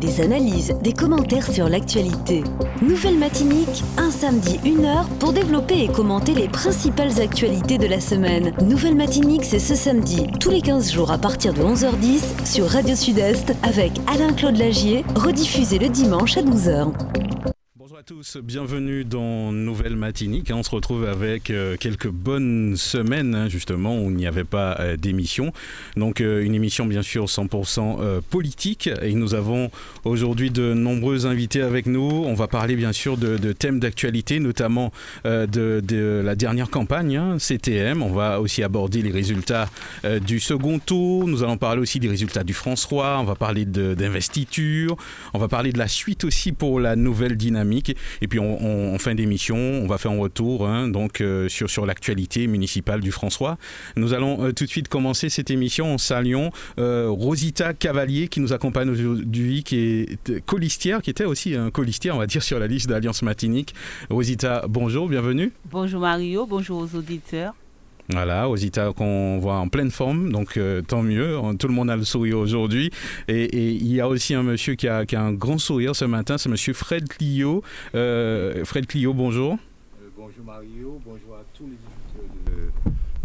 Des 0.00 0.20
analyses, 0.20 0.76
des 0.80 0.92
commentaires 0.92 1.50
sur 1.50 1.68
l'actualité. 1.68 2.44
Nouvelle 2.82 3.18
Matinique, 3.18 3.82
un 3.96 4.12
samedi, 4.12 4.60
une 4.64 4.84
heure 4.84 5.08
pour 5.18 5.32
développer 5.32 5.82
et 5.82 5.88
commenter 5.88 6.34
les 6.34 6.46
principales 6.46 7.20
actualités 7.20 7.78
de 7.78 7.88
la 7.88 7.98
semaine. 7.98 8.52
Nouvelle 8.62 8.94
Matinique, 8.94 9.44
c'est 9.44 9.58
ce 9.58 9.74
samedi, 9.74 10.28
tous 10.38 10.50
les 10.50 10.60
15 10.60 10.92
jours 10.92 11.10
à 11.10 11.18
partir 11.18 11.52
de 11.52 11.62
11h10 11.62 12.46
sur 12.46 12.68
Radio 12.68 12.94
Sud-Est 12.94 13.52
avec 13.64 13.90
Alain-Claude 14.06 14.56
Lagier, 14.56 15.04
rediffusé 15.16 15.80
le 15.80 15.88
dimanche 15.88 16.36
à 16.36 16.42
12h. 16.42 16.92
Bonjour 17.98 18.16
à 18.16 18.22
tous, 18.22 18.36
bienvenue 18.40 19.04
dans 19.04 19.50
Nouvelle 19.50 19.96
Matinique. 19.96 20.52
On 20.54 20.62
se 20.62 20.70
retrouve 20.70 21.04
avec 21.04 21.50
euh, 21.50 21.76
quelques 21.76 22.08
bonnes 22.08 22.76
semaines 22.76 23.34
hein, 23.34 23.48
justement 23.48 24.00
où 24.00 24.08
il 24.08 24.14
n'y 24.14 24.28
avait 24.28 24.44
pas 24.44 24.76
euh, 24.78 24.96
d'émission. 24.96 25.52
Donc 25.96 26.20
euh, 26.20 26.44
une 26.44 26.54
émission 26.54 26.86
bien 26.86 27.02
sûr 27.02 27.24
100% 27.24 28.20
politique 28.30 28.88
et 29.02 29.14
nous 29.14 29.34
avons 29.34 29.72
aujourd'hui 30.04 30.52
de 30.52 30.74
nombreux 30.74 31.26
invités 31.26 31.60
avec 31.60 31.86
nous. 31.86 32.22
On 32.24 32.34
va 32.34 32.46
parler 32.46 32.76
bien 32.76 32.92
sûr 32.92 33.16
de, 33.16 33.36
thèmes 33.52 33.80
d'actualité, 33.80 34.38
notamment 34.38 34.92
de, 35.24 36.22
la 36.24 36.36
dernière 36.36 36.70
campagne 36.70 37.16
hein, 37.16 37.38
CTM. 37.40 38.02
On 38.02 38.12
va 38.12 38.40
aussi 38.40 38.62
aborder 38.62 39.02
les 39.02 39.10
résultats 39.10 39.68
du 40.24 40.38
second 40.38 40.78
tour. 40.78 41.26
Nous 41.26 41.42
allons 41.42 41.56
parler 41.56 41.80
aussi 41.80 41.98
des 41.98 42.08
résultats 42.08 42.44
du 42.44 42.54
François. 42.54 43.18
On 43.18 43.24
va 43.24 43.34
parler 43.34 43.64
d'investiture. 43.64 44.96
On 45.34 45.38
va 45.38 45.48
parler 45.48 45.72
de 45.72 45.78
la 45.78 45.88
suite 45.88 46.22
aussi 46.24 46.52
pour 46.52 46.78
la 46.78 46.94
nouvelle 46.94 47.36
dynamique 47.36 47.87
et 48.20 48.28
puis 48.28 48.38
en 48.38 48.98
fin 48.98 49.14
d'émission, 49.14 49.56
on 49.56 49.86
va 49.86 49.98
faire 49.98 50.12
un 50.12 50.18
retour 50.18 50.66
hein, 50.66 50.88
donc, 50.88 51.20
euh, 51.20 51.48
sur, 51.48 51.70
sur 51.70 51.86
l'actualité 51.86 52.46
municipale 52.46 53.00
du 53.00 53.12
François. 53.12 53.58
Nous 53.96 54.14
allons 54.14 54.44
euh, 54.44 54.52
tout 54.52 54.64
de 54.64 54.70
suite 54.70 54.88
commencer 54.88 55.28
cette 55.28 55.50
émission 55.50 55.94
en 55.94 55.98
saluant 55.98 56.50
euh, 56.78 57.08
Rosita 57.08 57.74
Cavalier 57.74 58.28
qui 58.28 58.40
nous 58.40 58.52
accompagne 58.52 58.90
aujourd'hui, 58.90 59.62
qui 59.62 59.76
est 59.78 60.44
colistière, 60.46 61.02
qui 61.02 61.10
était 61.10 61.24
aussi 61.24 61.54
un 61.54 61.70
colistière, 61.70 62.16
on 62.16 62.18
va 62.18 62.26
dire, 62.26 62.42
sur 62.42 62.58
la 62.58 62.66
liste 62.66 62.88
d'Alliance 62.88 63.22
Matinique. 63.22 63.74
Rosita, 64.10 64.64
bonjour, 64.68 65.08
bienvenue. 65.08 65.52
Bonjour 65.70 66.00
Mario, 66.00 66.46
bonjour 66.46 66.80
aux 66.80 66.96
auditeurs. 66.96 67.54
Voilà, 68.10 68.48
Osita 68.48 68.92
qu'on 68.94 69.38
voit 69.38 69.56
en 69.56 69.68
pleine 69.68 69.90
forme, 69.90 70.32
donc 70.32 70.56
euh, 70.56 70.80
tant 70.80 71.02
mieux. 71.02 71.36
Tout 71.58 71.68
le 71.68 71.74
monde 71.74 71.90
a 71.90 71.96
le 71.96 72.04
sourire 72.04 72.38
aujourd'hui. 72.38 72.90
Et, 73.28 73.74
il 73.74 73.92
y 73.92 74.00
a 74.00 74.08
aussi 74.08 74.34
un 74.34 74.42
monsieur 74.42 74.76
qui 74.76 74.88
a, 74.88 75.04
un 75.12 75.32
grand 75.32 75.58
sourire 75.58 75.94
ce 75.94 76.06
matin, 76.06 76.38
c'est 76.38 76.48
monsieur 76.48 76.72
Fred 76.72 77.06
Clio. 77.06 77.62
Euh, 77.94 78.64
Fred 78.64 78.86
Clio, 78.86 79.12
bonjour. 79.12 79.58
Euh, 80.00 80.08
bonjour 80.16 80.44
Mario, 80.44 81.00
bonjour 81.04 81.36
à 81.36 81.44
tous 81.52 81.64
les 81.64 81.76
auditeurs 81.76 82.70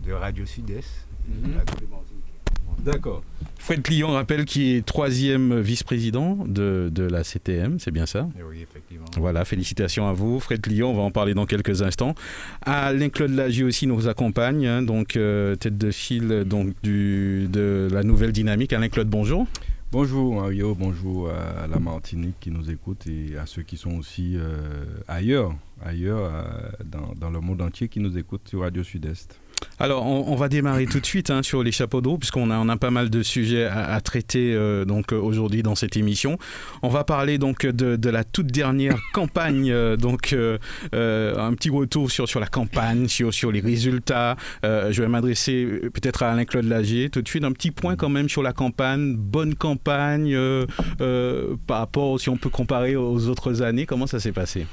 de, 0.06 0.12
Radio 0.12 0.46
Sud-Est. 0.46 1.08
Mhm. 1.30 1.62
D'accord. 2.84 3.24
Fred 3.60 3.82
Clion 3.82 4.10
rappelle 4.10 4.44
qu'il 4.44 4.76
est 4.76 4.86
troisième 4.86 5.58
vice-président 5.62 6.40
de, 6.46 6.92
la 7.10 7.24
CTM, 7.24 7.80
c'est 7.80 7.92
bien 7.92 8.06
ça? 8.06 8.28
Oui, 8.50 8.62
effectivement. 8.62 9.06
Voilà, 9.18 9.46
félicitations 9.46 10.06
à 10.08 10.12
vous. 10.12 10.42
Fred 10.42 10.60
Clion, 10.60 10.92
on 10.92 10.94
va 10.94 11.04
en 11.04 11.12
parler 11.12 11.34
dans 11.34 11.46
quelques 11.46 11.82
instants. 11.82 12.14
Alain 12.64 13.08
Claude 13.08 13.32
Lagier 13.32 13.64
aussi 13.64 13.88
nous 13.88 14.10
accompagne, 14.10 14.68
hein, 14.68 14.82
donc 14.82 15.16
euh, 15.16 15.56
tête 15.56 15.78
de 15.78 15.92
file 15.92 16.44
donc, 16.46 16.74
du, 16.84 17.48
de 17.50 17.88
la 17.90 18.04
nouvelle 18.04 18.34
dynamique. 18.34 18.74
Alain 18.74 18.90
Claude, 18.90 19.08
bonjour. 19.08 19.48
Bonjour 19.94 20.34
Mario, 20.34 20.76
bonjour 20.76 21.30
à 21.30 21.68
la 21.68 21.80
Martinique 21.80 22.36
qui 22.40 22.50
nous 22.50 22.70
écoute 22.70 23.06
et 23.08 23.38
à 23.38 23.46
ceux 23.46 23.62
qui 23.62 23.78
sont 23.78 23.96
aussi 23.96 24.34
euh, 24.36 24.84
ailleurs, 25.08 25.54
ailleurs 25.86 26.34
euh, 26.34 26.44
dans, 26.84 27.14
dans, 27.16 27.30
le 27.30 27.40
monde 27.40 27.62
entier 27.62 27.88
qui 27.88 28.00
nous 28.00 28.18
écoutent 28.18 28.50
sur 28.50 28.62
Radio 28.62 28.84
Sud-Est. 28.84 29.40
Alors, 29.80 30.06
on, 30.06 30.36
va 30.36 30.50
démarrer 30.50 30.86
tout 30.86 31.00
de 31.00 31.06
suite 31.06 31.30
hein, 31.30 31.44
sur 31.44 31.64
les 31.64 31.72
chapeaux 31.72 32.02
d'eau, 32.02 32.18
puisqu'on 32.18 32.52
a, 32.52 32.58
on 32.58 32.70
a 32.70 32.78
pas 32.78 32.92
mal 32.92 33.10
de 33.10 33.24
sujets 33.24 33.66
à, 33.66 34.00
traiter 34.02 34.54
euh, 34.54 34.86
donc 34.86 35.12
euh, 35.12 35.18
aujourd'hui 35.18 35.64
dans 35.64 35.76
cette 35.76 35.98
émission. 35.98 36.38
On 36.84 36.90
va 36.90 37.04
parler 37.04 37.38
donc 37.38 37.66
de, 37.66 38.10
la 38.10 38.24
toute 38.24 38.48
dernière 38.48 38.98
campagne, 39.14 39.72
euh, 39.72 39.98
donc 39.98 40.34
un 40.34 41.54
petit 41.54 41.70
retour 41.70 42.12
sur, 42.12 42.28
sur 42.28 42.40
la 42.40 42.48
campagne, 42.48 43.08
sur, 43.08 43.34
sur 43.34 43.52
les 43.52 43.60
résultats. 43.60 44.36
je 44.64 45.02
vais 45.02 45.08
m'adresser 45.08 45.66
peut-être 45.94 46.24
à 46.24 46.32
Alain-Claude 46.32 46.66
Lagier 46.66 47.10
tout 47.10 47.22
de 47.22 47.28
suite. 47.28 47.44
Un 47.44 47.52
petit 47.52 47.72
point 47.72 47.96
quand 47.96 48.10
même 48.10 48.30
sur 48.30 48.44
la 48.44 48.54
campagne, 48.54 49.16
bonne 49.16 49.56
campagne 49.56 50.38
par 50.98 51.80
rapport, 51.80 52.20
si 52.20 52.30
on 52.30 52.38
peut 52.38 52.50
comparer 52.50 52.96
aux 52.96 53.28
autres 53.28 53.62
années, 53.62 53.86
comment 53.86 54.08
ça 54.08 54.20
s'est 54.20 54.32
passé? 54.32 54.66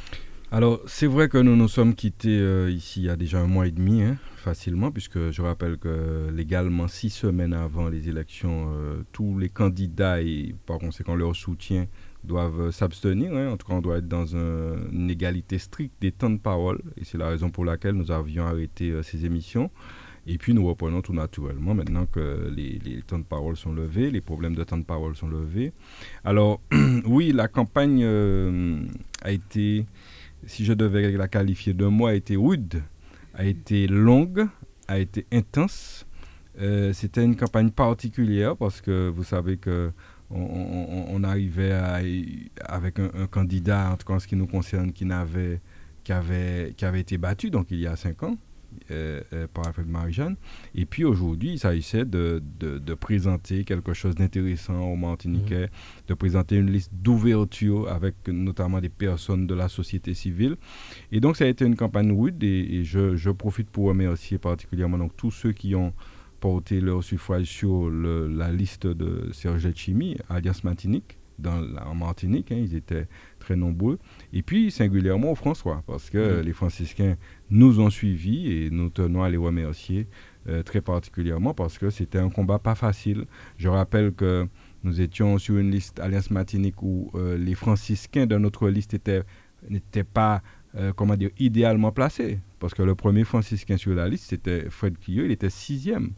Alors, 0.52 0.80
c'est 0.86 1.06
vrai 1.06 1.28
que 1.28 1.38
nous 1.38 1.56
nous 1.56 1.68
sommes 1.68 1.94
quittés 1.94 2.68
ici 2.70 3.00
il 3.00 3.06
y 3.06 3.10
a 3.10 3.16
déjà 3.16 3.38
un 3.38 3.46
mois 3.46 3.66
et 3.66 3.70
demi, 3.70 4.02
hein, 4.02 4.16
facilement, 4.40 4.90
puisque 4.90 5.30
je 5.30 5.42
rappelle 5.42 5.78
que 5.78 6.28
légalement, 6.34 6.88
six 6.88 7.10
semaines 7.10 7.52
avant 7.52 7.88
les 7.88 8.08
élections, 8.08 8.72
euh, 8.72 9.02
tous 9.12 9.38
les 9.38 9.48
candidats 9.48 10.20
et 10.20 10.54
par 10.66 10.78
conséquent 10.78 11.14
leur 11.14 11.36
soutien 11.36 11.86
doivent 12.24 12.70
s'abstenir. 12.70 13.32
Hein. 13.34 13.52
En 13.52 13.56
tout 13.56 13.66
cas, 13.66 13.74
on 13.74 13.80
doit 13.80 13.98
être 13.98 14.08
dans 14.08 14.26
une 14.34 15.08
égalité 15.10 15.58
stricte 15.58 15.94
des 16.00 16.12
temps 16.12 16.30
de 16.30 16.38
parole. 16.38 16.80
Et 16.96 17.04
c'est 17.04 17.18
la 17.18 17.28
raison 17.28 17.50
pour 17.50 17.64
laquelle 17.64 17.94
nous 17.94 18.10
avions 18.10 18.46
arrêté 18.46 18.90
euh, 18.90 19.02
ces 19.02 19.24
émissions. 19.24 19.70
Et 20.26 20.38
puis 20.38 20.52
nous 20.52 20.66
reprenons 20.66 21.00
tout 21.00 21.14
naturellement 21.14 21.74
maintenant 21.74 22.06
que 22.06 22.52
les, 22.54 23.02
temps 23.06 23.18
de 23.18 23.24
parole 23.24 23.56
sont 23.56 23.72
levés, 23.72 24.10
les 24.10 24.20
problèmes 24.20 24.54
de 24.54 24.64
temps 24.64 24.76
de 24.76 24.84
parole 24.84 25.16
sont 25.16 25.28
levés. 25.28 25.72
Alors 26.24 26.60
oui, 27.06 27.32
la 27.32 27.48
campagne 27.48 28.02
euh, 28.04 28.82
a 29.22 29.32
été, 29.32 29.86
si 30.46 30.64
je 30.64 30.72
devais 30.72 31.12
la 31.12 31.28
qualifier 31.28 31.72
d'un 31.72 31.90
mot, 31.90 32.06
a 32.06 32.14
été 32.14 32.36
rude 32.36 32.82
a 33.34 33.44
été 33.44 33.86
longue, 33.86 34.48
a 34.88 34.98
été 34.98 35.26
intense. 35.32 36.06
Euh, 36.60 36.92
c'était 36.92 37.24
une 37.24 37.36
campagne 37.36 37.70
particulière 37.70 38.56
parce 38.56 38.80
que 38.80 39.08
vous 39.08 39.24
savez 39.24 39.56
que 39.56 39.92
on, 40.32 41.24
arrivait 41.24 41.72
avec 42.64 43.00
un, 43.00 43.26
candidat, 43.26 43.90
en 43.90 43.96
tout 43.96 44.06
cas 44.06 44.14
en 44.14 44.18
ce 44.20 44.28
qui 44.28 44.36
nous 44.36 44.46
concerne, 44.46 44.92
qui, 44.92 45.04
qui, 46.04 46.12
avait, 46.12 46.72
qui 46.76 46.84
avait 46.84 47.00
été 47.00 47.18
battu, 47.18 47.50
donc 47.50 47.66
il 47.70 47.80
y 47.80 47.88
a 47.88 47.96
cinq 47.96 48.22
ans. 48.22 48.36
Euh, 48.90 49.20
euh, 49.32 49.46
par 49.52 49.68
Alfred 49.68 49.86
Marie-Jeanne. 49.86 50.36
Et 50.74 50.84
puis 50.84 51.04
aujourd'hui, 51.04 51.52
il 51.52 51.58
s'agissait 51.58 52.04
de, 52.04 52.42
de, 52.58 52.94
présenter 52.94 53.64
quelque 53.64 53.92
chose 53.92 54.16
d'intéressant 54.16 54.80
aux 54.80 54.96
Martiniquais, 54.96 55.66
mmh. 55.66 56.08
de 56.08 56.14
présenter 56.14 56.56
une 56.56 56.70
liste 56.70 56.90
d'ouverture 56.92 57.88
avec 57.88 58.16
notamment 58.26 58.80
des 58.80 58.88
personnes 58.88 59.46
de 59.46 59.54
la 59.54 59.68
société 59.68 60.14
civile. 60.14 60.56
Et 61.12 61.20
donc 61.20 61.36
ça 61.36 61.44
a 61.44 61.48
été 61.48 61.64
une 61.64 61.76
campagne 61.76 62.10
rude 62.10 62.42
et, 62.42 62.82
je, 62.82 63.14
je, 63.14 63.30
profite 63.30 63.70
pour 63.70 63.86
remercier 63.86 64.38
particulièrement 64.38 64.98
donc, 64.98 65.16
tous 65.16 65.30
ceux 65.30 65.52
qui 65.52 65.74
ont 65.76 65.92
porté 66.40 66.80
leur 66.80 67.04
suffrage 67.04 67.46
sur 67.46 67.90
la 67.90 68.50
liste 68.50 68.86
de 68.86 69.30
Serge 69.32 69.72
Chimie, 69.74 70.16
alias 70.28 70.62
Martinique, 70.64 71.18
dans, 71.38 71.62
en 71.86 71.94
Martinique. 71.94 72.52
Hein, 72.52 72.58
ils 72.58 72.74
étaient 72.74 73.06
très 73.38 73.56
nombreux. 73.56 73.98
Et 74.32 74.42
puis 74.42 74.70
singulièrement 74.70 75.32
au 75.32 75.34
François, 75.34 75.82
parce 75.86 76.10
que 76.10 76.40
mmh. 76.40 76.44
les 76.44 76.52
franciscains 76.52 77.16
nous 77.50 77.80
ont 77.80 77.90
suivis 77.90 78.52
et 78.52 78.70
nous 78.70 78.90
tenons 78.90 79.22
à 79.22 79.30
les 79.30 79.36
remercier 79.36 80.06
euh, 80.48 80.62
très 80.62 80.80
particulièrement 80.80 81.52
parce 81.52 81.78
que 81.78 81.90
c'était 81.90 82.18
un 82.18 82.30
combat 82.30 82.58
pas 82.58 82.74
facile. 82.74 83.24
Je 83.58 83.68
rappelle 83.68 84.12
que 84.12 84.46
nous 84.84 85.00
étions 85.00 85.36
sur 85.38 85.58
une 85.58 85.70
liste 85.70 86.00
Alliance 86.00 86.30
Martinique 86.30 86.82
où 86.82 87.10
euh, 87.14 87.36
les 87.36 87.54
franciscains 87.54 88.26
de 88.26 88.38
notre 88.38 88.68
liste 88.68 88.96
n'étaient 89.68 90.04
pas 90.04 90.42
euh, 90.76 90.92
comment 90.94 91.16
dire, 91.16 91.30
idéalement 91.38 91.92
placés. 91.92 92.38
Parce 92.60 92.72
que 92.72 92.82
le 92.82 92.94
premier 92.94 93.24
franciscain 93.24 93.76
sur 93.76 93.94
la 93.94 94.08
liste, 94.08 94.30
c'était 94.30 94.70
Fred 94.70 94.98
Clio, 94.98 95.24
il 95.24 95.32
était 95.32 95.50
sixième. 95.50 96.12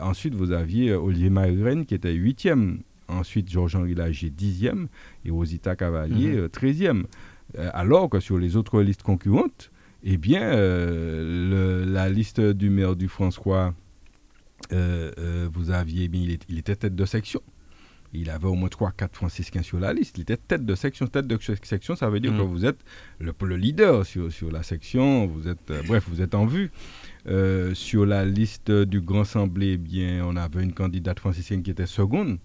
ensuite, 0.00 0.34
vous 0.34 0.52
aviez 0.52 0.94
Olivier 0.94 1.30
Maïren 1.30 1.84
qui 1.84 1.94
était 1.94 2.12
huitième. 2.12 2.80
Ensuite, 3.08 3.50
Georges-Henri 3.50 3.94
Lagier, 3.94 4.30
dixième. 4.30 4.88
Et 5.24 5.30
Rosita 5.30 5.76
Cavalier, 5.76 6.36
mhm. 6.36 6.48
treizième. 6.48 7.06
alors 7.72 8.08
que 8.08 8.20
sur 8.20 8.38
les 8.38 8.56
autres 8.56 8.80
listes 8.82 9.02
concurrentes, 9.02 9.70
eh 10.08 10.18
bien, 10.18 10.42
euh, 10.42 11.84
la 11.84 12.08
liste 12.08 12.40
du 12.40 12.70
maire 12.70 12.94
du 12.94 13.08
François, 13.08 13.74
euh, 14.72 15.10
euh, 15.18 15.48
vous 15.52 15.72
aviez, 15.72 16.08
il, 16.12 16.58
était 16.58 16.76
tête 16.76 16.94
de 16.94 17.04
section. 17.04 17.40
Il 18.12 18.30
avait 18.30 18.46
au 18.46 18.54
moins 18.54 18.68
3-4 18.68 19.08
franciscains 19.14 19.62
sur 19.62 19.80
la 19.80 19.92
liste. 19.92 20.16
Il 20.16 20.20
était 20.20 20.36
tête 20.36 20.64
de 20.64 20.74
section. 20.76 21.08
Tête 21.08 21.26
de 21.26 21.36
section, 21.64 21.96
ça 21.96 22.08
veut 22.08 22.20
dire 22.20 22.30
que 22.30 22.42
mm. 22.42 22.46
vous 22.46 22.64
êtes 22.64 22.78
le, 23.18 23.34
le 23.42 23.56
leader 23.56 24.06
sur, 24.06 24.30
sur, 24.30 24.52
la 24.52 24.62
section. 24.62 25.26
Vous 25.26 25.48
êtes, 25.48 25.72
bref, 25.88 26.04
vous 26.08 26.22
êtes 26.22 26.36
en 26.36 26.46
vue. 26.46 26.70
sur 27.74 28.06
la 28.06 28.24
liste 28.24 28.70
du 28.70 29.00
Grand 29.00 29.22
Assemblée, 29.22 29.72
eh 29.72 29.76
bien, 29.76 30.24
on 30.24 30.36
avait 30.36 30.62
une 30.62 30.72
candidate 30.72 31.18
franciscaine 31.18 31.64
qui 31.64 31.72
était 31.72 31.86
seconde 31.86 32.38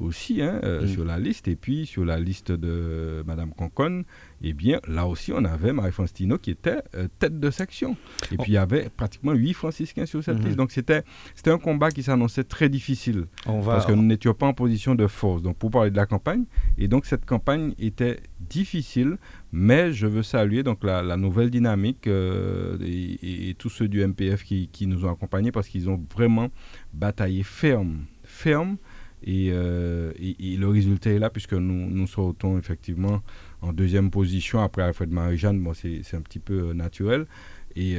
aussi 0.00 0.42
hein, 0.42 0.60
mm. 0.62 0.86
sur 0.88 1.04
la 1.04 1.18
liste. 1.18 1.48
Et 1.48 1.56
puis 1.56 1.86
sur 1.86 2.04
la 2.04 2.18
liste 2.18 2.52
de 2.52 3.22
Madame 3.26 3.52
Concon, 3.52 4.04
eh 4.42 4.54
bien, 4.54 4.80
là 4.88 5.06
aussi, 5.06 5.32
on 5.32 5.44
avait 5.44 5.72
Marie-France 5.72 6.14
Tino 6.14 6.38
qui 6.38 6.50
était 6.50 6.82
euh, 6.94 7.08
tête 7.18 7.38
de 7.38 7.50
section. 7.50 7.96
Et 8.32 8.38
puis, 8.38 8.52
il 8.52 8.54
y 8.54 8.56
avait 8.56 8.88
pratiquement 8.88 9.32
huit 9.32 9.52
franciscains 9.52 10.06
sur 10.06 10.24
cette 10.24 10.38
mhm. 10.38 10.44
liste. 10.46 10.56
Donc, 10.56 10.72
c'était 10.72 11.02
un 11.46 11.58
combat 11.58 11.90
qui 11.90 12.02
s'annonçait 12.02 12.44
très 12.44 12.68
difficile. 12.68 13.26
parce 13.44 13.84
que 13.84 13.92
nous 13.92 14.02
n'étions 14.02 14.32
pas 14.32 14.46
en 14.46 14.54
position 14.54 14.94
de 14.94 15.06
force. 15.06 15.42
Donc, 15.42 15.56
pour 15.56 15.70
parler 15.70 15.90
de 15.90 15.96
la 15.96 16.06
campagne. 16.06 16.44
Et 16.78 16.88
donc, 16.88 17.04
cette 17.04 17.26
campagne 17.26 17.74
était 17.78 18.20
difficile. 18.40 19.18
Mais 19.52 19.92
je 19.92 20.06
veux 20.06 20.22
saluer 20.22 20.62
donc 20.62 20.84
la, 20.84 21.16
nouvelle 21.16 21.50
dynamique 21.50 22.06
euh, 22.06 22.78
et, 22.80 23.54
tous 23.58 23.68
ceux 23.68 23.88
du 23.88 24.06
MPF 24.06 24.44
qui, 24.44 24.68
qui 24.72 24.86
nous 24.86 25.04
ont 25.04 25.12
accompagnés 25.12 25.50
parce 25.52 25.68
qu'ils 25.68 25.90
ont 25.90 26.00
vraiment 26.14 26.48
bataillé 26.94 27.42
ferme. 27.42 28.04
Ferme 28.22 28.76
Et, 29.22 29.50
le 29.50 30.66
résultat 30.66 31.10
est 31.10 31.18
là 31.18 31.30
puisque 31.30 31.54
nous, 31.54 31.90
nous 31.90 32.06
sortons 32.06 32.58
effectivement 32.58 33.22
en 33.62 33.72
deuxième 33.72 34.10
position 34.10 34.60
après 34.62 34.82
Alfred 34.82 35.10
Marie-Jeanne. 35.10 35.60
Bon, 35.60 35.74
c'est 35.74 36.14
un 36.14 36.22
petit 36.22 36.38
peu 36.38 36.72
naturel 36.72 37.26
et 37.76 37.96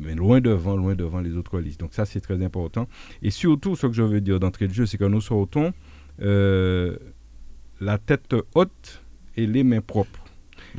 mais 0.00 0.14
loin 0.14 0.40
devant, 0.40 0.76
loin 0.76 0.94
devant 0.94 1.20
les 1.20 1.36
autres 1.36 1.58
listes. 1.60 1.80
Donc 1.80 1.94
ça, 1.94 2.04
c'est 2.04 2.20
très 2.20 2.42
important. 2.44 2.88
Et 3.22 3.30
surtout, 3.30 3.76
ce 3.76 3.86
que 3.86 3.92
je 3.92 4.02
veux 4.02 4.20
dire 4.20 4.40
d'entrée 4.40 4.68
de 4.68 4.74
jeu, 4.74 4.86
c'est 4.86 4.98
que 4.98 5.04
nous 5.04 5.20
sortons 5.20 5.72
la 6.18 7.98
tête 7.98 8.34
haute 8.54 9.02
et 9.36 9.46
les 9.46 9.64
mains 9.64 9.80
propres. 9.80 10.24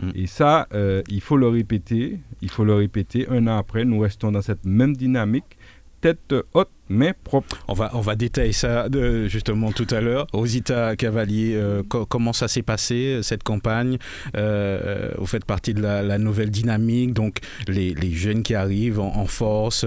Mm. 0.01 0.09
Et 0.15 0.27
ça, 0.27 0.67
euh, 0.73 1.01
il 1.09 1.21
faut 1.21 1.37
le 1.37 1.47
répéter, 1.47 2.19
il 2.41 2.49
faut 2.49 2.65
le 2.65 2.73
répéter. 2.73 3.27
Un 3.29 3.47
an 3.47 3.57
après, 3.57 3.85
nous 3.85 3.99
restons 3.99 4.31
dans 4.31 4.41
cette 4.41 4.65
même 4.65 4.95
dynamique, 4.95 5.57
tête 6.01 6.35
haute, 6.53 6.69
mais 6.89 7.13
propre. 7.13 7.57
On 7.67 7.73
va, 7.73 7.91
on 7.93 8.01
va 8.01 8.15
détailler 8.15 8.51
ça 8.51 8.87
justement 9.27 9.71
tout 9.71 9.87
à 9.91 10.01
l'heure. 10.01 10.27
Rosita 10.33 10.95
Cavalier, 10.95 11.53
euh, 11.55 11.83
comment 11.83 12.33
ça 12.33 12.47
s'est 12.47 12.61
passé, 12.61 13.21
cette 13.23 13.43
campagne 13.43 13.97
euh, 14.35 15.11
Vous 15.17 15.27
faites 15.27 15.45
partie 15.45 15.73
de 15.73 15.81
la, 15.81 16.17
nouvelle 16.17 16.51
dynamique, 16.51 17.13
donc 17.13 17.39
les, 17.67 17.93
les, 17.93 18.11
jeunes 18.11 18.43
qui 18.43 18.55
arrivent 18.55 18.99
en, 18.99 19.15
en 19.15 19.25
force. 19.25 19.85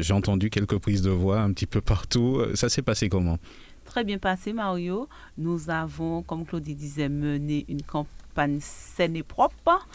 J'ai 0.00 0.12
entendu 0.14 0.50
quelques 0.50 0.78
prises 0.78 1.02
de 1.02 1.10
voix 1.10 1.40
un 1.40 1.52
petit 1.52 1.66
peu 1.66 1.80
partout. 1.80 2.42
Ça 2.54 2.68
s'est 2.68 2.82
passé 2.82 3.08
comment? 3.08 3.38
Très 3.84 4.04
bien 4.04 4.18
passé, 4.18 4.52
Mario. 4.52 5.08
Nous 5.36 5.68
avons, 5.68 6.22
comme 6.22 6.46
Claudie 6.46 6.74
disait, 6.74 7.08
mené 7.08 7.66
une 7.68 7.82
campagne 7.82 8.06
campagne 8.32 8.58
saine 8.60 9.16
et 9.16 9.22
propre. 9.22 9.86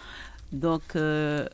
Donc, 0.51 0.95
euh, 0.95 1.47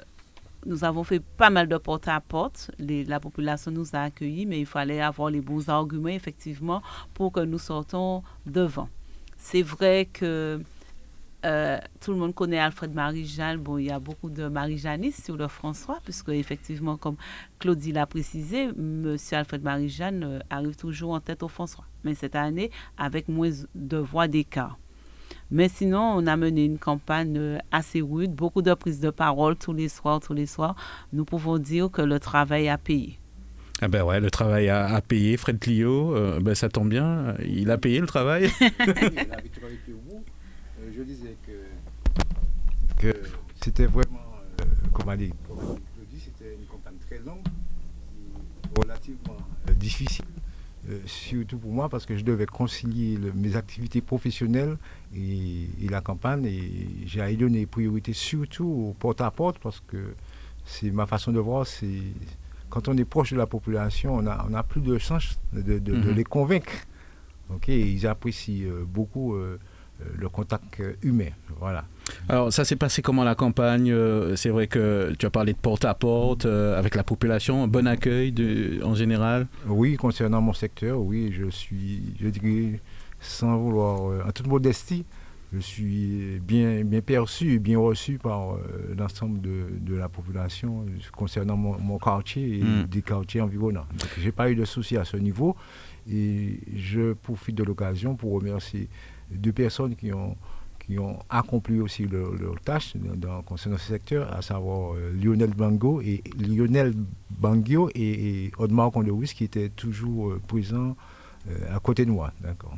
nous 0.66 0.84
avons 0.84 1.04
fait 1.04 1.20
pas 1.20 1.50
mal 1.50 1.68
de 1.68 1.78
porte-à-porte. 1.78 2.72
la 2.80 3.20
population 3.20 3.72
nous 3.72 3.96
a 3.96 4.02
accueillis, 4.04 4.46
mais 4.46 4.60
il 4.60 4.66
fallait 4.66 5.02
avoir 5.02 5.30
les 5.30 5.42
bons 5.42 5.70
arguments, 5.70 6.10
effectivement, 6.10 6.82
pour 7.14 7.32
que 7.32 7.42
nous 7.42 7.60
sortons 7.60 8.24
devant. 8.46 8.90
C'est 9.38 9.62
vrai 9.62 10.08
que 10.12 10.62
euh, 11.46 11.78
tout 12.00 12.12
le 12.12 12.18
monde 12.18 12.34
connaît 12.34 12.60
Alfred 12.60 12.94
Marie-Jeanne. 12.94 13.58
Bon, 13.58 13.78
il 13.78 13.86
y 13.86 13.92
a 13.92 14.00
beaucoup 14.00 14.30
de 14.30 14.48
Marie-Janistes 14.48 15.26
sur 15.26 15.36
le 15.36 15.48
François, 15.48 16.00
puisque 16.04 16.30
effectivement, 16.30 16.96
comme 16.96 17.18
Claudie 17.60 17.92
l'a 17.92 18.06
précisé, 18.06 18.64
M. 18.64 19.18
Alfred 19.32 19.62
Marie-Jeanne 19.62 20.24
euh, 20.24 20.40
arrive 20.50 20.76
toujours 20.76 21.12
en 21.12 21.20
tête 21.20 21.44
au 21.44 21.50
François. 21.50 21.86
Mais 22.04 22.16
cette 22.16 22.36
année, 22.36 22.72
avec 22.98 23.28
moins 23.28 23.52
de 23.76 23.98
voix 23.98 24.28
d'écart. 24.28 24.78
Mais 25.52 25.70
sinon, 25.70 26.16
on 26.18 26.28
a 26.28 26.36
mené 26.36 26.66
une 26.66 26.78
campagne 26.78 27.38
euh, 27.38 27.58
assez 27.72 28.02
rude, 28.02 28.34
beaucoup 28.34 28.62
de 28.62 28.74
prises 28.74 29.00
de 29.00 29.10
parole 29.10 29.56
tous 29.56 29.74
les 29.74 29.90
soirs, 29.90 30.20
tous 30.20 30.34
les 30.34 30.46
soirs. 30.46 30.76
Nous 31.12 31.26
pouvons 31.26 31.58
dire 31.58 31.92
que 31.92 32.02
le 32.02 32.20
travail 32.20 32.70
a 32.70 32.78
payé. 32.78 33.20
Ah 33.82 33.88
ben 33.88 34.04
ouais, 34.04 34.20
le 34.20 34.32
travail 34.32 34.70
a, 34.70 35.02
payé. 35.02 35.36
Fred 35.36 35.60
Clio, 35.60 36.16
euh, 36.16 36.40
ben 36.40 36.56
ça 36.56 36.70
tombe 36.70 36.90
bien, 36.90 37.36
il 37.46 37.70
a 37.70 37.78
payé 37.78 38.00
le 38.00 38.08
travail. 38.08 38.50
Euh, 40.80 40.92
je 40.98 41.04
disais 41.04 41.38
que, 41.48 43.02
que 43.02 43.22
c'était 43.64 43.86
vraiment, 43.86 44.20
comment 44.92 45.16
dire, 45.16 45.32
c'était 46.12 46.56
une 46.60 46.66
campagne 46.66 46.98
très 47.08 47.20
longue, 47.20 47.44
relativement 48.76 49.38
difficile. 49.78 50.26
Euh, 50.90 51.00
surtout 51.06 51.58
pour 51.58 51.72
moi 51.72 51.88
parce 51.88 52.06
que 52.06 52.18
je 52.18 52.26
devais 52.26 52.46
concilier 52.46 53.18
mes 53.36 53.56
activités 53.56 54.02
professionnelles 54.02 54.78
et, 55.16 55.68
la 55.90 56.02
campagne 56.02 56.44
et 56.46 56.88
j'ai 57.06 57.38
donné 57.38 57.66
priorité 57.66 58.12
surtout 58.12 58.90
au 58.90 58.96
porte-à-porte 59.00 59.60
parce 59.60 59.82
que 59.88 60.14
c'est 60.66 60.92
ma 60.92 61.06
façon 61.06 61.32
de 61.32 61.40
voir, 61.40 61.66
c'est 61.66 62.02
quand 62.70 62.90
on 62.90 62.98
est 62.98 63.06
proche 63.06 63.32
de 63.32 63.38
la 63.38 63.46
population, 63.46 64.16
on 64.16 64.28
a, 64.28 64.46
on 64.50 64.54
a 64.54 64.64
plus 64.64 64.82
de 64.82 64.98
chance 64.98 65.40
de, 65.54 65.80
mhm. 65.80 66.16
les 66.16 66.24
convaincre. 66.26 66.74
ok 67.50 67.70
ils 67.70 68.06
apprécient 68.06 68.68
euh, 68.68 68.84
beaucoup 68.86 69.36
euh, 69.36 69.58
le 70.18 70.28
contact 70.28 70.82
humain. 71.02 71.32
Voilà. 71.60 71.86
Alors, 72.30 72.52
ça 72.54 72.66
s'est 72.66 72.76
passé 72.76 73.02
comment 73.02 73.24
la 73.24 73.36
campagne 73.36 73.92
euh, 73.92 74.36
C'est 74.36 74.50
vrai 74.50 74.68
que 74.68 75.14
tu 75.18 75.26
as 75.26 75.30
parlé 75.30 75.54
de 75.54 75.58
porte-à-porte 75.58 76.46
euh, 76.46 76.78
avec 76.78 76.96
la 76.96 77.04
population, 77.04 77.64
un 77.64 77.68
bon 77.68 77.88
accueil 77.88 78.32
de, 78.32 78.82
en 78.84 78.96
général? 78.96 79.48
Oui, 79.68 79.96
concernant 79.96 80.42
mon 80.42 80.54
secteur, 80.54 81.00
oui, 81.00 81.34
je 81.38 81.50
suis, 81.50 82.16
je 82.22 82.30
dirais, 82.30 82.80
sans 83.20 83.58
vouloir, 83.58 84.10
euh, 84.10 84.24
en 84.28 84.32
toute 84.32 84.48
modestie, 84.48 85.06
je 85.54 85.60
suis 85.60 86.40
bien, 86.42 86.84
bien 86.84 87.02
perçu 87.02 87.60
bien 87.60 87.78
reçu 87.78 88.18
par 88.18 88.58
l'ensemble 88.98 89.40
de, 89.40 89.96
la 89.96 90.10
population 90.10 90.84
concernant 91.16 91.56
mon, 91.56 92.00
quartier 92.00 92.58
et 92.58 92.64
hmm. 92.64 92.86
des 92.90 93.04
quartiers 93.04 93.40
environnants. 93.40 93.86
Donc, 93.92 94.10
je 94.18 94.26
n'ai 94.26 94.32
pas 94.32 94.50
eu 94.50 94.56
de 94.56 94.66
soucis 94.66 94.98
à 94.98 95.06
ce 95.06 95.16
niveau 95.16 95.56
et 96.12 96.60
je 96.76 97.14
profite 97.14 97.54
de 97.54 97.64
l'occasion 97.64 98.16
pour 98.16 98.34
remercier 98.34 98.90
deux 99.30 99.52
personnes 99.52 99.96
qui 99.96 100.12
ont 100.12 100.36
qui 100.86 101.00
ont 101.00 101.20
accompli 101.30 101.80
aussi 101.80 102.06
leur, 102.08 102.60
tâche 102.64 102.94
dans, 102.96 103.42
concernant 103.42 103.78
ce 103.78 103.88
secteur, 103.88 104.34
à 104.34 104.42
savoir 104.42 104.94
euh, 104.94 105.14
Lionel 105.14 105.52
Bango 105.52 106.02
et 106.02 106.24
Lionel 106.38 106.94
Bangio 107.30 107.90
et, 107.96 108.46
et 108.46 108.52
Audemars 108.58 108.92
qui 109.36 109.44
étaient 109.44 109.70
toujours 109.70 110.32
euh, 110.32 110.42
présents 110.48 110.96
euh, 111.50 111.76
à 111.76 111.80
côté 111.80 112.06
de 112.06 112.12
moi. 112.12 112.32
D'accord. 112.42 112.78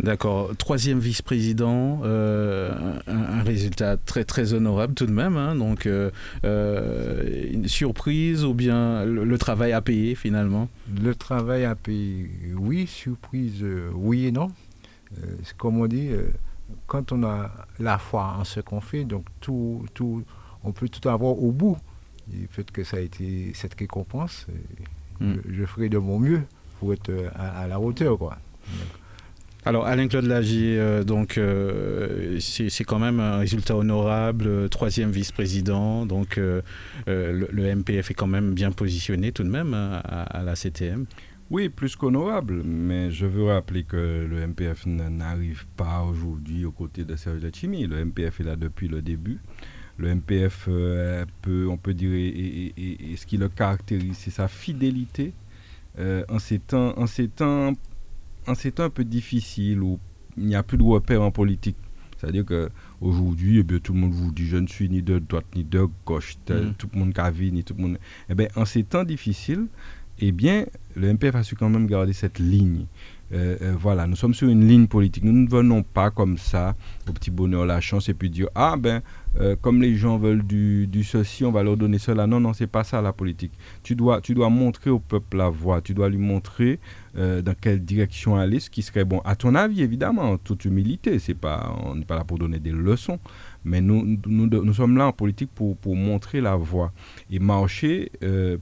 D'accord. 0.00 0.50
Troisième 0.58 0.98
vice-président, 0.98 2.02
un, 2.04 3.42
résultat 3.44 3.96
très 3.96 4.24
très 4.24 4.54
honorable 4.54 4.92
tout 4.92 5.06
de 5.06 5.12
même. 5.12 5.36
Hein. 5.36 5.54
donc, 5.54 5.86
une 6.42 7.68
surprise 7.68 8.44
ou 8.44 8.54
bien 8.54 9.04
le, 9.04 9.38
travail 9.38 9.72
à 9.72 9.80
payer 9.80 10.16
finalement? 10.16 10.68
Le 11.00 11.14
travail 11.14 11.64
à 11.64 11.76
payer, 11.76 12.28
oui. 12.56 12.88
Surprise, 12.88 13.64
oui 13.94 14.26
et 14.26 14.32
non. 14.32 14.50
comme 15.56 15.78
on 15.78 15.86
dit, 15.86 16.08
quand 16.86 17.12
on 17.12 17.22
a 17.24 17.50
la 17.78 17.98
foi 17.98 18.36
en 18.38 18.44
ce 18.44 18.60
qu'on 18.60 18.80
fait, 18.80 19.04
donc 19.04 19.24
tout, 19.40 19.84
tout, 19.94 20.24
on 20.64 20.72
peut 20.72 20.88
tout 20.88 21.08
avoir 21.08 21.32
au 21.42 21.52
bout. 21.52 21.76
du 22.26 22.48
fait 22.50 22.70
que 22.70 22.84
ça 22.84 22.98
a 22.98 23.00
été 23.00 23.52
cette 23.54 23.74
récompense, 23.74 24.46
mm. 25.20 25.34
je, 25.48 25.64
ferai 25.64 25.88
de 25.88 25.98
mon 25.98 26.18
mieux 26.18 26.42
pour 26.78 26.92
être 26.92 27.12
à, 27.34 27.66
la 27.66 27.80
hauteur. 27.80 28.18
Quoi. 28.18 28.38
Alors 29.64 29.86
Alain-Claude 29.86 30.24
Lagier, 30.24 30.76
euh, 30.76 31.04
donc 31.04 31.38
euh, 31.38 32.40
c'est 32.40 32.82
quand 32.82 32.98
même 32.98 33.20
un 33.20 33.36
résultat 33.36 33.76
honorable, 33.76 34.46
euh, 34.48 34.68
troisième 34.68 35.12
vice-président, 35.12 36.04
donc 36.04 36.36
le, 36.36 37.74
MPF 37.76 38.10
est 38.10 38.14
quand 38.14 38.26
même 38.26 38.54
bien 38.54 38.72
positionné 38.72 39.30
tout 39.30 39.44
de 39.44 39.48
même 39.48 39.72
hein, 39.72 40.02
à 40.04 40.42
la 40.42 40.56
CTM. 40.56 41.06
Oui, 41.50 41.68
plus 41.68 41.96
qu'honorable, 41.96 42.62
mais 42.64 43.10
je 43.10 43.26
veux 43.26 43.44
rappeler 43.44 43.84
que 43.84 44.26
le 44.28 44.46
MPF 44.46 44.86
n'arrive 44.86 45.66
pas 45.76 46.02
aujourd'hui 46.02 46.64
aux 46.64 46.72
côtés 46.72 47.04
de 47.04 47.14
Serge 47.14 47.42
Letchimi. 47.42 47.86
Le 47.86 48.04
MPF 48.04 48.40
est 48.40 48.44
là 48.44 48.56
depuis 48.56 48.88
le 48.88 49.02
début. 49.02 49.38
Le 49.98 50.14
MPF, 50.14 50.66
euh, 50.68 51.26
peut, 51.42 51.68
on 51.68 51.76
peut 51.76 51.92
dire, 51.92 52.10
et, 52.14 53.16
ce 53.16 53.26
qui 53.26 53.36
le 53.36 53.48
caractérise, 53.48 54.16
c'est 54.16 54.30
sa 54.30 54.48
fidélité 54.48 55.34
euh, 55.98 56.24
en, 56.30 56.38
ces 56.38 56.58
temps, 56.58 56.98
en, 56.98 57.06
ces 57.06 57.28
temps, 57.28 57.74
en 58.46 58.54
ces 58.54 58.72
temps 58.72 58.84
un 58.84 58.90
peu 58.90 59.04
difficiles 59.04 59.82
où 59.82 59.98
il 60.38 60.46
n'y 60.46 60.54
a 60.54 60.62
plus 60.62 60.78
de 60.78 60.82
repères 60.82 61.22
en 61.22 61.30
politique. 61.30 61.76
C'est-à-dire 62.16 62.44
qu'aujourd'hui, 62.46 63.58
eh 63.58 63.80
tout 63.80 63.92
le 63.92 63.98
monde 63.98 64.12
vous 64.12 64.30
dit 64.30 64.46
je 64.46 64.56
ne 64.56 64.68
suis 64.68 64.88
ni 64.88 65.02
de 65.02 65.18
droite 65.18 65.44
ni 65.56 65.64
de 65.64 65.88
gauche, 66.06 66.36
mm. 66.48 66.74
tout 66.78 66.88
le 66.92 66.98
monde 67.00 67.12
cavine, 67.12 67.56
ni 67.56 67.64
tout 67.64 67.74
le 67.76 67.82
monde. 67.82 67.98
Eh 68.28 68.34
bien, 68.34 68.46
en 68.54 68.64
ces 68.64 68.84
temps 68.84 69.02
difficiles, 69.02 69.66
eh 70.24 70.30
bien, 70.30 70.66
le 70.94 71.12
MPF 71.12 71.34
a 71.34 71.42
su 71.42 71.56
quand 71.56 71.68
même 71.68 71.88
garder 71.88 72.12
cette 72.12 72.38
ligne. 72.38 72.86
Euh, 73.32 73.56
euh, 73.62 73.74
voilà, 73.76 74.06
nous 74.06 74.14
sommes 74.14 74.34
sur 74.34 74.48
une 74.48 74.68
ligne 74.68 74.86
politique. 74.86 75.24
Nous 75.24 75.32
ne 75.32 75.48
venons 75.48 75.82
pas 75.82 76.10
comme 76.10 76.38
ça, 76.38 76.76
au 77.08 77.12
petit 77.12 77.32
bonheur, 77.32 77.66
la 77.66 77.80
chance, 77.80 78.08
et 78.08 78.14
puis 78.14 78.30
dire 78.30 78.48
Ah, 78.54 78.76
ben, 78.78 79.02
euh, 79.40 79.56
comme 79.60 79.82
les 79.82 79.96
gens 79.96 80.18
veulent 80.18 80.44
du, 80.44 80.86
du, 80.86 81.02
ceci, 81.02 81.44
on 81.44 81.50
va 81.50 81.64
leur 81.64 81.76
donner 81.76 81.98
cela. 81.98 82.28
Non, 82.28 82.38
non, 82.38 82.52
c'est 82.52 82.68
pas 82.68 82.84
ça 82.84 83.02
la 83.02 83.12
politique. 83.12 83.52
Tu 83.82 83.96
dois, 83.96 84.20
montrer 84.48 84.90
au 84.90 85.00
peuple 85.00 85.38
la 85.38 85.48
voie. 85.48 85.80
Tu 85.80 85.92
dois 85.92 86.08
lui 86.08 86.18
montrer 86.18 86.78
dans 87.14 87.54
quelle 87.60 87.84
direction 87.84 88.36
aller, 88.36 88.60
ce 88.60 88.70
qui 88.70 88.80
serait 88.80 89.04
bon. 89.04 89.20
À 89.24 89.36
ton 89.36 89.54
avis, 89.54 89.82
évidemment, 89.82 90.22
en 90.22 90.38
toute 90.38 90.64
humilité. 90.64 91.18
C'est 91.18 91.34
pas, 91.34 91.76
on 91.84 91.96
n'est 91.96 92.04
pas 92.04 92.16
là 92.16 92.24
pour 92.24 92.38
donner 92.38 92.58
des 92.58 92.70
leçons. 92.70 93.18
Mais 93.64 93.80
nous, 93.80 94.18
nous, 94.26 94.46
nous, 94.46 94.74
sommes 94.74 94.96
là 94.96 95.06
en 95.06 95.12
politique 95.12 95.50
pour, 95.54 95.76
pour 95.76 95.94
montrer 95.96 96.40
la 96.40 96.56
voie 96.56 96.92
et 97.30 97.38
marcher 97.38 98.10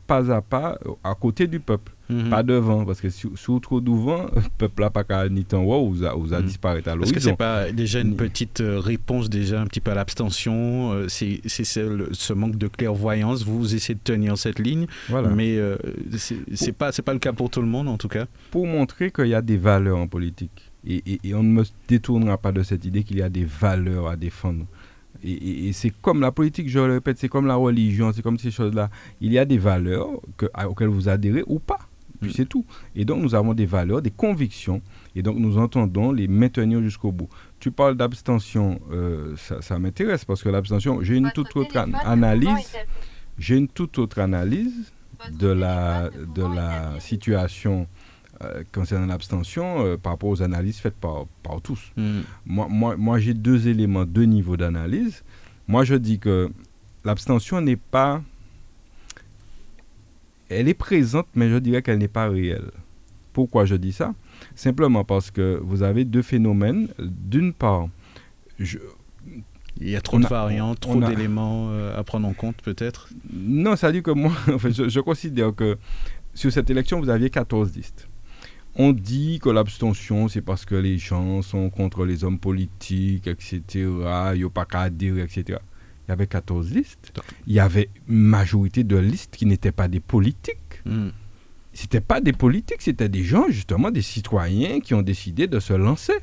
pas 0.06 0.30
à 0.30 0.40
pas 0.40 0.78
à 1.04 1.14
côté 1.14 1.46
du 1.46 1.60
peuple. 1.60 1.92
Mhm. 2.10 2.28
Pas 2.28 2.42
devant, 2.42 2.84
parce 2.84 3.00
que 3.00 3.08
si, 3.08 3.28
si 3.36 3.60
trop 3.62 3.80
devant, 3.80 4.24
le 4.34 4.42
peuple 4.58 4.82
n'a 4.82 4.90
pas 4.90 5.04
qu'à 5.04 5.28
ni 5.28 5.44
temps 5.44 5.62
ou 5.62 5.90
vous 5.92 6.04
a, 6.04 6.12
vous 6.14 6.34
a 6.34 6.40
mhm. 6.40 6.46
disparu 6.46 6.82
à 6.84 6.94
l'horizon. 6.94 7.04
Est-ce 7.04 7.12
que 7.12 7.20
c'est 7.20 7.36
pas 7.36 7.70
déjà 7.70 8.00
une 8.00 8.16
petite 8.16 8.60
euh, 8.60 8.80
réponse 8.80 9.30
déjà 9.30 9.60
un 9.60 9.66
petit 9.66 9.80
peu 9.80 9.92
à 9.92 9.94
l'abstention 9.94 10.92
euh, 10.92 11.08
C'est 11.08 11.40
ce 11.44 12.32
manque 12.32 12.56
de 12.56 12.66
clairvoyance, 12.66 13.44
vous 13.44 13.74
essayez 13.74 13.94
de 13.94 14.00
tenir 14.00 14.36
cette 14.36 14.58
ligne, 14.58 14.86
mais 15.34 15.56
euh, 15.56 15.76
c'est 16.54 16.72
pas, 16.72 16.90
pas 16.92 17.12
le 17.12 17.18
cas 17.20 17.32
pour 17.32 17.48
tout 17.50 17.60
le 17.60 17.68
monde 17.68 17.88
en 17.88 17.96
tout 17.96 18.08
cas. 18.08 18.26
Pour 18.50 18.66
montrer 18.66 19.10
qu'il 19.10 19.26
y 19.28 19.34
a 19.34 19.42
des 19.42 19.56
valeurs 19.56 19.98
en 19.98 20.08
politique. 20.08 20.70
Et, 20.86 21.20
et, 21.22 21.34
on 21.34 21.42
ne 21.42 21.52
me 21.52 21.64
détournera 21.88 22.38
pas 22.38 22.52
de 22.52 22.62
cette 22.62 22.86
idée 22.86 23.02
qu'il 23.04 23.18
y 23.18 23.22
a 23.22 23.28
des 23.28 23.44
valeurs 23.44 24.08
à 24.08 24.16
défendre. 24.16 24.64
Et, 25.22 25.68
et 25.68 25.72
c'est 25.72 25.90
comme 25.90 26.20
la 26.20 26.32
politique, 26.32 26.68
je 26.68 26.78
le 26.78 26.94
répète, 26.94 27.18
c'est 27.18 27.28
comme 27.28 27.46
la 27.46 27.56
religion, 27.56 28.12
c'est 28.12 28.22
comme 28.22 28.38
ces 28.38 28.50
choses-là. 28.50 28.90
Il 29.20 29.32
y 29.32 29.38
a 29.38 29.44
des 29.44 29.58
valeurs 29.58 30.08
que, 30.36 30.46
auxquelles 30.66 30.88
vous 30.88 31.08
adhérez 31.08 31.44
ou 31.46 31.58
pas 31.58 31.78
Puis 32.20 32.32
c'est 32.32 32.46
tout. 32.46 32.64
Et 32.96 33.04
donc 33.04 33.22
nous 33.22 33.34
avons 33.34 33.54
des 33.54 33.66
valeurs, 33.66 34.02
des 34.02 34.10
convictions, 34.10 34.80
et 35.14 35.22
donc 35.22 35.36
nous 35.38 35.58
entendons 35.58 36.12
les 36.12 36.28
maintenir 36.28 36.80
jusqu'au 36.82 37.12
bout. 37.12 37.28
Tu 37.58 37.70
parles 37.70 37.96
d'abstention, 37.96 38.80
euh, 38.92 39.34
ça, 39.36 39.78
m'intéresse 39.78 40.24
parce 40.24 40.42
que 40.42 40.48
l'abstention, 40.48 41.02
j'ai 41.02 41.16
une 41.16 41.30
toute 41.32 41.54
autre 41.56 41.76
analyse. 42.04 42.76
J'ai 43.38 43.56
une 43.56 43.68
toute 43.68 43.98
autre 43.98 44.18
analyse 44.18 44.92
de 45.30 45.48
la, 45.48 46.10
de 46.10 46.42
la 46.42 46.98
situation 47.00 47.86
euh, 48.42 48.62
concernant 48.72 49.06
l'abstention 49.06 49.84
euh, 49.84 49.96
par 49.96 50.12
rapport 50.12 50.30
aux 50.30 50.42
analyses 50.42 50.78
faites 50.78 50.94
par, 50.94 51.26
par 51.42 51.60
tous. 51.60 51.92
Hmm. 51.96 52.20
Moi, 52.46 52.68
moi, 52.70 52.96
moi 52.96 53.18
j'ai 53.18 53.34
deux 53.34 53.68
éléments, 53.68 54.04
deux 54.04 54.24
niveaux 54.24 54.56
d'analyse. 54.56 55.22
Moi, 55.68 55.84
je 55.84 55.94
dis 55.94 56.18
que 56.18 56.50
l'abstention 57.04 57.60
n'est 57.60 57.76
pas... 57.76 58.22
Elle 60.48 60.68
est 60.68 60.74
présente, 60.74 61.28
mais 61.34 61.48
je 61.48 61.56
dirais 61.56 61.82
qu'elle 61.82 61.98
n'est 61.98 62.08
pas 62.08 62.28
réelle. 62.28 62.70
Pourquoi 63.32 63.66
je 63.66 63.76
dis 63.76 63.92
ça? 63.92 64.14
Simplement 64.56 65.04
parce 65.04 65.30
que 65.30 65.60
vous 65.62 65.82
avez 65.82 66.04
deux 66.04 66.22
phénomènes. 66.22 66.88
D'une 66.98 67.52
part, 67.52 67.88
je, 68.58 68.78
il 69.80 69.88
y 69.88 69.96
a 69.96 70.00
trop 70.00 70.18
de 70.18 70.26
variantes, 70.26 70.80
trop 70.80 71.00
d'éléments 71.00 71.68
euh, 71.70 71.98
à 71.98 72.04
prendre 72.04 72.28
en 72.28 72.32
compte 72.32 72.56
peut-être? 72.62 73.08
Non, 73.32 73.76
ça 73.76 73.92
dit 73.92 74.02
que 74.02 74.10
moi, 74.10 74.32
je, 74.64 74.88
je, 74.88 75.00
considère 75.00 75.54
que 75.54 75.78
sur 76.34 76.52
cette 76.52 76.68
élection, 76.70 77.00
vous 77.00 77.08
aviez 77.08 77.30
14 77.30 77.74
listes. 77.76 78.08
On 78.82 78.92
dit 78.92 79.40
que 79.42 79.50
l'abstention, 79.50 80.28
c'est 80.28 80.40
parce 80.40 80.64
que 80.64 80.74
les 80.74 80.96
gens 80.96 81.42
sont 81.42 81.68
contre 81.68 82.06
les 82.06 82.24
hommes 82.24 82.38
politiques, 82.38 83.26
etc. 83.26 83.60
Il 83.74 84.38
n'y 84.38 84.44
a 84.44 84.48
pas 84.48 84.64
qu'à 84.64 84.88
dire, 84.88 85.18
etc. 85.18 85.58
Il 86.08 86.08
y 86.08 86.12
avait 86.12 86.26
14 86.26 86.72
listes. 86.72 87.12
Il 87.46 87.52
y 87.52 87.60
avait 87.60 87.90
une 88.08 88.16
majorité 88.16 88.82
de 88.82 88.96
listes 88.96 89.36
qui 89.36 89.44
n'étaient 89.44 89.70
pas 89.70 89.86
des 89.86 90.00
politiques. 90.00 90.82
Ce 90.86 91.82
n'étaient 91.82 92.00
pas 92.00 92.22
des 92.22 92.32
politiques, 92.32 92.80
c'était 92.80 93.10
des 93.10 93.22
gens, 93.22 93.50
justement, 93.50 93.90
des 93.90 94.00
citoyens 94.00 94.80
qui 94.80 94.94
ont 94.94 95.02
décidé 95.02 95.46
de 95.46 95.60
se 95.60 95.74
lancer. 95.74 96.14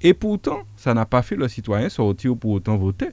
Et 0.00 0.14
pourtant, 0.14 0.62
ça 0.76 0.94
n'a 0.94 1.04
pas 1.04 1.20
fait 1.20 1.36
le 1.36 1.48
citoyen 1.48 1.90
sortir 1.90 2.34
pour 2.34 2.52
autant 2.52 2.78
voter. 2.78 3.10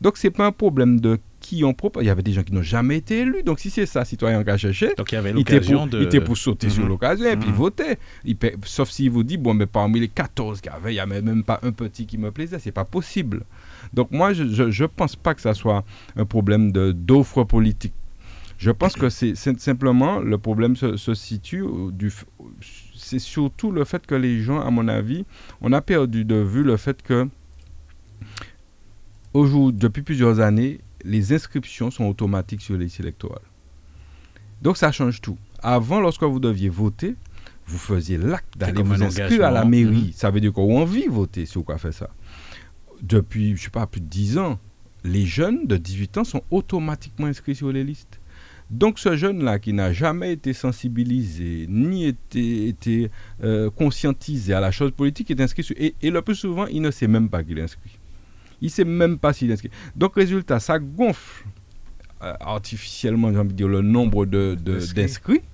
Donc, 0.00 0.16
ce 0.16 0.28
n'est 0.28 0.30
pas 0.30 0.46
un 0.46 0.52
problème 0.52 1.00
de 1.00 1.18
qui 1.42 1.64
ont 1.64 1.74
proposé. 1.74 2.06
Il 2.06 2.08
y 2.08 2.10
avait 2.10 2.22
des 2.22 2.32
gens 2.32 2.42
qui 2.42 2.54
n'ont 2.54 2.62
jamais 2.62 2.96
été 2.96 3.18
élus. 3.20 3.42
Donc, 3.42 3.60
si 3.60 3.68
c'est 3.68 3.84
ça, 3.84 4.04
citoyen 4.04 4.42
cherché, 4.56 4.94
Donc, 4.96 5.12
il 5.12 5.16
y 5.16 5.18
avait 5.18 5.32
l'occasion 5.32 5.86
de. 5.86 5.98
Il 5.98 6.04
était 6.04 6.20
pour 6.20 6.38
sauter 6.38 6.70
sur 6.70 6.84
mhm. 6.84 6.88
l'occasion 6.88 7.26
et 7.26 7.36
puis 7.36 7.50
mhm. 7.50 7.54
voter. 7.54 7.98
sauf 8.64 8.88
s'il 8.88 9.10
vous 9.10 9.24
dit, 9.24 9.36
bon, 9.36 9.52
mais 9.52 9.66
parmi 9.66 10.00
les 10.00 10.08
14 10.08 10.60
qu'il 10.60 10.72
y 10.72 10.74
avait, 10.74 10.92
il 10.92 10.94
n'y 10.94 11.00
avait 11.00 11.20
même 11.20 11.44
pas 11.44 11.60
un 11.62 11.72
petit 11.72 12.06
qui 12.06 12.16
me 12.16 12.30
plaisait. 12.30 12.58
Ce 12.58 12.66
n'est 12.66 12.72
pas 12.72 12.84
possible. 12.84 13.42
Donc, 13.92 14.10
moi, 14.10 14.32
je 14.32 14.42
ne 14.42 14.86
pense 14.86 15.16
pas 15.16 15.34
que 15.34 15.42
ça 15.42 15.52
soit 15.52 15.84
un 16.16 16.24
problème 16.24 16.72
d'offre 16.72 17.44
politique. 17.44 17.94
Je 18.58 18.70
pense 18.70 18.94
que 18.94 19.08
c'est 19.08 19.34
simplement 19.34 20.20
le 20.20 20.38
problème 20.38 20.76
se, 20.76 20.96
se 20.96 21.14
situe 21.14 21.64
du, 21.90 22.12
c'est 22.94 23.18
surtout 23.18 23.72
le 23.72 23.84
fait 23.84 24.06
que 24.06 24.14
les 24.14 24.40
gens, 24.40 24.60
à 24.60 24.70
mon 24.70 24.86
avis, 24.86 25.24
on 25.60 25.72
a 25.72 25.80
perdu 25.80 26.24
de 26.24 26.36
vue 26.36 26.62
le 26.62 26.76
fait 26.76 27.02
que 27.02 27.28
aujourd'hui, 29.34 29.78
depuis 29.78 30.02
plusieurs 30.02 30.40
années, 30.40 30.80
les 31.04 31.32
inscriptions 31.32 31.90
sont 31.90 32.04
automatiques 32.04 32.60
sur 32.60 32.76
les 32.76 32.84
listes 32.84 33.00
électorales. 33.00 33.42
Donc 34.62 34.76
ça 34.76 34.92
change 34.92 35.20
tout. 35.20 35.38
Avant, 35.62 36.00
lorsque 36.00 36.22
vous 36.22 36.40
deviez 36.40 36.68
voter, 36.68 37.16
vous 37.66 37.78
faisiez 37.78 38.18
l'acte 38.18 38.56
d'aller 38.56 38.82
vous 38.82 39.02
inscrire 39.02 39.44
à 39.44 39.50
la 39.50 39.64
mairie. 39.64 40.10
Mm-hmm. 40.10 40.16
Ça 40.16 40.30
veut 40.30 40.40
dire 40.40 40.52
qu'on 40.52 40.80
envie 40.80 41.06
voter 41.06 41.46
si 41.46 41.54
vous 41.58 41.64
fait 41.78 41.92
ça. 41.92 42.10
Depuis, 43.02 43.48
je 43.48 43.52
ne 43.52 43.58
sais 43.58 43.70
pas, 43.70 43.86
plus 43.86 44.00
de 44.00 44.06
10 44.06 44.38
ans, 44.38 44.58
les 45.04 45.26
jeunes 45.26 45.66
de 45.66 45.76
18 45.76 46.18
ans 46.18 46.24
sont 46.24 46.42
automatiquement 46.50 47.26
inscrits 47.26 47.56
sur 47.56 47.72
les 47.72 47.82
listes. 47.82 48.20
Donc 48.70 48.98
ce 48.98 49.16
jeune-là 49.16 49.58
qui 49.58 49.72
n'a 49.74 49.92
jamais 49.92 50.32
été 50.32 50.54
sensibilisé, 50.54 51.66
ni 51.68 52.06
été, 52.06 52.68
été 52.68 53.10
euh, 53.42 53.68
conscientisé 53.70 54.54
à 54.54 54.60
la 54.60 54.70
chose 54.70 54.92
politique, 54.92 55.30
est 55.30 55.40
inscrit 55.40 55.62
sur... 55.62 55.76
Et, 55.78 55.94
le 56.02 56.22
plus 56.22 56.36
souvent, 56.36 56.66
il 56.66 56.80
ne 56.80 56.90
sait 56.90 57.06
même 57.06 57.28
pas 57.28 57.42
qu'il 57.42 57.58
est 57.58 57.62
inscrit. 57.62 57.98
Il 58.62 58.66
ne 58.66 58.70
sait 58.70 58.84
même 58.84 59.18
pas 59.18 59.34
s'il 59.34 59.50
est 59.50 59.54
inscrit. 59.54 59.70
Donc 59.94 60.14
résultat, 60.14 60.58
ça 60.58 60.78
gonfle 60.78 61.44
euh, 62.22 62.32
artificiellement, 62.40 63.30
j'ai 63.32 63.38
envie 63.38 63.48
de 63.48 63.54
dire, 63.54 63.68
le 63.68 63.82
nombre 63.82 64.24
d'inscrits. 64.24 65.38
De, 65.38 65.44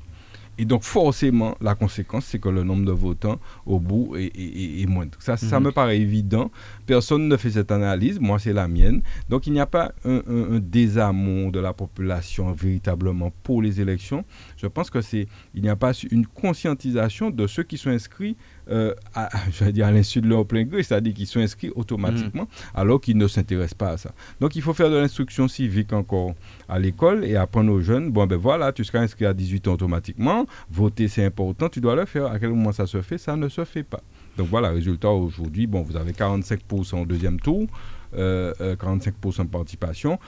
et 0.58 0.64
donc, 0.64 0.82
forcément, 0.82 1.56
la 1.60 1.74
conséquence, 1.76 2.26
c'est 2.26 2.40
que 2.40 2.48
le 2.48 2.64
nombre 2.64 2.84
de 2.84 2.92
votants 2.92 3.38
au 3.64 3.78
bout 3.78 4.16
est, 4.16 4.86
moindre. 4.86 5.16
Ça, 5.20 5.36
ça 5.36 5.60
mhm. 5.60 5.66
me 5.66 5.72
paraît 5.72 5.98
évident. 5.98 6.50
Personne 6.88 7.28
ne 7.28 7.36
fait 7.36 7.50
cette 7.50 7.70
analyse. 7.70 8.18
Moi, 8.18 8.38
c'est 8.38 8.54
la 8.54 8.66
mienne. 8.66 9.02
Donc, 9.28 9.46
il 9.46 9.52
n'y 9.52 9.60
a 9.60 9.66
pas 9.66 9.92
un, 10.06 10.58
désamour 10.58 11.52
de 11.52 11.60
la 11.60 11.74
population 11.74 12.50
véritablement 12.52 13.30
pour 13.42 13.60
les 13.60 13.78
élections. 13.78 14.24
Je 14.56 14.66
pense 14.66 14.88
que 14.88 15.02
c'est, 15.02 15.28
il 15.54 15.60
n'y 15.60 15.68
a 15.68 15.76
pas 15.76 15.92
une 16.10 16.26
conscientisation 16.26 17.28
de 17.28 17.46
ceux 17.46 17.62
qui 17.62 17.76
sont 17.76 17.90
inscrits 17.90 18.38
euh, 18.70 18.94
à, 19.14 19.28
je 19.52 19.64
vais 19.64 19.72
dire 19.72 19.86
à 19.86 19.92
l'insu 19.92 20.22
de 20.22 20.28
leur 20.28 20.46
plein 20.46 20.64
gré, 20.64 20.82
c'est-à-dire 20.82 21.12
qu'ils 21.12 21.26
sont 21.26 21.40
inscrits 21.40 21.70
automatiquement, 21.74 22.44
mm. 22.44 22.78
alors 22.78 23.02
qu'ils 23.02 23.18
ne 23.18 23.28
s'intéressent 23.28 23.74
pas 23.74 23.90
à 23.90 23.96
ça. 23.98 24.12
Donc 24.40 24.56
il 24.56 24.62
faut 24.62 24.72
faire 24.72 24.90
de 24.90 24.96
l'instruction 24.96 25.46
civique 25.46 25.92
encore 25.92 26.34
à 26.70 26.78
l'école 26.78 27.22
et 27.22 27.36
apprendre 27.36 27.70
aux 27.70 27.82
jeunes, 27.82 28.10
bon 28.10 28.26
ben 28.26 28.36
voilà, 28.36 28.72
tu 28.72 28.82
seras 28.82 29.00
inscrit 29.00 29.26
à 29.26 29.34
18 29.34 29.68
ans 29.68 29.72
automatiquement, 29.74 30.46
voter 30.70 31.08
c'est 31.08 31.24
important, 31.24 31.68
tu 31.68 31.82
dois 31.82 31.96
le 31.96 32.06
faire. 32.06 32.26
À 32.26 32.38
quel 32.38 32.50
moment 32.50 32.72
ça 32.72 32.86
se 32.86 33.02
fait? 33.02 33.18
Ça 33.18 33.36
ne 33.36 33.50
se 33.50 33.64
fait 33.66 33.82
pas. 33.82 34.00
Donc 34.38 34.46
voilà, 34.46 34.70
résultat 34.70 35.10
aujourd'hui, 35.10 35.66
bon, 35.66 35.82
vous 35.82 35.96
avez 35.96 36.12
45% 36.12 37.02
au 37.02 37.06
deuxième 37.06 37.40
tour, 37.40 37.66
45% 38.14 38.16
euh, 38.16 38.54
euh, 38.60 39.44
de 39.44 39.48
participation 39.48 40.18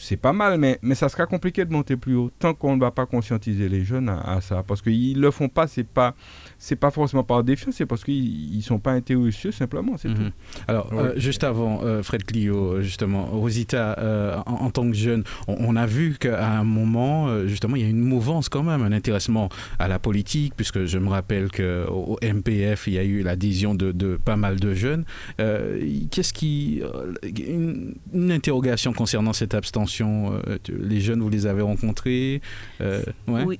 c'est 0.00 0.16
pas 0.16 0.32
mal, 0.32 0.58
mais, 0.58 0.78
mais 0.80 0.94
ça 0.94 1.08
sera 1.08 1.26
compliqué 1.26 1.64
de 1.64 1.72
monter 1.72 1.96
plus 1.96 2.14
haut 2.14 2.30
tant 2.38 2.54
qu'on 2.54 2.76
ne 2.76 2.80
va 2.80 2.92
pas 2.92 3.04
conscientiser 3.04 3.68
les 3.68 3.84
jeunes 3.84 4.08
à, 4.08 4.40
ça. 4.40 4.62
Parce 4.66 4.80
qu'ils 4.80 5.16
ne 5.16 5.22
le 5.22 5.30
font 5.32 5.48
pas, 5.48 5.66
c'est 5.66 5.86
pas, 5.86 6.14
c'est 6.56 6.76
pas 6.76 6.90
forcément 6.90 7.24
par 7.24 7.42
défiance, 7.42 7.74
c'est 7.74 7.86
parce 7.86 8.04
qu'ils 8.04 8.56
ne 8.56 8.62
sont 8.62 8.78
pas 8.78 8.92
intéressés 8.92 9.50
simplement, 9.50 9.96
c'est 9.96 10.08
tout. 10.08 10.22
Mhm. 10.22 10.30
Alors, 10.68 10.90
euh, 10.92 11.12
juste 11.16 11.42
avant, 11.42 11.80
euh, 11.82 12.02
Fred 12.02 12.24
Clio, 12.24 12.80
justement, 12.80 13.26
Rosita, 13.26 13.98
euh, 13.98 14.36
en, 14.46 14.70
tant 14.70 14.88
que 14.88 14.96
jeune, 14.96 15.24
on, 15.48 15.74
a 15.74 15.86
vu 15.86 16.16
qu'à 16.18 16.48
un 16.48 16.64
moment, 16.64 17.46
justement, 17.46 17.74
il 17.74 17.82
y 17.82 17.86
a 17.86 17.88
une 17.88 18.00
mouvance 18.00 18.48
quand 18.48 18.62
même, 18.62 18.82
un 18.82 18.92
intéressement 18.92 19.48
à 19.80 19.88
la 19.88 19.98
politique, 19.98 20.54
puisque 20.56 20.84
je 20.84 20.98
me 20.98 21.08
rappelle 21.08 21.50
qu'au 21.50 22.18
MPF, 22.22 22.86
il 22.86 22.92
y 22.92 22.98
a 22.98 23.04
eu 23.04 23.22
l'adhésion 23.22 23.74
de, 23.74 23.90
de, 23.90 24.16
pas 24.16 24.36
mal 24.36 24.60
de 24.60 24.74
jeunes. 24.74 25.04
Qu'est-ce 25.38 26.32
qui. 26.32 26.82
Une, 27.22 27.94
une 28.12 28.30
interrogation 28.30 28.92
concernant 28.92 29.32
cette 29.32 29.54
abstention 29.54 29.87
euh, 30.00 30.58
les 30.68 31.00
jeunes, 31.00 31.20
vous 31.20 31.28
les 31.28 31.46
avez 31.46 31.62
rencontrés 31.62 32.40
euh, 32.80 33.02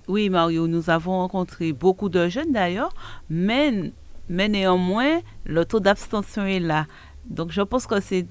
oui, 0.09 0.29
Mario, 0.31 0.67
nous 0.67 0.91
avons 0.91 1.19
rencontré 1.19 1.73
beaucoup 1.73 2.09
de 2.09 2.29
jeunes 2.29 2.53
d'ailleurs, 2.53 2.93
mais, 3.29 3.93
mais 4.29 4.49
néanmoins, 4.49 5.21
le 5.45 5.65
taux 5.65 5.81
d'abstention 5.81 6.45
est 6.45 6.61
là. 6.61 6.87
Donc 7.29 7.53
je 7.53 7.61
pense 7.61 7.87
que 7.87 8.01
c'est 8.01 8.27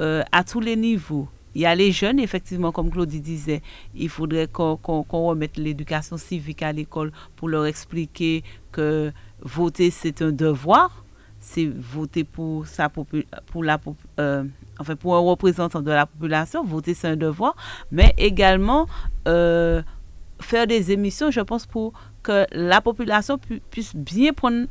euh, 0.00 0.22
à 0.32 0.44
tous 0.44 0.60
les 0.60 0.76
niveaux. 0.76 1.28
Il 1.54 1.60
y 1.60 1.66
a 1.66 1.74
les 1.74 1.92
jeunes, 1.92 2.18
effectivement, 2.18 2.72
comme 2.72 2.90
Claudie 2.90 3.20
disait, 3.20 3.62
il 3.94 4.08
faudrait 4.08 4.48
qu'on 4.48 4.76
remette 5.06 5.56
l'éducation 5.56 6.16
civique 6.16 6.62
à 6.62 6.72
l'école 6.72 7.12
pour 7.36 7.48
leur 7.48 7.66
expliquer 7.66 8.42
que 8.72 9.12
voter, 9.40 9.92
c'est 9.92 10.20
un 10.20 10.32
devoir. 10.32 11.03
C'est 11.46 11.66
voter 11.66 12.24
pour, 12.24 12.66
sa 12.66 12.88
pour 12.88 13.06
la, 13.62 13.78
enfin 14.78 14.96
pour 14.96 15.14
un 15.14 15.20
représentant 15.20 15.82
de 15.82 15.90
la 15.90 16.06
population, 16.06 16.64
voter 16.64 16.94
c'est 16.94 17.08
un 17.08 17.16
devoir, 17.16 17.54
mais 17.92 18.14
également 18.16 18.86
euh, 19.28 19.82
faire 20.40 20.66
des 20.66 20.90
émissions, 20.90 21.30
je 21.30 21.42
pense, 21.42 21.66
pour 21.66 21.92
que 22.22 22.46
la 22.50 22.80
population 22.80 23.38
puisse 23.70 23.94
bien 23.94 24.32
prendre 24.32 24.66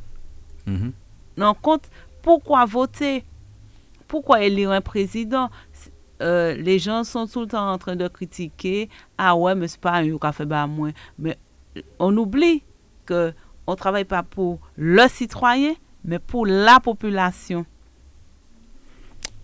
mm-hmm. 0.68 1.44
en 1.44 1.54
compte 1.54 1.90
pourquoi 2.24 2.66
voter, 2.66 3.24
pourquoi 4.08 4.42
élire 4.42 4.72
un 4.72 4.82
président. 4.82 5.52
Euh, 6.22 6.56
les 6.56 6.80
gens 6.80 7.04
sont 7.04 7.28
tout 7.28 7.42
le 7.42 7.48
temps 7.48 7.72
en 7.72 7.78
train 7.78 7.96
de 7.96 8.08
critiquer, 8.08 8.90
ah 9.18 9.36
ouais, 9.36 9.54
mais 9.54 9.68
c'est 9.68 9.80
pas 9.80 9.98
un 9.98 10.18
café 10.18 10.46
bah 10.46 10.66
moins. 10.66 10.92
Mais 11.20 11.38
on 12.00 12.18
oublie 12.18 12.64
que 13.06 13.32
on 13.68 13.76
travaille 13.76 14.06
pas 14.06 14.24
pour 14.24 14.60
le 14.76 15.08
citoyen, 15.08 15.74
mais 16.06 16.20
pour 16.20 16.46
la 16.46 16.80
population. 16.80 17.66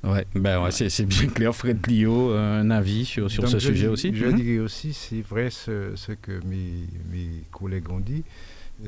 Ouais, 0.04 0.26
ben 0.34 0.64
ouais, 0.64 0.72
c'est 0.72 1.06
bien 1.06 1.28
clair. 1.28 1.54
Fred 1.54 1.86
Lio, 1.88 2.32
un 2.32 2.70
avis 2.72 3.04
sur, 3.04 3.30
sur 3.30 3.48
ce 3.50 3.60
sujet 3.60 3.88
aussi? 3.88 4.16
Je 4.16 4.28
mhm. 4.28 4.36
dirais 4.36 4.60
aussi, 4.60 4.94
c'est 4.94 5.22
vrai 5.22 5.50
ce, 5.50 5.94
ce, 5.96 6.14
que 6.14 6.40
mes, 6.46 6.88
mes, 7.12 7.44
collègues 7.52 7.90
ont 7.90 8.00
dit. 8.00 8.24
Euh, 8.86 8.88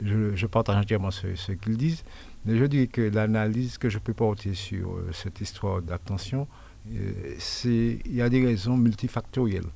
je, 0.00 0.36
je, 0.36 0.46
partage 0.46 0.76
entièrement 0.76 1.10
ce, 1.10 1.34
ce 1.34 1.50
qu'ils 1.52 1.76
disent. 1.76 2.04
Mais 2.44 2.56
je 2.56 2.64
dis 2.66 2.86
que 2.88 3.00
l'analyse 3.00 3.78
que 3.78 3.88
je 3.88 3.98
peux 3.98 4.14
porter 4.14 4.54
sur 4.54 4.92
euh, 4.92 5.10
cette 5.12 5.40
histoire 5.40 5.82
d'attention, 5.82 6.46
euh, 6.92 7.34
c'est 7.38 7.98
il 8.04 8.14
y 8.14 8.22
a 8.22 8.28
des 8.28 8.44
raisons 8.44 8.76
multifactorielles. 8.76 9.66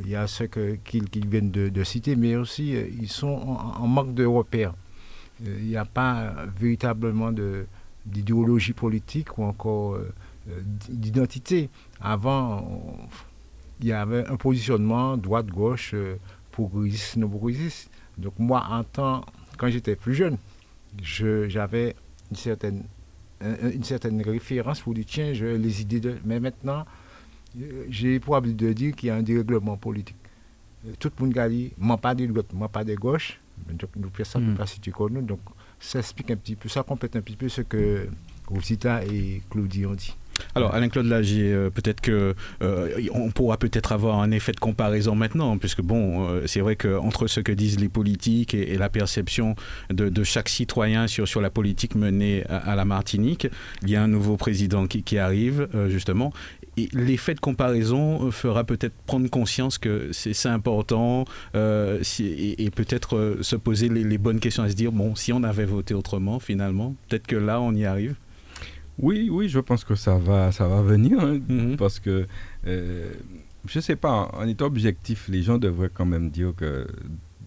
Il 0.00 0.08
y 0.08 0.16
a 0.16 0.26
ce 0.26 0.42
qu'ils 0.42 1.28
viennent 1.28 1.52
de, 1.52 1.68
de, 1.68 1.84
citer, 1.84 2.16
mais 2.16 2.34
aussi 2.34 2.74
ils 3.00 3.08
sont 3.08 3.28
en, 3.28 3.80
en 3.80 3.86
manque 3.86 4.14
de 4.14 4.24
repères. 4.24 4.74
Il 5.44 5.66
n'y 5.66 5.76
a 5.76 5.84
pas 5.84 6.46
véritablement 6.58 7.32
de 7.32 7.66
d'idéologie 8.06 8.72
politique 8.72 9.36
ou 9.36 9.42
encore 9.42 9.94
euh, 9.94 10.12
euh, 10.48 10.60
d'identité. 10.88 11.68
Avant, 12.00 13.08
il 13.80 13.88
y 13.88 13.92
avait 13.92 14.24
un 14.28 14.36
positionnement 14.36 15.16
droite-gauche, 15.16 15.90
euh, 15.94 16.14
progressiste, 16.52 17.16
non 17.16 17.28
progressiste. 17.28 17.90
Donc 18.16 18.34
moi, 18.38 18.64
en 18.70 18.84
temps, 18.84 19.24
quand 19.58 19.68
j'étais 19.68 19.96
plus 19.96 20.14
jeune, 20.14 20.38
j'avais 21.02 21.96
une 22.30 22.36
certaine, 22.36 22.84
une 23.40 23.82
certaine 23.82 24.22
référence 24.22 24.80
pour 24.80 24.94
dire, 24.94 25.04
tiens, 25.04 25.32
les 25.32 25.80
idées 25.82 26.00
de... 26.00 26.16
Mais 26.24 26.38
maintenant, 26.38 26.86
euh, 27.60 27.86
j'ai 27.88 28.20
probable 28.20 28.54
de 28.54 28.72
dire 28.72 28.94
qu'il 28.94 29.08
y 29.08 29.10
a 29.10 29.16
un 29.16 29.22
dérèglement 29.22 29.76
politique. 29.76 30.16
Euh, 30.86 30.92
tout 30.98 31.10
le 31.18 31.26
monde 31.26 31.38
a 31.38 31.48
dit, 31.48 31.72
moi 31.78 31.96
pas 31.96 32.14
de 32.14 32.26
droite, 32.26 32.52
moi 32.52 32.68
pas 32.68 32.84
de 32.84 32.94
gauche. 32.94 33.40
Donc 33.68 33.90
nous 33.96 34.10
faisons 34.10 34.30
ça, 34.30 34.38
mm. 34.38 34.54
pas 34.56 34.66
si 34.66 34.80
tu 34.80 34.92
connais. 34.92 35.22
Donc 35.22 35.40
ça 35.80 35.98
explique 35.98 36.30
un 36.30 36.36
petit 36.36 36.56
peu, 36.56 36.68
ça 36.68 36.82
complète 36.82 37.16
un 37.16 37.20
petit 37.20 37.36
peu 37.36 37.48
ce 37.48 37.62
que 37.62 38.08
Rosita 38.46 39.04
et 39.04 39.42
Claudie 39.50 39.86
ont 39.86 39.94
dit. 39.94 40.16
Alors, 40.54 40.74
Alain-Claude 40.74 41.06
Lagier, 41.06 41.52
euh, 41.52 41.70
peut-être 41.70 42.00
que 42.00 42.34
euh, 42.62 43.08
on 43.12 43.30
pourra 43.30 43.56
peut-être 43.56 43.92
avoir 43.92 44.20
un 44.20 44.30
effet 44.30 44.52
de 44.52 44.60
comparaison 44.60 45.14
maintenant, 45.14 45.56
puisque 45.58 45.82
bon, 45.82 46.28
euh, 46.28 46.42
c'est 46.46 46.60
vrai 46.60 46.76
qu'entre 46.76 47.26
ce 47.26 47.40
que 47.40 47.52
disent 47.52 47.80
les 47.80 47.88
politiques 47.88 48.54
et, 48.54 48.76
la 48.76 48.88
perception 48.88 49.54
de, 49.90 50.24
chaque 50.24 50.48
citoyen 50.48 51.06
sur, 51.06 51.26
sur 51.26 51.40
la 51.40 51.50
politique 51.50 51.94
menée 51.94 52.44
à, 52.48 52.74
la 52.76 52.84
Martinique, 52.84 53.48
il 53.82 53.90
y 53.90 53.96
a 53.96 54.02
un 54.02 54.08
nouveau 54.08 54.36
président 54.36 54.86
qui, 54.86 55.18
arrive, 55.18 55.68
justement. 55.88 56.32
Et 56.76 56.88
l'effet 56.92 57.34
de 57.34 57.40
comparaison 57.40 58.30
fera 58.30 58.64
peut-être 58.64 58.94
prendre 59.06 59.28
conscience 59.28 59.78
que 59.78 60.10
c'est 60.12 60.48
important 60.48 61.24
et, 61.54 62.70
peut-être 62.74 63.38
se 63.40 63.56
poser 63.56 63.88
les, 63.88 64.04
les 64.04 64.18
bonnes 64.18 64.40
questions 64.40 64.62
à 64.62 64.68
se 64.68 64.74
dire, 64.74 64.92
bon, 64.92 65.14
si 65.14 65.32
on 65.32 65.42
avait 65.42 65.64
voté 65.64 65.94
autrement, 65.94 66.38
finalement, 66.38 66.94
peut-être 67.08 67.26
que 67.26 67.36
là, 67.36 67.60
on 67.60 67.72
y 67.72 67.84
arrive. 67.84 68.16
Oui, 68.98 69.28
oui, 69.30 69.48
je 69.48 69.60
pense 69.60 69.84
que 69.84 69.94
ça 69.94 70.16
va, 70.16 70.52
ça 70.52 70.68
va 70.68 70.80
venir, 70.82 71.20
hein, 71.20 71.38
mhm. 71.48 71.76
parce 71.76 72.00
que, 72.00 72.26
euh, 72.66 73.12
je 73.66 73.78
ne 73.78 73.82
sais 73.82 73.96
pas, 73.96 74.30
en 74.32 74.46
étant 74.48 74.66
objectif, 74.66 75.28
les 75.28 75.42
gens 75.42 75.58
devraient 75.58 75.90
quand 75.92 76.06
même 76.06 76.30
dire 76.30 76.54
que 76.56 76.86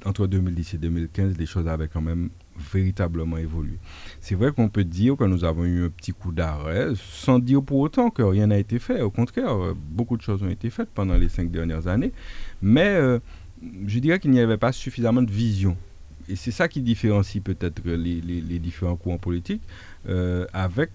entre 0.05 0.27
2010 0.27 0.75
et 0.75 0.77
2015, 0.77 1.37
les 1.37 1.45
choses 1.45 1.67
avaient 1.67 1.87
quand 1.87 2.01
même 2.01 2.29
véritablement 2.59 3.37
évolué. 3.37 3.77
C'est 4.21 4.35
vrai 4.35 4.51
qu'on 4.51 4.69
peut 4.69 4.83
dire 4.83 5.15
que 5.15 5.23
nous 5.23 5.43
avons 5.43 5.65
eu 5.65 5.85
un 5.85 5.89
petit 5.89 6.11
coup 6.11 6.31
d'arrêt, 6.31 6.89
sans 6.95 7.39
dire 7.39 7.63
pour 7.63 7.79
autant 7.79 8.09
que 8.09 8.21
rien 8.21 8.47
n'a 8.47 8.57
été 8.57 8.79
fait. 8.79 9.01
Au 9.01 9.11
contraire, 9.11 9.55
beaucoup 9.91 10.17
de 10.17 10.21
choses 10.21 10.43
ont 10.43 10.49
été 10.49 10.69
faites 10.69 10.89
pendant 10.89 11.15
les 11.15 11.29
cinq 11.29 11.51
dernières 11.51 11.87
années, 11.87 12.11
mais 12.61 12.87
euh, 12.87 13.19
je 13.85 13.99
dirais 13.99 14.19
qu'il 14.19 14.31
n'y 14.31 14.39
avait 14.39 14.57
pas 14.57 14.71
suffisamment 14.71 15.21
de 15.21 15.31
vision. 15.31 15.77
Et 16.29 16.35
c'est 16.35 16.51
ça 16.51 16.67
qui 16.67 16.81
différencie 16.81 17.43
peut-être 17.43 17.81
les, 17.85 18.59
différents 18.59 18.95
courants 18.95 19.17
politiques 19.17 19.63
euh, 20.07 20.45
avec 20.53 20.91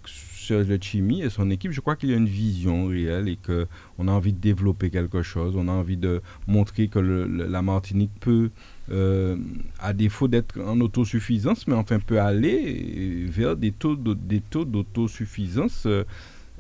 le 0.50 0.78
Chimie 0.80 1.22
et 1.22 1.30
son 1.30 1.50
équipe, 1.50 1.72
je 1.72 1.80
crois 1.80 1.96
qu'il 1.96 2.10
y 2.10 2.14
a 2.14 2.16
une 2.16 2.28
vision 2.28 2.86
réelle 2.86 3.28
et 3.28 3.36
qu'on 3.36 4.08
a 4.08 4.12
envie 4.12 4.32
de 4.32 4.38
développer 4.38 4.90
quelque 4.90 5.22
chose. 5.22 5.54
On 5.56 5.66
a 5.66 5.72
envie 5.72 5.96
de 5.96 6.22
montrer 6.46 6.88
que 6.88 6.98
la 6.98 7.62
Martinique 7.62 8.12
peut, 8.20 8.50
euh, 8.90 9.36
à 9.80 9.94
défaut 9.94 10.28
d'être 10.28 10.60
en 10.60 10.78
autosuffisance, 10.80 11.66
mais 11.66 11.74
enfin 11.74 11.98
peut 12.00 12.20
aller 12.20 13.24
vers 13.28 13.56
des 13.56 13.72
taux 13.72 13.96
d'autosuffisance 13.96 15.84
euh, 15.86 16.04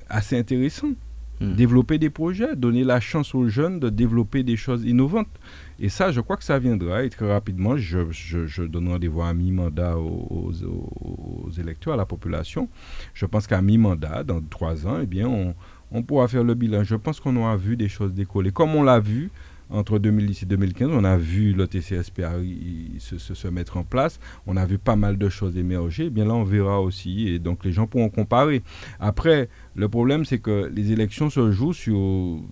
assez 0.08 0.38
intéressants. 0.38 0.92
Hmm. 1.40 1.54
Développer 1.54 1.98
des 1.98 2.10
projets, 2.10 2.54
donner 2.54 2.84
la 2.84 3.00
chance 3.00 3.34
aux 3.34 3.48
jeunes 3.48 3.80
de 3.80 3.90
développer 3.90 4.42
des 4.44 4.56
choses 4.56 4.84
innovantes. 4.84 5.28
Et 5.80 5.88
ça, 5.88 6.12
je 6.12 6.20
crois 6.20 6.36
que 6.36 6.44
ça 6.44 6.58
viendra 6.60 7.02
et 7.02 7.10
très 7.10 7.30
rapidement, 7.30 7.76
je, 7.76 8.10
je, 8.10 8.62
donne 8.62 8.88
rendez-vous 8.88 9.20
à 9.20 9.34
mi-mandat 9.34 9.98
aux, 9.98 10.52
électeurs, 11.58 11.94
à 11.94 11.96
la 11.96 12.06
population. 12.06 12.68
Je 13.12 13.26
pense 13.26 13.48
qu'à 13.48 13.60
mi-mandat, 13.60 14.22
dans 14.22 14.40
trois 14.40 14.86
ans, 14.86 15.00
eh 15.02 15.06
bien, 15.06 15.26
on, 15.26 15.54
on, 15.90 16.02
pourra 16.04 16.28
faire 16.28 16.44
le 16.44 16.54
bilan. 16.54 16.84
Je 16.84 16.94
pense 16.94 17.18
qu'on 17.18 17.34
aura 17.36 17.56
vu 17.56 17.76
des 17.76 17.88
choses 17.88 18.14
décoller. 18.14 18.52
Comme 18.52 18.76
on 18.76 18.84
l'a 18.84 19.00
vu 19.00 19.30
entre 19.70 19.98
2010 19.98 20.42
et 20.42 20.46
2015, 20.46 20.90
on 20.92 21.04
a 21.04 21.16
vu 21.16 21.52
le 21.52 21.66
TCSPA 21.66 22.32
se, 22.98 23.18
se, 23.18 23.48
mettre 23.48 23.76
en 23.76 23.84
place, 23.84 24.20
on 24.46 24.56
a 24.56 24.66
vu 24.66 24.78
pas 24.78 24.96
mal 24.96 25.18
de 25.18 25.28
choses 25.28 25.56
émerger, 25.56 26.04
eh 26.06 26.10
bien 26.10 26.24
là 26.24 26.34
on 26.34 26.44
verra 26.44 26.80
aussi, 26.80 27.28
et 27.28 27.38
donc 27.38 27.64
les 27.64 27.72
gens 27.72 27.86
pourront 27.86 28.10
comparer. 28.10 28.62
Après, 29.00 29.48
le 29.74 29.88
problème 29.88 30.24
c'est 30.24 30.38
que 30.38 30.70
les 30.74 30.92
élections 30.92 31.30
se 31.30 31.50
jouent 31.50 31.72
sur, 31.72 31.98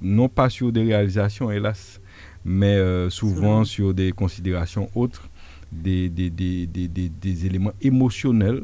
non 0.01 0.29
pas 0.29 0.49
sur 0.49 0.73
des 0.73 0.83
réalisations, 0.83 1.51
hélas, 1.51 2.01
mais 2.45 2.77
euh, 2.77 3.11
souvent 3.11 3.65
sur 3.65 3.95
des 3.95 4.13
considérations 4.13 4.91
autres, 4.95 5.29
des, 5.71 6.09
des, 6.09 6.31
des, 6.31 6.67
des 6.67 7.47
éléments 7.47 7.73
émotionnels 7.81 8.63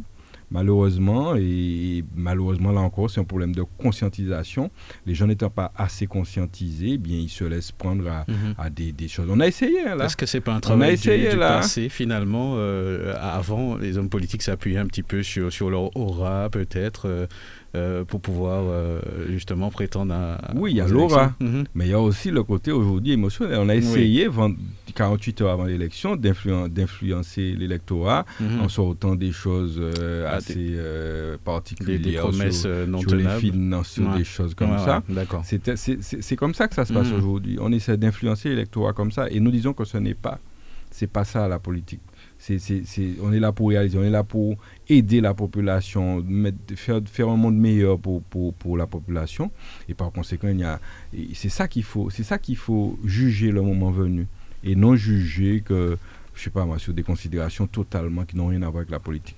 malheureusement, 0.50 1.34
et 1.36 2.04
malheureusement 2.14 2.72
là 2.72 2.80
encore, 2.80 3.10
c'est 3.10 3.20
un 3.20 3.24
problème 3.24 3.54
de 3.54 3.62
conscientisation. 3.62 4.70
Les 5.06 5.14
gens 5.14 5.26
n'étant 5.26 5.50
pas 5.50 5.72
assez 5.76 6.06
conscientisés, 6.06 6.92
eh 6.92 6.98
bien 6.98 7.16
ils 7.16 7.28
se 7.28 7.44
laissent 7.44 7.72
prendre 7.72 8.08
à, 8.08 8.24
mhm. 8.28 8.54
à 8.58 8.70
des, 8.70 8.92
des, 8.92 9.08
choses. 9.08 9.28
On 9.30 9.40
a 9.40 9.46
essayé 9.46 9.86
hein, 9.86 9.94
là. 9.94 10.06
Est-ce 10.06 10.16
que 10.16 10.26
c'est 10.26 10.40
pas 10.40 10.54
un 10.54 10.60
travail 10.60 10.94
essayé, 10.94 11.30
du, 11.30 11.36
passé 11.36 11.88
finalement 11.88 12.54
euh, 12.56 13.14
Avant, 13.20 13.76
les 13.76 13.98
hommes 13.98 14.08
politiques 14.08 14.42
s'appuyaient 14.42 14.78
un 14.78 14.86
petit 14.86 15.02
peu 15.02 15.22
sur, 15.22 15.52
sur 15.52 15.70
leur 15.70 15.96
aura 15.96 16.48
peut-être. 16.50 17.08
Euh, 17.08 17.26
euh, 17.74 18.02
pour 18.02 18.22
pouvoir 18.22 18.62
euh, 18.64 19.00
justement 19.28 19.70
prétendre 19.70 20.14
à. 20.14 20.38
Oui, 20.54 20.70
il 20.72 20.76
y 20.78 20.80
a 20.80 20.88
l'aura, 20.88 21.34
mhm. 21.38 21.64
mais 21.74 21.84
il 21.86 21.90
y 21.90 21.92
a 21.92 22.00
aussi 22.00 22.30
le 22.30 22.42
côté 22.42 22.72
aujourd'hui 22.72 23.12
émotionnel. 23.12 23.58
On 23.60 23.68
a 23.68 23.74
essayé, 23.74 24.26
48 24.94 25.42
heures 25.42 25.50
avant 25.50 25.64
l'élection, 25.64 26.16
d'influencer 26.16 27.52
l'électorat 27.52 28.24
mhm. 28.40 28.62
en 28.62 28.68
sortant 28.70 29.16
des 29.16 29.32
choses 29.32 29.76
euh, 29.78 30.26
ah, 30.26 30.36
assez 30.36 30.78
particulières. 31.44 32.00
Des, 32.00 32.12
promesses 32.16 32.62
sur, 32.62 32.86
non 32.86 33.00
sur 33.00 33.14
les 33.14 33.28
finances, 33.38 33.88
sur 33.90 34.16
des 34.16 34.24
choses 34.24 34.54
comme 34.54 34.78
ça. 34.78 35.02
D'accord. 35.06 35.42
C'est 35.44 36.36
comme 36.36 36.54
ça 36.54 36.68
que 36.68 36.74
ça 36.74 36.86
se 36.86 36.92
passe 36.94 37.10
mhm. 37.10 37.18
aujourd'hui. 37.18 37.58
On 37.60 37.70
essaie 37.70 37.98
d'influencer 37.98 38.48
l'électorat 38.48 38.94
comme 38.94 39.12
ça 39.12 39.28
et 39.30 39.40
nous 39.40 39.50
disons 39.50 39.74
que 39.74 39.84
ce 39.84 39.98
n'est 39.98 40.14
pas. 40.14 40.38
C'est 40.90 41.06
pas 41.06 41.24
ça 41.24 41.46
la 41.48 41.58
politique 41.58 42.00
on 43.22 43.32
est 43.32 43.40
là 43.40 43.52
pour 43.52 43.68
réaliser, 43.68 43.98
on 43.98 44.04
est 44.04 44.10
là 44.10 44.24
pour 44.24 44.56
aider 44.88 45.20
la 45.20 45.34
population, 45.34 46.24
faire, 46.76 47.28
un 47.28 47.36
monde 47.36 47.56
meilleur 47.56 47.98
pour, 47.98 48.76
la 48.76 48.86
population. 48.86 49.50
Et 49.88 49.94
par 49.94 50.12
conséquent, 50.12 50.48
c'est 51.34 51.48
ça 51.48 51.68
qu'il 51.68 51.84
faut, 51.84 52.10
c'est 52.10 52.22
ça 52.22 52.38
qu'il 52.38 52.56
faut 52.56 52.98
juger 53.04 53.50
le 53.50 53.62
moment 53.62 53.90
venu. 53.90 54.26
Et 54.64 54.74
non 54.74 54.96
juger 54.96 55.62
que, 55.64 55.96
je 56.34 56.42
sais 56.42 56.50
pas 56.50 56.64
moi, 56.64 56.78
sur 56.78 56.92
des 56.92 57.02
considérations 57.02 57.66
totalement 57.66 58.24
qui 58.24 58.36
n'ont 58.36 58.48
rien 58.48 58.62
à 58.62 58.68
voir 58.68 58.78
avec 58.78 58.90
la 58.90 58.98
politique. 58.98 59.37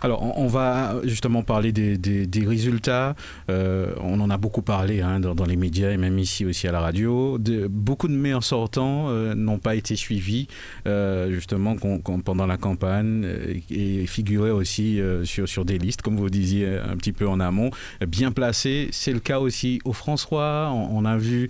Alors, 0.00 0.38
on, 0.38 0.46
va 0.46 0.96
justement 1.04 1.42
parler 1.42 1.72
des, 1.72 2.46
résultats. 2.46 3.14
Euh, 3.50 3.92
on 4.00 4.20
en 4.20 4.30
a 4.30 4.36
beaucoup 4.36 4.62
parlé 4.62 5.00
hein, 5.00 5.20
dans, 5.20 5.44
les 5.44 5.56
médias 5.56 5.90
et 5.90 5.96
même 5.96 6.18
ici 6.18 6.44
aussi 6.44 6.68
à 6.68 6.72
la 6.72 6.80
radio. 6.80 7.38
beaucoup 7.70 8.08
de 8.08 8.14
maires 8.14 8.42
sortants 8.42 9.06
euh, 9.08 9.34
n'ont 9.34 9.58
pas 9.58 9.74
été 9.74 9.96
suivis 9.96 10.48
euh, 10.86 11.30
justement 11.30 11.76
pendant 12.24 12.46
la 12.46 12.56
campagne 12.56 13.26
et 13.70 14.06
figuraient 14.06 14.50
aussi 14.50 15.00
sur, 15.24 15.48
sur 15.48 15.64
des 15.64 15.78
listes, 15.78 16.02
comme 16.02 16.16
vous 16.16 16.30
disiez 16.30 16.66
un 16.66 16.96
petit 16.96 17.12
peu 17.12 17.26
en 17.28 17.40
amont, 17.40 17.70
bien 18.06 18.32
placés. 18.32 18.88
C'est 18.92 19.12
le 19.12 19.20
cas 19.20 19.40
aussi 19.40 19.80
au 19.84 19.92
François. 19.92 20.70
On, 20.72 21.04
a 21.04 21.16
vu, 21.16 21.48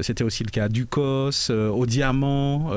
c'était 0.00 0.24
aussi 0.24 0.44
le 0.44 0.50
cas 0.50 0.64
à 0.64 0.68
Ducos, 0.68 1.50
au 1.50 1.86
Diamant, 1.86 2.72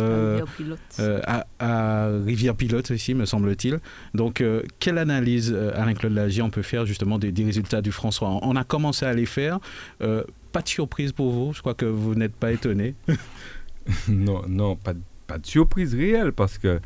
à, 0.99 1.45
à 1.59 2.07
Rivière-Pilote 2.25 2.91
aussi, 2.91 3.13
me 3.13 3.25
semble-t-il. 3.25 3.79
Donc, 4.13 4.43
quelle 4.85 4.99
analyse, 4.99 5.51
euh, 5.51 5.71
Alain-Claude 5.73 6.13
Lagier, 6.13 6.43
on 6.43 6.51
peut 6.51 6.61
faire 6.61 6.85
justement 6.85 7.17
des, 7.17 7.33
résultats 7.43 7.81
du 7.81 7.91
François? 7.91 8.37
On 8.43 8.55
a 8.55 8.63
commencé 8.63 9.03
à 9.03 9.13
les 9.13 9.25
faire. 9.25 9.59
Euh, 10.01 10.23
pas 10.51 10.61
de 10.61 10.67
surprise 10.67 11.11
pour 11.11 11.31
vous? 11.31 11.53
Je 11.53 11.61
crois 11.61 11.73
que 11.73 11.87
vous 11.87 12.13
n'êtes 12.13 12.35
pas 12.35 12.51
étonné. 12.51 12.93
non, 14.07 14.43
non, 14.47 14.75
pas, 14.75 14.93
pas 15.25 15.39
de 15.39 15.45
surprise 15.47 15.95
réelle 15.95 16.33
parce 16.33 16.59
que 16.59 16.79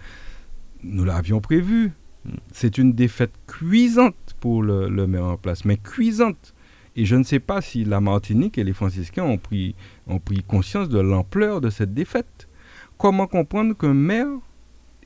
nous 0.81 1.03
l'avions 1.03 1.41
prévu. 1.41 1.91
Hmm. 2.23 2.37
C'est 2.53 2.77
une 2.77 2.93
défaite 2.93 3.33
cuisante 3.47 4.15
pour 4.39 4.63
le, 4.63 4.87
maire 5.05 5.25
en 5.25 5.35
place, 5.35 5.65
mais 5.65 5.75
cuisante. 5.75 6.53
Et 6.95 7.03
je 7.03 7.17
ne 7.17 7.23
sais 7.23 7.39
pas 7.39 7.59
si 7.59 7.83
la 7.83 7.99
Martinique 7.99 8.57
et 8.57 8.63
les 8.63 8.71
franciscains 8.71 9.25
ont 9.25 9.37
pris, 9.37 9.75
ont 10.07 10.19
pris 10.19 10.41
conscience 10.41 10.87
de 10.87 11.01
l'ampleur 11.01 11.59
de 11.59 11.69
cette 11.69 11.93
défaite. 11.93 12.47
Comment 12.97 13.27
comprendre 13.27 13.75
qu'un 13.75 13.93
maire 13.93 14.29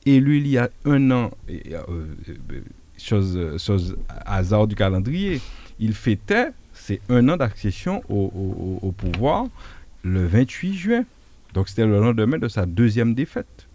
élu 0.06 0.38
il 0.38 0.46
y 0.46 0.58
a 0.58 0.70
un 0.84 1.10
an, 1.10 1.32
euh, 1.50 2.06
chose, 3.04 3.96
hasard 4.08 4.66
du 4.66 4.74
calendrier, 4.74 5.40
il 5.78 5.92
fêtait 5.94 6.48
ses 6.72 7.00
un 7.08 7.28
an 7.28 7.36
d'accession 7.36 8.02
au, 8.08 8.92
pouvoir 8.96 9.46
le 10.02 10.26
28 10.26 10.74
juin. 10.74 11.04
Donc 11.52 11.68
c'était 11.68 11.86
le 11.86 12.00
lendemain 12.00 12.38
de 12.38 12.48
sa 12.48 12.66
deuxième 12.66 13.14
défaite. 13.14 13.66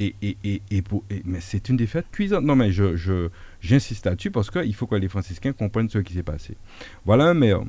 Et, 0.00 0.16
et, 0.22 0.60
et, 0.72 0.82
pour, 0.82 1.04
mais 1.24 1.40
c'est 1.40 1.68
une 1.68 1.76
défaite 1.76 2.06
cuisante. 2.10 2.44
Non, 2.44 2.56
mais 2.56 2.72
je, 2.72 2.96
je, 2.96 3.28
j'insiste 3.60 4.06
là-dessus 4.06 4.32
parce 4.32 4.50
qu'il 4.50 4.74
faut 4.74 4.88
que 4.88 4.96
les 4.96 5.08
franciscains 5.08 5.52
comprennent 5.52 5.88
ce 5.88 5.98
qui 5.98 6.14
s'est 6.14 6.24
passé. 6.24 6.56
Voilà 7.04 7.26
un 7.26 7.34
maire 7.34 7.62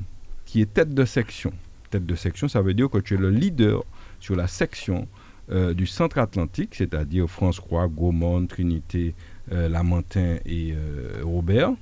qui 0.45 0.61
est 0.61 0.73
tête 0.73 0.93
de 0.93 1.05
section. 1.05 1.53
Tête 1.91 2.05
de 2.05 2.15
section, 2.15 2.47
ça 2.47 2.61
veut 2.61 2.73
dire 2.73 2.89
que 2.89 2.97
tu 2.97 3.13
es 3.13 3.17
le 3.17 3.29
leader 3.29 3.83
sur 4.19 4.35
la 4.35 4.47
section 4.47 5.07
euh, 5.51 5.75
du 5.75 5.85
centre 5.85 6.17
atlantique, 6.17 6.73
c'est-à-dire 6.73 7.29
France-Croix, 7.29 7.87
Gaumont, 7.87 8.47
Trinité, 8.47 9.13
euh, 9.51 9.69
Lamentin 9.69 10.37
et 10.45 10.73
euh, 10.73 11.21
Robert. 11.23 11.73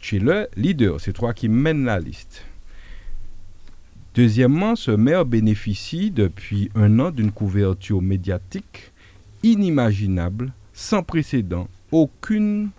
Tu 0.00 0.16
es 0.16 0.18
le 0.20 0.48
leader, 0.56 1.00
c'est 1.00 1.12
toi 1.12 1.34
qui 1.34 1.48
mènent 1.48 1.84
la 1.84 1.98
liste. 1.98 2.44
Deuxièmement, 4.14 4.74
ce 4.74 4.90
maire 4.90 5.24
bénéficie 5.24 6.10
depuis 6.10 6.70
un 6.74 6.98
an 6.98 7.10
d'une 7.10 7.30
couverture 7.30 8.02
médiatique 8.02 8.92
inimaginable, 9.42 10.52
sans 10.72 11.02
précédent. 11.02 11.68
Aucune, 11.92 12.70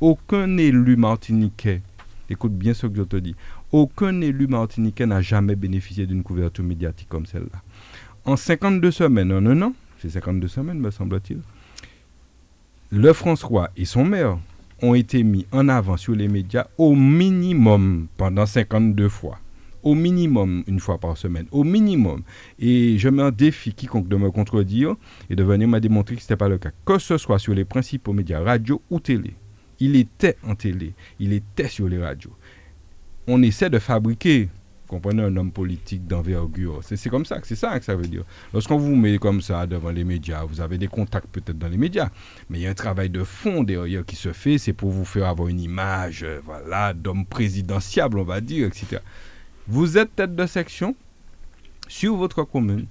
aucun 0.00 0.56
élu 0.56 0.96
martiniquais, 0.96 1.82
écoute 2.30 2.54
bien 2.54 2.74
ce 2.74 2.86
que 2.86 2.96
je 2.96 3.02
te 3.02 3.16
dis, 3.16 3.34
aucun 3.72 4.20
élu 4.20 4.46
martiniquais 4.46 5.06
n'a 5.06 5.20
jamais 5.20 5.56
bénéficié 5.56 6.06
d'une 6.06 6.22
couverture 6.22 6.64
médiatique 6.64 7.08
comme 7.08 7.26
celle-là. 7.26 7.62
En 8.24 8.36
52 8.36 8.90
semaines, 8.90 9.32
en 9.32 9.44
un 9.46 9.62
an, 9.62 9.74
c'est 10.00 10.10
52 10.10 10.48
semaines 10.48 10.78
me 10.78 10.90
semble-t-il, 10.90 11.40
le 12.90 13.12
François 13.12 13.70
et 13.76 13.84
son 13.84 14.04
maire 14.04 14.38
ont 14.80 14.94
été 14.94 15.22
mis 15.22 15.46
en 15.52 15.68
avant 15.68 15.96
sur 15.96 16.14
les 16.14 16.28
médias 16.28 16.68
au 16.78 16.94
minimum 16.94 18.06
pendant 18.16 18.46
52 18.46 19.08
fois. 19.08 19.38
Au 19.82 19.94
minimum 19.94 20.64
une 20.66 20.80
fois 20.80 20.98
par 20.98 21.16
semaine. 21.16 21.46
Au 21.50 21.64
minimum. 21.64 22.22
Et 22.58 22.98
je 22.98 23.08
mets 23.08 23.22
un 23.22 23.30
défi 23.30 23.74
quiconque 23.74 24.08
de 24.08 24.16
me 24.16 24.30
contredire 24.30 24.96
et 25.28 25.36
de 25.36 25.44
venir 25.44 25.68
me 25.68 25.78
démontrer 25.80 26.16
que 26.16 26.22
ce 26.22 26.26
n'était 26.26 26.36
pas 26.36 26.48
le 26.48 26.58
cas. 26.58 26.70
Que 26.84 26.98
ce 26.98 27.18
soit 27.18 27.38
sur 27.38 27.54
les 27.54 27.64
principaux 27.64 28.12
médias, 28.12 28.40
radio 28.40 28.80
ou 28.90 29.00
télé. 29.00 29.34
Il 29.80 29.94
était 29.94 30.36
en 30.42 30.54
télé. 30.54 30.94
Il 31.20 31.32
était 31.32 31.68
sur 31.68 31.88
les 31.88 31.98
radios. 31.98 32.34
On 33.26 33.42
essaie 33.42 33.70
de 33.70 33.78
fabriquer 33.78 34.48
comprenez, 34.88 35.22
un 35.22 35.36
homme 35.36 35.52
politique 35.52 36.06
d'envergure. 36.06 36.80
C'est 36.82 37.08
comme 37.08 37.24
ça, 37.24 37.38
c'est 37.44 37.54
ça 37.54 37.78
que 37.78 37.84
ça 37.84 37.94
veut 37.94 38.06
dire. 38.06 38.24
Lorsqu'on 38.52 38.78
vous 38.78 38.96
met 38.96 39.18
comme 39.18 39.40
ça 39.40 39.66
devant 39.66 39.90
les 39.90 40.04
médias, 40.04 40.44
vous 40.44 40.60
avez 40.60 40.78
des 40.78 40.88
contacts 40.88 41.28
peut-être 41.28 41.58
dans 41.58 41.68
les 41.68 41.76
médias, 41.76 42.10
mais 42.50 42.58
il 42.58 42.62
y 42.62 42.66
a 42.66 42.70
un 42.70 42.74
travail 42.74 43.10
de 43.10 43.22
fond 43.22 43.62
derrière 43.62 44.04
qui 44.04 44.16
se 44.16 44.32
fait, 44.32 44.58
c'est 44.58 44.72
pour 44.72 44.90
vous 44.90 45.04
faire 45.04 45.26
avoir 45.26 45.48
une 45.48 45.60
image, 45.60 46.24
euh, 46.24 46.40
voilà, 46.44 46.94
d'homme 46.94 47.26
présidentiable, 47.26 48.18
on 48.18 48.24
va 48.24 48.40
dire, 48.40 48.66
etc. 48.66 49.02
Vous 49.68 49.98
êtes 49.98 50.16
tête 50.16 50.34
de 50.34 50.46
section 50.46 50.96
sur 51.88 52.16
votre 52.16 52.42
commune 52.42 52.86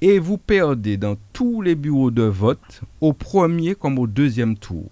et 0.00 0.18
vous 0.18 0.38
perdez 0.38 0.96
dans 0.96 1.16
tous 1.32 1.62
les 1.62 1.74
bureaux 1.74 2.10
de 2.10 2.22
vote 2.22 2.80
au 3.00 3.12
premier 3.12 3.74
comme 3.74 3.98
au 3.98 4.06
deuxième 4.06 4.56
tour. 4.56 4.90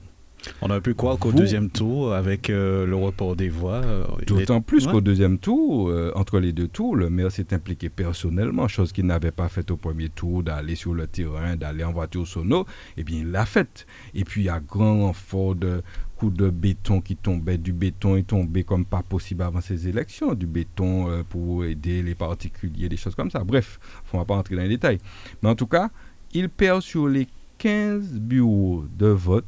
On 0.62 0.70
a 0.70 0.80
pu 0.80 0.94
croire 0.94 1.18
qu'au 1.18 1.32
deuxième 1.32 1.70
tour, 1.70 2.12
avec 2.12 2.50
euh, 2.50 2.86
le 2.86 2.96
report 2.96 3.36
des 3.36 3.48
voix. 3.48 3.82
Euh, 3.84 4.04
D'autant 4.26 4.60
plus 4.60 4.86
qu'au 4.86 5.00
deuxième 5.00 5.38
tour, 5.38 5.88
euh, 5.88 6.12
entre 6.14 6.38
les 6.38 6.52
deux 6.52 6.68
tours, 6.68 6.96
le 6.96 7.10
maire 7.10 7.30
s'est 7.30 7.52
impliqué 7.52 7.88
personnellement, 7.88 8.68
chose 8.68 8.92
qu'il 8.92 9.06
n'avait 9.06 9.30
pas 9.30 9.48
faite 9.48 9.70
au 9.70 9.76
premier 9.76 10.08
tour, 10.08 10.42
d'aller 10.42 10.74
sur 10.74 10.94
le 10.94 11.06
terrain, 11.06 11.56
d'aller 11.56 11.84
en 11.84 11.92
voiture 11.92 12.26
sono. 12.26 12.66
Eh 12.96 13.04
bien, 13.04 13.18
il 13.18 13.30
l'a 13.30 13.46
faite. 13.46 13.86
Et 14.14 14.24
puis, 14.24 14.42
il 14.42 14.44
y 14.44 14.50
a 14.50 14.60
grand 14.60 15.06
renfort 15.06 15.54
de 15.54 15.82
coups 16.16 16.36
de 16.36 16.50
béton 16.50 17.00
qui 17.00 17.16
tombaient. 17.16 17.58
Du 17.58 17.72
béton 17.72 18.16
est 18.16 18.26
tombé 18.26 18.64
comme 18.64 18.84
pas 18.84 19.02
possible 19.02 19.42
avant 19.42 19.60
ces 19.60 19.88
élections. 19.88 20.34
Du 20.34 20.46
béton 20.46 21.24
pour 21.30 21.64
aider 21.64 22.02
les 22.02 22.14
particuliers, 22.14 22.88
des 22.88 22.98
choses 22.98 23.14
comme 23.14 23.30
ça. 23.30 23.42
Bref, 23.42 23.78
on 24.12 24.18
ne 24.18 24.22
va 24.22 24.26
pas 24.26 24.34
entrer 24.34 24.56
dans 24.56 24.62
les 24.62 24.68
détails. 24.68 24.98
Mais 25.42 25.48
en 25.48 25.54
tout 25.54 25.66
cas, 25.66 25.90
il 26.32 26.48
perd 26.48 26.82
sur 26.82 27.08
les 27.08 27.26
15 27.60 28.14
bureaux 28.14 28.84
de 28.98 29.06
vote 29.06 29.46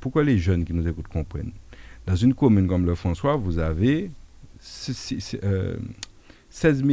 pourquoi 0.00 0.24
les 0.24 0.38
jeunes 0.38 0.64
qui 0.64 0.72
nous 0.72 0.86
écoutent 0.86 1.08
comprennent? 1.08 1.52
Dans 2.06 2.16
une 2.16 2.34
commune 2.34 2.66
comme 2.66 2.86
le 2.86 2.94
François, 2.94 3.36
vous 3.36 3.58
avez 3.58 4.10
16 4.60 5.38
000 5.40 5.42
euh, 5.44 5.76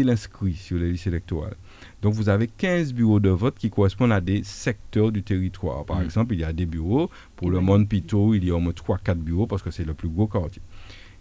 inscrits 0.07 0.53
sur 0.53 0.77
les 0.77 0.91
listes 0.91 1.07
électorales. 1.07 1.55
Donc 2.01 2.13
vous 2.13 2.29
avez 2.29 2.47
15 2.47 2.93
bureaux 2.93 3.19
de 3.19 3.29
vote 3.29 3.55
qui 3.57 3.69
correspondent 3.69 4.11
à 4.11 4.21
des 4.21 4.43
secteurs 4.43 5.11
du 5.11 5.23
territoire. 5.23 5.85
Par 5.85 5.99
mm. 5.99 6.03
exemple, 6.03 6.33
il 6.33 6.39
y 6.39 6.43
a 6.43 6.53
des 6.53 6.65
bureaux. 6.65 7.09
Pour 7.35 7.51
le 7.51 7.59
Monde 7.59 7.87
Pito, 7.87 8.33
il 8.33 8.45
y 8.45 8.51
a 8.51 8.55
au 8.55 8.59
moins 8.59 8.73
3-4 8.73 9.15
bureaux 9.15 9.47
parce 9.47 9.61
que 9.61 9.71
c'est 9.71 9.85
le 9.85 9.93
plus 9.93 10.09
gros 10.09 10.27
quartier. 10.27 10.61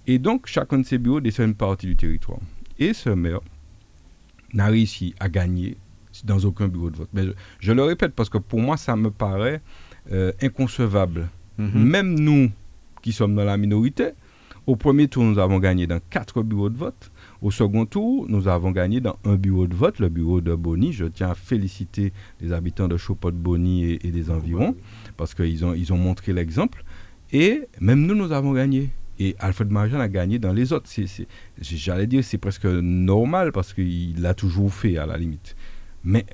Et 0.07 0.19
donc, 0.19 0.47
chacun 0.47 0.79
de 0.79 0.87
ces 0.87 0.99
bureaux 0.99 1.21
dessine 1.21 1.47
une 1.47 1.55
partie 1.55 1.87
du 1.87 1.97
territoire. 1.97 2.41
Et 2.79 2.93
ce 2.93 3.11
maire 3.11 3.41
n'a 4.55 4.67
réussi 4.67 5.15
à 5.21 5.29
gagner 5.29 5.77
dans 6.25 6.39
aucun 6.45 6.69
bureau 6.69 6.91
de 6.91 6.97
vote. 6.97 7.09
Mais 7.13 7.25
je 7.59 7.73
le 7.73 7.83
répète 7.83 8.15
parce 8.15 8.29
que 8.29 8.39
pour 8.39 8.61
moi, 8.61 8.77
ça 8.77 8.97
me 8.97 9.11
paraît 9.11 9.61
euh, 10.13 10.33
inconcevable. 10.43 11.29
Mhm. 11.59 11.83
Même 11.83 12.19
nous, 12.19 12.51
qui 13.03 13.13
sommes 13.13 13.35
dans 13.35 13.45
la 13.45 13.57
minorité, 13.57 14.11
au 14.67 14.77
premier 14.77 15.09
tour, 15.09 15.25
nous 15.25 15.39
avons 15.39 15.59
gagné 15.59 15.87
dans 15.87 16.01
quatre 16.11 16.43
bureaux 16.43 16.69
de 16.71 16.77
vote. 16.77 17.11
Au 17.43 17.51
second 17.51 17.87
tour, 17.87 18.27
nous 18.29 18.47
avons 18.47 18.71
gagné 18.71 19.01
dans 19.01 19.17
un 19.25 19.35
bureau 19.35 19.67
de 19.67 19.75
vote, 19.75 19.99
le 19.99 20.09
bureau 20.09 20.41
de 20.41 20.55
Bonny. 20.55 20.93
Je 20.93 21.07
tiens 21.07 21.31
à 21.31 21.35
féliciter 21.35 22.13
les 22.41 22.53
habitants 22.53 22.87
de 22.87 22.97
Chopot-Bonny 22.97 23.85
et, 23.85 24.07
et, 24.07 24.11
des 24.11 24.31
environs, 24.31 24.77
parce 25.17 25.35
qu'ils 25.35 25.65
ont, 25.65 25.75
ils 25.75 25.93
ont 25.93 25.97
montré 25.97 26.33
l'exemple. 26.33 26.85
Et 27.33 27.63
même 27.81 28.07
nous, 28.07 28.15
nous 28.15 28.33
avons 28.33 28.53
gagné. 28.53 28.91
Et 29.19 29.37
Alfred 29.39 29.71
Marjan 29.71 30.01
a 30.01 30.09
gagné 30.09 30.39
dans 30.39 30.53
les 30.53 30.73
autres. 30.73 30.91
J'allais 31.61 32.07
dire 32.07 32.25
c'est 32.25 32.39
presque 32.39 32.65
normal, 32.65 33.53
parce 33.53 33.75
qu'il 33.75 34.21
l'a 34.21 34.35
toujours 34.35 34.73
fait, 34.73 34.97
à 34.99 35.07
la 35.07 35.17
limite. 35.17 35.57
Mais 36.05 36.25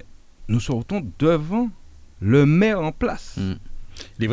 nous 0.48 0.60
sortons 0.60 1.06
devant 1.18 1.70
le 2.20 2.46
maire 2.46 2.80
en 2.80 2.92
place. 2.92 3.36
Hmm. 3.36 3.54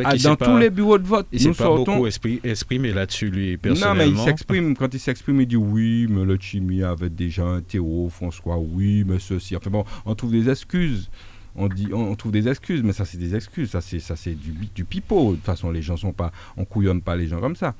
Ah, 0.04 0.17
dans 0.17 0.36
tous 0.36 0.58
les 0.58 0.69
bureaux 0.69 0.98
de 0.98 1.08
vote, 1.08 1.28
il 1.32 1.48
nous 1.48 1.54
pas 1.54 1.74
beaucoup 1.74 2.08
exprimé 2.08 2.91
là-dessus, 2.91 3.30
lui, 3.30 3.58
personnellement. 3.58 3.96
Non, 3.96 4.00
mais 4.00 4.10
il 4.10 4.17
s'exprime, 4.17 4.76
quand 4.76 4.93
il 4.93 5.00
s'exprime, 5.00 5.41
il 5.41 5.48
dit 5.48 5.56
oui, 5.56 6.08
mais 6.10 6.24
le 6.26 6.38
Chimie 6.39 6.84
avait 6.84 7.10
déjà 7.10 7.43
un 7.43 7.62
Théo, 7.62 8.10
François, 8.10 8.58
oui, 8.58 9.04
mais 9.06 9.19
ceci. 9.19 9.56
Enfin 9.56 9.69
bon, 9.69 9.86
on 10.06 10.15
trouve 10.15 10.32
des 10.32 10.50
excuses. 10.50 11.10
On, 11.56 11.67
dit, 11.67 11.89
on, 11.93 12.15
trouve 12.15 12.32
des 12.32 12.48
excuses, 12.48 12.82
mais 12.82 12.93
ça, 12.93 13.06
c'est 13.06 13.19
des 13.19 13.36
excuses. 13.36 13.69
Ça, 13.69 13.82
c'est, 13.82 14.00
ça, 14.00 14.15
c'est 14.15 14.34
du, 14.34 14.54
du 14.74 14.86
pipeau. 14.86 15.32
De 15.32 15.36
toute 15.36 15.46
façon, 15.46 15.69
les 15.69 15.84
gens 15.84 15.98
sont 15.98 16.13
pas. 16.13 16.32
On 16.58 16.65
couillonne 16.65 17.02
pas 17.02 17.15
les 17.15 17.28
gens 17.28 17.39
comme 17.39 17.56
ça. 17.56 17.76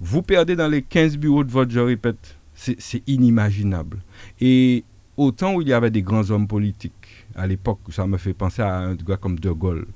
Vous 0.00 0.22
perdez 0.22 0.56
dans 0.56 0.68
les 0.68 0.80
15 0.80 1.18
bureaux 1.18 1.44
de 1.44 1.50
vote, 1.50 1.70
je 1.70 1.80
répète. 1.80 2.36
C'est, 2.54 2.80
c'est 2.80 3.02
inimaginable. 3.06 3.98
Et 4.40 4.84
au 5.20 5.32
temps 5.32 5.54
où 5.54 5.60
il 5.60 5.68
y 5.68 5.74
avait 5.74 5.90
des 5.90 6.00
grands 6.00 6.30
hommes 6.30 6.48
politiques, 6.48 7.26
à 7.34 7.46
l'époque, 7.46 7.80
ça 7.90 8.06
me 8.06 8.16
fait 8.16 8.32
penser 8.32 8.62
à 8.62 8.78
un 8.78 8.94
gars 8.94 9.18
comme 9.18 9.38
De 9.38 9.50
Gaulle. 9.50 9.86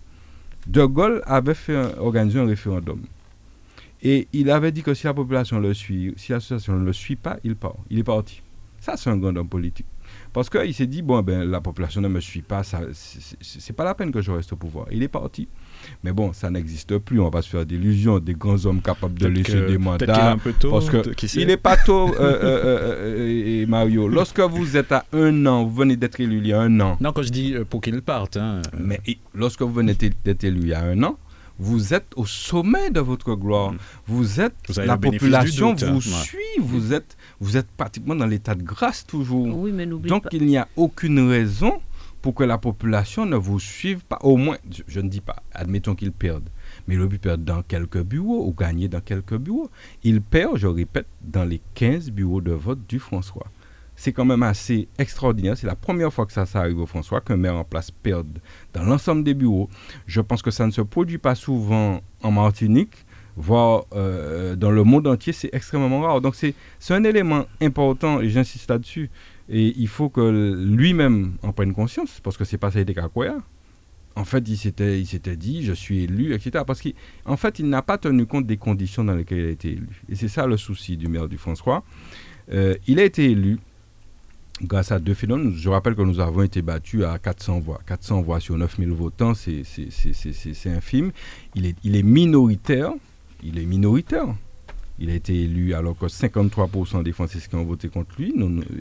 De 0.67 0.85
Gaulle 0.85 1.23
avait 1.25 1.55
fait 1.55 1.97
organisé 1.99 2.39
un 2.39 2.45
référendum. 2.45 3.01
Et 4.03 4.29
il 4.35 4.51
avait 4.51 4.71
dit 4.71 4.83
que 4.83 4.93
si 4.93 5.07
la 5.07 5.15
population 5.15 5.59
le 5.59 5.73
suit, 5.73 6.13
si 6.19 6.33
ne 6.33 6.85
le 6.85 6.93
suit 6.93 7.17
pas, 7.17 7.39
il 7.43 7.57
part. 7.57 7.77
Il 7.89 7.99
est 7.99 8.05
parti. 8.05 8.43
Ça, 8.81 8.99
c'est 8.99 9.09
un 9.09 9.17
grand 9.17 9.35
homme 9.35 9.49
politique. 9.49 9.87
Parce 10.33 10.51
qu'il 10.51 10.75
s'est 10.75 10.87
dit, 10.87 11.03
bon, 11.03 11.23
ben, 11.23 11.49
la 11.49 11.61
population 11.61 12.01
ne 12.01 12.09
me 12.09 12.21
suit 12.21 12.43
pas, 12.43 12.63
c'est 12.93 13.73
pas 13.73 13.85
la 13.85 13.95
peine 13.95 14.11
que 14.11 14.21
je 14.21 14.31
reste 14.31 14.53
au 14.53 14.57
pouvoir. 14.57 14.87
Il 14.91 15.03
est 15.03 15.09
parti. 15.09 15.49
Mais 16.03 16.13
bon, 16.13 16.33
ça 16.33 16.51
n'existe 16.51 16.99
plus. 16.99 17.21
On 17.21 17.31
va 17.31 17.43
se 17.43 17.49
faire 17.49 17.65
d'illusions. 17.67 18.19
Des 18.19 18.35
grands 18.35 18.65
hommes 18.67 18.81
capables 18.81 19.19
de 19.19 19.27
laisser 19.27 19.67
des 19.67 19.79
mandats. 19.79 20.33
un 20.33 20.39
peu 20.39 20.53
tôt, 20.53 20.71
parce 20.71 20.91
que 20.91 21.03
il 21.39 21.47
n'est 21.47 21.57
pas 21.57 21.77
tôt, 21.77 22.09
euh, 22.15 22.21
euh, 22.21 23.63
euh, 23.63 23.67
Mario. 23.67 24.09
Lorsque 24.09 24.41
vous 24.41 24.77
êtes 24.77 24.93
à 24.93 25.05
un 25.13 25.47
an, 25.47 25.65
vous 25.65 25.75
venez 25.75 25.97
d'être 25.97 26.21
élu 26.21 26.39
il 26.39 26.47
y 26.49 26.53
a 26.53 26.61
un 26.61 26.81
an. 26.81 26.97
Non, 27.01 27.13
quand 27.13 27.23
je 27.23 27.31
dis 27.31 27.55
pour 27.69 27.81
qu'il 27.81 28.01
parte. 28.03 28.37
Hein. 28.37 28.63
Mais 28.79 29.01
lorsque 29.35 29.63
vous 29.63 29.73
venez 29.73 29.95
d'être 29.95 30.45
élu 30.45 30.61
il 30.63 30.69
y 30.69 30.75
a 30.75 30.83
un 30.83 31.03
an, 31.03 31.19
vous 31.59 31.95
êtes 31.95 32.09
au 32.17 32.27
sommet 32.27 32.91
de 32.91 33.01
votre 33.01 33.35
gloire. 33.35 33.73
Mm. 33.73 33.79
Vous 34.07 34.41
êtes, 34.41 34.77
la 34.77 34.97
population 34.97 35.75
vous 35.75 35.97
hein. 35.97 36.01
suit. 36.01 36.39
Vous 36.61 36.93
êtes, 36.93 37.17
vous 37.41 37.57
êtes 37.57 37.71
pratiquement 37.77 38.15
dans 38.15 38.27
l'état 38.27 38.55
de 38.55 38.63
grâce 38.63 39.07
toujours. 39.07 39.47
Oui, 39.57 39.73
mais 39.73 39.87
Donc 39.87 40.27
il 40.33 40.47
n'y 40.47 40.57
a 40.57 40.69
aucune 40.77 41.29
raison 41.29 41.81
pour 42.25 42.35
que 42.35 42.43
la 42.45 42.57
population 42.57 43.27
ne 43.27 43.37
vous 43.37 43.61
suive 43.61 44.03
pas. 44.03 44.19
Au 44.23 44.39
moins, 44.39 44.57
je, 44.89 45.01
ne 45.01 45.09
dis 45.11 45.21
pas, 45.21 45.37
admettons 45.53 45.95
qu'ils 45.95 46.11
perdent, 46.11 46.49
mais 46.89 46.97
le 46.97 47.07
but 47.07 47.21
perd 47.21 47.45
dans 47.45 47.63
quelques 47.63 48.03
bureaux 48.03 48.47
ou 48.47 48.55
gagner 48.55 48.89
dans 48.89 49.03
quelques 49.03 49.37
bureaux. 49.37 49.69
Il 50.05 50.23
perd, 50.23 50.57
je 50.57 50.67
répète, 50.67 51.07
dans 51.21 51.45
les 51.45 51.61
15 51.75 52.11
bureaux 52.11 52.41
de 52.41 52.53
vote 52.53 52.81
du 52.89 52.99
François. 52.99 53.47
C'est 53.97 54.13
quand 54.13 54.25
même 54.25 54.43
assez 54.43 54.89
extraordinaire. 54.99 55.57
C'est 55.57 55.67
la 55.67 55.77
première 55.77 56.13
fois 56.13 56.27
que 56.27 56.33
ça, 56.33 56.47
ça 56.47 56.61
arrive 56.61 56.81
au 56.81 56.87
François, 56.87 57.21
qu'un 57.21 57.37
maire 57.37 57.57
en 57.57 57.65
place 57.65 57.91
perde 57.91 58.39
dans 58.73 58.83
l'ensemble 58.83 59.23
des 59.25 59.35
bureaux. 59.35 59.69
Je 60.07 60.21
pense 60.21 60.43
que 60.43 60.51
ça 60.51 60.67
ne 60.67 60.73
se 60.73 60.81
produit 60.81 61.19
pas 61.19 61.35
souvent 61.35 62.01
en 62.23 62.31
Martinique 62.31 63.05
voire 63.37 63.85
euh, 63.95 64.57
dans 64.57 64.71
le 64.71 64.85
monde 64.85 65.07
entier, 65.07 65.33
c'est 65.33 65.51
extrêmement 65.53 66.01
rare. 66.01 66.21
Donc 66.21 66.35
c'est 66.35 66.55
un 66.91 67.05
élément 67.05 67.47
important 67.61 68.21
et 68.21 68.29
j'insiste 68.29 68.71
là-dessus. 68.71 69.11
Et 69.49 69.75
il 69.77 69.89
faut 69.89 70.09
que 70.09 70.57
lui-même 70.57 71.37
en 71.43 71.53
prenne 71.53 71.75
conscience, 71.75 72.21
parce 72.23 72.37
que 72.37 72.45
c'est 72.45 72.59
pas 72.59 72.71
ça 72.71 72.81
été 72.81 72.95
Kakoya. 72.95 73.37
En 74.17 74.25
fait, 74.25 74.49
il 74.49 74.57
s'était, 74.57 75.01
il 75.01 75.07
s'était 75.07 75.37
dit, 75.37 75.65
je 75.65 75.73
suis 75.73 76.05
élu, 76.05 76.35
etc. 76.35 76.63
Parce 76.65 76.81
qu'en 76.81 77.37
fait, 77.37 77.59
il 77.59 77.69
n'a 77.69 77.83
pas 77.83 77.99
tenu 77.99 78.27
compte 78.27 78.47
des 78.47 78.57
conditions 78.57 79.03
dans 79.03 79.15
lesquelles 79.15 79.41
il 79.41 79.47
a 79.47 79.51
été 79.51 79.73
élu. 79.73 80.03
Et 80.09 80.15
c'est 80.15 80.29
ça 80.29 80.47
le 80.47 80.57
souci 80.57 80.97
du 80.97 81.09
maire 81.09 81.29
du 81.29 81.37
François. 81.37 81.83
Euh, 82.53 82.77
il 82.87 83.01
a 83.01 83.05
été 83.05 83.29
élu 83.31 83.59
grâce 84.63 84.93
à 84.93 84.99
deux 84.99 85.15
phénomènes. 85.15 85.55
Je 85.55 85.69
rappelle 85.69 85.95
que 85.95 86.03
nous 86.03 86.21
avons 86.21 86.43
été 86.43 86.63
battus 86.63 87.05
à 87.05 87.19
400 87.19 87.61
voix. 87.61 87.81
400 87.87 88.23
voix 88.23 88.41
sur 88.41 88.57
9000 88.57 88.91
votants, 88.91 89.35
c'est, 89.35 89.63
infime. 90.67 91.13
Il 91.55 91.67
est, 91.67 92.03
minoritaire. 92.03 92.93
Il 93.43 93.59
est 93.59 93.67
minoritaire. 93.67 94.27
Il 95.01 95.11
a 95.11 95.15
été 95.15 95.35
élu 95.35 95.75
alors 95.75 95.99
que 95.99 96.07
53% 96.07 97.03
des 97.03 97.13
Français 97.13 97.41
qui 97.49 97.55
ont 97.57 97.65
voté 97.65 97.89
contre 97.89 98.15
lui. 98.17 98.33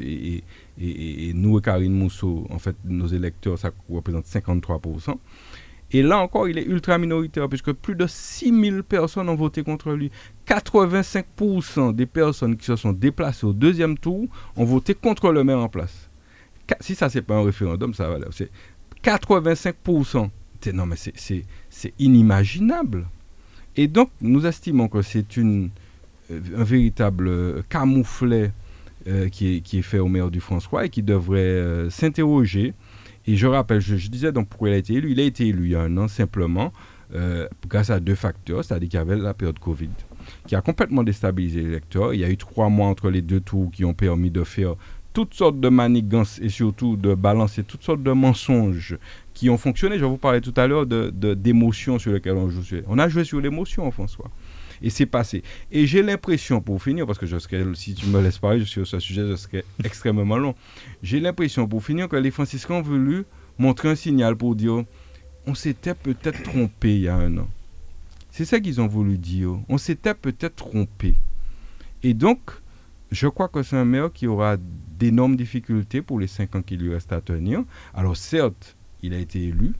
et, 0.01 0.43
et, 0.79 1.33
nous, 1.33 1.59
Karine 1.59 1.93
Mousseau, 1.93 2.45
en 2.51 2.59
fait, 2.59 2.75
nos 2.85 3.07
électeurs, 3.07 3.57
ça 3.57 3.71
représente 3.89 4.25
53%. 4.25 5.17
Et 5.93 6.01
là 6.01 6.17
encore, 6.17 6.49
il 6.49 6.57
est 6.57 6.65
ultra 6.65 6.97
minoritaire, 6.97 7.47
puisque 7.47 7.71
plus 7.71 7.95
de 7.95 8.07
6000 8.07 8.83
personnes 8.83 9.29
ont 9.29 9.35
voté 9.35 9.63
contre 9.63 9.91
lui. 9.91 10.11
85% 10.47 11.93
des 11.95 12.05
personnes 12.05 12.57
qui 12.57 12.65
se 12.65 12.75
sont 12.75 12.93
déplacées 12.93 13.45
au 13.45 13.53
deuxième 13.53 13.97
tour 13.97 14.27
ont 14.55 14.65
voté 14.65 14.95
contre 14.95 15.31
le 15.31 15.43
maire 15.43 15.59
en 15.59 15.69
place. 15.69 16.09
Si 16.79 16.95
ça, 16.95 17.09
c'est 17.09 17.21
pas 17.21 17.35
un 17.35 17.43
référendum, 17.43 17.93
ça 17.93 18.09
va. 18.09 18.17
C'est 18.31 18.49
85% 19.03 20.29
c'était 20.63 20.75
non 20.75 20.85
mais 20.85 20.95
c'est 20.95 21.93
inimaginable. 21.99 23.05
Et 23.75 23.87
donc 23.87 24.09
nous 24.21 24.45
estimons 24.45 24.87
que 24.87 25.01
c'est 25.01 25.35
une 25.35 25.69
un 26.31 26.63
véritable 26.63 27.63
camouflet 27.63 28.51
qui, 29.31 29.57
est, 29.57 29.59
qui, 29.59 29.79
est, 29.79 29.81
fait 29.81 29.99
au 29.99 30.07
maire 30.07 30.31
du 30.31 30.39
François 30.39 30.85
et 30.85 30.89
qui 30.89 31.03
devrait 31.03 31.89
s'interroger. 31.89 32.73
Et 33.25 33.35
je 33.35 33.47
rappelle, 33.47 33.79
je, 33.79 34.07
disais 34.07 34.31
donc 34.31 34.49
pourquoi 34.49 34.69
il 34.69 34.73
a 34.73 34.77
été 34.77 34.93
élu. 34.93 35.11
Il 35.11 35.19
a 35.19 35.23
été 35.23 35.47
élu 35.47 35.65
il 35.65 35.71
y 35.71 35.75
a 35.75 35.81
un 35.81 35.97
an 35.97 36.07
simplement 36.07 36.71
grâce 37.69 37.91
à 37.91 37.99
deux 37.99 38.15
facteurs, 38.15 38.65
c'est-à-dire 38.65 38.89
qu'il 38.89 38.97
y 38.97 39.01
avait 39.01 39.15
la 39.15 39.35
période 39.35 39.59
Covid 39.59 39.91
qui 40.47 40.55
a 40.55 40.61
complètement 40.61 41.03
déstabilisé 41.03 41.61
les 41.61 41.67
électeurs. 41.67 42.13
Il 42.13 42.19
y 42.19 42.23
a 42.23 42.29
eu 42.29 42.37
trois 42.37 42.69
mois 42.69 42.87
entre 42.87 43.09
les 43.09 43.21
deux 43.21 43.39
tours 43.39 43.71
qui 43.71 43.85
ont 43.85 43.93
permis 43.93 44.31
de 44.31 44.43
faire 44.43 44.75
toutes 45.13 45.35
sortes 45.35 45.59
de 45.59 45.69
manigances 45.69 46.39
et 46.41 46.49
surtout 46.49 46.97
de 46.97 47.13
balancer 47.13 47.63
toutes 47.63 47.83
sortes 47.83 48.01
de 48.01 48.11
mensonges 48.11 48.97
qui 49.33 49.49
ont 49.49 49.57
fonctionné. 49.57 49.99
Je 49.99 50.05
vous 50.05 50.17
parlais 50.17 50.41
tout 50.41 50.53
à 50.57 50.65
l'heure 50.65 50.87
d'émotions 50.87 51.95
de, 51.95 51.99
sur 51.99 52.11
lesquelles 52.11 52.33
on 52.33 52.49
joue. 52.49 52.63
On 52.87 52.97
a 52.97 53.07
joué 53.07 53.23
sur 53.23 53.39
l'émotion, 53.39 53.89
François. 53.91 54.29
Et 54.83 54.89
c'est 54.89 55.05
passé. 55.05 55.41
Et 55.71 55.87
j'ai 55.87 56.03
l'impression, 56.03 56.61
pour 56.61 56.83
finir, 56.83 57.07
parce 57.07 57.17
que 57.17 57.25
je 57.25 57.37
si 57.73 57.95
tu 57.95 58.05
me 58.07 58.21
laisses 58.21 58.37
parler 58.37 58.63
sur 58.65 58.85
ce 58.85 58.99
sujet, 58.99 59.25
je 59.27 59.35
serais 59.35 59.63
extrêmement 59.83 60.37
long. 60.37 60.55
J'ai 61.01 61.19
l'impression, 61.19 61.67
pour 61.67 61.83
finir, 61.83 62.09
que 62.09 62.17
les 62.17 62.31
franciscains 62.31 62.75
ont 62.75 62.81
voulu 62.81 63.23
montrer 63.57 63.89
un 63.89 63.95
signal 63.95 64.35
pour 64.35 64.55
dire 64.55 64.83
on 65.45 65.55
s'était 65.55 65.93
peut-être 65.93 66.43
trompé 66.43 66.95
il 66.95 67.01
y 67.01 67.07
a 67.07 67.15
un 67.15 67.37
an. 67.37 67.47
C'est 68.31 68.45
ça 68.45 68.59
qu'ils 68.59 68.81
ont 68.81 68.87
voulu 68.87 69.17
dire. 69.17 69.59
On 69.69 69.77
s'était 69.77 70.13
peut-être 70.13 70.55
trompé. 70.55 71.15
Et 72.01 72.13
donc, 72.13 72.39
je 73.11 73.27
crois 73.27 73.47
que 73.47 73.61
c'est 73.61 73.77
un 73.77 73.85
maire 73.85 74.11
qui 74.11 74.27
aura 74.27 74.57
d'énormes 74.57 75.35
difficultés 75.35 76.01
pour 76.01 76.19
les 76.19 76.27
cinq 76.27 76.55
ans 76.55 76.61
qui 76.61 76.77
lui 76.77 76.93
restent 76.93 77.13
à 77.13 77.21
tenir. 77.21 77.63
Alors 77.93 78.17
certes, 78.17 78.75
il 79.01 79.13
a 79.13 79.19
été 79.19 79.43
élu, 79.43 79.73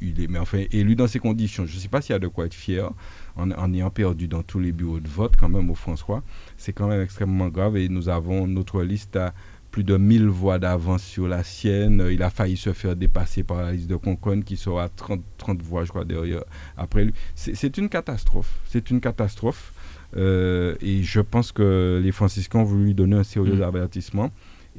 il 0.00 0.20
est, 0.20 0.28
mais 0.28 0.38
enfin 0.38 0.64
élu 0.70 0.96
dans 0.96 1.06
ces 1.06 1.18
conditions. 1.18 1.66
Je 1.66 1.74
ne 1.74 1.80
sais 1.80 1.88
pas 1.88 2.00
s'il 2.00 2.12
y 2.12 2.16
a 2.16 2.18
de 2.18 2.28
quoi 2.28 2.46
être 2.46 2.54
fier 2.54 2.90
en, 3.36 3.50
en, 3.50 3.72
ayant 3.74 3.90
perdu 3.90 4.28
dans 4.28 4.42
tous 4.42 4.60
les 4.60 4.72
bureaux 4.72 5.00
de 5.00 5.08
vote 5.08 5.34
quand 5.38 5.48
même 5.48 5.70
au 5.70 5.74
François. 5.74 6.22
C'est 6.56 6.72
quand 6.72 6.86
même 6.88 7.00
extrêmement 7.00 7.48
grave 7.48 7.76
et 7.76 7.88
nous 7.88 8.08
avons 8.08 8.46
notre 8.46 8.82
liste 8.82 9.16
à 9.16 9.34
plus 9.76 9.84
de 9.84 9.98
1000 9.98 10.28
voix 10.28 10.58
d'avance 10.58 11.02
sur 11.02 11.28
la 11.28 11.44
sienne. 11.44 12.08
Il 12.10 12.22
a 12.22 12.30
failli 12.30 12.56
se 12.56 12.72
faire 12.72 12.96
dépasser 12.96 13.42
par 13.42 13.60
la 13.60 13.72
liste 13.72 13.88
de 13.88 13.96
Concon 13.96 14.40
qui 14.40 14.56
sera 14.56 14.88
30, 14.88 15.20
30 15.36 15.60
voix, 15.60 15.84
je 15.84 15.90
crois, 15.90 16.06
derrière. 16.06 16.44
Après 16.78 17.04
lui. 17.04 17.12
C'est 17.34 17.76
une 17.76 17.90
catastrophe. 17.90 18.58
C'est 18.64 18.90
une 18.90 19.02
catastrophe. 19.02 19.74
Euh, 20.16 20.76
et 20.80 21.02
je 21.02 21.20
pense 21.20 21.52
que 21.52 22.00
les 22.02 22.10
franciscains 22.12 22.60
ont 22.60 22.64
voulu 22.64 22.86
lui 22.86 22.94
donner 22.94 23.16
un 23.16 23.22
sérieux 23.22 23.56
mmh. 23.56 23.62
avertissement. 23.62 24.30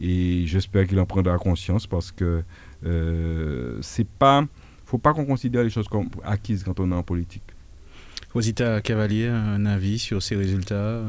Et 0.01 0.43
j'espère 0.47 0.87
qu'il 0.87 0.99
en 0.99 1.05
prendra 1.05 1.37
conscience 1.37 1.85
parce 1.85 2.11
que 2.11 2.43
euh, 2.83 3.77
c'est 3.81 4.07
pas. 4.07 4.45
Faut 4.87 4.97
pas 4.97 5.13
qu'on 5.13 5.25
considère 5.25 5.63
les 5.63 5.69
choses 5.69 5.87
comme 5.87 6.09
acquises 6.23 6.63
quand 6.63 6.79
on 6.79 6.91
est 6.91 6.95
en 6.95 7.03
politique. 7.03 7.43
Rosita 8.33 8.81
Cavalier, 8.81 9.27
un 9.27 9.65
avis 9.65 9.99
sur 9.99 10.23
ces 10.23 10.35
résultats? 10.35 11.01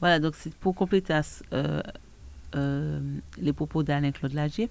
Voilà, 0.00 0.20
donc 0.20 0.34
c'est 0.36 0.54
pour 0.54 0.74
compléter 0.74 1.18
euh, 1.52 1.82
euh, 2.54 3.00
les 3.38 3.52
propos 3.52 3.82
d'Alain-Claude 3.82 4.34
Lagier, 4.34 4.68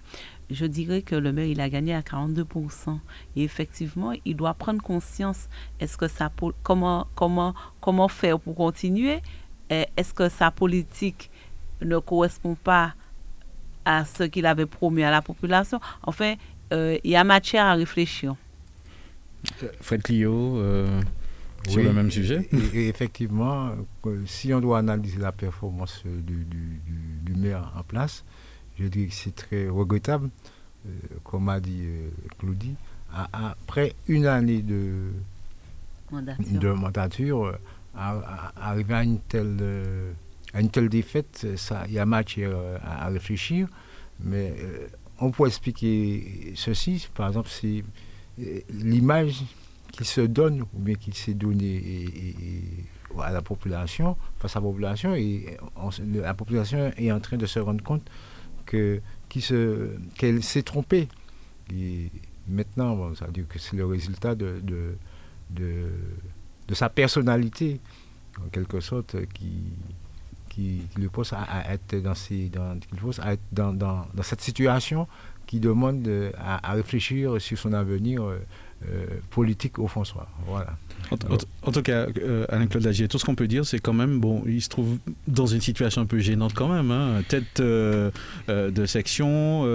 je 0.49 0.65
dirais 0.65 1.01
que 1.01 1.15
le 1.15 1.33
maire, 1.33 1.45
il 1.45 1.59
a 1.59 1.69
gagné 1.69 1.93
à 1.93 2.01
42%. 2.01 2.99
Et 3.35 3.43
effectivement, 3.43 4.13
il 4.23 4.35
doit 4.35 4.53
prendre 4.53 4.81
conscience, 4.81 5.49
est-ce 5.79 5.97
que 5.97 6.07
ça, 6.07 6.31
comment, 6.63 7.07
comment, 7.15 7.53
comment 7.81 8.07
faire 8.07 8.39
pour 8.39 8.55
continuer? 8.55 9.21
Est-ce 9.69 10.13
que 10.13 10.29
sa 10.29 10.51
politique 10.51 11.31
ne 11.81 11.97
correspond 11.97 12.55
pas 12.55 12.93
à 13.83 14.05
ce 14.05 14.23
qu'il 14.23 14.45
avait 14.45 14.65
promis 14.65 15.03
à 15.03 15.11
la 15.11 15.21
population? 15.21 15.79
Enfin, 16.03 16.35
il 16.71 17.09
y 17.09 17.15
a 17.15 17.23
matière 17.23 17.65
à 17.65 17.73
réfléchir. 17.73 18.35
Fred 19.81 20.03
Clio, 20.03 20.57
euh, 20.57 21.01
sur 21.67 21.81
le 21.81 21.93
même 21.93 22.11
sujet. 22.11 22.47
Et, 22.73 22.87
Effectivement, 22.87 23.71
si 24.25 24.53
on 24.53 24.59
doit 24.59 24.79
analyser 24.79 25.19
la 25.19 25.31
performance 25.31 26.03
du, 26.05 26.45
du, 26.45 27.33
maire 27.35 27.71
en 27.77 27.83
place, 27.83 28.23
je 28.79 28.85
dis 28.87 29.07
que 29.07 29.13
c'est 29.13 29.35
très 29.35 29.67
regrettable, 29.67 30.29
euh, 30.85 30.89
comme 31.23 31.49
a 31.49 31.59
dit 31.59 31.81
euh, 31.83 32.09
Claudie, 32.37 32.75
après 33.33 33.93
une 34.07 34.25
année 34.25 34.61
de 34.61 35.11
mandature, 36.11 36.59
de 36.59 36.71
mandature 36.71 37.57
arriver 37.95 38.93
à 38.93 39.03
une 39.03 39.19
telle, 39.19 39.57
à 40.53 40.61
une 40.61 40.69
telle 40.69 40.87
défaite, 40.87 41.45
il 41.87 41.93
y 41.93 41.99
a 41.99 42.05
matière 42.05 42.55
à, 42.83 43.07
réfléchir, 43.07 43.67
mais 44.23 44.53
euh, 44.59 44.87
on 45.21 45.31
peut 45.31 45.47
expliquer 45.47 46.53
ceci, 46.55 47.07
par 47.13 47.27
exemple, 47.27 47.49
c'est 47.49 47.83
l'image 48.69 49.43
qu'il 49.91 50.05
se 50.05 50.21
donne 50.21 50.61
ou 50.61 50.79
bien 50.79 50.95
qu'il 50.95 51.13
s'est 51.13 51.33
donné 51.33 52.07
à 53.19 53.31
la 53.31 53.41
population, 53.41 54.17
face 54.39 54.55
à 54.55 54.59
la 54.59 54.65
population, 54.65 55.15
et 55.15 55.57
la 56.13 56.33
population 56.33 56.91
est 56.97 57.11
en 57.11 57.19
train 57.19 57.37
de 57.37 57.45
se 57.45 57.59
rendre 57.59 57.83
compte 57.83 58.09
que 58.65 59.01
qu'elle 60.17 60.43
s'est 60.43 60.63
trompée. 60.63 61.07
Et 61.73 62.09
maintenant, 62.47 63.13
ça 63.15 63.25
veut 63.25 63.31
dire 63.31 63.47
que 63.47 63.59
c'est 63.59 63.75
le 63.75 63.85
résultat 63.85 64.35
de, 64.35 64.97
sa 66.73 66.89
personnalité, 66.89 67.79
en 68.39 68.49
quelque 68.49 68.79
sorte, 68.79 69.15
qui, 69.33 69.73
qui, 70.51 70.81
le 70.99 71.09
pousse 71.09 71.33
à, 71.33 71.73
être, 71.73 71.95
dans, 72.01 72.15
ces, 72.15 72.49
dans, 72.49 72.77
à 73.21 73.33
être 73.33 73.41
dans, 73.51 73.73
dans, 73.73 74.05
dans, 74.13 74.23
cette 74.23 74.41
situation 74.41 75.07
qui 75.47 75.59
demande 75.59 76.07
à, 76.37 76.71
à, 76.71 76.73
réfléchir 76.73 77.39
sur 77.39 77.57
son 77.57 77.73
avenir 77.73 78.23
euh, 78.23 78.39
euh, 78.89 79.05
politique 79.29 79.77
au 79.77 79.87
François. 79.87 80.27
Voilà. 80.47 80.75
En, 81.11 81.71
tout 81.71 81.83
cas, 81.83 82.07
euh, 82.17 82.45
Alain-Claude 82.49 82.83
Lagier, 82.83 83.07
tout 83.07 83.19
ce 83.19 83.25
qu'on 83.25 83.35
peut 83.35 83.47
dire, 83.47 83.63
c'est 83.63 83.77
quand 83.77 83.93
même, 83.93 84.19
bon, 84.19 84.41
il 84.47 84.59
se 84.59 84.69
trouve 84.69 84.97
dans 85.27 85.45
une 85.45 85.61
situation 85.61 86.01
un 86.01 86.07
peu 86.07 86.17
gênante 86.17 86.53
quand 86.55 86.67
même. 86.67 86.89
Hein. 86.89 87.21
Tête 87.27 87.59
euh, 87.59 88.09
de 88.47 88.85
section, 88.87 89.65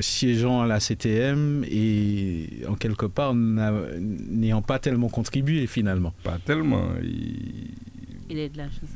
siégeant 0.00 0.62
à 0.62 0.66
la 0.66 0.80
CTM 0.80 1.64
et 1.70 2.62
en 2.68 2.74
quelque 2.74 3.04
part 3.04 3.34
n'ayant 3.34 4.62
pas 4.62 4.78
tellement 4.78 5.08
contribué 5.08 5.66
finalement. 5.66 6.14
Pas 6.24 6.38
tellement. 6.42 6.84
Il 7.02 7.74
est 8.38 8.48
de 8.48 8.58
la 8.58 8.68
chance 8.70 8.90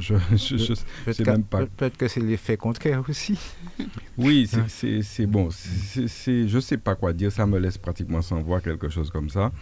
je, 0.00 0.14
je, 0.36 0.36
je, 0.36 0.74
je 1.12 1.22
même 1.22 1.44
pas. 1.44 1.66
Peut-être 1.66 1.96
que 1.96 2.08
c'est 2.08 2.20
l'effet 2.20 2.56
contraire 2.56 3.02
aussi. 3.08 3.38
oui, 4.18 4.48
c'est 4.68 5.26
bon. 5.26 5.48
je 5.50 6.54
ne 6.54 6.60
sais 6.60 6.76
pas 6.76 6.94
quoi 6.94 7.12
dire. 7.12 7.30
Ça 7.32 7.46
me 7.46 7.58
laisse 7.58 7.78
pratiquement 7.78 8.22
sans 8.22 8.40
voix, 8.42 8.60
quelque 8.60 8.88
chose 8.88 9.10
comme 9.10 9.30
ça. 9.30 9.52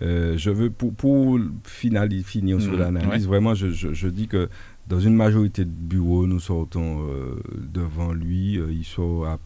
Euh, 0.00 0.36
je 0.36 0.50
veux, 0.50 0.70
pour, 0.70 0.94
pour 0.94 1.38
finaliser, 1.64 2.22
finir 2.22 2.60
sur 2.60 2.72
mmh, 2.72 2.78
l'analyse, 2.78 3.26
vraiment, 3.26 3.54
je, 3.54 4.08
dis 4.08 4.28
que 4.28 4.48
dans 4.86 5.00
une 5.00 5.14
majorité 5.14 5.64
de 5.64 5.70
bureaux, 5.70 6.26
nous 6.26 6.40
sortons 6.40 7.06
euh, 7.08 7.36
devant 7.72 8.12
lui. 8.12 8.58
Euh, 8.58 8.68
il 8.70 8.84
sort 8.84 9.26
à, 9.26 9.38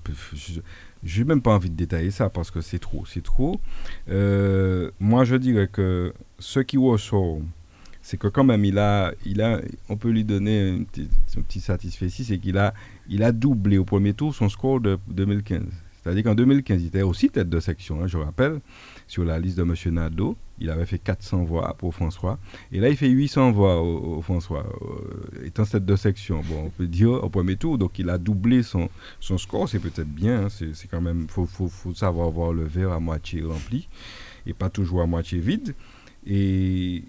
je 1.02 1.18
n'ai 1.18 1.24
même 1.24 1.42
pas 1.42 1.54
envie 1.54 1.70
de 1.70 1.76
détailler 1.76 2.10
ça 2.10 2.30
parce 2.30 2.50
que 2.50 2.60
c'est 2.60 2.78
trop. 2.78 3.04
C'est 3.06 3.22
trop. 3.22 3.60
moi, 5.00 5.24
je 5.24 5.36
dirais 5.36 5.68
que 5.70 6.12
ce 6.38 6.60
qui 6.60 6.76
ressort 6.76 7.40
c'est 8.02 8.16
que 8.16 8.26
quand 8.26 8.44
même, 8.44 8.64
il 8.64 8.78
a, 8.78 9.12
il 9.24 9.40
a, 9.40 9.60
on 9.88 9.96
peut 9.96 10.10
lui 10.10 10.24
donner 10.24 10.70
un 10.70 10.84
petit, 11.40 11.60
satisfait 11.60 12.08
c'est 12.08 12.38
qu'il 12.38 12.58
a, 12.58 12.74
il 13.08 13.22
a 13.22 13.32
doublé 13.32 13.78
au 13.78 13.84
premier 13.84 14.12
tour 14.12 14.34
son 14.34 14.48
score 14.48 14.80
de 14.80 14.98
2015. 15.08 15.62
C'est-à-dire 16.02 16.24
qu'en 16.24 16.34
2015, 16.34 16.82
il 16.82 16.86
était 16.88 17.02
aussi 17.02 17.30
tête 17.30 17.48
de 17.48 17.60
section, 17.60 18.02
hein, 18.02 18.08
je 18.08 18.18
rappelle, 18.18 18.60
sur 19.06 19.24
la 19.24 19.38
liste 19.38 19.56
de 19.56 19.62
M. 19.62 19.94
Nadeau. 19.94 20.36
Il 20.58 20.68
avait 20.68 20.84
fait 20.84 20.98
400 20.98 21.44
voix 21.44 21.74
pour 21.78 21.94
François. 21.94 22.38
Et 22.72 22.80
là, 22.80 22.88
il 22.88 22.96
fait 22.96 23.08
800 23.08 23.52
voix 23.52 23.80
au, 23.80 24.20
François, 24.20 24.66
euh, 24.82 25.46
étant 25.46 25.64
tête 25.64 25.84
de 25.84 25.94
section. 25.94 26.42
Bon, 26.48 26.64
on 26.66 26.70
peut 26.70 26.88
dire 26.88 27.10
au 27.10 27.28
premier 27.28 27.56
tour, 27.56 27.78
donc 27.78 28.00
il 28.00 28.10
a 28.10 28.18
doublé 28.18 28.64
son, 28.64 28.88
son 29.20 29.38
score. 29.38 29.68
C'est 29.68 29.78
peut-être 29.78 30.08
bien, 30.08 30.46
hein, 30.46 30.48
c'est 30.50 30.88
quand 30.88 31.00
même, 31.00 31.22
il 31.22 31.30
faut, 31.30 31.46
faut, 31.46 31.68
faut 31.68 31.94
savoir 31.94 32.30
voir 32.30 32.52
le 32.52 32.64
verre 32.64 32.90
à 32.90 32.98
moitié 32.98 33.42
rempli 33.42 33.88
et 34.46 34.54
pas 34.54 34.70
toujours 34.70 35.02
à 35.02 35.06
moitié 35.06 35.38
vide. 35.38 35.74
Et 36.26 37.04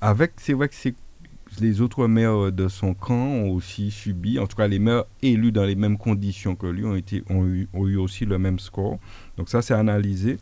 avec, 0.00 0.32
c'est 0.36 0.52
vrai 0.52 0.68
que 0.68 0.74
les 1.60 1.80
autres 1.80 2.06
maires 2.06 2.52
de 2.52 2.68
son 2.68 2.94
camp 2.94 3.14
ont 3.14 3.50
aussi 3.50 3.90
subi, 3.90 4.38
en 4.38 4.46
tout 4.46 4.56
cas 4.56 4.66
les 4.66 4.78
maires 4.78 5.04
élus 5.22 5.52
dans 5.52 5.64
les 5.64 5.74
mêmes 5.74 5.96
conditions 5.96 6.54
que 6.54 6.66
lui 6.66 6.84
ont, 6.84 6.96
été, 6.96 7.22
ont, 7.30 7.46
eu, 7.46 7.96
aussi 7.96 8.24
le 8.24 8.38
même 8.38 8.58
score. 8.58 8.98
Donc 9.36 9.48
ça, 9.48 9.62
c'est 9.62 9.74
analysé. 9.74 10.38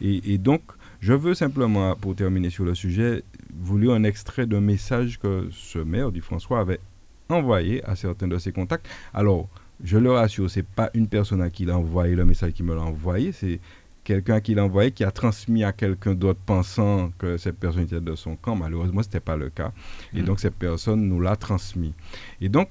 Et, 0.00 0.32
et, 0.32 0.38
donc, 0.38 0.62
je 1.00 1.12
veux 1.12 1.34
simplement, 1.34 1.94
pour 1.96 2.16
terminer 2.16 2.50
sur 2.50 2.64
le 2.64 2.74
sujet, 2.74 3.22
vous 3.54 3.78
lire 3.78 3.92
un 3.92 4.04
extrait 4.04 4.46
d'un 4.46 4.60
message 4.60 5.18
que 5.18 5.48
ce 5.52 5.78
maire 5.78 6.12
du 6.12 6.20
François 6.20 6.60
avait 6.60 6.80
envoyé 7.28 7.84
à 7.84 7.94
certains 7.94 8.28
de 8.28 8.38
ses 8.38 8.52
contacts. 8.52 8.88
Alors, 9.12 9.48
je 9.82 9.98
le 9.98 10.10
rassure, 10.10 10.50
c'est 10.50 10.66
pas 10.66 10.90
une 10.94 11.08
personne 11.08 11.40
à 11.40 11.50
qui 11.50 11.62
il 11.62 11.70
a 11.70 11.78
envoyé 11.78 12.16
le 12.16 12.24
message 12.24 12.52
qui 12.52 12.62
me 12.62 12.74
l'a 12.74 12.82
envoyé, 12.82 13.32
c'est 13.32 13.60
quelqu'un 14.08 14.40
qui 14.40 14.54
l'a 14.54 14.64
envoyé, 14.64 14.90
qui 14.90 15.04
a 15.04 15.10
transmis 15.10 15.64
à 15.64 15.72
quelqu'un 15.74 16.14
d'autre 16.14 16.40
pensant 16.46 17.10
que 17.18 17.36
cette 17.36 17.58
personne 17.58 17.82
était 17.82 18.00
de 18.00 18.14
son 18.14 18.36
camp. 18.36 18.56
Malheureusement, 18.56 19.02
ce 19.02 19.08
n'était 19.08 19.20
pas 19.20 19.36
le 19.36 19.50
cas. 19.50 19.70
Et 20.14 20.22
mm. 20.22 20.24
donc, 20.24 20.40
cette 20.40 20.54
personne 20.54 21.06
nous 21.06 21.20
l'a 21.20 21.36
transmis. 21.36 21.92
Et 22.40 22.48
donc, 22.48 22.70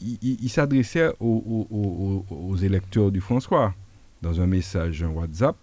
il, 0.00 0.48
s'adressait 0.48 1.10
aux, 1.18 2.56
électeurs 2.62 3.10
du 3.10 3.20
François 3.20 3.74
dans 4.22 4.40
un 4.40 4.46
message, 4.46 5.02
un 5.02 5.08
WhatsApp. 5.08 5.56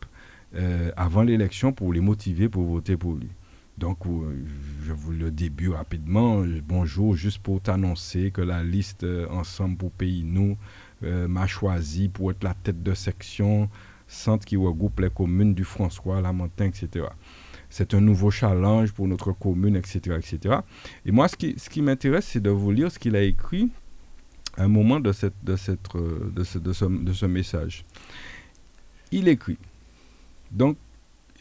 avant 0.97 1.23
l'élection 1.23 1.71
pour 1.71 1.93
les 1.93 2.01
motiver 2.01 2.49
pour 2.49 2.65
voter 2.65 2.97
pour 2.97 3.15
lui. 3.15 3.29
Donc, 3.77 3.99
je 4.83 4.91
vous 4.91 5.13
le 5.13 5.31
début 5.31 5.69
rapidement. 5.69 6.43
Bonjour, 6.67 7.15
juste 7.15 7.39
pour 7.39 7.61
t'annoncer 7.61 8.31
que 8.31 8.41
la 8.41 8.61
liste 8.61 9.05
Ensemble 9.31 9.77
pour 9.77 9.91
Pays 9.91 10.23
Nous 10.25 10.57
m'a 11.01 11.47
choisi 11.47 12.09
pour 12.09 12.31
être 12.31 12.43
la 12.43 12.55
tête 12.55 12.83
de 12.83 12.93
section 12.93 13.69
centre 14.07 14.45
qui 14.45 14.55
regroupe 14.55 14.99
les 14.99 15.09
communes 15.09 15.53
du 15.53 15.63
François, 15.63 16.21
Lamentin, 16.21 16.65
etc. 16.65 17.05
C'est 17.69 17.93
un 17.93 18.01
nouveau 18.01 18.31
challenge 18.31 18.93
pour 18.93 19.07
notre 19.07 19.33
commune, 19.33 19.75
etc. 19.75 20.17
etc. 20.17 20.55
Et 21.05 21.11
moi, 21.11 21.27
ce 21.27 21.35
qui, 21.35 21.81
m'intéresse, 21.81 22.25
c'est 22.25 22.39
de 22.39 22.49
vous 22.49 22.71
lire 22.71 22.91
ce 22.91 22.97
qu'il 22.97 23.15
a 23.15 23.21
écrit 23.21 23.69
à 24.55 24.63
un 24.63 24.67
moment 24.67 24.99
de, 24.99 25.11
cette, 25.11 25.33
euh, 25.45 26.31
de, 26.33 26.43
ce, 26.43 26.57
de, 26.57 26.73
ce, 26.73 26.85
de 26.85 27.13
ce 27.13 27.25
message. 27.25 27.83
Il 29.11 29.27
écrit, 29.27 29.57
donc, 30.51 30.77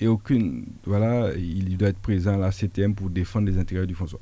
et 0.01 0.09
aucune, 0.09 0.67
voilà, 0.85 1.33
il 1.37 1.77
doit 1.77 1.89
être 1.89 2.01
présent 2.01 2.35
à 2.35 2.37
la 2.37 2.53
CTM 2.53 2.95
pour 2.95 3.09
défendre 3.09 3.49
les 3.49 3.59
intérêts 3.59 3.87
du 3.87 3.95
François. 3.95 4.21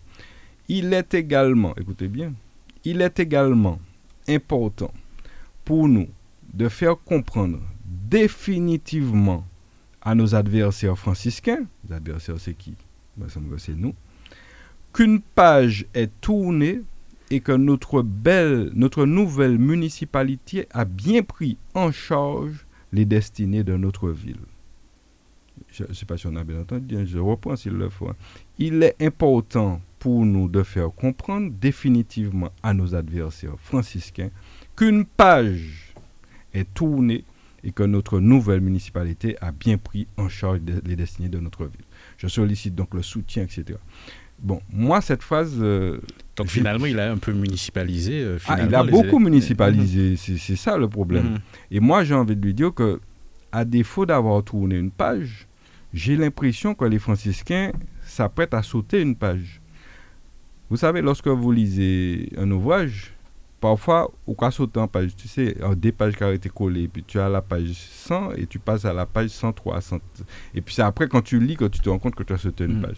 Il 0.68 0.92
est 0.92 1.14
également, 1.14 1.74
écoutez 1.76 2.09
bien, 2.09 2.33
il 2.85 3.02
est 3.02 3.18
également 3.18 3.80
important 4.28 4.92
pour 5.64 5.88
nous 5.88 6.09
de 6.52 6.68
faire 6.68 6.96
comprendre 7.04 7.61
définitivement 8.08 9.44
à 10.02 10.14
nos 10.14 10.34
adversaires 10.34 10.98
franciscains, 10.98 11.64
les 11.88 11.94
adversaires 11.94 12.38
c'est 12.38 12.54
qui? 12.54 12.74
C'est 13.58 13.76
nous, 13.76 13.94
qu'une 14.92 15.20
page 15.20 15.86
est 15.94 16.10
tournée 16.20 16.80
et 17.30 17.40
que 17.40 17.52
notre 17.52 18.02
belle, 18.02 18.70
notre 18.74 19.06
nouvelle 19.06 19.58
municipalité 19.58 20.66
a 20.72 20.84
bien 20.84 21.22
pris 21.22 21.56
en 21.74 21.92
charge 21.92 22.66
les 22.92 23.04
destinées 23.04 23.64
de 23.64 23.76
notre 23.76 24.10
ville. 24.10 24.40
Je 25.70 25.84
ne 25.84 25.92
sais 25.92 26.06
pas 26.06 26.16
si 26.16 26.26
on 26.26 26.36
a 26.36 26.44
bien 26.44 26.60
entendu, 26.60 26.96
hein, 26.96 27.04
je 27.04 27.18
reprends 27.18 27.56
s'il 27.56 27.72
le 27.72 27.88
faut. 27.88 28.08
Hein. 28.08 28.16
Il 28.58 28.82
est 28.82 28.96
important 29.00 29.80
pour 29.98 30.24
nous 30.24 30.48
de 30.48 30.62
faire 30.62 30.90
comprendre 30.92 31.52
définitivement 31.60 32.50
à 32.62 32.74
nos 32.74 32.94
adversaires 32.94 33.58
franciscains 33.58 34.30
qu'une 34.76 35.04
page 35.04 35.94
est 36.52 36.72
tournée 36.74 37.24
et 37.64 37.72
que 37.72 37.83
notre 37.83 38.20
nouvelle 38.20 38.61
municipalité 38.61 39.37
a 39.40 39.50
bien 39.50 39.79
pris 39.79 40.07
en 40.16 40.29
charge 40.29 40.61
les 40.85 40.96
destinées 40.96 41.31
de 41.31 41.38
notre 41.38 41.64
ville. 41.64 41.85
Je 42.18 42.29
sollicite 42.29 42.74
donc 42.74 42.94
le 42.94 43.03
soutien, 43.03 43.44
etc. 43.44 43.79
Bon, 44.38 44.61
moi, 44.70 45.00
cette 45.00 45.22
phrase... 45.22 45.55
Euh, 45.59 45.98
donc 46.37 46.48
finalement, 46.48 46.87
il 46.87 47.00
a 47.00 47.11
un 47.11 47.16
peu 47.16 47.33
municipalisé. 47.33 48.22
Euh, 48.22 48.38
ah, 48.46 48.59
il 48.62 48.74
a 48.74 48.85
beaucoup 48.85 49.18
municipalisé, 49.18 50.16
c'est 50.16 50.57
ça 50.57 50.77
le 50.77 50.88
problème. 50.88 51.24
Mhm. 51.24 51.38
Et 51.70 51.81
moi, 51.81 52.05
j'ai 52.05 52.14
envie 52.14 52.37
de 52.37 52.44
lui 52.44 52.53
dire 52.53 52.74
que, 52.74 53.00
à 53.50 53.64
défaut 53.64 54.05
d'avoir 54.05 54.44
tourné 54.44 54.77
une 54.77 54.90
page, 54.90 55.46
j'ai 55.94 56.16
l'impression 56.16 56.74
que 56.74 56.85
les 56.85 56.98
franciscains 56.98 57.72
s'apprêtent 58.05 58.55
à 58.55 58.62
sauter 58.62 59.00
une 59.00 59.16
page. 59.16 59.61
Vous 60.68 60.77
savez, 60.77 61.00
lorsque 61.00 61.29
vous 61.29 61.53
lisez 61.53 62.31
un 62.37 62.50
ouvrage, 62.50 63.13
parfois, 63.64 64.12
au 64.27 64.35
cas 64.35 64.50
sauter 64.50 64.79
en 64.79 64.88
page, 64.88 65.16
tu 65.16 65.27
sais, 65.27 65.57
des 65.77 65.90
pages 65.90 66.14
qui 66.16 66.22
ont 66.22 66.31
été 66.31 66.50
collées, 66.50 66.87
puis 66.87 67.03
tu 67.03 67.18
as 67.18 67.31
la 67.31 67.40
page 67.40 67.72
100 67.72 68.33
et 68.33 68.46
tu 68.46 68.59
passes 68.59 68.85
à 68.85 68.92
la 68.92 69.07
page 69.07 69.31
103. 69.31 69.79
et 70.55 70.61
puis 70.61 70.74
c'est 70.74 70.83
après, 70.83 71.09
quand 71.09 71.22
tu 71.22 71.40
lis, 71.40 71.57
que 71.57 71.64
tu 71.64 71.81
te 71.81 71.88
rends 71.88 71.98
compte 71.98 72.14
que 72.14 72.22
tu 72.22 72.35
as 72.35 72.37
sauté 72.37 72.64
une 72.64 72.81
mm. 72.81 72.83
page. 72.83 72.96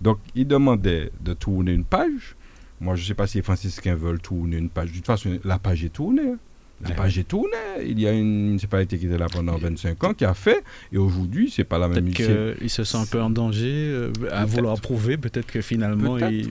Donc, 0.00 0.18
il 0.34 0.48
demandait 0.48 1.12
de 1.20 1.34
tourner 1.34 1.72
une 1.72 1.84
page. 1.84 2.34
Moi, 2.80 2.96
je 2.96 3.02
ne 3.02 3.06
sais 3.06 3.14
pas 3.14 3.28
si 3.28 3.38
les 3.38 3.42
franciscains 3.42 3.94
veulent 3.94 4.20
tourner 4.20 4.56
une 4.56 4.70
page. 4.70 4.90
De 4.90 4.96
toute 4.96 5.06
façon, 5.06 5.38
la 5.44 5.60
page 5.60 5.84
est 5.84 5.90
tournée. 5.90 6.32
Hein. 6.32 6.38
La 6.80 6.94
page 6.94 7.18
est 7.18 7.24
tournée. 7.24 7.56
Il 7.84 7.98
y 7.98 8.06
a 8.06 8.12
une 8.12 8.46
municipalité 8.46 8.98
qui 8.98 9.06
était 9.06 9.18
là 9.18 9.26
pendant 9.30 9.56
25 9.56 10.04
ans 10.04 10.14
qui 10.14 10.24
a 10.24 10.34
fait, 10.34 10.62
et 10.92 10.98
aujourd'hui, 10.98 11.50
c'est 11.50 11.64
pas 11.64 11.78
la 11.78 11.88
même 11.88 12.04
municipalité. 12.04 12.54
Il 12.62 12.70
se 12.70 12.84
sent 12.84 12.98
un 12.98 13.06
peu 13.06 13.20
en 13.20 13.30
danger 13.30 13.90
euh, 13.90 14.12
à 14.30 14.44
vouloir 14.44 14.80
prouver, 14.80 15.16
peut-être 15.16 15.46
que 15.46 15.60
finalement. 15.60 16.18
Il... 16.18 16.50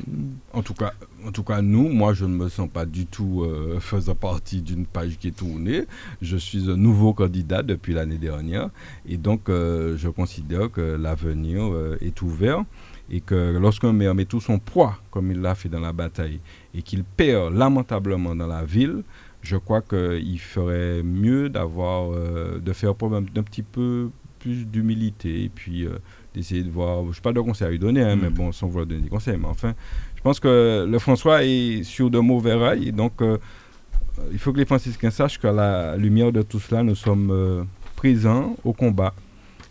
En, 0.52 0.62
tout 0.62 0.74
cas, 0.74 0.94
en 1.26 1.32
tout 1.32 1.44
cas, 1.44 1.62
nous, 1.62 1.88
moi, 1.88 2.14
je 2.14 2.26
ne 2.26 2.36
me 2.36 2.50
sens 2.50 2.70
pas 2.70 2.86
du 2.86 3.06
tout 3.06 3.44
euh, 3.44 3.80
faisant 3.80 4.16
partie 4.16 4.62
d'une 4.62 4.86
page 4.86 5.18
qui 5.18 5.30
est 5.30 5.38
tournée. 5.38 5.86
Je 6.22 6.36
suis 6.36 6.70
un 6.70 6.78
nouveau 6.78 7.14
candidat 7.14 7.64
depuis 7.64 7.94
l'année 7.94 8.18
dernière, 8.18 8.70
et 9.08 9.18
donc 9.18 9.48
euh, 9.50 9.96
je 9.98 10.10
considère 10.10 10.70
que 10.72 10.82
l'avenir 10.82 11.72
est 12.02 12.22
ouvert 12.22 12.64
et 13.10 13.22
que 13.22 13.58
lorsqu'un 13.58 13.94
maire 13.94 14.14
met 14.14 14.26
tout 14.26 14.42
son 14.42 14.60
poids, 14.60 14.98
comme 15.12 15.32
il 15.32 15.40
l'a 15.40 15.56
fait 15.56 15.70
dans 15.70 15.80
la 15.80 15.94
bataille, 15.94 16.40
et 16.74 16.82
qu'il 16.82 17.04
perd 17.04 17.54
lamentablement 17.54 18.36
dans 18.36 18.48
la 18.48 18.66
ville, 18.66 19.04
je 19.48 19.56
crois 19.56 19.82
qu'il 19.82 20.40
ferait 20.40 21.02
mieux 21.04 21.50
d'avoir, 21.50 22.12
euh, 22.12 22.60
de 22.60 22.74
faire 22.74 22.94
un, 23.02 23.14
un 23.16 23.44
petit 23.44 23.64
peu 23.64 24.10
plus 24.40 24.66
d'humilité 24.66 25.46
et 25.46 25.50
puis 25.50 25.86
euh, 25.86 26.00
d'essayer 26.34 26.64
de 26.64 26.70
voir. 26.70 27.04
Je 27.12 27.20
ne 27.20 27.24
pas 27.24 27.32
de 27.32 27.40
conseil 27.40 27.68
à 27.68 27.72
lui 27.72 27.80
donner, 27.80 28.02
hein, 28.02 28.18
mais 28.22 28.30
mm. 28.30 28.34
bon, 28.34 28.52
sans 28.52 28.68
vouloir 28.68 28.86
donner 28.86 29.02
des 29.02 29.10
conseils. 29.10 29.38
Mais 29.38 29.48
enfin, 29.48 29.74
je 30.16 30.22
pense 30.22 30.40
que 30.40 30.86
le 30.88 31.00
François 31.00 31.46
est 31.46 31.84
sur 31.84 32.10
de 32.10 32.20
mauvais 32.20 32.54
rails 32.54 32.90
et 32.90 32.92
donc 32.92 33.22
euh, 33.22 33.38
il 34.32 34.38
faut 34.38 34.52
que 34.52 34.58
les 34.58 34.66
franciscains 34.66 35.12
sachent 35.12 35.40
qu'à 35.40 35.54
la 35.54 35.96
lumière 35.96 36.32
de 36.32 36.42
tout 36.42 36.60
cela, 36.60 36.84
nous 36.84 36.96
sommes 36.96 37.66
présents 37.96 38.58
au 38.64 38.74
combat. 38.74 39.14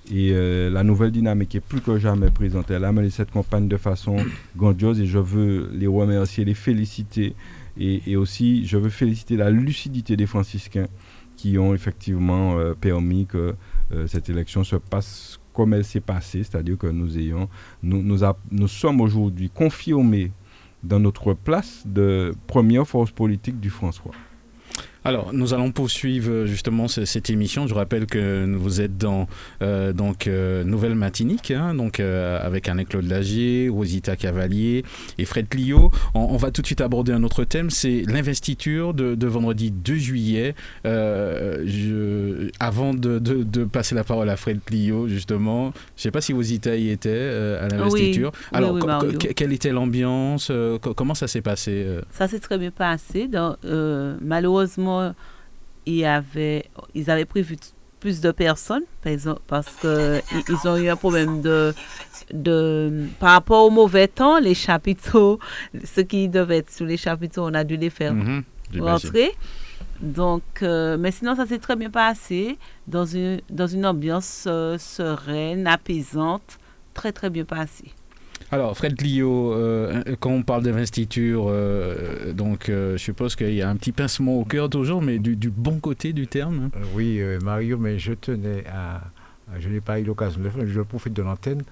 Et 0.09 0.33
la 0.71 0.85
nouvelle 0.85 1.11
dynamique 1.11 1.57
est 1.57 1.61
plus 1.61 1.81
que 1.81 1.99
jamais 1.99 2.31
présente. 2.31 2.71
Elle 2.71 2.85
a 2.85 2.93
mené 2.93 3.11
cette 3.11 3.33
campagne 3.33 3.67
de 3.67 3.77
façon 3.77 4.19
grandiose 4.57 5.01
et 5.01 5.07
je 5.07 5.19
veux 5.19 5.69
les 5.75 5.89
remercier, 5.89 6.45
les 6.45 6.55
féliciter 6.55 7.35
et, 7.79 8.17
aussi, 8.17 8.67
je 8.67 8.77
veux 8.79 8.89
féliciter 8.89 9.37
la 9.37 9.51
lucidité 9.51 10.17
des 10.17 10.27
franciscains 10.27 10.87
qui 11.37 11.59
ont 11.59 11.75
effectivement 11.75 12.59
euh, 12.59 12.73
permis 12.75 13.27
que 13.27 13.55
euh, 13.93 14.07
cette 14.07 14.31
élection 14.31 14.65
se 14.65 14.77
passe 14.77 15.39
comme 15.53 15.75
elle 15.75 15.85
s'est 15.85 16.01
passée, 16.01 16.43
c'est-à-dire 16.43 16.79
que 16.79 16.87
nous 16.87 17.19
ayons, 17.19 17.49
nous, 17.83 18.69
sommes 18.69 19.01
aujourd'hui 19.01 19.51
confirmés 19.51 20.33
dans 20.83 21.01
notre 21.01 21.33
place 21.33 21.83
de 21.87 22.35
première 22.47 22.87
force 22.87 23.11
politique 23.11 23.59
du 23.59 23.71
François. 23.71 24.13
Alors, 25.07 25.33
nous 25.33 25.55
allons 25.55 25.71
poursuivre 25.71 26.33
euh, 26.33 26.47
justement 26.47 26.89
cette 26.89 27.31
émission. 27.31 27.69
Je 27.69 27.75
rappelle 27.75 28.07
que 28.07 28.45
vous 28.57 28.81
êtes 28.81 28.99
dans 28.99 29.29
euh, 29.63 29.93
donc 29.93 30.27
euh, 30.27 30.65
Nouvelle 30.65 30.97
Matinique, 30.97 31.53
hein, 31.53 31.77
donc 31.77 32.01
avec 32.01 32.69
Anne-Claude 32.69 33.07
Lagier, 33.07 33.69
Rosita 33.69 34.17
Cavalier 34.17 34.85
et 35.19 35.25
Fred 35.25 35.49
Clio. 35.49 35.93
On, 36.15 36.37
va 36.37 36.51
tout 36.51 36.61
de 36.61 36.67
suite 36.67 36.81
aborder 36.81 37.13
un 37.13 37.23
autre 37.23 37.45
thème, 37.45 37.71
c'est 37.71 38.03
l'investiture 38.09 38.95
de, 38.95 39.27
vendredi 39.27 39.71
2 39.71 39.95
juillet. 39.95 40.55
Je, 40.85 42.51
avant 42.59 42.93
de, 42.93 43.65
passer 43.65 43.95
la 43.95 44.03
parole 44.03 44.29
à 44.29 44.37
Fred 44.37 44.59
Clio, 44.65 45.07
justement, 45.07 45.73
je 45.95 46.01
ne 46.01 46.03
sais 46.03 46.11
pas 46.11 46.21
si 46.21 46.33
Rosita 46.33 46.75
y 46.75 46.91
était 46.91 47.31
à 47.61 47.69
l'investiture. 47.69 48.33
Alors, 48.53 48.77
quelle 49.37 49.53
était 49.53 49.71
l'ambiance 49.71 50.51
Comment 50.97 51.15
ça 51.15 51.29
s'est 51.29 51.43
passé 51.43 51.87
Ça 52.11 52.27
s'est 52.27 52.41
très 52.41 52.59
bien 52.59 52.73
passé. 52.73 53.29
Donc, 53.29 53.57
malheureusement, 54.21 54.96
il 55.87 56.05
avait, 56.05 56.65
ils 56.95 57.11
avaient 57.11 57.25
prévu 57.25 57.57
plus 58.01 58.21
de 58.21 58.31
personnes 58.31 58.83
parce 59.49 59.75
qu'ils 59.77 60.69
ont 60.69 60.77
eu 60.77 60.89
un 60.89 60.97
problème 60.97 61.41
de, 61.41 61.75
de 62.33 63.07
par 63.19 63.33
rapport 63.33 63.65
au 63.67 63.71
mauvais 63.71 64.09
temps 64.09 64.39
les 64.39 64.55
chapiteaux 64.55 65.39
ce 65.83 66.03
qui 66.03 66.29
devait 66.29 66.59
être 66.59 66.71
sous 66.71 66.85
les 66.85 66.97
chapiteaux 66.97 67.45
on 67.45 67.55
a 67.55 67.65
dû 67.65 67.77
les 67.77 67.91
faire 67.91 68.15
mhm, 68.15 68.45
rentrer. 68.79 69.33
Donc 70.01 70.43
euh, 70.63 70.99
mais 70.99 71.11
sinon 71.11 71.35
ça 71.35 71.47
s'est 71.47 71.59
très 71.59 71.77
bien 71.77 71.91
passé 71.91 72.59
dans 72.87 73.07
une 73.07 73.41
dans 73.49 73.67
une 73.67 73.87
ambiance 73.87 74.45
euh, 74.47 74.77
sereine 74.79 75.67
apaisante 75.67 76.59
très 76.93 77.13
très 77.13 77.31
bien 77.31 77.45
passé 77.45 77.87
alors, 78.53 78.77
Fred 78.77 78.97
Clio, 78.97 79.53
euh, 79.55 80.03
quand 80.21 80.31
on 80.31 80.43
parle 80.43 80.63
d'investiture, 80.63 81.47
euh, 81.49 82.33
donc 82.33 82.69
euh, 82.69 82.93
je 82.93 83.03
suppose 83.03 83.35
qu'il 83.35 83.55
y 83.55 83.63
a 83.63 83.69
un 83.69 83.75
petit 83.75 83.91
pincement 83.91 84.39
au 84.39 84.45
cœur 84.45 84.71
toujours, 84.71 85.03
mais 85.03 85.19
du, 85.19 85.51
bon 85.51 85.81
côté 85.81 86.13
du 86.13 86.29
terme. 86.29 86.71
Hein. 86.73 86.81
oui, 86.95 87.21
Mario, 87.43 87.77
mais 87.79 87.99
je 87.99 88.13
tenais 88.13 88.65
à. 88.67 89.03
Je 89.59 89.69
n'ai 89.69 89.81
pas 89.81 90.01
eu 90.01 90.05
l'occasion 90.05 90.41
de 90.41 90.45
le 90.45 90.51
faire, 90.51 90.67
je 90.67 90.81
profite 90.81 91.13
de 91.13 91.23
l'antenne 91.23 91.63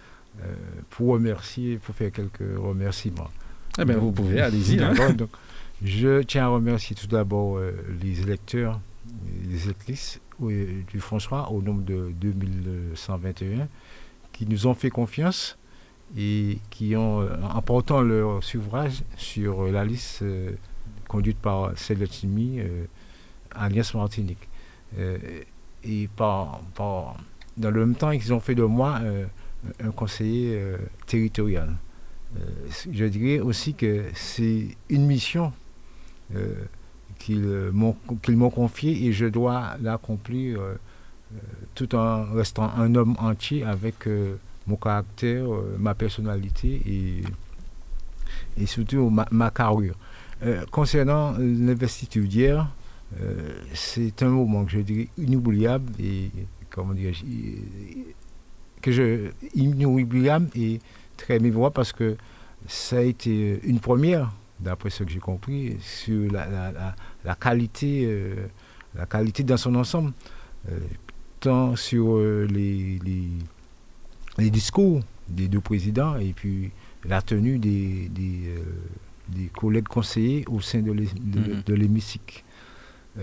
pour 0.90 1.08
remercier, 1.08 1.76
pour 1.76 1.94
faire 1.94 2.12
quelques 2.12 2.56
remerciements. 2.56 3.30
Eh 3.78 3.84
bien, 3.84 3.96
vous 3.96 4.12
pouvez, 4.12 4.40
allez-y. 4.40 4.80
Hein. 4.80 4.94
je 5.84 6.22
tiens 6.22 6.44
à 6.44 6.48
remercier 6.48 6.94
tout 6.94 7.08
d'abord 7.08 7.58
les 8.00 8.20
électeurs, 8.20 8.80
les 9.48 9.64
électrices 9.64 10.20
du 10.40 11.00
François, 11.00 11.50
au 11.50 11.62
nombre 11.62 11.84
de 11.84 12.12
2121, 12.20 13.68
qui 14.32 14.46
nous 14.46 14.68
ont 14.68 14.74
fait 14.74 14.90
confiance 14.90 15.58
et 16.16 16.58
qui 16.70 16.94
ont, 16.96 17.22
euh, 17.22 17.28
en 17.42 17.60
portant 17.62 18.00
leur 18.00 18.42
suffrage 18.42 19.02
sur 19.16 19.64
la 19.64 19.84
liste 19.84 20.22
euh, 20.22 20.52
conduite 21.08 21.38
par 21.38 21.76
Céletimi, 21.76 22.60
euh, 22.60 22.86
Martinique. 23.94 24.48
et 25.84 26.08
par, 26.16 26.60
dans 26.76 27.70
le 27.70 27.86
même 27.86 27.94
temps, 27.94 28.10
ils 28.10 28.32
ont 28.32 28.40
fait 28.40 28.54
de 28.54 28.64
moi 28.64 29.00
un 29.80 29.90
conseiller 29.92 30.60
territorial. 31.06 31.76
je 32.90 33.04
dirais 33.04 33.38
aussi 33.38 33.74
que 33.74 34.06
c'est 34.14 34.76
une 34.88 35.06
mission 35.06 35.52
qu'ils 37.18 37.46
m'ont 37.72 38.50
confiée 38.50 39.06
et 39.06 39.12
je 39.12 39.26
dois 39.26 39.76
l'accomplir 39.80 40.60
tout 41.76 41.94
en 41.94 42.24
restant 42.32 42.72
un 42.76 42.92
homme 42.96 43.14
entier 43.20 43.62
avec 43.62 44.08
mon 44.66 44.76
caractère, 44.76 45.46
ma 45.78 45.94
personnalité 45.94 46.80
et, 46.86 47.22
et 48.60 48.66
surtout 48.66 49.10
ma, 49.10 49.26
ma 49.30 49.50
carrure. 49.50 49.94
concernant 50.70 51.34
l'investiture 51.38 52.24
d'hier, 52.24 52.68
c'est 53.74 54.22
un 54.22 54.28
moment 54.28 54.64
que 54.64 54.72
je 54.72 54.80
dirais 54.80 55.08
inoubliable 55.18 55.92
et 56.00 56.30
comment 56.70 56.92
dire, 56.92 57.12
que 58.82 58.92
je 58.92 59.30
inoubliable 59.54 60.48
et 60.54 60.80
très 61.16 61.38
mémorable 61.38 61.74
parce 61.74 61.92
que 61.92 62.16
ça 62.66 62.98
a 62.98 63.02
été 63.02 63.60
une 63.64 63.80
première, 63.80 64.32
d'après 64.60 64.90
ce 64.90 65.04
que 65.04 65.10
j'ai 65.10 65.20
compris, 65.20 65.76
sur 65.80 66.30
la, 66.32 67.34
qualité, 67.40 68.04
euh, 68.06 68.46
la 68.94 69.06
qualité 69.06 69.42
dans 69.42 69.56
son 69.56 69.74
ensemble, 69.74 70.12
euh, 70.70 70.78
tant 71.40 71.76
sur 71.76 72.16
euh, 72.16 72.46
les, 72.50 72.98
les, 74.38 74.50
discours 74.50 75.00
des 75.28 75.48
deux 75.48 75.60
présidents 75.60 76.16
et 76.16 76.32
puis 76.32 76.70
la 77.04 77.22
tenue 77.22 77.58
des, 77.58 78.10
des, 78.10 79.46
collègues 79.54 79.88
conseillers 79.88 80.44
au 80.48 80.60
sein 80.60 80.80
de 80.80 80.92
mm-hmm. 80.92 81.72
l'hémicycle. 81.72 82.44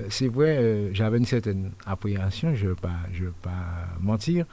C'est 0.09 0.27
vrai, 0.27 0.89
j'avais 0.93 1.17
une 1.17 1.25
certaine 1.25 1.71
appréhension, 1.85 2.55
je 2.55 2.67
ne 2.67 2.75
je 3.13 3.25
vais 3.25 3.31
pas 3.41 3.89
mentir, 3.99 4.45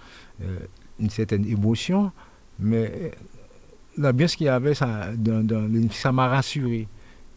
une 0.99 1.11
certaine 1.11 1.47
émotion, 1.47 2.11
mais 2.59 3.13
bien 4.13 4.29
ce 4.29 4.37
qu'il 4.37 4.47
y 4.47 4.51
avait, 4.51 4.75
ça, 4.75 5.11
ça 5.93 6.13
m'a 6.13 6.29
rassuré. 6.29 6.89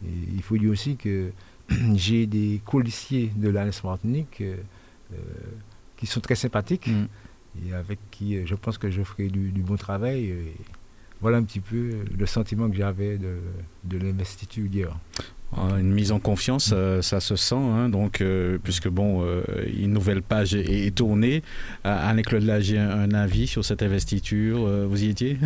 il 0.02 0.42
faut 0.42 0.56
dire 0.56 0.70
aussi 0.70 0.96
que 0.96 1.30
j'ai 1.94 2.26
des 2.26 2.60
colissiers 2.64 3.32
de 3.36 3.48
la 3.48 3.66
Martinique 3.84 4.40
euh, 4.40 4.56
euh, 5.12 5.16
qui 5.96 6.06
sont 6.06 6.20
très 6.20 6.34
sympathiques 6.34 6.88
mm. 6.88 7.06
Et 7.66 7.74
avec 7.74 7.98
qui 8.10 8.36
euh, 8.36 8.42
je 8.46 8.54
pense 8.54 8.78
que 8.78 8.90
je 8.90 9.02
ferai 9.02 9.28
du, 9.28 9.50
bon 9.62 9.76
travail. 9.76 10.34
voilà 11.20 11.38
un 11.38 11.42
petit 11.42 11.60
peu 11.60 11.90
le 12.16 12.26
sentiment 12.26 12.68
que 12.68 12.76
j'avais 12.76 13.18
de, 13.18 13.36
de 13.84 13.98
l'investiture 13.98 14.68
d'hier. 14.68 14.96
Ah, 15.54 15.78
une 15.78 15.92
mise 15.92 16.12
en 16.12 16.18
confiance, 16.18 16.74
ça 17.02 17.20
se 17.20 17.36
sent, 17.36 17.54
hein, 17.54 17.90
donc, 17.90 18.24
puisque 18.62 18.88
bon, 18.88 19.22
une 19.66 19.92
nouvelle 19.92 20.22
page 20.22 20.54
est, 20.54 20.94
tournée. 20.94 21.42
Anne-Claude 21.84 22.44
Lagier, 22.44 22.78
un 22.78 23.12
avis 23.12 23.46
sur 23.46 23.62
cette 23.62 23.82
investiture, 23.82 24.66
vous 24.88 25.04
y 25.04 25.10
étiez? 25.10 25.36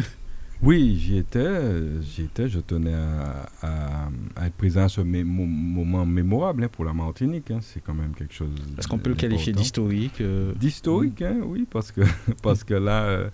Oui, 0.62 0.96
j'y 0.98 1.18
étais, 1.18 2.00
j'y 2.00 2.22
étais, 2.22 2.48
je 2.48 2.61
tenais 2.61 2.94
à, 2.94 4.09
être 4.44 4.54
présent 4.54 4.84
à 4.84 4.88
ce 4.88 5.00
moment 5.02 6.07
mémorable 6.07 6.64
hein, 6.64 6.68
pour 6.70 6.84
la 6.84 6.92
Martinique. 6.92 7.50
Hein. 7.50 7.59
c'est 7.61 7.80
quand 7.80 7.94
même 7.94 8.14
quelque 8.14 8.34
chose. 8.34 8.50
Est-ce 8.78 8.88
qu'on 8.88 8.98
peut 8.98 9.11
le 9.11 9.16
qualifier 9.16 9.52
d'historique 9.52 10.20
euh? 10.20 10.52
D'historique, 10.54 11.20
hein, 11.22 11.40
oui, 11.44 11.66
parce 11.70 11.92
que, 11.92 12.00
parce 12.42 12.64
que 12.64 12.74
là, 12.74 13.04
euh, 13.04 13.28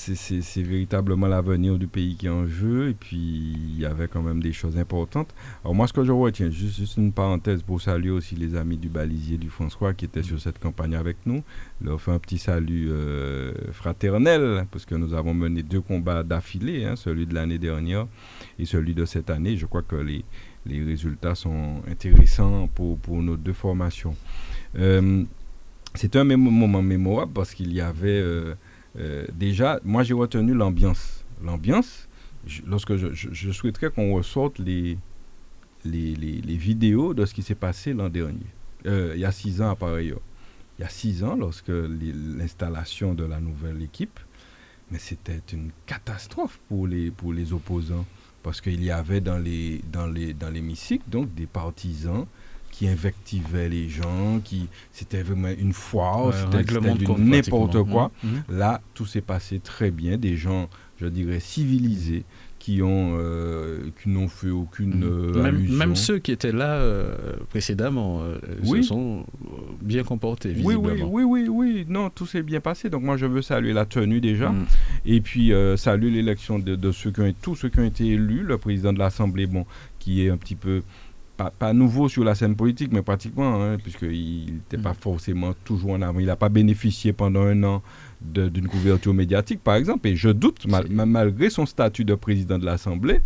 c'est 0.00 0.62
véritablement 0.62 1.26
l'avenir 1.26 1.78
du 1.78 1.86
pays 1.86 2.16
qui 2.16 2.26
est 2.26 2.30
en 2.30 2.46
jeu. 2.46 2.88
Et 2.90 2.94
puis, 2.94 3.18
il 3.18 3.78
y 3.78 3.84
avait 3.84 4.08
quand 4.08 4.22
même 4.22 4.42
des 4.42 4.52
choses 4.52 4.78
importantes. 4.78 5.34
Alors, 5.62 5.74
moi, 5.74 5.86
ce 5.86 5.92
que 5.92 6.04
je 6.04 6.12
retiens, 6.12 6.50
juste, 6.50 6.78
juste 6.78 6.96
une 6.96 7.12
parenthèse 7.12 7.62
pour 7.62 7.80
saluer 7.80 8.10
aussi 8.10 8.34
les 8.34 8.56
amis 8.56 8.78
du 8.78 8.88
balisier 8.88 9.36
du 9.36 9.50
François 9.50 9.92
qui 9.94 10.06
étaient 10.06 10.22
sur 10.22 10.40
cette 10.40 10.58
campagne 10.58 10.94
avec 10.94 11.18
nous. 11.26 11.42
Leur 11.82 12.00
fait 12.00 12.12
un 12.12 12.18
petit 12.18 12.38
salut 12.38 12.88
euh, 12.90 13.52
fraternel, 13.72 14.66
parce 14.70 14.86
que 14.86 14.94
nous 14.94 15.14
avons 15.14 15.34
mené 15.34 15.62
deux 15.62 15.80
combats 15.80 16.22
d'affilée, 16.22 16.84
hein, 16.84 16.96
celui 16.96 17.26
de 17.26 17.34
l'année 17.34 17.58
dernière 17.58 18.06
et 18.58 18.64
celui 18.64 18.94
de 18.94 19.04
cette 19.04 19.30
année. 19.30 19.56
Je 19.56 19.66
crois 19.66 19.82
que 19.82 19.96
les, 19.96 20.24
les 20.66 20.82
résultats 20.82 21.34
sont 21.34 21.82
intéressants 21.88 22.68
pour, 22.74 22.98
pour 22.98 23.22
nos 23.22 23.36
deux 23.36 23.52
formations. 23.52 24.14
Euh, 24.78 25.24
c'est 25.94 26.14
un 26.16 26.24
moment 26.24 26.82
mémorable 26.82 27.32
parce 27.32 27.54
qu'il 27.54 27.72
y 27.72 27.80
avait. 27.80 28.20
Euh, 28.20 28.54
euh, 28.98 29.26
déjà, 29.32 29.80
moi 29.84 30.02
j'ai 30.02 30.14
retenu 30.14 30.54
l'ambiance. 30.54 31.24
L'ambiance, 31.42 32.08
lorsque 32.66 32.96
je, 32.96 33.50
souhaiterais 33.52 33.90
qu'on 33.90 34.14
ressorte 34.14 34.58
les, 34.58 34.98
les, 35.84 36.14
les, 36.14 36.56
vidéos 36.56 37.14
de 37.14 37.24
ce 37.24 37.32
qui 37.32 37.42
s'est 37.42 37.54
passé 37.54 37.94
l'an 37.94 38.08
dernier, 38.08 38.46
euh, 38.86 39.12
il 39.14 39.20
y 39.20 39.24
a 39.24 39.32
six 39.32 39.62
ans 39.62 39.70
à 39.70 39.76
pareil. 39.76 40.14
Il 40.78 40.82
y 40.82 40.84
a 40.84 40.88
six 40.88 41.24
ans, 41.24 41.36
lorsque 41.36 41.68
l'installation 41.70 43.14
de 43.14 43.24
la 43.24 43.40
nouvelle 43.40 43.82
équipe, 43.82 44.18
mais 44.90 44.98
c'était 44.98 45.42
une 45.52 45.70
catastrophe 45.86 46.58
pour 46.68 46.86
les, 46.86 47.10
pour 47.10 47.32
les 47.32 47.52
opposants, 47.52 48.06
parce 48.42 48.60
qu'il 48.60 48.82
y 48.82 48.90
avait 48.90 49.20
dans 49.20 49.38
les 49.38 49.82
dans 49.92 50.06
les 50.06 50.32
dans 50.32 50.48
l'hémicycle 50.48 51.04
donc 51.08 51.34
des 51.34 51.46
partisans 51.46 52.26
qui 52.80 52.88
invectivait 52.88 53.68
les 53.68 53.90
gens, 53.90 54.40
qui 54.42 54.66
c'était 54.90 55.22
vraiment 55.22 55.50
une 55.50 55.74
foire, 55.74 56.32
c'était 56.32 56.80
n'importe 57.18 57.82
quoi. 57.82 58.10
Mmh, 58.24 58.28
mmh. 58.28 58.56
Là, 58.56 58.80
tout 58.94 59.04
s'est 59.04 59.20
passé 59.20 59.60
très 59.60 59.90
bien. 59.90 60.16
Des 60.16 60.34
gens, 60.38 60.70
je 60.98 61.04
dirais, 61.04 61.40
civilisés, 61.40 62.24
qui 62.58 62.80
ont 62.80 63.18
euh, 63.18 63.80
qui 64.02 64.08
n'ont 64.08 64.28
fait 64.28 64.48
aucune 64.48 65.00
mmh. 65.00 65.02
euh, 65.02 65.42
même, 65.42 65.76
même, 65.76 65.94
ceux 65.94 66.20
qui 66.20 66.32
étaient 66.32 66.52
là 66.52 66.76
euh, 66.76 67.14
précédemment 67.50 68.22
se 68.64 68.80
sont 68.80 69.26
bien 69.82 70.02
comportés 70.02 70.48
visiblement. 70.48 70.88
Oui, 70.88 71.02
oui, 71.02 71.24
oui, 71.24 71.48
oui, 71.48 71.48
oui. 71.50 71.86
Non, 71.86 72.08
tout 72.08 72.24
s'est 72.24 72.42
bien 72.42 72.60
passé. 72.60 72.88
Donc 72.88 73.02
moi, 73.02 73.18
je 73.18 73.26
veux 73.26 73.42
saluer 73.42 73.74
la 73.74 73.84
tenue 73.84 74.22
déjà, 74.22 74.54
et 75.04 75.20
puis 75.20 75.52
saluer 75.76 76.08
l'élection 76.08 76.58
de, 76.58 76.76
de, 76.76 76.92
ceux 76.92 77.10
qui 77.10 77.20
ont 77.20 77.34
tous 77.42 77.56
ceux 77.56 77.68
qui 77.68 77.80
ont 77.80 77.84
été 77.84 78.06
élus. 78.06 78.42
Le 78.42 78.56
président 78.56 78.94
de 78.94 78.98
l'Assemblée, 78.98 79.46
bon, 79.46 79.66
qui 79.98 80.24
est 80.24 80.30
un 80.30 80.38
petit 80.38 80.56
peu 80.56 80.80
pas, 81.58 81.72
nouveau 81.72 82.08
sur 82.08 82.24
la 82.24 82.34
scène 82.34 82.56
politique, 82.56 82.90
mais 82.92 83.02
pratiquement, 83.02 83.62
hein, 83.62 83.76
puisqu'il 83.78 84.54
n'était 84.54 84.78
pas 84.78 84.92
mm. 84.92 85.00
forcément 85.00 85.52
toujours 85.64 85.92
en 85.92 86.02
avant. 86.02 86.20
Il 86.20 86.26
n'a 86.26 86.36
pas 86.36 86.48
bénéficié 86.48 87.12
pendant 87.12 87.42
un 87.42 87.62
an 87.62 87.82
d'une 88.20 88.68
couverture 88.68 89.14
médiatique, 89.14 89.62
par 89.62 89.76
exemple. 89.76 90.08
Et 90.08 90.16
je 90.16 90.28
doute, 90.28 90.66
malgré 90.66 91.50
son 91.50 91.66
statut 91.66 92.04
de 92.04 92.14
président 92.14 92.58
de 92.58 92.66
l'Assemblée, 92.66 93.20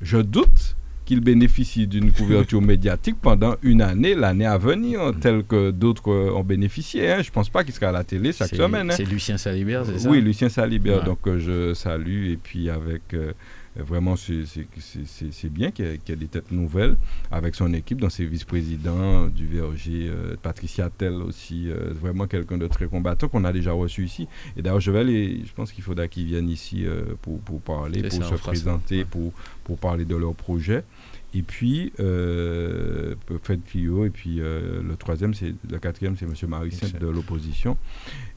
je 0.00 0.18
doute 0.18 0.76
qu'il 1.04 1.20
bénéficie 1.20 1.86
d'une 1.86 2.12
couverture 2.12 2.62
médiatique 2.72 3.16
pendant 3.20 3.56
une 3.62 3.82
année, 3.82 4.14
l'année 4.14 4.46
à 4.46 4.56
venir, 4.58 5.00
mm. 5.06 5.20
telle 5.20 5.42
que 5.44 5.70
d'autres 5.70 6.10
ont 6.10 6.44
bénéficié. 6.44 7.10
Hein. 7.10 7.22
Je 7.22 7.28
ne 7.28 7.32
pense 7.32 7.48
pas 7.48 7.64
qu'il 7.64 7.74
sera 7.74 7.88
à 7.88 7.92
la 7.92 8.04
télé 8.04 8.32
chaque 8.32 8.54
semaine. 8.54 8.90
Hein. 8.90 8.94
C'est 8.96 9.04
Lucien 9.04 9.36
Salibert, 9.36 9.84
c'est 9.84 9.98
ça? 9.98 10.08
Oui, 10.08 10.20
Lucien 10.20 10.48
Salibert. 10.48 11.04
Donc 11.04 11.26
euh, 11.26 11.38
je 11.38 11.74
salue. 11.74 12.30
Et 12.30 12.36
puis 12.36 12.70
avec... 12.70 13.02
Euh, 13.14 13.32
vraiment, 13.76 14.16
c'est 14.16 15.48
bien 15.48 15.70
qu'il 15.70 15.84
y, 15.86 16.12
ait 16.12 16.16
des 16.16 16.26
têtes 16.26 16.50
nouvelles 16.50 16.96
avec 17.30 17.54
son 17.54 17.72
équipe, 17.72 18.00
dans 18.00 18.10
ses 18.10 18.26
vice-présidents 18.26 19.28
du 19.28 19.46
Verger, 19.46 20.08
euh, 20.08 20.36
Patricia 20.42 20.90
Tell 20.90 21.14
aussi, 21.14 21.70
euh, 21.70 21.92
vraiment 21.92 22.26
quelqu'un 22.26 22.58
de 22.58 22.66
très 22.66 22.86
combattant 22.86 23.28
qu'on 23.28 23.44
a 23.44 23.52
déjà 23.52 23.72
reçu 23.72 24.04
ici. 24.04 24.26
Et 24.56 24.62
d'ailleurs, 24.62 24.80
je 24.80 24.90
vais 24.90 25.00
aller, 25.00 25.42
je 25.46 25.52
pense 25.52 25.72
qu'il 25.72 25.84
faudra 25.84 26.08
qu'ils 26.08 26.26
viennent 26.26 26.48
ici 26.48 26.84
pour, 27.22 27.38
pour, 27.40 27.60
parler, 27.60 28.02
pour 28.02 28.24
se 28.24 28.34
présenter, 28.34 29.04
pour, 29.04 29.32
pour 29.64 29.78
parler 29.78 30.04
de 30.04 30.16
leur 30.16 30.34
projet. 30.34 30.84
Et 31.32 31.42
puis, 31.42 31.92
euh, 32.00 33.14
Fred 33.44 33.60
Clio, 33.64 34.04
et 34.04 34.10
puis 34.10 34.40
le 34.40 34.96
troisième, 34.98 35.32
c'est 35.32 35.54
le 35.70 35.78
quatrième, 35.78 36.16
c'est 36.16 36.24
M. 36.24 36.50
Maricin 36.50 36.88
de 36.98 37.06
l'opposition. 37.06 37.76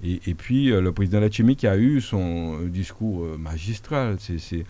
Et, 0.03 0.21
et, 0.27 0.35
puis, 0.35 0.67
le 0.67 0.91
président 0.91 1.19
Lachimi 1.19 1.55
qui 1.55 1.65
a 1.65 1.75
eu 1.75 2.01
son 2.01 2.59
discours 2.67 3.25
magistral. 3.39 4.17
C'est 4.19 4.65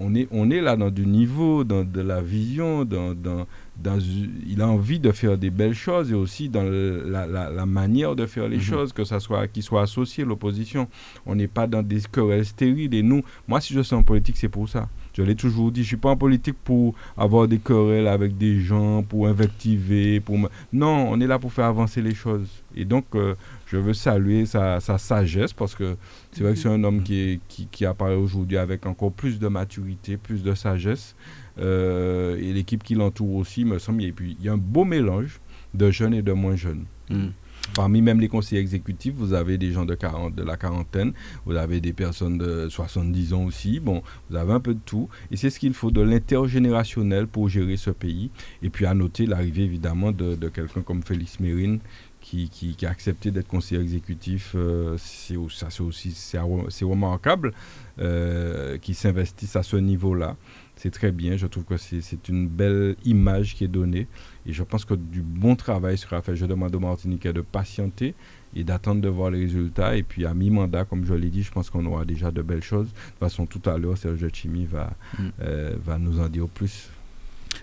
on 0.00 0.14
est, 0.14 0.28
on 0.30 0.50
est 0.50 0.60
là 0.60 0.76
dans 0.76 0.90
du 0.90 1.06
niveau, 1.06 1.64
dans 1.64 1.84
de 1.84 2.00
la 2.00 2.20
vision, 2.20 2.84
dans, 2.84 3.14
dans, 3.14 3.46
dans, 3.76 3.98
il 4.46 4.60
a 4.60 4.68
envie 4.68 5.00
de 5.00 5.10
faire 5.12 5.36
des 5.36 5.50
belles 5.50 5.74
choses 5.74 6.10
et 6.10 6.14
aussi 6.14 6.48
dans 6.48 6.62
la, 6.62 7.26
la, 7.26 7.66
manière 7.66 8.14
de 8.16 8.26
faire 8.26 8.48
les 8.48 8.56
mhm. 8.56 8.62
choses, 8.62 8.92
que 8.92 9.04
ça 9.04 9.20
soit, 9.20 9.48
qu'il 9.48 9.62
soit 9.62 9.82
associé 9.82 10.24
l'opposition. 10.24 10.88
On 11.26 11.34
n'est 11.34 11.48
pas 11.48 11.66
dans 11.66 11.82
des 11.82 12.00
querelles 12.10 12.46
stériles. 12.46 12.94
Et 12.94 13.02
nous, 13.02 13.22
moi, 13.46 13.60
si 13.60 13.74
je 13.74 13.80
suis 13.80 13.96
en 13.96 14.02
politique, 14.02 14.36
c'est 14.36 14.48
pour 14.48 14.68
ça. 14.68 14.88
Je 15.14 15.22
l'ai 15.22 15.34
toujours 15.34 15.72
dit, 15.72 15.80
je 15.80 15.86
ne 15.86 15.88
suis 15.88 15.96
pas 15.96 16.10
en 16.10 16.16
politique 16.16 16.56
pour 16.62 16.94
avoir 17.16 17.48
des 17.48 17.58
querelles 17.58 18.06
avec 18.06 18.36
des 18.36 18.60
gens, 18.60 19.02
pour 19.02 19.26
invectiver. 19.26 20.20
Pour 20.20 20.38
Non, 20.72 21.08
on 21.10 21.20
est 21.20 21.26
là 21.26 21.38
pour 21.38 21.52
faire 21.52 21.66
avancer 21.66 22.02
les 22.02 22.14
choses. 22.14 22.48
Et 22.76 22.84
donc, 22.84 23.06
euh, 23.14 23.34
je 23.66 23.76
veux 23.76 23.94
saluer 23.94 24.46
sa, 24.46 24.80
sagesse 24.80 25.52
parce 25.52 25.74
que 25.74 25.96
c'est 26.32 26.42
vrai 26.42 26.52
que 26.54 26.58
c'est 26.58 26.68
un 26.68 26.82
homme 26.84 27.02
qui, 27.02 27.40
apparaît 27.84 28.14
aujourd'hui 28.14 28.58
avec 28.58 28.86
encore 28.86 29.12
plus 29.12 29.38
de 29.38 29.48
maturité, 29.48 30.16
plus 30.16 30.42
de 30.42 30.54
sagesse. 30.54 31.14
Euh, 31.58 32.36
et 32.36 32.52
l'équipe 32.52 32.84
qui 32.84 32.94
l'entoure 32.94 33.34
aussi, 33.34 33.64
me 33.64 33.78
semble, 33.78 34.04
et 34.04 34.12
puis 34.12 34.36
il 34.38 34.46
y 34.46 34.48
a 34.48 34.52
un 34.52 34.58
beau 34.58 34.84
mélange 34.84 35.40
de 35.74 35.90
jeunes 35.90 36.14
et 36.14 36.22
de 36.22 36.32
moins 36.32 36.54
jeunes. 36.54 36.84
Mm. 37.10 37.28
Parmi 37.74 38.02
même 38.02 38.20
les 38.20 38.28
conseillers 38.28 38.60
exécutifs, 38.60 39.14
vous 39.16 39.34
avez 39.34 39.58
des 39.58 39.72
gens 39.72 39.84
de, 39.84 39.94
40, 39.94 40.34
de 40.34 40.42
la 40.42 40.56
quarantaine, 40.56 41.12
vous 41.46 41.54
avez 41.54 41.80
des 41.80 41.92
personnes 41.92 42.38
de 42.38 42.68
70 42.68 43.32
ans 43.34 43.44
aussi. 43.44 43.78
Bon, 43.80 44.02
vous 44.30 44.36
avez 44.36 44.52
un 44.52 44.60
peu 44.60 44.74
de 44.74 44.80
tout. 44.84 45.08
Et 45.30 45.36
c'est 45.36 45.50
ce 45.50 45.58
qu'il 45.60 45.74
faut 45.74 45.90
de 45.90 46.00
l'intergénérationnel 46.00 47.26
pour 47.26 47.48
gérer 47.48 47.76
ce 47.76 47.90
pays. 47.90 48.30
Et 48.62 48.70
puis 48.70 48.86
à 48.86 48.94
noter 48.94 49.26
l'arrivée 49.26 49.62
évidemment 49.62 50.12
de, 50.12 50.34
quelqu'un 50.48 50.82
comme 50.82 51.02
Félix 51.02 51.40
Mérine, 51.40 51.80
qui, 52.20 52.76
a 52.82 52.88
accepté 52.88 53.30
d'être 53.30 53.48
conseiller 53.48 53.80
exécutif, 53.80 54.52
euh, 54.54 54.96
c'est 54.98 55.36
aussi 55.36 56.84
remarquable, 56.84 57.52
euh, 58.00 58.76
qui 58.78 58.92
s'investissent 58.94 59.56
à 59.56 59.62
ce 59.62 59.76
niveau-là. 59.76 60.36
c'est 60.76 60.90
très 60.90 61.10
bien. 61.10 61.36
Je 61.36 61.46
trouve 61.46 61.64
que 61.64 61.76
c'est 61.76 62.28
une 62.28 62.48
belle 62.48 62.96
image 63.04 63.54
qui 63.54 63.64
est 63.64 63.68
donnée. 63.68 64.08
Et 64.48 64.52
je 64.52 64.62
pense 64.64 64.86
que 64.86 64.94
du 64.94 65.20
bon 65.20 65.54
travail 65.56 65.98
sera 65.98 66.22
fait. 66.22 66.34
Je 66.34 66.46
demande 66.46 66.74
aux 66.74 66.80
Martiniquais 66.80 67.34
de 67.34 67.42
patienter 67.42 68.14
et 68.56 68.64
d'attendre 68.64 69.02
de 69.02 69.08
voir 69.08 69.30
les 69.30 69.40
résultats. 69.40 69.94
Et 69.94 70.02
puis 70.02 70.24
à 70.24 70.32
mi-mandat, 70.32 70.86
comme 70.86 71.04
je 71.04 71.12
l'ai 71.12 71.28
dit, 71.28 71.42
je 71.42 71.52
pense 71.52 71.68
qu'on 71.68 71.84
aura 71.84 72.06
déjà 72.06 72.30
de 72.30 72.40
belles 72.40 72.62
choses. 72.62 72.86
De 72.86 72.92
toute 72.92 73.18
façon, 73.20 73.44
tout 73.44 73.62
à 73.68 73.76
l'heure, 73.76 73.98
Serge 73.98 74.26
Chimi 74.32 74.64
va, 74.64 74.90
mm. 75.18 75.22
euh, 75.42 75.76
va 75.84 75.98
nous 75.98 76.18
en 76.18 76.28
dire 76.28 76.48
plus. 76.48 76.88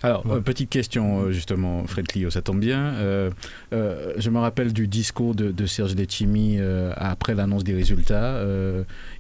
Alors, 0.04 0.24
euh, 0.30 0.40
petite 0.40 0.70
question 0.70 1.22
euh, 1.22 1.32
justement, 1.32 1.86
Fred 1.88 2.08
Clio, 2.08 2.30
ça 2.30 2.42
tombe 2.42 2.60
bien. 2.60 2.94
Euh, 2.96 3.32
je 3.72 4.30
me 4.30 4.40
rappelle 4.40 4.74
du 4.74 4.88
discours 4.88 5.36
de, 5.36 5.66
Serge 5.66 5.96
Letchimi 5.96 6.60
après 6.96 7.34
l'annonce 7.34 7.64
des 7.64 7.74
résultats. 7.74 8.42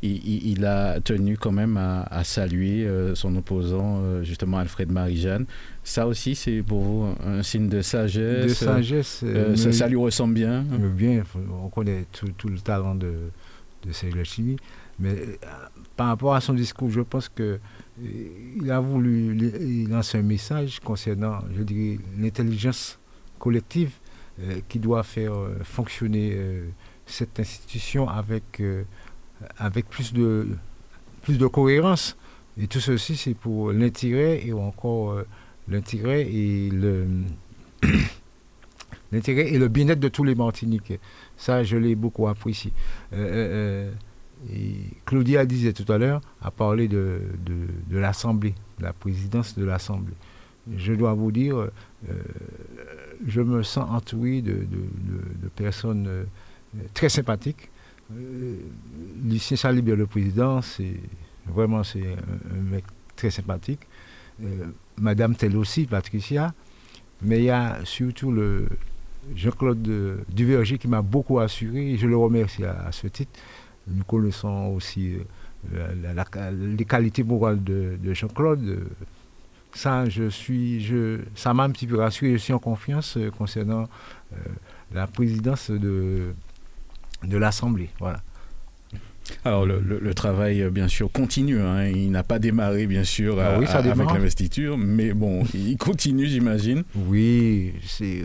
Il, 0.02 0.66
a 0.66 1.00
tenu 1.02 1.38
quand 1.38 1.52
même 1.52 1.78
à, 1.78 2.24
saluer 2.24 2.88
son 3.14 3.36
opposant, 3.36 4.24
justement 4.24 4.58
Alfred 4.58 4.92
Marie-Jeanne. 4.92 5.46
Ça 5.84 6.08
aussi, 6.08 6.36
c'est 6.36 6.64
pour 6.64 6.82
vous 6.82 7.16
un, 7.26 7.44
signe 7.44 7.70
de 7.70 7.82
sagesse. 7.82 8.44
De 8.44 8.54
sagesse. 8.54 9.24
ça, 9.72 9.88
lui 9.88 9.98
ressemble 9.98 10.34
bien. 10.34 10.64
Bien, 10.96 11.24
on 11.64 11.70
connaît 11.70 12.06
tout, 12.12 12.50
le 12.50 12.60
talent 12.60 12.96
de, 12.96 13.14
de 13.86 13.92
Serge 13.92 14.16
Letchimi. 14.16 14.58
Mais 15.00 15.16
par 15.96 16.08
rapport 16.08 16.36
à 16.36 16.42
son 16.42 16.54
discours, 16.54 16.90
je 16.90 17.02
pense 17.02 17.30
que 17.30 17.60
il 18.02 18.72
a 18.72 18.80
voulu 18.80 19.88
lancer 19.88 20.18
un 20.18 20.24
message 20.24 20.80
concernant, 20.80 21.40
je 21.56 21.64
dirais, 21.64 22.00
l'intelligence 22.18 23.00
collective 23.40 23.92
euh, 24.42 24.60
qui 24.68 24.80
doit 24.80 25.04
faire 25.04 25.34
euh, 25.34 25.60
fonctionner 25.64 26.34
euh, 26.34 26.68
cette 27.06 27.40
institution 27.40 28.10
avec, 28.10 28.62
avec 29.58 29.88
plus, 29.88 30.12
de, 30.12 30.48
plus 31.22 31.38
de 31.38 31.48
cohérence. 31.48 32.18
Et 32.58 32.68
tout 32.68 32.80
ceci, 32.80 33.16
c'est 33.16 33.34
pour 33.34 33.72
l'intérêt 33.72 34.46
et 34.46 34.52
encore 34.54 35.22
l'intérêt 35.68 36.22
et 36.22 36.70
le 36.72 37.06
l'intérêt 39.12 39.54
et 39.54 39.60
le 39.60 39.68
bien-être 39.68 40.00
de 40.00 40.08
tous 40.08 40.24
les 40.24 40.36
Martiniquais. 40.36 41.00
Ça, 41.38 41.64
je 41.64 41.78
l'ai 41.78 41.96
beaucoup 41.96 42.28
apprécié. 42.28 42.72
Et 44.52 44.76
Claudia 45.06 45.46
disait 45.46 45.74
tout 45.74 45.92
à 45.92 45.98
l'heure, 45.98 46.22
a 46.42 46.52
parlé 46.52 46.88
de, 46.88 47.20
l'Assemblée, 47.92 48.54
de 48.80 48.84
la 48.84 48.94
présidence 48.94 49.58
de 49.58 49.66
l'Assemblée. 49.66 50.14
Je 50.78 50.94
dois 50.94 51.14
vous 51.14 51.32
dire, 51.32 51.58
euh, 51.58 51.70
je 53.26 53.42
me 53.42 53.64
sens 53.64 53.90
entouré 53.90 54.42
de, 54.42 54.66
personnes 55.56 56.08
euh, 56.08 56.24
très 56.94 57.10
sympathiques. 57.10 57.70
Euh, 58.12 58.58
Lucien 59.24 59.58
Salibert, 59.58 59.96
le 59.96 60.06
président, 60.06 60.62
c'est 60.62 61.00
vraiment 61.46 61.84
c'est 61.84 62.04
un, 62.04 62.62
mec 62.72 62.84
très 63.16 63.32
sympathique. 63.32 63.82
Madame 64.98 65.36
Tell 65.36 65.56
aussi, 65.56 65.86
Patricia. 65.86 66.54
Mais 67.22 67.40
il 67.40 67.46
y 67.46 67.50
a 67.50 67.80
surtout 67.86 68.36
Jean-Claude 69.34 70.26
Duverger 70.30 70.78
qui 70.78 70.88
m'a 70.88 71.02
beaucoup 71.02 71.40
assuré, 71.40 71.94
et 71.94 71.98
je 71.98 72.06
le 72.06 72.18
remercie 72.18 72.66
à 72.66 72.92
ce 72.92 73.08
titre 73.08 73.40
nous 73.88 74.04
connaissons 74.04 74.74
aussi 74.76 75.16
euh, 75.74 76.74
les 76.78 76.86
qualités 76.86 77.24
morales 77.24 77.64
de, 77.64 77.98
Jean-Claude. 78.14 78.88
Ça, 79.74 80.08
je 80.08 80.30
suis, 80.30 80.82
je, 80.82 81.20
ça 81.36 81.54
m'a 81.54 81.64
un 81.64 81.70
petit 81.70 81.88
peu 81.88 81.98
rassuré. 81.98 82.34
Je 82.34 82.38
suis 82.38 82.54
en 82.54 82.60
confiance 82.60 83.18
euh, 83.18 83.30
concernant 83.30 83.84
euh, 84.34 84.38
la 84.94 85.06
présidence 85.06 85.70
de, 85.70 86.34
de 87.24 87.38
l'Assemblée. 87.38 87.90
Voilà. 88.00 88.22
Alors 89.44 89.66
le, 89.66 90.14
travail, 90.14 90.70
bien 90.70 90.88
sûr, 90.88 91.12
continue. 91.12 91.60
Hein. 91.60 91.88
Il 91.88 92.12
n'a 92.12 92.24
pas 92.24 92.38
démarré, 92.38 92.86
bien 92.86 93.04
sûr, 93.04 93.40
ah 93.40 93.56
avec 93.56 93.98
l'investiture, 93.98 94.78
mais 94.78 95.14
bon, 95.14 95.44
il 95.56 95.78
continue, 95.78 96.28
j'imagine. 96.28 96.84
Oui, 96.96 97.74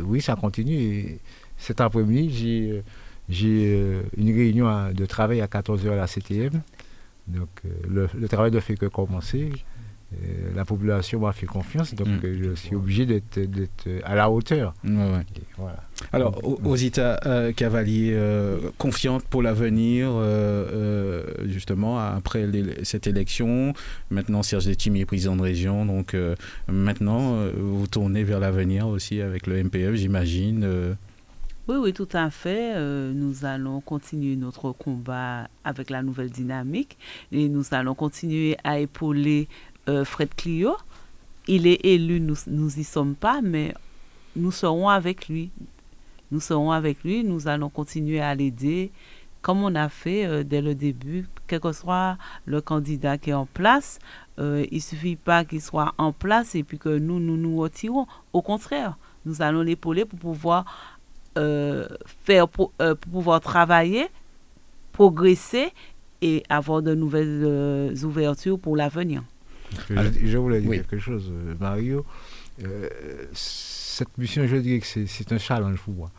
oui, 0.05 0.21
ça 0.21 0.37
continue. 0.37 1.19
cet 1.57 1.81
après-midi, 1.81 2.31
j'ai 2.31 2.83
j'ai 3.31 3.75
euh, 3.75 4.03
une 4.17 4.35
réunion 4.35 4.93
de 4.93 5.07
travail 5.07 5.41
à 5.41 5.47
14h 5.47 5.91
à 5.91 5.97
la 5.97 6.07
CTM. 6.07 6.61
Donc 7.29 7.49
euh, 7.65 8.07
le, 8.19 8.29
travail 8.29 8.51
ne 8.51 8.61
fait 8.61 8.75
que 8.75 8.87
commencer. 8.87 9.51
Euh, 10.13 10.51
la 10.57 10.65
population 10.65 11.21
m'a 11.21 11.33
fait 11.33 11.47
confiance, 11.47 11.95
donc 11.95 12.09
mm. 12.09 12.43
je 12.43 12.55
suis 12.57 12.75
obligé 12.75 13.07
d'être 13.07 13.39
à 14.03 14.17
la 14.17 14.29
hauteur. 14.29 14.75
voilà. 14.83 15.85
Alors, 16.13 16.41
Osita 16.67 17.21
Cavalier, 17.55 18.19
confiante 18.77 19.23
pour 19.23 19.41
l'avenir, 19.41 20.11
justement, 21.45 22.01
après 22.01 22.49
cette 22.83 23.07
élection. 23.07 23.73
Maintenant, 24.11 24.43
Serge 24.43 24.67
Letimi 24.67 25.03
est 25.03 25.07
président 25.07 25.37
de 25.37 25.43
région, 25.43 25.87
donc 25.87 26.17
maintenant, 26.67 27.37
vous 27.57 27.87
tournez 27.87 28.25
vers 28.25 28.41
l'avenir 28.41 28.89
aussi 28.89 29.21
avec 29.21 29.47
le 29.47 29.63
MPF, 29.63 29.95
j'imagine. 29.95 30.97
Oui, 31.69 31.77
oui, 31.77 31.93
tout 31.93 32.09
à 32.13 32.31
fait. 32.31 32.73
Euh, 32.75 33.13
nous 33.13 33.45
allons 33.45 33.81
continuer 33.81 34.35
notre 34.35 34.73
combat 34.73 35.47
avec 35.63 35.91
la 35.91 36.03
nouvelle 36.03 36.31
dynamique 36.31 36.97
et 37.33 37.49
nous 37.49 37.65
allons 37.73 37.95
continuer 37.95 38.57
à 38.65 38.81
épauler 38.81 39.47
euh, 39.89 40.05
Fred 40.05 40.35
Clio. 40.35 40.75
Il 41.47 41.67
est 41.67 41.85
élu, 41.85 42.21
nous 42.21 42.37
n'y 42.77 42.85
sommes 42.85 43.15
pas, 43.15 43.41
mais 43.43 43.75
nous 44.37 44.51
serons 44.53 44.89
avec 44.89 45.29
lui. 45.29 45.51
Nous 46.33 46.41
serons 46.41 46.73
avec 46.73 47.05
lui, 47.05 47.25
nous 47.25 47.47
allons 47.47 47.69
continuer 47.69 48.21
à 48.21 48.35
l'aider 48.35 48.91
comme 49.43 49.63
on 49.63 49.75
a 49.75 49.89
fait 49.89 50.27
euh, 50.27 50.45
dès 50.45 50.61
le 50.61 50.75
début, 50.75 51.27
quel 51.47 51.61
que 51.61 51.73
soit 51.73 52.19
le 52.47 52.61
candidat 52.61 53.17
qui 53.17 53.31
est 53.31 53.35
en 53.35 53.47
place. 53.47 53.99
il 54.39 54.69
ne 54.73 54.79
suffit 54.79 55.17
pas 55.17 55.45
qu'il 55.45 55.61
soit 55.61 55.95
en 55.99 56.13
place 56.13 56.55
et 56.55 56.63
puis 56.63 56.79
que 56.79 56.99
nous, 56.99 57.21
nous 57.21 57.37
nous 57.37 57.59
retirons. 57.59 58.07
Au 58.33 58.43
contraire, 58.43 58.97
nous 59.27 59.43
allons 59.43 59.61
l'épauler 59.61 60.05
pour 60.05 60.19
pouvoir 60.19 60.65
euh, 61.39 61.87
faire 62.25 62.49
pour, 62.49 62.73
euh, 62.83 62.97
pour, 62.97 63.13
pouvoir 63.13 63.41
travailler, 63.41 64.09
progresser 64.93 65.69
et 66.23 66.43
avoir 66.49 66.83
de 66.83 66.93
nouvelles 66.95 67.43
euh, 67.45 67.95
ouvertures 68.03 68.59
pour 68.59 68.77
l'avenir. 68.77 69.23
Je, 69.89 70.37
voulais 70.37 70.61
dire 70.61 70.87
quelque 70.89 70.99
chose, 70.99 71.31
Mario. 71.61 72.05
cette 73.33 74.19
mission, 74.19 74.45
je 74.45 74.57
dirais 74.57 74.81
que 74.81 74.87
c'est 74.87 75.33
un 75.33 75.39
challenge 75.39 75.79
pour 75.79 75.95
moi. 75.95 76.11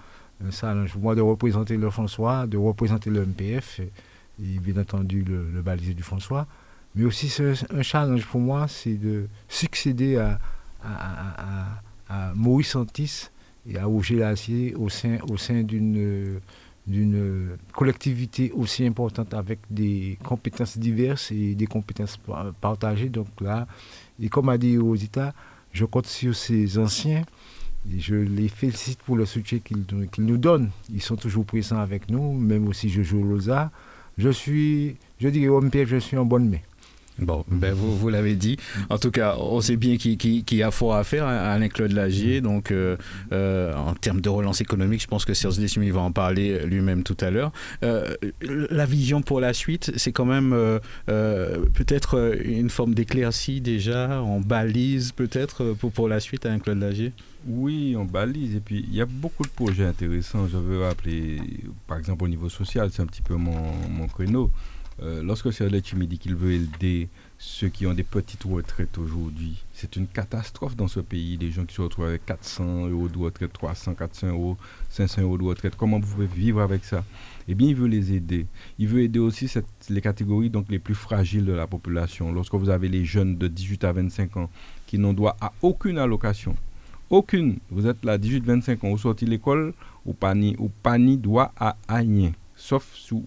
Un 0.47 0.51
challenge 0.51 0.93
pour 0.93 1.01
moi 1.01 1.13
de 1.13 1.21
représenter 1.21 1.75
le 1.75 1.89
François, 1.89 2.47
de 2.47 2.57
représenter 2.57 3.09
le 3.09 3.25
MPF 3.25 3.81
et, 3.81 3.91
bien 4.39 4.81
entendu 4.81 5.23
le, 5.23 5.45
le 5.53 5.61
balisé 5.61 5.93
du 5.93 6.03
François. 6.03 6.47
Mais 6.95 7.03
aussi, 7.03 7.27
c'est 7.27 7.53
un 7.73 7.81
challenge 7.81 8.25
pour 8.25 8.39
moi, 8.39 8.69
c'est 8.69 8.95
de 8.95 9.27
succéder 9.49 10.15
à, 10.15 10.39
à, 10.81 11.73
à, 12.07 12.29
à 12.29 12.33
Maurice 12.33 12.69
Santis 12.69 13.29
et 13.67 13.77
à 13.77 13.85
Roger 13.85 14.23
au 14.75 14.89
sein, 14.89 15.17
au 15.29 15.37
sein 15.37 15.61
d'une 15.63 16.39
d'une 16.87 17.57
collectivité 17.73 18.51
aussi 18.53 18.85
importante 18.85 19.33
avec 19.33 19.59
des 19.69 20.17
compétences 20.23 20.77
diverses 20.77 21.31
et 21.31 21.53
des 21.55 21.67
compétences 21.67 22.19
partagées. 22.59 23.09
Donc 23.09 23.27
là, 23.39 23.67
et 24.19 24.29
comme 24.29 24.49
a 24.49 24.57
dit 24.57 24.77
Rosita, 24.77 25.33
je 25.71 25.85
compte 25.85 26.07
sur 26.07 26.35
ces 26.35 26.77
anciens 26.77 27.23
et 27.91 27.99
je 27.99 28.15
les 28.15 28.47
félicite 28.47 28.99
pour 28.99 29.15
le 29.15 29.25
soutien 29.25 29.59
qu'ils 29.59 29.85
nous 30.25 30.37
donnent. 30.37 30.69
Ils 30.91 31.01
sont 31.01 31.15
toujours 31.15 31.45
présents 31.45 31.79
avec 31.79 32.09
nous, 32.09 32.33
même 32.33 32.67
aussi 32.67 32.89
je 32.89 33.01
joue 33.01 33.23
Loza. 33.23 33.71
Je 34.17 34.29
suis, 34.29 34.97
je 35.19 35.29
dirais 35.29 35.47
au 35.47 35.61
MPF, 35.61 35.87
je 35.87 35.97
suis 35.97 36.17
en 36.17 36.25
bonne 36.25 36.49
main. 36.49 36.59
Bon, 37.19 37.43
ben 37.47 37.73
vous, 37.73 37.95
vous 37.95 38.09
l'avez 38.09 38.35
dit. 38.35 38.57
En 38.89 38.97
tout 38.97 39.11
cas, 39.11 39.35
on 39.37 39.61
sait 39.61 39.75
bien 39.75 39.97
qu'il 39.97 40.43
y 40.53 40.63
a 40.63 40.71
fort 40.71 40.95
à 40.95 41.03
faire 41.03 41.25
à 41.25 41.31
hein, 41.31 41.55
Alain-Claude 41.55 41.91
Lagier. 41.91 42.41
Donc, 42.41 42.71
euh, 42.71 42.97
euh, 43.31 43.75
en 43.75 43.93
termes 43.93 44.21
de 44.21 44.29
relance 44.29 44.61
économique, 44.61 45.01
je 45.01 45.07
pense 45.07 45.25
que 45.25 45.33
Serge 45.33 45.57
Dessimi 45.57 45.89
va 45.89 46.01
en 46.01 46.11
parler 46.11 46.65
lui-même 46.65 47.03
tout 47.03 47.17
à 47.19 47.29
l'heure. 47.29 47.51
Euh, 47.83 48.15
la 48.41 48.85
vision 48.85 49.21
pour 49.21 49.39
la 49.39 49.53
suite, 49.53 49.91
c'est 49.97 50.11
quand 50.11 50.25
même 50.25 50.55
peut-être 51.05 52.39
une 52.43 52.69
forme 52.69 52.93
d'éclaircie 52.93 53.61
déjà, 53.61 54.21
en 54.21 54.39
balise 54.39 55.11
peut-être 55.11 55.73
pour, 55.73 55.91
pour 55.91 56.07
la 56.07 56.19
suite 56.19 56.45
Alain-Claude 56.45 56.79
Lagier? 56.79 57.13
Oui, 57.47 57.95
on 57.97 58.05
balise. 58.05 58.55
Et 58.55 58.59
puis, 58.59 58.85
il 58.87 58.95
y 58.95 59.01
a 59.01 59.05
beaucoup 59.05 59.43
de 59.43 59.49
projets 59.49 59.85
intéressants. 59.85 60.47
Je 60.47 60.57
veux 60.57 60.83
rappeler, 60.83 61.39
par 61.87 61.97
exemple, 61.97 62.23
au 62.23 62.27
niveau 62.27 62.49
social, 62.49 62.89
c'est 62.91 63.01
un 63.01 63.07
petit 63.07 63.21
peu 63.21 63.35
mon, 63.35 63.73
mon 63.89 64.07
créneau. 64.07 64.51
Euh, 65.03 65.23
lorsque 65.23 65.51
Serlet 65.51 65.81
me 65.95 66.05
dit 66.05 66.19
qu'il 66.19 66.35
veut 66.35 66.51
aider 66.51 67.09
ceux 67.39 67.69
qui 67.69 67.87
ont 67.87 67.93
des 67.93 68.03
petites 68.03 68.43
retraites 68.43 68.99
aujourd'hui, 68.99 69.63
c'est 69.73 69.95
une 69.95 70.05
catastrophe 70.05 70.75
dans 70.75 70.87
ce 70.87 70.99
pays. 70.99 71.37
Des 71.37 71.49
gens 71.49 71.65
qui 71.65 71.73
se 71.73 71.81
retrouvent 71.81 72.05
avec 72.05 72.23
400 72.27 72.87
euros 72.87 73.07
de 73.07 73.17
retraite, 73.17 73.51
300, 73.51 73.95
400 73.95 74.27
euros, 74.27 74.57
500 74.89 75.23
euros 75.23 75.39
de 75.39 75.43
retraite. 75.43 75.73
Comment 75.75 75.99
vous 75.99 76.13
pouvez 76.13 76.27
vivre 76.27 76.61
avec 76.61 76.85
ça? 76.85 77.03
Eh 77.47 77.55
bien, 77.55 77.69
il 77.69 77.75
veut 77.75 77.87
les 77.87 78.13
aider. 78.13 78.45
Il 78.77 78.89
veut 78.89 79.01
aider 79.01 79.17
aussi 79.17 79.51
les 79.89 80.01
catégories 80.01 80.51
donc 80.51 80.67
les 80.69 80.77
plus 80.77 80.93
fragiles 80.93 81.45
de 81.45 81.53
la 81.53 81.65
population. 81.65 82.31
Lorsque 82.31 82.53
vous 82.53 82.69
avez 82.69 82.87
les 82.87 83.03
jeunes 83.03 83.37
de 83.37 83.47
18 83.47 83.83
à 83.85 83.93
25 83.93 84.37
ans 84.37 84.49
qui 84.85 84.99
n'ont 84.99 85.13
droit 85.13 85.35
à 85.41 85.51
aucune 85.63 85.97
allocation, 85.97 86.55
aucune. 87.09 87.57
Vous 87.71 87.87
êtes 87.87 88.05
là, 88.05 88.19
18-25 88.19 88.85
ans, 88.85 88.91
vous 88.91 88.99
sortez 88.99 89.25
de 89.25 89.31
l'école, 89.31 89.73
ou 90.05 90.13
pas 90.13 90.35
ni, 90.35 90.55
ou 90.59 90.69
pas 90.69 90.99
ni 90.99 91.17
droit 91.17 91.51
à 91.57 91.75
rien. 91.89 92.33
Sauf 92.55 92.87
sous 92.93 93.25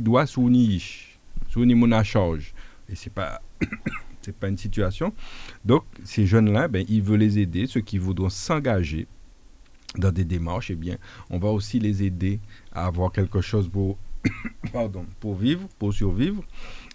doit 0.00 0.26
sous 0.26 0.48
ni 0.48 0.82
sous 1.48 1.64
ni 1.64 1.74
mon 1.74 2.02
charge. 2.02 2.54
Et 2.88 2.94
c'est 2.94 3.12
pas 3.12 3.40
c'est 4.26 4.36
pas 4.36 4.48
une 4.48 4.58
situation. 4.58 5.12
Donc, 5.64 5.84
ces 6.04 6.26
jeunes-là, 6.26 6.66
ben, 6.66 6.84
il 6.88 7.00
veut 7.00 7.16
les 7.16 7.38
aider, 7.38 7.68
ceux 7.68 7.80
qui 7.80 7.98
voudront 7.98 8.28
s'engager 8.28 9.06
dans 9.96 10.10
des 10.10 10.24
démarches, 10.24 10.72
eh 10.72 10.74
bien, 10.74 10.96
on 11.30 11.38
va 11.38 11.48
aussi 11.48 11.78
les 11.78 12.02
aider 12.02 12.40
à 12.72 12.86
avoir 12.86 13.12
quelque 13.12 13.40
chose 13.40 13.68
pour, 13.68 13.96
pardon, 14.72 15.06
pour 15.20 15.36
vivre, 15.36 15.68
pour 15.78 15.94
survivre. 15.94 16.42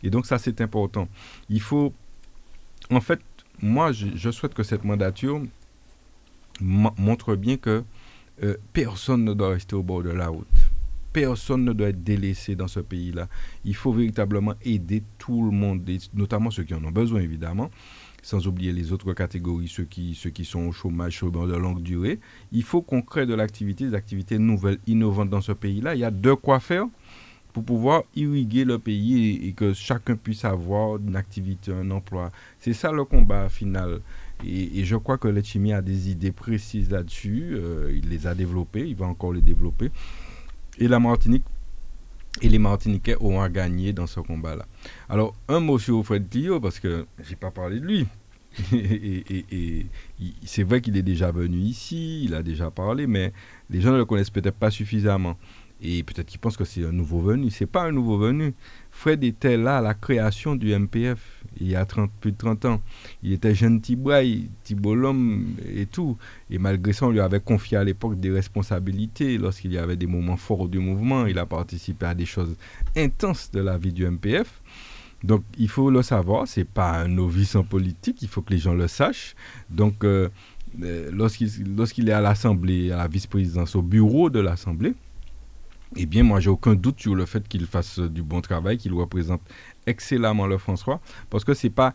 Et 0.03 0.09
donc, 0.09 0.25
ça, 0.25 0.37
c'est 0.37 0.59
important. 0.59 1.07
Il 1.49 1.61
faut, 1.61 1.93
en 2.89 2.99
fait, 2.99 3.21
moi, 3.61 3.93
je, 3.93 4.31
souhaite 4.31 4.53
que 4.53 4.63
cette 4.63 4.83
mandature 4.83 5.41
montre 6.59 7.35
bien 7.35 7.55
que 7.55 7.83
euh, 8.43 8.57
personne 8.73 9.23
ne 9.23 9.33
doit 9.33 9.49
rester 9.49 9.75
au 9.75 9.83
bord 9.83 10.03
de 10.03 10.09
la 10.09 10.27
route 10.27 10.47
personne 11.13 11.65
ne 11.65 11.73
doit 11.73 11.89
être 11.89 12.03
délaissé 12.03 12.55
dans 12.55 12.67
ce 12.67 12.79
pays-là. 12.79 13.27
Il 13.65 13.75
faut 13.75 13.91
véritablement 13.91 14.53
aider 14.63 15.03
tout 15.17 15.43
le 15.43 15.51
monde, 15.51 15.89
notamment 16.13 16.51
ceux 16.51 16.63
qui 16.63 16.73
en 16.73 16.83
ont 16.83 16.91
besoin, 16.91 17.21
évidemment, 17.21 17.69
sans 18.21 18.47
oublier 18.47 18.71
les 18.71 18.91
autres 18.91 19.13
catégories, 19.13 19.67
ceux 19.67 19.83
qui, 19.83 20.15
ceux 20.15 20.29
qui 20.29 20.45
sont 20.45 20.67
au 20.67 20.71
chômage, 20.71 21.13
chômage 21.13 21.49
de 21.49 21.55
longue 21.55 21.81
durée. 21.81 22.19
Il 22.51 22.63
faut 22.63 22.81
qu'on 22.81 23.01
crée 23.01 23.25
de 23.25 23.33
l'activité, 23.33 23.87
des 23.87 23.95
activités 23.95 24.37
nouvelles, 24.37 24.79
innovantes 24.87 25.29
dans 25.29 25.41
ce 25.41 25.51
pays-là. 25.51 25.95
Il 25.95 25.99
y 25.99 26.05
a 26.05 26.11
de 26.11 26.33
quoi 26.33 26.59
faire 26.59 26.85
pour 27.53 27.65
pouvoir 27.65 28.03
irriguer 28.15 28.63
le 28.63 28.79
pays 28.79 29.45
et, 29.45 29.51
que 29.51 29.73
chacun 29.73 30.15
puisse 30.15 30.45
avoir 30.45 30.97
une 30.97 31.17
activité, 31.17 31.73
un 31.73 31.91
emploi. 31.91 32.31
C'est 32.59 32.73
ça 32.73 32.93
le 32.93 33.03
combat 33.03 33.49
final. 33.49 33.99
Et, 34.45 34.85
je 34.85 34.95
crois 34.95 35.17
que 35.17 35.27
Letchimi 35.27 35.73
a 35.73 35.81
des 35.81 36.09
idées 36.09 36.31
précises 36.31 36.89
là-dessus. 36.89 37.49
Euh, 37.51 37.91
il 37.93 38.09
les 38.09 38.25
a 38.25 38.33
développées, 38.33 38.87
il 38.87 38.95
va 38.95 39.05
encore 39.07 39.33
les 39.33 39.41
développer 39.41 39.91
et 40.77 40.87
la 40.87 40.99
Martinique 40.99 41.43
et 42.41 42.49
les 42.49 42.59
Martiniquais 42.59 43.15
auront 43.19 43.41
à 43.41 43.49
gagner 43.49 43.91
dans 43.93 44.07
ce 44.07 44.19
combat-là. 44.19 44.65
Alors, 45.09 45.35
un 45.47 45.59
mot 45.59 45.77
sur 45.77 46.03
Fred 46.05 46.29
Clio, 46.29 46.59
parce 46.59 46.79
que 46.79 47.05
j'ai 47.27 47.35
pas 47.35 47.51
parlé 47.51 47.79
de 47.79 47.85
lui. 47.85 48.07
et, 48.73 49.85
c'est 50.45 50.63
vrai 50.63 50.81
qu'il 50.81 50.97
est 50.97 51.03
déjà 51.03 51.31
venu 51.31 51.57
ici, 51.57 52.23
il 52.23 52.33
a 52.33 52.43
déjà 52.43 52.71
parlé, 52.71 53.07
mais 53.07 53.33
les 53.69 53.81
gens 53.81 53.91
ne 53.91 53.97
le 53.97 54.05
connaissent 54.05 54.29
peut-être 54.29 54.55
pas 54.55 54.71
suffisamment. 54.71 55.37
Et 55.81 56.03
peut-être 56.03 56.27
qu'ils 56.27 56.39
pensent 56.39 56.57
que 56.57 56.63
c'est 56.65 56.85
un 56.85 56.91
nouveau 56.91 57.21
venu. 57.21 57.49
C'est 57.49 57.65
pas 57.65 57.83
un 57.83 57.91
nouveau 57.91 58.17
venu. 58.17 58.53
Fred 59.01 59.23
était 59.23 59.57
là 59.57 59.79
à 59.79 59.81
la 59.81 59.95
création 59.95 60.55
du 60.55 60.77
MPF 60.77 61.17
il 61.59 61.69
y 61.69 61.75
a 61.75 61.83
30, 61.85 62.11
plus 62.21 62.33
de 62.33 62.37
30 62.37 62.65
ans. 62.65 62.81
Il 63.23 63.33
était 63.33 63.55
jeune 63.55 63.81
Tibraille, 63.81 64.49
Tibolom 64.63 65.55
et 65.75 65.87
tout. 65.87 66.17
Et 66.51 66.59
malgré 66.59 66.93
ça, 66.93 67.07
on 67.07 67.09
lui 67.09 67.19
avait 67.19 67.39
confié 67.39 67.77
à 67.77 67.83
l'époque 67.83 68.19
des 68.19 68.29
responsabilités. 68.29 69.39
Lorsqu'il 69.39 69.73
y 69.73 69.79
avait 69.79 69.95
des 69.95 70.05
moments 70.05 70.37
forts 70.37 70.67
du 70.67 70.77
mouvement, 70.77 71.25
il 71.25 71.39
a 71.39 71.47
participé 71.47 72.05
à 72.05 72.13
des 72.13 72.27
choses 72.27 72.55
intenses 72.95 73.49
de 73.49 73.59
la 73.59 73.75
vie 73.79 73.91
du 73.91 74.07
MPF. 74.07 74.61
Donc 75.23 75.41
il 75.57 75.67
faut 75.67 75.89
le 75.89 76.03
savoir, 76.03 76.47
c'est 76.47 76.63
pas 76.63 76.91
un 76.91 77.07
novice 77.07 77.55
en 77.55 77.63
politique, 77.63 78.21
il 78.21 78.27
faut 78.27 78.43
que 78.43 78.53
les 78.53 78.59
gens 78.59 78.75
le 78.75 78.87
sachent. 78.87 79.35
Donc 79.71 80.03
euh, 80.03 80.29
euh, 80.83 81.09
lorsqu'il 81.11 82.07
est 82.07 82.13
à 82.13 82.21
l'Assemblée, 82.21 82.91
à 82.91 82.97
la 82.97 83.07
vice-présidence, 83.07 83.75
au 83.75 83.81
bureau 83.81 84.29
de 84.29 84.39
l'Assemblée, 84.39 84.93
eh 85.95 86.05
bien, 86.05 86.23
moi, 86.23 86.39
j'ai 86.39 86.49
aucun 86.49 86.75
doute 86.75 87.01
sur 87.01 87.15
le 87.15 87.25
fait 87.25 87.47
qu'il 87.47 87.65
fasse 87.65 87.99
du 87.99 88.23
bon 88.23 88.41
travail, 88.41 88.77
qu'il 88.77 88.93
représente 88.93 89.41
excellemment 89.85 90.47
le 90.47 90.57
François, 90.57 91.01
parce 91.29 91.43
que 91.43 91.53
c'est 91.53 91.69
pas 91.69 91.93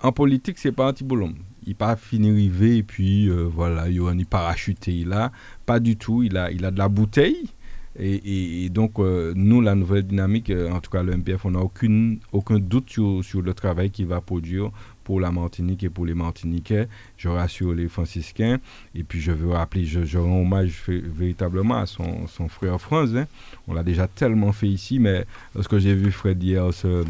en 0.00 0.12
politique, 0.12 0.58
c'est 0.58 0.72
pas 0.72 0.88
anti-boulom. 0.88 1.34
Il 1.66 1.74
pas 1.74 1.96
fini 1.96 2.30
rivé 2.30 2.78
et 2.78 2.82
puis 2.82 3.28
euh, 3.28 3.48
voilà, 3.50 3.88
il 3.88 4.00
a 4.00 4.12
parachuté 4.28 4.92
il 4.92 5.12
a 5.12 5.32
pas 5.64 5.80
du 5.80 5.96
tout. 5.96 6.22
Il 6.22 6.36
a, 6.36 6.50
de 6.50 6.78
la 6.78 6.88
bouteille. 6.88 7.50
Et, 7.98 8.68
donc, 8.68 8.98
euh, 8.98 9.32
nous, 9.34 9.62
la 9.62 9.74
nouvelle 9.74 10.02
dynamique, 10.02 10.50
euh, 10.50 10.70
en 10.70 10.80
tout 10.80 10.90
cas 10.90 11.02
le 11.02 11.16
MPF, 11.16 11.46
on 11.46 11.52
n'a 11.52 11.60
aucun 11.60 12.58
doute 12.58 12.90
sur, 12.90 13.24
sur, 13.24 13.40
le 13.40 13.54
travail 13.54 13.90
qu'il 13.90 14.06
va 14.06 14.20
produire 14.20 14.70
pour 15.06 15.20
la 15.20 15.30
Martinique 15.30 15.84
et 15.84 15.88
pour 15.88 16.04
les 16.04 16.14
Martiniquais. 16.14 16.88
Je 17.16 17.28
rassure 17.28 17.72
les 17.74 17.86
franciscains. 17.86 18.58
Et 18.92 19.04
puis 19.04 19.20
je 19.20 19.30
veux 19.30 19.50
rappeler, 19.50 19.84
je, 19.84 20.18
rends 20.18 20.40
hommage 20.40 20.82
véritablement 20.88 21.76
à 21.76 21.86
son, 21.86 22.26
frère 22.48 22.80
France. 22.80 23.10
Hein. 23.14 23.28
On 23.68 23.74
l'a 23.74 23.84
déjà 23.84 24.08
tellement 24.08 24.52
fait 24.52 24.66
ici, 24.66 24.98
mais 24.98 25.24
lorsque 25.54 25.78
j'ai 25.78 25.94
vu 25.94 26.10
Fred 26.10 26.42
hier 26.42 26.74
se, 26.74 27.04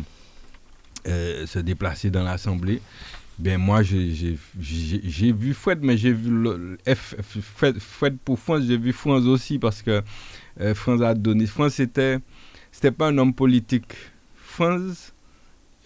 euh, 1.09 1.47
se 1.47 1.59
déplacer 1.59 2.11
dans 2.11 2.23
l'Assemblée, 2.23 2.83
ben 3.39 3.57
moi 3.57 3.83
j'ai 3.83 4.37
vu 5.33 5.55
Fred, 5.55 5.79
mais 5.81 5.97
j'ai 5.97 6.13
vu 6.13 6.77
Fred, 6.95 8.19
pour 8.23 8.39
France, 8.39 8.65
j'ai 8.69 8.77
vu 8.77 8.93
France 8.93 9.25
aussi 9.25 9.59
parce 9.59 9.81
que 9.81 10.03
euh, 10.61 10.75
France 10.75 11.01
a 11.01 11.15
donné. 11.15 11.47
France 11.47 11.77
c'était 11.77 12.19
c'était 12.73 12.93
pas 12.93 13.09
un 13.09 13.17
homme 13.17 13.33
politique. 13.33 13.95
France, 14.35 15.15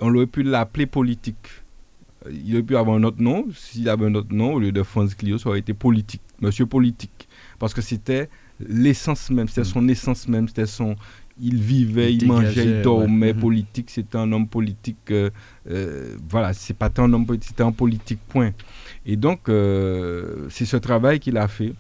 on 0.01 0.13
aurait 0.13 0.27
pu 0.27 0.43
l'appeler 0.43 0.87
politique 0.87 1.60
il 2.31 2.53
aurait 2.55 2.63
pu 2.63 2.77
avoir 2.77 2.97
un 2.97 3.03
autre 3.03 3.23
nom. 3.23 3.47
S'il 3.55 3.89
avait 3.89 4.07
un 4.07 4.15
autre 4.15 4.35
nom, 4.35 4.55
au 4.55 4.61
lieu 4.61 4.73
de 4.73 4.83
France 4.83 5.15
Clio, 5.15 5.39
ça 5.39 5.49
aurait 5.49 5.61
été 5.61 5.75
politique, 5.75 6.23
monsieur 6.41 6.67
politique. 6.67 7.29
Parce 7.59 7.75
que 7.75 7.81
c'était 7.81 8.29
l'essence 8.59 9.31
même, 9.31 9.49
c'était 9.49 9.63
mm. 9.63 9.65
son 9.65 9.89
essence 9.89 10.29
même, 10.29 10.49
c'était 10.49 10.67
son. 10.67 10.97
Il 11.43 11.59
vivait, 11.63 12.13
il, 12.13 12.27
mangeait, 12.27 12.65
il 12.67 12.83
dormait, 12.83 13.33
mm-hmm. 13.33 13.39
politique, 13.39 13.91
c'était 13.91 14.19
un 14.19 14.31
homme 14.31 14.47
politique. 14.47 15.11
Euh, 15.11 15.31
euh, 15.71 16.17
voilà, 16.29 16.53
c'est 16.53 16.75
pas 16.75 16.91
un 16.99 17.13
homme 17.15 17.25
politique, 17.25 17.51
c'était 17.51 17.63
un 17.63 17.73
politique, 17.73 18.21
point. 18.29 18.51
Et 19.07 19.17
donc, 19.17 19.49
euh, 19.49 20.49
c'est 20.51 20.67
ce 20.67 20.77
travail 20.77 21.19
qu'il 21.19 21.39
a 21.39 21.49
fait. 21.49 21.73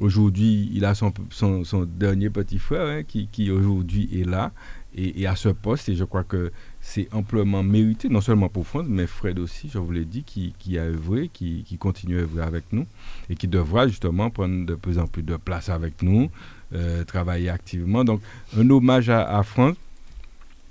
Aujourd'hui, 0.00 0.70
il 0.72 0.84
a 0.84 0.94
son, 0.94 1.12
son, 1.30 1.84
dernier 1.84 2.30
petit 2.30 2.58
frère 2.58 2.86
hein, 2.86 3.02
qui, 3.04 3.28
qui 3.30 3.50
aujourd'hui 3.50 4.08
est 4.18 4.24
là 4.24 4.50
et, 4.94 5.20
et, 5.20 5.26
à 5.26 5.36
ce 5.36 5.50
poste. 5.50 5.88
Et 5.88 5.94
je 5.94 6.04
crois 6.04 6.24
que 6.24 6.50
c'est 6.80 7.08
amplement 7.12 7.62
mérité, 7.62 8.08
non 8.08 8.20
seulement 8.20 8.48
pour 8.48 8.66
France, 8.66 8.86
mais 8.88 9.06
Fred 9.06 9.38
aussi, 9.38 9.68
je 9.68 9.78
vous 9.78 9.92
l'ai 9.92 10.06
dit, 10.06 10.24
qui, 10.24 10.78
a 10.78 10.82
œuvré, 10.82 11.28
qui, 11.32 11.64
continue 11.78 12.18
à 12.18 12.22
œuvrer 12.22 12.42
avec 12.42 12.64
nous 12.72 12.86
et 13.28 13.36
qui 13.36 13.48
devra 13.48 13.86
justement 13.86 14.30
prendre 14.30 14.64
de 14.64 14.74
plus 14.74 14.98
en 14.98 15.06
plus 15.06 15.22
de 15.22 15.36
place 15.36 15.68
avec 15.68 16.02
nous, 16.02 16.30
euh, 16.74 17.04
travailler 17.04 17.50
activement. 17.50 18.02
Donc, 18.04 18.22
un 18.56 18.68
hommage 18.70 19.10
à, 19.10 19.42
France 19.42 19.76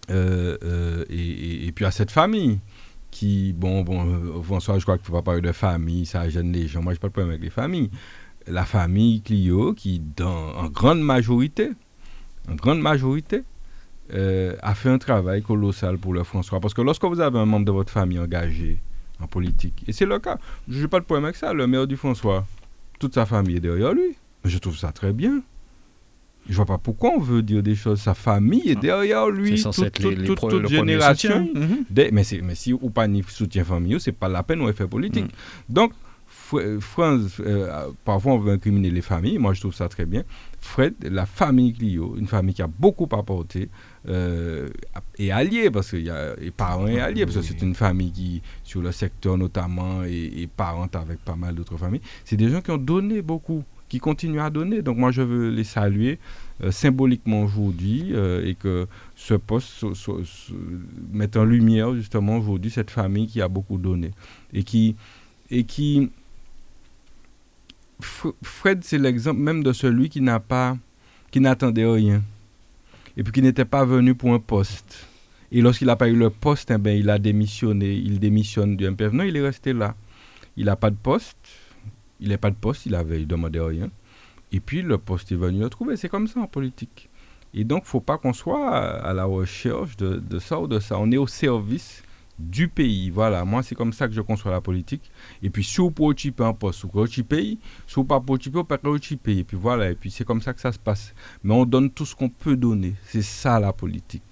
euh, 0.10 0.58
euh, 0.64 1.06
et, 1.10 1.72
puis 1.74 1.86
à 1.86 1.92
cette 1.92 2.12
famille 2.12 2.60
qui, 3.12 3.54
bon, 3.54 3.84
bon, 3.84 4.42
François, 4.44 4.80
je 4.80 4.84
crois 4.84 4.98
qu'il 4.98 5.04
ne 5.04 5.08
faut 5.08 5.14
pas 5.14 5.22
parler 5.22 5.42
de 5.42 5.52
famille, 5.52 6.06
ça 6.06 6.28
gêne 6.28 6.52
les 6.52 6.68
gens. 6.68 6.82
Moi, 6.82 6.94
je 6.94 6.98
n'ai 6.98 7.02
pas 7.02 7.08
de 7.08 7.14
problème 7.14 7.30
avec 7.30 7.44
les 7.44 7.50
familles. 7.52 7.92
La 8.48 8.66
famille 8.66 9.22
Clio, 9.22 9.74
qui, 9.74 10.02
dans, 10.18 10.56
en 10.56 10.70
grande 10.70 11.02
majorité, 11.02 11.70
en 12.50 12.56
grande 12.56 12.82
majorité, 12.82 13.44
euh, 14.14 14.56
a 14.62 14.76
fait 14.76 14.90
un 14.90 14.98
travail 14.98 15.42
colossal 15.42 15.98
pour 15.98 16.14
le 16.14 16.24
François. 16.24 16.60
Parce 16.60 16.74
que 16.74 16.82
lorsque 16.82 17.04
vous 17.04 17.20
avez 17.20 17.38
un 17.40 17.46
membre 17.46 17.66
de 17.66 17.72
votre 17.72 17.92
famille 17.92 18.20
engagé 18.20 18.80
en 19.22 19.28
politique, 19.28 19.84
et 19.88 19.94
c'est 19.94 20.06
le 20.06 20.20
cas, 20.20 20.38
je 20.68 20.82
n'ai 20.82 20.88
pas 20.88 21.00
de 21.00 21.06
problème 21.06 21.26
avec 21.26 21.36
ça, 21.36 21.54
le 21.54 21.68
maire 21.68 21.88
du 21.88 21.98
François, 21.98 22.46
toute 23.00 23.14
sa 23.14 23.26
famille 23.26 23.58
est 23.58 23.62
derrière 23.62 23.94
lui. 23.94 24.16
Je 24.46 24.58
trouve 24.58 24.78
ça 24.78 24.92
très 24.92 25.14
bien. 25.14 25.42
Je 26.48 26.56
vois 26.56 26.66
pas 26.66 26.78
pourquoi 26.78 27.12
on 27.16 27.20
veut 27.20 27.44
dire 27.44 27.62
des 27.62 27.76
choses. 27.76 28.02
Sa 28.02 28.16
famille 28.16 28.70
est 28.70 28.78
ah. 28.78 28.82
derrière 28.82 29.30
lui, 29.30 29.62
toute, 29.62 29.94
toute, 29.94 30.50
toute, 30.50 30.68
génération. 30.68 31.48
Mhm. 31.54 31.86
mais, 32.12 32.24
mais 32.44 32.56
si 32.56 32.74
ou 32.74 32.90
pas 32.90 33.08
ni 33.08 33.24
soutien 33.28 33.64
familial, 33.64 34.00
c'est 34.00 34.12
pas 34.12 34.30
la 34.30 34.42
peine 34.42 34.62
on 34.62 34.74
fait 34.74 34.88
politique. 34.88 35.26
Mm. 35.26 35.74
Donc, 35.74 35.94
France, 36.80 37.40
euh, 37.40 37.92
parfois 38.04 38.34
on 38.34 38.40
veut 38.40 38.54
incriminer 38.54 38.90
les 38.90 39.02
familles, 39.02 39.38
moi 39.38 39.54
je 39.54 39.60
trouve 39.60 39.74
ça 39.74 39.88
très 39.88 40.06
bien. 40.06 40.24
Fred, 40.60 40.96
la 41.02 41.26
famille 41.26 41.74
Clio, 41.74 42.16
une 42.18 42.28
famille 42.28 42.56
qui 42.56 42.62
a 42.62 42.68
beaucoup 42.68 43.08
apporté, 43.12 43.70
euh, 44.08 44.68
est 45.18 45.32
alliée, 45.32 45.70
parce 45.70 45.92
qu'il 45.92 46.04
y 46.04 46.10
a 46.10 46.36
et 46.42 46.52
parents 46.52 46.88
et 46.88 47.00
alliés, 47.00 47.26
parce 47.26 47.38
que 47.38 47.44
c'est 47.44 47.62
une 47.62 47.76
famille 47.76 48.12
qui, 48.12 48.42
sur 48.64 48.82
le 48.82 48.92
secteur 48.92 49.38
notamment, 49.38 50.04
est, 50.04 50.50
parente 50.50 50.96
avec 50.96 51.20
pas 51.20 51.36
mal 51.36 51.56
d'autres 51.56 51.78
familles. 51.78 52.02
C'est 52.26 52.36
des 52.36 52.50
gens 52.50 52.62
qui 52.62 52.72
ont 52.72 52.78
donné 52.78 53.22
beaucoup, 53.22 53.64
qui 53.88 54.00
continuent 54.00 54.42
à 54.42 54.50
donner. 54.50 54.82
Donc 54.82 54.98
moi 54.98 55.12
je 55.12 55.22
veux 55.22 55.50
les 55.50 55.64
saluer 55.64 56.20
euh, 56.64 56.72
symboliquement 56.72 57.44
aujourd'hui 57.44 58.12
et 58.44 58.56
que 58.56 58.88
ce 59.16 59.36
poste 59.36 59.86
mette 61.12 61.38
en 61.38 61.46
lumière 61.46 61.94
justement 61.96 62.38
aujourd'hui 62.38 62.72
cette 62.72 62.92
famille 62.92 63.28
qui 63.28 63.42
a 63.42 63.48
beaucoup 63.48 63.78
donné 63.78 64.12
et 64.52 64.64
qui 64.64 64.96
et 65.52 65.64
qui 65.64 66.12
Fred, 68.02 68.84
c'est 68.84 68.98
l'exemple 68.98 69.40
même 69.40 69.64
de 69.64 69.74
celui 69.74 70.10
qui 70.10 70.22
n'a 70.22 70.40
pas, 70.40 70.78
qui 71.32 71.40
n'attendait 71.40 71.86
rien, 71.86 72.22
et 73.18 73.24
puis 73.24 73.32
qui 73.34 73.42
n'était 73.42 73.66
pas 73.66 73.86
venu 73.86 74.16
pour 74.16 74.34
un 74.34 74.40
poste. 74.40 75.08
Et 75.52 75.62
lorsqu'il 75.62 75.88
n'a 75.88 75.96
pas 75.96 76.08
eu 76.08 76.16
le 76.16 76.30
poste, 76.30 76.72
eh 76.72 76.78
ben, 76.78 76.98
il 76.98 77.10
a 77.10 77.18
démissionné, 77.18 77.94
il 77.94 78.20
démissionne 78.20 78.78
du 78.78 78.90
MPF. 78.90 79.12
Non, 79.12 79.24
il 79.24 79.36
est 79.36 79.42
resté 79.42 79.74
là. 79.74 79.96
Il 80.56 80.66
n'a 80.66 80.76
pas 80.76 80.92
de 80.92 80.96
poste, 80.96 81.38
il 82.20 82.30
n'a 82.30 82.38
pas 82.38 82.52
de 82.52 82.56
poste, 82.56 82.86
il 82.86 82.96
avait 82.96 83.26
demandé 83.26 83.60
rien. 83.60 83.90
Et 84.52 84.60
puis 84.60 84.82
le 84.82 84.98
poste 84.98 85.32
est 85.32 85.36
venu 85.36 85.60
le 85.60 85.70
trouver. 85.70 85.98
C'est 85.98 86.10
comme 86.10 86.28
ça 86.28 86.40
en 86.40 86.48
politique. 86.48 87.10
Et 87.54 87.64
donc, 87.64 87.84
il 87.86 87.90
faut 87.90 88.02
pas 88.02 88.20
qu'on 88.20 88.34
soit 88.34 88.70
à 88.70 89.12
la 89.14 89.26
recherche 89.26 89.98
de 89.98 90.40
ça 90.40 90.60
ou 90.60 90.68
de 90.68 90.80
ça. 90.80 91.00
On 91.00 91.12
est 91.12 91.18
au 91.18 91.28
service 91.28 92.04
du 92.40 92.68
pays. 92.68 93.10
Voilà, 93.10 93.44
moi 93.46 93.62
c'est 93.62 93.76
comme 93.76 93.94
ça 93.94 94.08
que 94.08 94.14
je 94.14 94.22
conçois 94.22 94.52
la 94.52 94.62
politique. 94.62 95.12
Et 95.44 95.50
puis 95.50 95.64
si 95.64 95.78
vous 95.78 95.92
pouvez 95.92 96.16
un 96.40 96.54
poste, 96.54 96.86
vous 96.86 97.24
pays, 97.24 97.60
si 97.86 97.96
vous 97.96 98.06
pas 98.06 98.22
occuper, 98.26 98.58
vous 98.58 98.64
pas 98.64 98.78
pays. 98.78 99.40
Et 99.40 99.44
puis 99.44 99.58
voilà, 99.58 99.92
et 99.92 99.96
puis 99.96 100.10
c'est 100.10 100.24
comme 100.24 100.42
ça 100.42 100.54
que 100.54 100.62
ça 100.62 100.72
se 100.72 100.80
passe. 100.80 101.14
Mais 101.44 101.54
on 101.54 101.66
donne 101.66 101.90
tout 101.92 102.06
ce 102.06 102.16
qu'on 102.16 102.30
peut 102.30 102.56
donner. 102.56 102.96
C'est 103.06 103.22
ça 103.22 103.60
la 103.60 103.74
politique. 103.74 104.24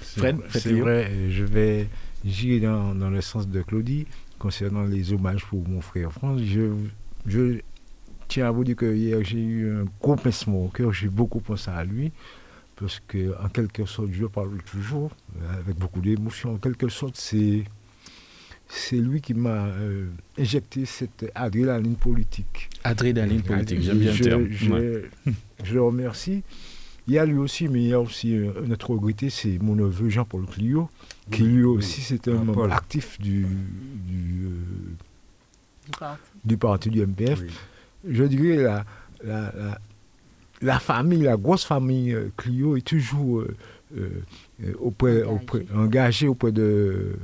c'est 0.00 0.72
vrai, 0.72 1.30
je 1.30 1.44
vais 1.44 1.88
j'irai 2.24 2.60
dans, 2.60 2.94
dans, 2.94 3.10
le 3.10 3.20
sens 3.20 3.48
de 3.48 3.62
Claudie 3.62 4.06
concernant 4.38 4.82
les 4.82 5.12
hommages 5.12 5.44
pour 5.44 5.66
mon 5.68 5.80
frère 5.80 6.12
France. 6.12 6.40
Je, 6.44 6.72
je 7.26 7.60
tiens 8.28 8.46
à 8.46 8.50
vous 8.50 8.64
dire 8.64 8.76
que 8.76 8.94
hier 8.94 9.22
j'ai 9.24 9.40
eu 9.40 9.80
un 9.80 9.84
gros 10.00 10.16
pincement 10.16 10.64
au 10.64 10.68
cœur, 10.68 10.92
j'ai 10.92 11.08
beaucoup 11.08 11.40
pensé 11.40 11.70
à 11.70 11.84
lui, 11.84 12.12
parce 12.80 13.00
que 13.06 13.34
en 13.44 13.48
quelque 13.48 13.84
sorte, 13.84 14.08
je 14.12 14.24
parle 14.24 14.62
toujours 14.62 15.10
avec 15.58 15.76
beaucoup 15.76 16.00
d'émotion, 16.00 16.54
en 16.54 16.56
quelque 16.56 16.88
sorte, 16.88 17.16
c'est 17.16 17.64
c'est 18.70 18.96
lui 18.96 19.20
qui 19.20 19.34
m'a 19.34 19.66
euh, 19.66 20.08
injecté 20.38 20.84
cette 20.86 21.30
adrénaline 21.34 21.96
politique. 21.96 22.70
Adrénaline 22.84 23.42
politique, 23.42 23.80
j'aime 23.80 23.98
bien 23.98 24.12
le 24.12 24.20
terme. 24.20 24.46
Je, 24.48 25.02
je, 25.64 25.74
le 25.74 25.82
remercie. 25.82 26.42
Il 27.08 27.14
y 27.14 27.18
a 27.18 27.26
lui 27.26 27.38
aussi, 27.38 27.68
mais 27.68 27.82
il 27.82 27.88
y 27.88 27.92
a 27.92 28.00
aussi 28.00 28.36
euh, 28.36 28.52
notre 28.66 28.90
regretté, 28.90 29.28
c'est 29.28 29.58
mon 29.58 29.74
neveu 29.74 30.08
Jean-Paul 30.08 30.46
Clio, 30.46 30.88
qui 31.32 31.42
lui 31.42 31.64
aussi 31.64 32.00
c'est 32.00 32.28
un 32.28 32.44
membre 32.44 32.70
actif 32.72 33.20
du, 33.20 33.44
du, 34.06 34.46
euh, 34.46 36.14
du, 36.44 36.56
parti. 36.56 36.90
du 36.90 37.04
MPF. 37.04 37.42
Je 38.08 38.24
dirais 38.24 38.62
la, 38.62 38.84
la, 39.24 39.52
la, 39.56 39.78
famille, 40.78 41.22
la 41.22 41.36
grosse 41.36 41.64
famille 41.64 42.16
Clio 42.36 42.76
est 42.76 42.86
toujours 42.86 43.44
auprès, 44.78 45.22
auprès, 45.22 45.66
engagée 45.74 46.28
auprès 46.28 46.52
de 46.52 47.16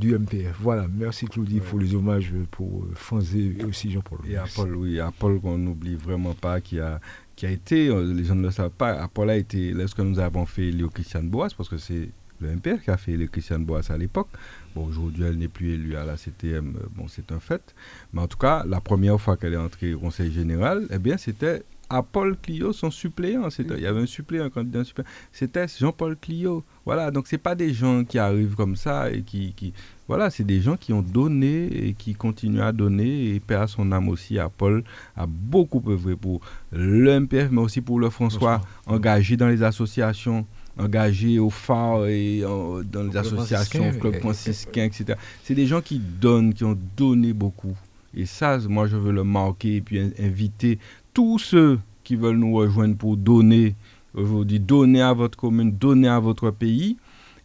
du 0.00 0.18
MPF. 0.18 0.56
Voilà, 0.60 0.86
merci 0.92 1.26
Claudie 1.26 1.60
pour 1.60 1.78
les 1.78 1.94
hommages 1.94 2.32
pour 2.50 2.86
Franzé 2.94 3.54
et 3.58 3.64
aussi 3.64 3.90
Jean-Paul. 3.90 4.20
Et 4.28 4.36
à 4.36 4.44
Paul, 4.54 4.74
oui, 4.74 4.98
à 4.98 5.12
Paul 5.16 5.40
qu'on 5.40 5.58
n'oublie 5.58 5.94
vraiment 5.94 6.32
pas, 6.32 6.60
qui 6.60 6.80
a, 6.80 7.00
qui 7.36 7.46
a 7.46 7.50
été, 7.50 7.88
euh, 7.88 8.12
les 8.12 8.24
gens 8.24 8.34
ne 8.34 8.42
le 8.42 8.50
savent 8.50 8.70
pas, 8.70 9.08
Paul 9.12 9.30
a 9.30 9.36
été, 9.36 9.72
lorsque 9.72 10.00
nous 10.00 10.18
avons 10.18 10.46
fait 10.46 10.70
Léo 10.70 10.88
Christian 10.88 11.22
Boas, 11.22 11.48
parce 11.56 11.68
que 11.68 11.76
c'est 11.76 12.08
le 12.40 12.56
MPF 12.56 12.82
qui 12.82 12.90
a 12.90 12.96
fait 12.96 13.16
Léo 13.16 13.28
Christian 13.28 13.60
Boas 13.60 13.82
à 13.90 13.96
l'époque. 13.98 14.28
Bon, 14.74 14.86
aujourd'hui, 14.86 15.24
elle 15.24 15.36
n'est 15.36 15.48
plus 15.48 15.74
élue 15.74 15.96
à 15.96 16.04
la 16.04 16.16
CTM, 16.16 16.76
euh, 16.76 16.86
bon, 16.96 17.06
c'est 17.06 17.30
un 17.30 17.40
fait. 17.40 17.74
Mais 18.12 18.22
en 18.22 18.26
tout 18.26 18.38
cas, 18.38 18.64
la 18.66 18.80
première 18.80 19.20
fois 19.20 19.36
qu'elle 19.36 19.52
est 19.54 19.58
entrée 19.58 19.92
au 19.94 19.98
Conseil 19.98 20.32
général, 20.32 20.86
eh 20.90 20.98
bien, 20.98 21.18
c'était 21.18 21.62
à 21.90 22.02
Paul 22.02 22.36
Clio, 22.40 22.72
son 22.72 22.90
suppléant. 22.90 23.48
Il 23.58 23.80
y 23.80 23.86
avait 23.86 24.00
un 24.00 24.06
suppléant, 24.06 24.44
un 24.44 24.50
candidat 24.50 24.84
suppléant. 24.84 25.08
C'était 25.32 25.66
Jean-Paul 25.66 26.16
Clio. 26.16 26.64
Voilà, 26.86 27.10
donc 27.10 27.26
ce 27.26 27.36
pas 27.36 27.56
des 27.56 27.74
gens 27.74 28.04
qui 28.04 28.18
arrivent 28.18 28.54
comme 28.54 28.76
ça 28.76 29.10
et 29.10 29.22
qui. 29.22 29.52
qui 29.54 29.74
voilà, 30.08 30.30
c'est 30.30 30.44
des 30.44 30.60
gens 30.60 30.76
qui 30.76 30.92
ont 30.92 31.02
donné 31.02 31.66
et 31.66 31.92
qui 31.94 32.14
continuent 32.14 32.62
à 32.62 32.72
donner. 32.72 33.34
Et 33.34 33.40
Père 33.40 33.62
à 33.62 33.66
son 33.68 33.92
âme 33.92 34.08
aussi, 34.08 34.38
à 34.38 34.48
Paul, 34.48 34.82
a 35.16 35.26
beaucoup 35.26 35.82
œuvré 35.88 36.16
pour 36.16 36.40
l'MPF, 36.72 37.50
mais 37.50 37.60
aussi 37.60 37.80
pour 37.80 38.00
le 38.00 38.10
François, 38.10 38.60
engagé 38.86 39.36
dans 39.36 39.48
les 39.48 39.62
associations 39.62 40.46
engagé 40.78 41.38
au 41.38 41.50
phare 41.50 42.06
et 42.06 42.40
dans 42.40 43.02
les 43.02 43.16
associations, 43.16 43.92
Club 44.00 44.18
franciscain, 44.20 44.84
etc. 44.84 45.18
C'est 45.44 45.54
des 45.54 45.66
gens 45.66 45.80
qui 45.80 45.98
donnent, 45.98 46.54
qui 46.54 46.64
ont 46.64 46.78
donné 46.96 47.32
beaucoup. 47.32 47.76
Et 48.14 48.26
ça, 48.26 48.58
moi, 48.68 48.86
je 48.86 48.96
veux 48.96 49.12
le 49.12 49.24
marquer 49.24 49.76
et 49.76 49.80
puis 49.80 50.00
inviter 50.18 50.78
tous 51.12 51.38
ceux 51.38 51.78
qui 52.04 52.16
veulent 52.16 52.36
nous 52.36 52.54
rejoindre 52.54 52.96
pour 52.96 53.16
donner, 53.16 53.74
aujourd'hui, 54.14 54.60
donner 54.60 55.02
à 55.02 55.12
votre 55.12 55.38
commune, 55.38 55.72
donner 55.72 56.08
à 56.08 56.18
votre 56.18 56.50
pays, 56.50 56.96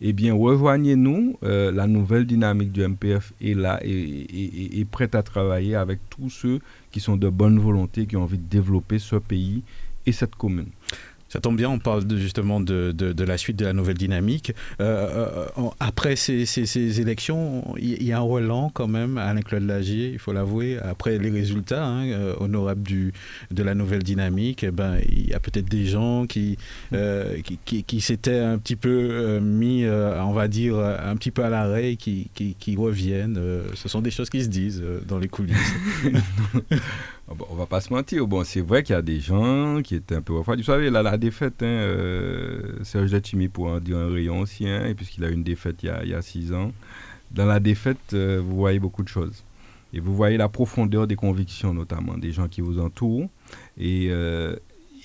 eh 0.01 0.13
bien, 0.13 0.33
rejoignez-nous. 0.33 1.37
Euh, 1.43 1.71
la 1.71 1.87
nouvelle 1.87 2.25
dynamique 2.25 2.71
du 2.71 2.85
MPF 2.85 3.33
est 3.41 3.55
là 3.55 3.79
et, 3.83 4.79
est 4.79 4.85
prête 4.85 5.15
à 5.15 5.23
travailler 5.23 5.75
avec 5.75 5.99
tous 6.09 6.29
ceux 6.29 6.59
qui 6.91 6.99
sont 6.99 7.15
de 7.15 7.29
bonne 7.29 7.59
volonté, 7.59 8.05
qui 8.05 8.17
ont 8.17 8.23
envie 8.23 8.37
de 8.37 8.47
développer 8.49 8.99
ce 8.99 9.15
pays 9.15 9.63
et 10.05 10.11
cette 10.11 10.35
commune. 10.35 10.69
Ça 11.35 11.41
tombe 11.41 11.57
bien, 11.57 11.69
on 11.69 11.79
parle 11.79 12.03
justement 12.15 12.61
de, 12.61 12.93
de, 12.93 13.23
la 13.25 13.37
suite 13.37 13.57
de 13.57 13.65
la 13.65 13.73
nouvelle 13.73 13.97
dynamique. 13.97 14.53
Euh, 14.79 15.27
euh, 15.57 15.63
après 15.81 16.15
ces, 16.15 16.45
ces, 16.45 17.01
élections, 17.01 17.75
il 17.77 18.03
y, 18.03 18.13
a 18.13 18.19
un 18.19 18.21
relent 18.21 18.71
quand 18.73 18.87
même, 18.87 19.17
Alain-Claude 19.17 19.63
Lagier, 19.63 20.11
il 20.13 20.19
faut 20.19 20.31
l'avouer. 20.31 20.79
Après 20.79 21.17
les 21.17 21.29
résultats 21.29 21.85
hein, 21.85 22.05
euh, 22.05 22.35
honorables 22.39 22.83
du, 22.83 23.11
de 23.51 23.63
la 23.63 23.75
nouvelle 23.75 24.01
dynamique, 24.01 24.63
eh 24.63 24.71
ben, 24.71 24.97
il 25.09 25.27
y 25.27 25.33
a 25.33 25.41
peut-être 25.41 25.67
des 25.67 25.85
gens 25.87 26.25
qui, 26.25 26.57
qui, 27.65 27.83
qui, 27.83 27.99
s'étaient 27.99 28.39
un 28.39 28.57
petit 28.57 28.77
peu 28.77 29.39
mis, 29.41 29.85
on 29.85 30.31
va 30.31 30.47
dire, 30.47 30.79
un 30.79 31.17
petit 31.17 31.31
peu 31.31 31.43
à 31.43 31.49
l'arrêt, 31.49 31.97
qui, 31.97 32.29
qui, 32.33 32.55
qui, 32.57 32.77
reviennent. 32.77 33.37
ce 33.73 33.89
sont 33.89 33.99
des 33.99 34.11
choses 34.11 34.29
qui 34.29 34.41
se 34.41 34.47
disent 34.47 34.81
dans 35.05 35.19
les 35.19 35.27
coulisses. 35.27 35.75
On 37.27 37.35
on 37.49 37.55
va 37.55 37.65
pas 37.65 37.81
se 37.81 37.91
mentir. 37.91 38.27
Bon, 38.27 38.43
c'est 38.43 38.61
vrai 38.61 38.83
qu'il 38.83 38.93
y 38.93 38.97
a 38.97 39.01
des 39.01 39.19
gens 39.19 39.81
qui 39.83 39.95
étaient 39.95 40.15
un 40.15 40.21
peu 40.21 40.33
refroidis. 40.33 40.61
Vous 40.61 40.67
savez, 40.67 40.89
là, 40.89 41.01
la 41.01 41.17
défaite, 41.17 41.63
hein, 41.63 41.65
euh, 41.65 42.83
Serge 42.83 43.19
pour 43.51 43.67
en 43.67 43.79
dire 43.79 43.97
un 43.97 44.11
rayon 44.11 44.41
aussi, 44.41 44.67
hein, 44.67 44.93
puisqu'il 44.95 45.23
a 45.23 45.29
eu 45.29 45.33
une 45.33 45.43
défaite 45.43 45.81
il 45.81 46.09
y 46.09 46.13
a, 46.13 46.21
six 46.21 46.53
ans. 46.53 46.71
Dans 47.31 47.45
la 47.45 47.59
défaite, 47.59 48.13
euh, 48.13 48.41
vous 48.43 48.55
voyez 48.55 48.79
beaucoup 48.79 49.03
de 49.03 49.07
choses. 49.07 49.43
Et 49.93 49.99
vous 49.99 50.15
voyez 50.15 50.37
la 50.37 50.49
profondeur 50.49 51.07
des 51.07 51.15
convictions, 51.15 51.73
notamment, 51.73 52.17
des 52.17 52.31
gens 52.31 52.47
qui 52.47 52.61
vous 52.61 52.79
entourent. 52.79 53.29
Et, 53.77 54.07
euh, 54.11 54.55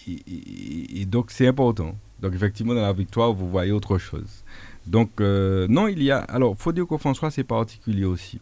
et, 0.06 1.06
donc, 1.06 1.30
c'est 1.30 1.46
important. 1.46 1.94
Donc, 2.20 2.34
effectivement, 2.34 2.74
dans 2.74 2.82
la 2.82 2.92
victoire, 2.92 3.32
vous 3.32 3.48
voyez 3.48 3.72
autre 3.72 3.96
chose. 3.96 4.44
Donc, 4.86 5.20
non, 5.20 5.88
il 5.88 6.02
y 6.02 6.10
a. 6.10 6.18
Alors, 6.18 6.56
faut 6.58 6.72
dire 6.72 6.86
qu'au 6.86 6.98
François, 6.98 7.30
c'est 7.30 7.44
particulier 7.44 8.04
aussi. 8.04 8.40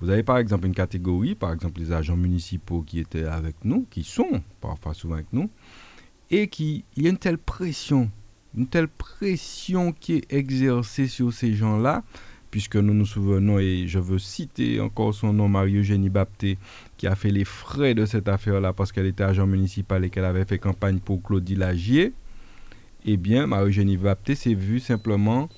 Vous 0.00 0.10
avez 0.10 0.22
par 0.22 0.38
exemple 0.38 0.66
une 0.66 0.74
catégorie, 0.74 1.34
par 1.34 1.52
exemple 1.52 1.80
les 1.80 1.92
agents 1.92 2.16
municipaux 2.16 2.82
qui 2.82 3.00
étaient 3.00 3.24
avec 3.24 3.56
nous, 3.64 3.86
qui 3.90 4.04
sont 4.04 4.42
parfois 4.60 4.94
souvent 4.94 5.14
avec 5.14 5.32
nous, 5.32 5.50
et 6.30 6.48
qui, 6.48 6.84
il 6.96 7.02
y 7.02 7.06
a 7.06 7.10
une 7.10 7.18
telle 7.18 7.38
pression, 7.38 8.10
une 8.56 8.68
telle 8.68 8.88
pression 8.88 9.92
qui 9.92 10.14
est 10.14 10.32
exercée 10.32 11.08
sur 11.08 11.32
ces 11.32 11.54
gens-là, 11.54 12.04
puisque 12.50 12.76
nous 12.76 12.94
nous 12.94 13.06
souvenons, 13.06 13.58
et 13.58 13.84
je 13.88 13.98
veux 13.98 14.18
citer 14.18 14.80
encore 14.80 15.14
son 15.14 15.32
nom, 15.32 15.48
Marie-Eugénie 15.48 16.10
Bapté, 16.10 16.58
qui 16.96 17.06
a 17.06 17.14
fait 17.14 17.30
les 17.30 17.44
frais 17.44 17.94
de 17.94 18.06
cette 18.06 18.28
affaire-là 18.28 18.72
parce 18.72 18.92
qu'elle 18.92 19.06
était 19.06 19.24
agent 19.24 19.46
municipal 19.46 20.04
et 20.04 20.10
qu'elle 20.10 20.24
avait 20.24 20.44
fait 20.44 20.58
campagne 20.58 20.98
pour 20.98 21.22
Claudie 21.22 21.56
Lagier, 21.56 22.12
eh 23.04 23.16
bien, 23.16 23.46
Marie-Eugénie 23.46 23.96
Bapté 23.96 24.34
s'est 24.34 24.54
vue 24.54 24.80
simplement 24.80 25.48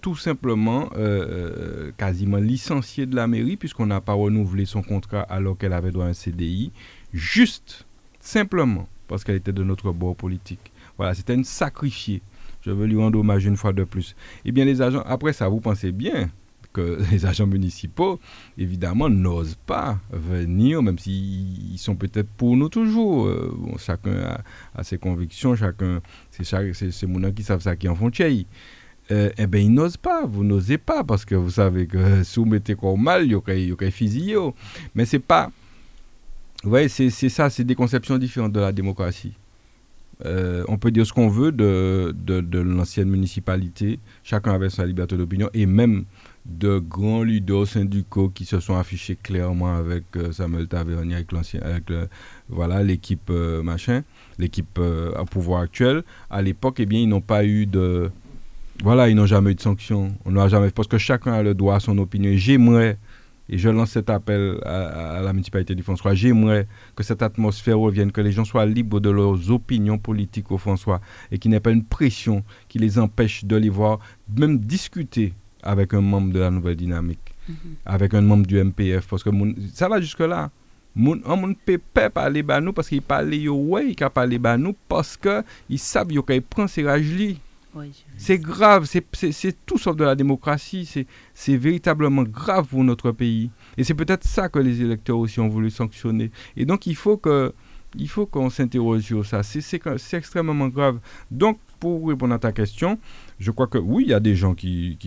tout 0.00 0.16
simplement 0.16 0.90
euh, 0.96 1.88
euh, 1.88 1.92
quasiment 1.96 2.38
licenciée 2.38 3.06
de 3.06 3.16
la 3.16 3.26
mairie 3.26 3.56
puisqu'on 3.56 3.86
n'a 3.86 4.00
pas 4.00 4.12
renouvelé 4.12 4.64
son 4.64 4.82
contrat 4.82 5.22
alors 5.22 5.56
qu'elle 5.58 5.72
avait 5.72 5.90
droit 5.90 6.06
à 6.06 6.08
un 6.08 6.12
CDI, 6.12 6.72
juste, 7.12 7.86
simplement, 8.20 8.88
parce 9.08 9.24
qu'elle 9.24 9.36
était 9.36 9.52
de 9.52 9.64
notre 9.64 9.92
bord 9.92 10.16
politique. 10.16 10.72
Voilà, 10.96 11.14
c'était 11.14 11.34
une 11.34 11.44
sacrifiée. 11.44 12.22
Je 12.62 12.70
veux 12.70 12.86
lui 12.86 12.96
rendre 12.96 13.18
hommage 13.18 13.44
une 13.44 13.56
fois 13.56 13.72
de 13.72 13.84
plus. 13.84 14.14
Eh 14.44 14.52
bien, 14.52 14.64
les 14.64 14.82
agents, 14.82 15.02
après 15.06 15.32
ça, 15.32 15.48
vous 15.48 15.60
pensez 15.60 15.92
bien 15.92 16.28
que 16.72 16.98
les 17.10 17.24
agents 17.26 17.46
municipaux, 17.46 18.20
évidemment, 18.56 19.08
n'osent 19.08 19.58
pas 19.66 19.98
venir, 20.10 20.82
même 20.82 20.98
s'ils 20.98 21.78
sont 21.78 21.96
peut-être 21.96 22.28
pour 22.36 22.56
nous 22.56 22.68
toujours. 22.68 23.26
Euh, 23.26 23.56
chacun 23.78 24.38
a, 24.74 24.82
ses 24.82 24.98
convictions, 24.98 25.54
chacun, 25.54 26.00
c'est 26.30 27.06
mon 27.06 27.30
qui 27.32 27.42
savent 27.42 27.62
ça 27.62 27.76
qui 27.76 27.88
en 27.88 27.94
font. 27.94 28.10
Euh, 29.10 29.30
eh 29.38 29.46
bien, 29.46 29.62
ils 29.62 29.72
n'osent 29.72 29.96
pas, 29.96 30.26
vous 30.26 30.44
n'osez 30.44 30.78
pas, 30.78 31.02
parce 31.02 31.24
que 31.24 31.34
vous 31.34 31.50
savez 31.50 31.86
que 31.86 32.22
si 32.24 32.38
vous 32.38 32.46
mettez 32.46 32.74
quoi 32.74 32.94
mal, 32.96 33.24
il 33.24 33.32
y 33.32 33.34
aurait 33.72 33.90
fusillé. 33.90 34.36
Mais 34.94 35.06
c'est 35.06 35.18
pas. 35.18 35.50
Vous 36.62 36.70
voyez, 36.70 36.88
c'est 36.88 37.10
ça, 37.10 37.48
c'est 37.50 37.64
des 37.64 37.74
conceptions 37.74 38.18
différentes 38.18 38.52
de 38.52 38.60
la 38.60 38.72
démocratie. 38.72 39.32
Euh, 40.26 40.64
on 40.66 40.78
peut 40.78 40.90
dire 40.90 41.06
ce 41.06 41.12
qu'on 41.12 41.28
veut 41.28 41.52
de, 41.52 42.12
l'ancienne 42.60 43.08
municipalité, 43.08 44.00
chacun 44.24 44.52
avait 44.52 44.68
sa 44.68 44.84
liberté 44.84 45.16
d'opinion, 45.16 45.48
et 45.54 45.64
même 45.64 46.04
de 46.44 46.78
grands 46.78 47.22
leaders 47.22 47.68
syndicaux 47.68 48.28
qui 48.28 48.44
se 48.44 48.58
sont 48.58 48.76
affichés 48.76 49.16
clairement 49.16 49.76
avec 49.76 50.04
euh, 50.16 50.32
Samuel 50.32 50.66
Tavernier, 50.66 51.14
avec 51.14 51.30
l'ancien, 51.30 51.60
voilà 52.48 52.82
l'équipe 52.82 53.30
machin, 53.62 54.02
l'équipe 54.38 54.80
à 55.16 55.24
pouvoir 55.24 55.62
actuel. 55.62 56.02
À 56.28 56.42
l'époque, 56.42 56.80
eh 56.80 56.86
bien, 56.86 57.00
ils 57.00 57.08
n'ont 57.08 57.20
pas 57.20 57.44
eu 57.44 57.66
de 57.66 58.10
voilà, 58.82 59.08
ils 59.08 59.14
n'ont 59.16 59.26
jamais 59.26 59.52
eu 59.52 59.54
de 59.54 59.60
sanctions. 59.60 60.08
On 60.24 60.32
n'a 60.32 60.48
jamais 60.48 60.70
parce 60.70 60.88
que 60.88 60.98
chacun 60.98 61.32
a 61.32 61.42
le 61.42 61.54
droit 61.54 61.76
à 61.76 61.80
son 61.80 61.98
opinion. 61.98 62.30
J'aimerais 62.36 62.98
et 63.50 63.56
je 63.58 63.68
lance 63.68 63.92
cet 63.92 64.10
appel 64.10 64.60
à, 64.64 65.20
la 65.22 65.32
municipalité 65.32 65.74
du 65.74 65.82
François. 65.82 66.14
J'aimerais 66.14 66.66
que 66.94 67.02
cette 67.02 67.22
atmosphère 67.22 67.78
revienne, 67.78 68.12
que 68.12 68.20
les 68.20 68.32
gens 68.32 68.44
soient 68.44 68.66
libres 68.66 69.00
de 69.00 69.10
leurs 69.10 69.50
opinions 69.50 69.98
politiques 69.98 70.50
au 70.52 70.58
François 70.58 71.00
et 71.32 71.38
qu'il 71.38 71.50
n'y 71.50 71.56
ait 71.56 71.60
pas 71.60 71.70
une 71.70 71.84
pression 71.84 72.44
qui 72.68 72.78
les 72.78 72.98
empêche 72.98 73.44
de 73.44 73.56
les 73.56 73.70
voir, 73.70 74.00
même 74.36 74.58
discuter 74.58 75.32
avec 75.62 75.94
un 75.94 76.00
membre 76.02 76.32
de 76.32 76.40
la 76.40 76.50
nouvelle 76.50 76.76
dynamique, 76.76 77.34
mhm. 77.48 77.56
avec 77.86 78.14
un 78.14 78.20
membre 78.20 78.46
du 78.46 78.62
MPF, 78.62 79.08
parce 79.08 79.22
que 79.22 79.30
ça 79.72 79.88
va 79.88 80.00
jusque-là. 80.00 80.50
On 81.00 81.14
ne 81.14 81.54
peut 81.54 81.78
pas 81.78 82.10
parler 82.10 82.44
à 82.48 82.60
nous 82.60 82.72
parce 82.72 82.88
qu'il 82.88 83.02
parle, 83.02 83.32
ouais, 83.48 83.90
il 83.90 84.10
parler 84.10 84.40
à 84.42 84.56
nous 84.56 84.74
parce 84.88 85.16
qu'ils 85.16 85.78
savent 85.78 86.08
qu'il 86.08 86.42
prend 86.42 86.66
ses 86.66 86.82
rages 86.82 87.38
c'est 88.16 88.38
grave, 88.38 88.84
c'est 88.86 89.66
tout 89.66 89.78
sauf 89.78 89.96
de 89.96 90.04
la 90.04 90.14
démocratie, 90.14 91.06
c'est 91.34 91.56
véritablement 91.56 92.22
grave 92.22 92.66
pour 92.66 92.84
notre 92.84 93.12
pays. 93.12 93.50
Et 93.76 93.84
c'est 93.84 93.94
peut-être 93.94 94.24
ça 94.24 94.48
que 94.48 94.58
les 94.58 94.82
électeurs 94.82 95.18
aussi 95.18 95.40
ont 95.40 95.48
voulu 95.48 95.70
sanctionner. 95.70 96.30
Et 96.56 96.64
donc 96.64 96.86
il 96.86 96.96
faut 96.96 97.16
que, 97.16 97.52
il 97.96 98.08
faut 98.08 98.26
qu'on 98.26 98.50
s'interroge 98.50 99.02
sur 99.02 99.24
ça. 99.24 99.42
C'est 99.42 100.14
extrêmement 100.14 100.68
grave. 100.68 101.00
Donc, 101.30 101.58
pour 101.80 102.08
répondre 102.08 102.34
à 102.34 102.38
ta 102.38 102.52
question, 102.52 102.98
je 103.38 103.50
crois 103.50 103.66
que 103.66 103.78
oui, 103.78 104.04
il 104.06 104.10
y 104.10 104.14
a 104.14 104.20
des 104.20 104.34
gens 104.34 104.54
qui, 104.54 104.98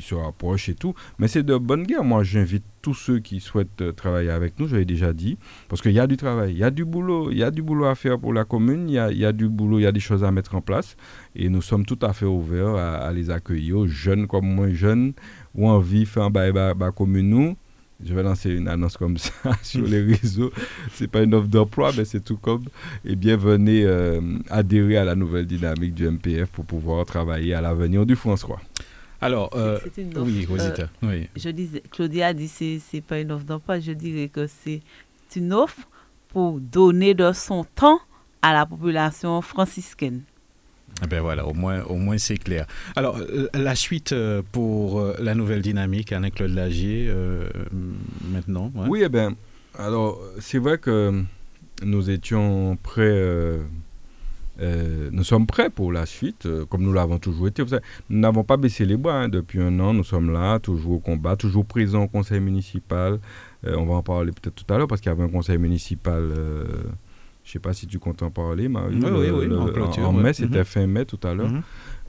se 0.00 0.14
rapprochent 0.14 0.68
et 0.68 0.74
tout, 0.74 0.94
mais 1.18 1.28
c'est 1.28 1.42
de 1.42 1.56
bonne 1.56 1.84
guerre. 1.84 2.04
Moi, 2.04 2.22
j'invite 2.22 2.64
tous 2.82 2.94
ceux 2.94 3.18
qui 3.18 3.40
souhaitent 3.40 3.82
euh, 3.82 3.92
travailler 3.92 4.30
avec 4.30 4.58
nous, 4.58 4.68
je 4.68 4.76
l'ai 4.76 4.84
déjà 4.84 5.12
dit, 5.12 5.36
parce 5.68 5.82
qu'il 5.82 5.92
y 5.92 6.00
a 6.00 6.06
du 6.06 6.16
travail, 6.16 6.52
il 6.52 6.58
y 6.58 6.64
a 6.64 6.70
du 6.70 6.84
boulot, 6.84 7.30
il 7.30 7.38
y 7.38 7.42
a 7.42 7.50
du 7.50 7.62
boulot 7.62 7.86
à 7.86 7.94
faire 7.94 8.18
pour 8.18 8.32
la 8.32 8.44
commune, 8.44 8.88
il 8.88 8.94
y 8.94 8.98
a, 8.98 9.10
il 9.10 9.18
y 9.18 9.24
a 9.24 9.32
du 9.32 9.48
boulot, 9.48 9.78
il 9.78 9.82
y 9.82 9.86
a 9.86 9.92
des 9.92 10.00
choses 10.00 10.22
à 10.24 10.30
mettre 10.30 10.54
en 10.54 10.60
place, 10.60 10.96
et 11.34 11.48
nous 11.48 11.62
sommes 11.62 11.84
tout 11.84 11.98
à 12.02 12.12
fait 12.12 12.26
ouverts 12.26 12.76
à, 12.76 13.12
les 13.12 13.30
accueillir, 13.30 13.86
jeunes 13.86 14.26
comme 14.26 14.46
moins 14.46 14.72
jeunes, 14.72 15.12
ou 15.54 15.68
envie 15.68 16.00
de 16.00 16.08
faire 16.08 16.24
un 16.24 16.30
bail 16.30 16.52
commune 16.94 17.28
nous 17.28 17.56
je 18.04 18.14
vais 18.14 18.22
lancer 18.22 18.50
une 18.50 18.68
annonce 18.68 18.96
comme 18.96 19.18
ça 19.18 19.32
sur 19.62 19.86
les 19.86 20.00
réseaux. 20.00 20.52
C'est 20.92 21.08
pas 21.08 21.22
une 21.22 21.34
offre 21.34 21.48
d'emploi, 21.48 21.90
mais 21.96 22.04
c'est 22.04 22.20
tout 22.20 22.36
comme. 22.36 22.64
Et 23.04 23.16
bien, 23.16 23.36
venez 23.36 23.84
euh, 23.84 24.20
adhérer 24.50 24.98
à 24.98 25.04
la 25.04 25.14
nouvelle 25.14 25.46
dynamique 25.46 25.94
du 25.94 26.08
MPF 26.08 26.48
pour 26.50 26.64
pouvoir 26.64 27.04
travailler 27.06 27.54
à 27.54 27.60
l'avenir 27.60 28.06
du 28.06 28.14
François. 28.14 28.60
Alors, 29.20 29.50
euh, 29.56 29.80
oui, 30.16 30.46
Rosita. 30.46 30.84
Euh, 30.84 30.86
oui. 31.02 31.28
Je 31.34 31.48
disais, 31.48 31.82
Claudia 31.90 32.28
a 32.28 32.32
dit 32.32 32.46
que 32.46 32.78
ce 32.78 32.96
n'est 32.96 33.00
pas 33.00 33.18
une 33.18 33.32
offre 33.32 33.44
d'emploi. 33.44 33.80
Je 33.80 33.92
dirais 33.92 34.28
que 34.28 34.46
c'est 34.46 34.80
une 35.34 35.52
offre 35.52 35.88
pour 36.28 36.60
donner 36.60 37.14
de 37.14 37.32
son 37.32 37.64
temps 37.64 38.00
à 38.42 38.52
la 38.52 38.64
population 38.64 39.42
franciscaine. 39.42 40.22
Ben 41.06 41.20
voilà, 41.20 41.46
au 41.46 41.54
moins, 41.54 41.82
au 41.84 41.96
moins 41.96 42.18
c'est 42.18 42.38
clair. 42.38 42.66
Alors, 42.96 43.18
euh, 43.18 43.48
la 43.54 43.76
suite 43.76 44.12
euh, 44.12 44.42
pour 44.50 45.00
euh, 45.00 45.14
la 45.20 45.34
nouvelle 45.34 45.62
dynamique 45.62 46.12
avec 46.12 46.34
Claude 46.34 46.54
Lagier, 46.54 47.12
maintenant 48.32 48.72
Oui, 48.74 49.02
eh 49.04 49.08
bien, 49.08 49.34
alors, 49.78 50.20
c'est 50.40 50.58
vrai 50.58 50.78
que 50.78 51.22
nous 51.84 52.10
étions 52.10 52.76
prêts, 52.82 53.58
nous 54.60 55.22
sommes 55.22 55.46
prêts 55.46 55.70
pour 55.70 55.92
la 55.92 56.04
suite, 56.04 56.48
comme 56.68 56.82
nous 56.82 56.92
l'avons 56.92 57.18
toujours 57.18 57.46
été. 57.46 57.62
nous 58.10 58.18
n'avons 58.18 58.42
pas 58.42 58.56
baissé 58.56 58.84
les 58.84 58.96
bras 58.96 59.22
hein, 59.22 59.28
depuis 59.28 59.60
un 59.60 59.78
an, 59.78 59.94
nous 59.94 60.04
sommes 60.04 60.32
là, 60.32 60.58
toujours 60.58 60.94
au 60.94 60.98
combat, 60.98 61.36
toujours 61.36 61.64
présents 61.64 62.02
au 62.02 62.08
conseil 62.08 62.40
municipal. 62.40 63.20
on 63.64 63.86
va 63.86 63.94
en 63.94 64.02
parler 64.02 64.32
peut-être 64.32 64.56
tout 64.56 64.74
à 64.74 64.78
l'heure 64.78 64.88
parce 64.88 65.00
qu'il 65.00 65.10
y 65.10 65.12
avait 65.12 65.22
un 65.22 65.28
conseil 65.28 65.58
municipal 65.58 66.32
je 67.48 67.52
ne 67.52 67.52
sais 67.54 67.58
pas 67.60 67.72
si 67.72 67.86
tu 67.86 67.98
comptes 67.98 68.22
en 68.22 68.30
parler, 68.30 68.68
Marie. 68.68 68.96
Oui, 69.02 69.08
oui, 69.10 69.46
oui, 69.48 70.02
en, 70.04 70.12
mai, 70.12 70.34
c'était 70.34 70.58
mhm. 70.58 70.64
fin 70.66 70.86
mai 70.86 71.06
tout 71.06 71.18
à 71.22 71.32
l'heure. 71.32 71.48
Mhm. 71.48 71.62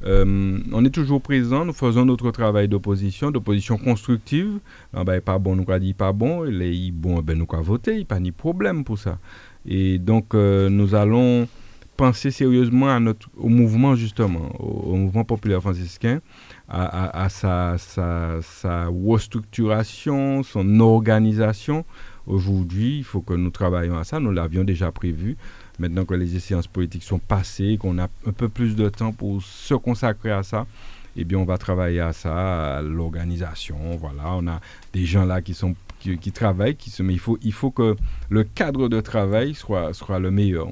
Euh, 0.04 0.60
on 0.74 0.84
est 0.84 0.90
toujours 0.90 1.22
présent, 1.22 1.64
nous 1.64 1.72
faisons 1.72 2.04
notre 2.04 2.30
travail 2.32 2.68
d'opposition, 2.68 3.32
d'opposition 3.32 3.78
constructive. 3.78 4.60
Ah 4.94 5.06
ben, 5.06 5.22
pas 5.22 5.40
bon, 5.40 5.56
nous 5.56 5.64
avons 5.66 5.80
dit 5.80 5.94
pas 5.94 6.12
bon, 6.12 6.44
les 6.44 6.92
bon, 6.92 7.22
ben, 7.22 7.38
nous 7.38 7.48
avons 7.54 7.62
voté, 7.62 7.92
il 7.92 7.98
n'y 7.98 8.04
a 8.04 8.06
pas 8.06 8.20
de 8.20 8.32
problème 8.32 8.84
pour 8.84 9.00
ça. 9.00 9.18
Et 9.66 9.98
donc, 9.98 10.36
euh, 10.36 10.68
nous 10.68 10.94
allons 10.94 11.48
penser 11.96 12.32
sérieusement 12.32 12.90
à 12.90 13.00
notre, 13.00 13.30
au 13.38 13.48
mouvement, 13.48 13.96
justement, 13.96 14.50
au, 14.60 14.96
mouvement 14.98 15.24
populaire 15.24 15.62
franciscain, 15.62 16.20
à, 16.68 17.24
à 17.24 17.30
sa, 17.30 17.78
sa, 17.78 18.42
sa 18.42 18.88
restructuration, 18.88 20.44
son 20.44 20.82
organisation 20.82 21.86
Aujourd'hui, 22.30 23.00
il 23.00 23.04
faut 23.04 23.22
que 23.22 23.34
nous 23.34 23.50
travaillions 23.50 23.98
à 23.98 24.04
ça. 24.04 24.20
Nous 24.20 24.32
l'avions 24.32 24.64
déjà 24.64 24.92
prévu. 24.92 25.36
Maintenant 25.80 26.06
que 26.06 26.14
les 26.14 26.40
séances 26.40 26.68
politiques 26.68 27.04
sont 27.04 27.18
passées, 27.18 27.78
qu'on 27.80 27.98
a 27.98 28.04
un 28.04 28.32
peu 28.32 28.48
plus 28.48 28.76
de 28.76 28.88
temps 28.88 29.12
pour 29.12 29.42
se 29.42 29.74
consacrer 29.74 30.30
à 30.30 30.44
ça, 30.44 30.68
eh 31.16 31.24
bien, 31.24 31.40
on 31.40 31.46
va 31.46 31.58
travailler 31.58 32.02
à 32.02 32.14
ça, 32.14 32.78
à 32.78 32.82
l'organisation. 32.84 33.98
Voilà, 33.98 34.36
on 34.36 34.48
a 34.48 34.62
des 34.94 35.06
gens 35.06 35.26
là 35.26 35.42
qui 35.42 35.56
sont 35.56 35.76
qui, 36.00 36.32
travaillent, 36.32 36.76
qui 36.76 36.92
se, 36.92 37.02
mais 37.04 37.14
il 37.14 37.20
faut, 37.20 37.40
il 37.42 37.52
faut 37.52 37.72
que 37.72 37.96
le 38.30 38.44
cadre 38.44 38.90
de 38.90 39.02
travail 39.02 39.56
soit, 39.56 39.94
soit 39.94 40.20
le 40.20 40.30
meilleur. 40.30 40.68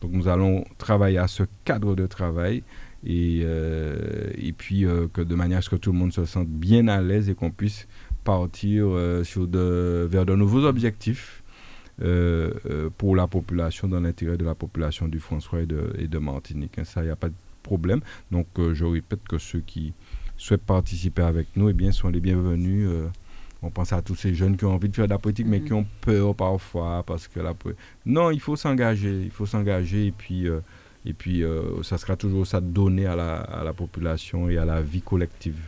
Donc, 0.00 0.12
nous 0.12 0.28
allons 0.28 0.64
travailler 0.78 1.18
à 1.18 1.28
ce 1.28 1.44
cadre 1.64 1.94
de 1.94 2.06
travail 2.06 2.64
et, 3.04 3.42
euh, 3.44 4.30
et 4.36 4.52
puis 4.52 4.84
euh, 4.84 5.08
que 5.12 5.20
de 5.20 5.34
manière 5.34 5.58
à 5.58 5.62
ce 5.62 5.70
que 5.70 5.76
tout 5.76 5.92
le 5.92 5.98
monde 5.98 6.12
se 6.12 6.24
sente 6.24 6.48
bien 6.48 6.88
à 6.88 7.00
l'aise 7.02 7.28
et 7.28 7.34
qu'on 7.34 7.50
puisse 7.50 7.86
partir 8.22 8.86
euh, 8.88 9.24
sur 9.24 9.46
de, 9.46 10.06
vers 10.10 10.24
de 10.24 10.34
nouveaux 10.34 10.64
objectifs 10.64 11.42
euh, 12.00 12.52
euh, 12.66 12.90
pour 12.96 13.16
la 13.16 13.26
population, 13.26 13.88
dans 13.88 14.00
l'intérêt 14.00 14.36
de 14.36 14.44
la 14.44 14.54
population 14.54 15.08
du 15.08 15.18
François 15.18 15.60
et 15.60 15.66
de, 15.66 15.92
et 15.98 16.08
de 16.08 16.18
Martinique. 16.18 16.78
Hein, 16.78 16.84
ça, 16.84 17.02
il 17.02 17.06
n'y 17.06 17.10
a 17.10 17.16
pas 17.16 17.28
de 17.28 17.34
problème. 17.62 18.00
Donc, 18.30 18.46
je 18.56 18.84
répète 18.84 19.20
que 19.28 19.38
ceux 19.38 19.60
qui 19.60 19.92
souhaitent 20.36 20.62
participer 20.62 21.22
avec 21.22 21.48
nous 21.56 21.68
eh 21.68 21.72
bien, 21.72 21.92
sont 21.92 22.08
les 22.08 22.20
bienvenus. 22.20 22.88
on 23.62 23.70
pense 23.70 23.92
à 23.92 24.02
tous 24.02 24.16
ces 24.16 24.34
jeunes 24.34 24.56
qui 24.56 24.64
ont 24.64 24.74
envie 24.74 24.88
de 24.88 24.96
faire 24.96 25.06
de 25.06 25.10
la 25.10 25.18
politique, 25.18 25.46
mais 25.46 25.60
mm-hmm. 25.60 25.64
qui 25.64 25.72
ont 25.72 25.86
peur 26.00 26.34
parfois 26.34 27.04
parce 27.06 27.28
que 27.28 27.38
la 27.38 27.54
Non, 28.04 28.30
il 28.30 28.40
faut 28.40 28.56
s'engager. 28.56 29.22
Il 29.22 29.30
faut 29.30 29.46
s'engager 29.46 30.06
et 30.06 30.12
puis, 30.12 30.46
et 31.06 31.12
puis 31.12 31.44
ça 31.82 31.98
sera 31.98 32.16
toujours 32.16 32.46
ça 32.48 32.60
donner 32.60 33.06
à 33.06 33.14
la, 33.14 33.36
à 33.36 33.62
la 33.62 33.72
population 33.72 34.48
et 34.48 34.58
à 34.58 34.64
la 34.64 34.82
vie 34.82 35.02
collective. 35.02 35.60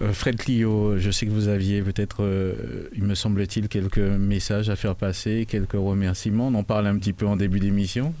Euh, 0.00 0.12
Fred 0.12 0.36
Clio, 0.36 0.98
je 0.98 1.10
sais 1.10 1.26
que 1.26 1.30
vous 1.30 1.48
aviez 1.48 1.82
peut-être, 1.82 2.22
euh, 2.22 2.88
il 2.94 3.02
me 3.02 3.14
semble-t-il, 3.14 3.68
quelques 3.68 3.98
messages 3.98 4.70
à 4.70 4.76
faire 4.76 4.94
passer, 4.94 5.44
quelques 5.48 5.72
remerciements. 5.72 6.48
On 6.48 6.54
en 6.54 6.62
parle 6.62 6.86
un 6.86 6.96
petit 6.98 7.12
peu 7.12 7.26
en 7.26 7.36
début 7.36 7.58
d'émission. 7.58 8.14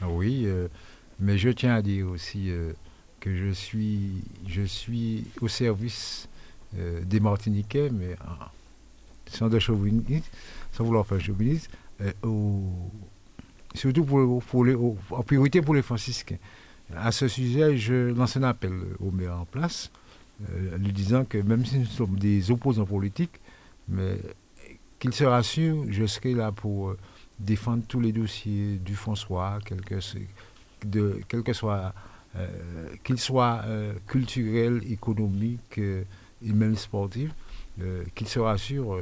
Ah 0.00 0.08
oui, 0.08 0.42
euh, 0.46 0.66
mais 1.20 1.38
je 1.38 1.50
tiens 1.50 1.74
à 1.74 1.82
dire 1.82 2.08
aussi 2.08 2.50
que 3.20 3.36
je 3.36 3.50
suis, 3.50 4.22
je 4.48 4.62
suis 4.62 5.24
au 5.40 5.48
service 5.48 6.28
des 6.72 7.20
Martiniquais, 7.20 7.90
mais 7.92 8.16
sans, 9.26 9.48
de 9.48 9.58
sans 9.60 10.84
vouloir 10.84 11.06
faire 11.06 11.20
chauvinisme, 11.20 11.70
surtout 13.74 14.04
pour, 14.04 14.64
les, 14.64 14.74
en 14.74 15.22
priorité 15.22 15.62
pour 15.62 15.74
les 15.74 15.82
franciscains. 15.82 16.38
À 16.96 17.12
ce 17.12 17.28
sujet, 17.28 17.76
je 17.76 18.12
lance 18.12 18.36
un 18.36 18.42
appel 18.42 18.72
au 18.98 19.12
maire 19.12 19.38
en 19.38 19.44
place 19.44 19.92
lui 20.78 20.92
disant 20.92 21.24
que 21.24 21.38
même 21.38 21.64
si 21.64 21.78
nous 21.78 21.86
sommes 21.86 22.18
des 22.18 22.50
opposants 22.50 22.86
politiques, 22.86 23.40
mais 23.88 24.16
qu'il 24.98 25.12
se 25.12 25.24
rassure, 25.24 25.84
je 25.88 26.06
serai 26.06 26.34
là 26.34 26.52
pour 26.52 26.90
euh, 26.90 26.98
défendre 27.38 27.82
tous 27.86 28.00
les 28.00 28.12
dossiers 28.12 28.76
du 28.76 28.94
François, 28.94 29.58
quel 29.64 29.80
que, 29.80 29.96
de, 30.84 31.20
quel 31.28 31.42
que 31.42 31.52
soit, 31.52 31.94
euh, 32.36 32.48
qu'il 33.02 33.18
soit 33.18 33.64
culturel, 34.06 34.82
économique 34.90 35.78
et 35.78 36.52
même 36.52 36.76
sportif, 36.76 37.30
qu'il 38.14 38.28
se 38.28 38.38
rassure. 38.38 39.00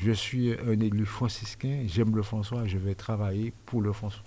je 0.00 0.10
suis 0.10 0.52
un 0.52 0.80
élu 0.80 1.06
franciscain, 1.06 1.84
j'aime 1.86 2.16
le 2.16 2.22
François, 2.22 2.66
je 2.66 2.78
vais 2.78 2.96
travailler 2.96 3.52
pour 3.64 3.80
le 3.80 3.92
François. 3.92 4.24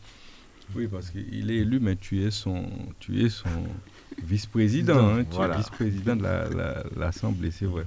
Oui, 0.76 0.88
parce 0.88 1.10
qu'il 1.10 1.52
est 1.52 1.58
élu, 1.58 1.80
mais 1.82 1.98
tu 1.98 2.24
es 2.24 2.32
son, 2.32 2.70
tu 3.00 3.26
es 3.26 3.30
son 3.30 3.50
vice-président. 4.24 4.98
Hein, 4.98 5.26
tu 5.30 5.42
es 5.42 5.58
vice-président 5.58 6.16
de 6.16 7.00
l'Assemblée, 7.00 7.52
c'est 7.52 7.66
vrai. 7.66 7.84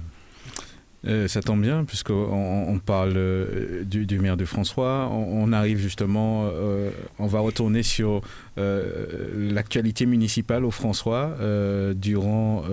Euh, 1.07 1.27
ça 1.27 1.41
tombe 1.41 1.61
bien, 1.61 1.85
puisqu'on 1.85 2.65
on 2.67 2.79
parle 2.79 3.13
euh, 3.15 3.83
du, 3.83 4.19
maire 4.19 4.37
de 4.37 4.45
François. 4.45 5.07
On, 5.11 5.51
arrive 5.53 5.77
justement, 5.77 6.49
euh, 6.51 6.89
on 7.19 7.27
va 7.27 7.39
retourner 7.39 7.83
sur 7.83 8.21
l'actualité 8.57 10.05
municipale 10.05 10.65
au 10.65 10.71
François 10.71 11.35
durant 11.95 12.63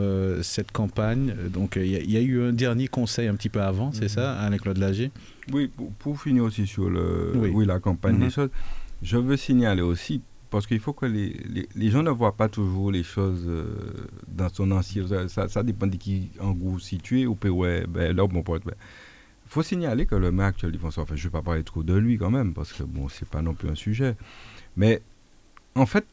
cette 0.43 0.73
campagne. 0.73 1.35
Donc, 1.53 1.77
il 1.77 2.11
y, 2.11 2.17
a 2.17 2.21
eu 2.21 2.43
un 2.43 2.53
dernier 2.53 2.89
conseil 2.89 3.29
un 3.29 3.35
petit 3.35 3.49
peu 3.49 3.61
avant, 3.61 3.93
c'est 3.93 4.03
mhm. 4.03 4.09
ça, 4.09 4.33
avec 4.35 4.63
Claude 4.63 4.79
Lager 4.79 5.11
Oui, 5.53 5.71
pour, 5.99 6.21
finir 6.21 6.45
aussi 6.45 6.67
sur 6.67 6.89
le, 6.89 7.33
oui. 7.35 7.67
la 7.67 7.81
campagne 7.81 8.19
des 8.19 8.27
mhm. 8.27 8.31
choses. 8.31 8.51
Je 9.03 9.17
veux 9.17 9.37
signaler 9.37 9.83
aussi, 9.83 10.23
parce 10.53 10.67
qu'il 10.67 10.81
faut 10.81 10.93
que 10.93 11.07
les, 11.07 11.67
les, 11.75 11.91
gens 11.91 12.03
ne 12.03 12.11
voient 12.11 12.37
pas 12.37 12.51
toujours 12.51 12.93
les 12.93 13.03
choses 13.03 13.45
euh, 13.47 13.65
dans 14.29 14.51
son 14.51 14.71
ancien. 14.71 15.09
Ça, 15.27 15.49
ça, 15.49 15.63
dépend 15.63 15.87
de 15.87 15.97
qui, 15.97 16.31
en 16.39 16.53
gros, 16.53 16.79
situé 16.79 17.27
ou 17.27 17.39
ouais, 17.43 17.87
ben, 17.89 18.15
là, 18.15 18.27
bon, 18.27 18.45
il 18.47 18.73
faut 19.47 19.63
signaler 19.63 20.05
que 20.05 20.15
le 20.15 20.31
maire 20.31 20.49
actuel, 20.49 20.79
François, 20.79 21.05
enfin, 21.05 21.17
je 21.17 21.23
ne 21.23 21.29
vais 21.31 21.33
pas 21.33 21.41
parler 21.41 21.65
trop 21.65 21.83
de 21.83 21.95
lui 21.95 22.19
quand 22.19 22.31
même, 22.31 22.53
parce 22.53 22.75
que 22.75 22.83
bon, 22.83 23.09
c'est 23.09 23.27
pas 23.27 23.41
non 23.41 23.55
plus 23.55 23.71
un 23.71 23.75
sujet. 23.75 24.15
Mais 24.77 25.01
en 25.75 25.87
fait, 25.87 26.07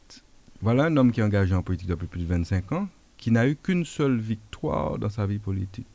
voilà 0.62 0.84
un 0.84 0.96
homme 0.96 1.12
qui 1.12 1.20
est 1.20 1.24
engagé 1.24 1.54
en 1.54 1.62
politique 1.62 1.88
depuis 1.88 2.06
plus 2.06 2.22
de 2.22 2.26
25 2.26 2.72
ans, 2.72 2.88
qui 3.18 3.30
n'a 3.30 3.46
eu 3.46 3.56
qu'une 3.56 3.84
seule 3.84 4.16
victoire 4.16 4.98
dans 4.98 5.10
sa 5.10 5.26
vie 5.26 5.38
politique. 5.38 5.86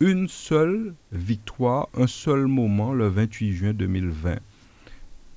Une 0.00 0.28
seule 0.28 0.94
victoire, 1.12 1.90
un 1.94 2.06
seul 2.06 2.46
moment, 2.46 2.94
le 2.94 3.08
28 3.08 3.52
juin 3.52 3.72
2020 3.74 4.38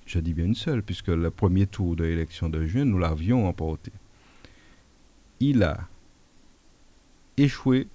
je 0.09 0.19
dis 0.19 0.33
bien 0.33 0.45
une 0.45 0.55
seule, 0.55 0.81
puisque 0.81 1.09
le 1.09 1.29
premier 1.29 1.67
tour 1.67 1.95
de 1.95 2.03
l'élection 2.03 2.49
de 2.49 2.65
juin, 2.65 2.83
nous 2.83 2.97
l'avions 2.97 3.47
emporté. 3.47 3.91
Il 5.39 5.61
a 5.61 5.87
échoué 7.37 7.87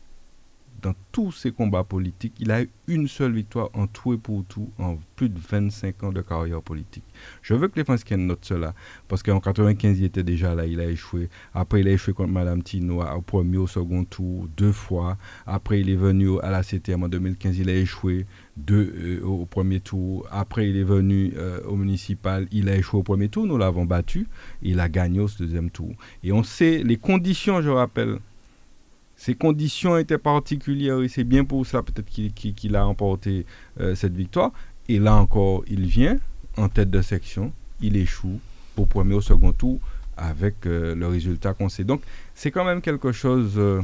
dans 0.85 0.95
tous 1.13 1.33
ses 1.33 1.51
combats 1.51 1.83
politiques, 1.83 2.35
il 2.39 2.51
a 2.51 2.61
eu 2.61 2.69
une 2.89 3.09
seule 3.09 3.33
victoire 3.33 3.71
en 3.73 3.87
tout 3.87 4.13
et 4.13 4.19
pour 4.19 4.45
tout 4.45 4.71
en 4.79 4.99
plus 5.17 5.31
de 5.31 5.39
25 5.39 6.05
ans 6.05 6.13
de 6.13 6.21
carrière 6.21 6.61
politique. 6.61 7.05
Je 7.41 7.55
veux 7.55 7.69
que 7.69 7.77
les 7.77 7.85
Français 7.85 8.17
notent 8.19 8.45
cela, 8.45 8.75
parce 9.09 9.23
qu'en 9.23 9.41
95, 9.41 9.99
il 9.99 10.05
était 10.05 10.23
déjà 10.23 10.55
là, 10.55 10.67
il 10.67 10.81
a 10.81 10.87
échoué. 10.87 11.31
Après, 11.55 11.81
il 11.81 11.89
a 11.89 11.93
échoué 11.93 12.13
contre 12.13 12.33
Mme 12.33 12.63
Tino 12.63 13.03
au 13.03 13.21
premier, 13.23 13.57
au 13.57 13.67
second 13.67 14.05
tour, 14.05 14.47
deux 14.59 14.73
fois. 14.73 15.17
Après, 15.47 15.81
il 15.81 15.89
est 15.89 15.97
venu 15.97 16.39
à 16.41 16.51
la 16.51 16.63
CTM 16.63 17.05
en 17.05 17.09
2015, 17.09 17.59
il 17.59 17.71
a 17.71 17.75
échoué 17.75 18.27
deux, 18.59 19.21
euh, 19.23 19.25
au 19.25 19.47
premier 19.47 19.81
tour. 19.81 20.27
Après, 20.31 20.69
il 20.69 20.77
est 20.77 20.85
venu 20.85 21.33
euh, 21.39 21.63
au 21.67 21.77
municipal, 21.77 22.47
il 22.53 22.69
a 22.69 22.77
échoué 22.77 23.01
au 23.01 23.03
premier 23.03 23.31
tour, 23.31 23.47
nous 23.47 23.57
l'avons 23.57 23.87
battu, 23.87 24.29
il 24.61 24.81
a 24.81 24.91
gagné 24.91 25.21
au 25.21 25.29
deuxième 25.39 25.71
tour. 25.71 25.93
Et 26.23 26.31
on 26.31 26.43
sait 26.43 26.83
les 26.85 26.99
conditions, 26.99 27.63
je 27.63 27.71
rappelle, 27.71 28.19
ces 29.25 29.35
conditions 29.35 29.97
étaient 29.97 30.19
particulières 30.19 31.01
et 31.01 31.09
c'est 31.09 31.25
bien 31.25 31.47
pour 31.47 31.65
ça 31.65 31.83
peut-être 31.83 32.11
qu'il 32.11 32.77
a 32.77 32.85
remporté 32.85 33.47
euh, 33.81 33.95
cette 33.95 34.15
victoire. 34.15 34.53
Et 34.87 34.99
là 34.99 35.15
encore, 35.15 35.65
il 35.67 35.87
vient 35.87 36.19
en 36.59 36.69
tête 36.69 36.91
de 36.91 37.01
section, 37.01 37.51
il 37.81 37.97
échoue 37.97 38.39
au 38.77 38.85
premier 38.85 39.15
au 39.15 39.23
second 39.23 39.55
tour 39.55 39.81
avec 40.19 40.67
euh, 40.67 40.95
le 40.95 41.07
résultat 41.07 41.55
qu'on 41.55 41.71
sait. 41.71 41.85
Donc 41.85 42.03
c'est 42.35 42.51
quand 42.51 42.67
même 42.67 42.83
quelque 42.83 43.13
chose 43.13 43.55
euh, 43.57 43.81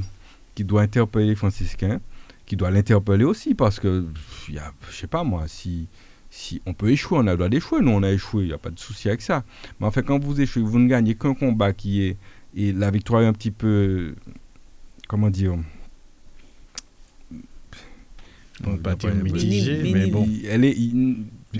qui 0.55 0.63
doit 0.63 0.83
interpeller 0.83 1.29
les 1.29 1.37
franciscains, 1.37 2.01
qui 2.45 2.55
doit 2.57 2.71
l'interpeller 2.71 3.25
aussi 3.25 3.55
parce 3.55 3.81
que, 3.81 4.05
y 4.51 4.59
a, 4.59 4.75
je 4.91 4.95
sais 4.95 5.07
pas 5.07 5.25
moi, 5.25 5.45
si, 5.47 5.89
si 6.29 6.61
on 6.67 6.75
peut 6.75 6.91
échouer, 6.91 7.17
on 7.17 7.27
a 7.27 7.31
le 7.31 7.39
droit 7.39 7.49
d'échouer, 7.49 7.81
nous 7.81 7.93
on 7.93 8.03
a 8.03 8.11
échoué, 8.11 8.43
il 8.43 8.49
n'y 8.49 8.53
a 8.53 8.59
pas 8.59 8.69
de 8.69 8.79
souci 8.79 9.09
avec 9.09 9.23
ça. 9.23 9.43
Mais 9.81 9.87
en 9.87 9.91
fait, 9.91 10.03
quand 10.03 10.23
vous 10.23 10.39
échouez, 10.39 10.61
vous 10.61 10.79
ne 10.79 10.87
gagnez 10.87 11.15
qu'un 11.15 11.33
combat 11.33 11.73
qui 11.73 12.03
est, 12.03 12.19
et 12.55 12.75
la 12.75 12.91
victoire 12.91 13.23
est 13.23 13.27
un 13.27 13.33
petit 13.33 13.53
peu 13.53 14.15
comment 15.11 15.29
dire 15.29 15.59
on 18.65 18.77
pas 18.77 18.95
dire 18.95 19.15
mitigé, 19.15 19.91
mais 19.93 20.07
bon. 20.07 20.29
Elle 20.49 20.67
est, 20.67 20.77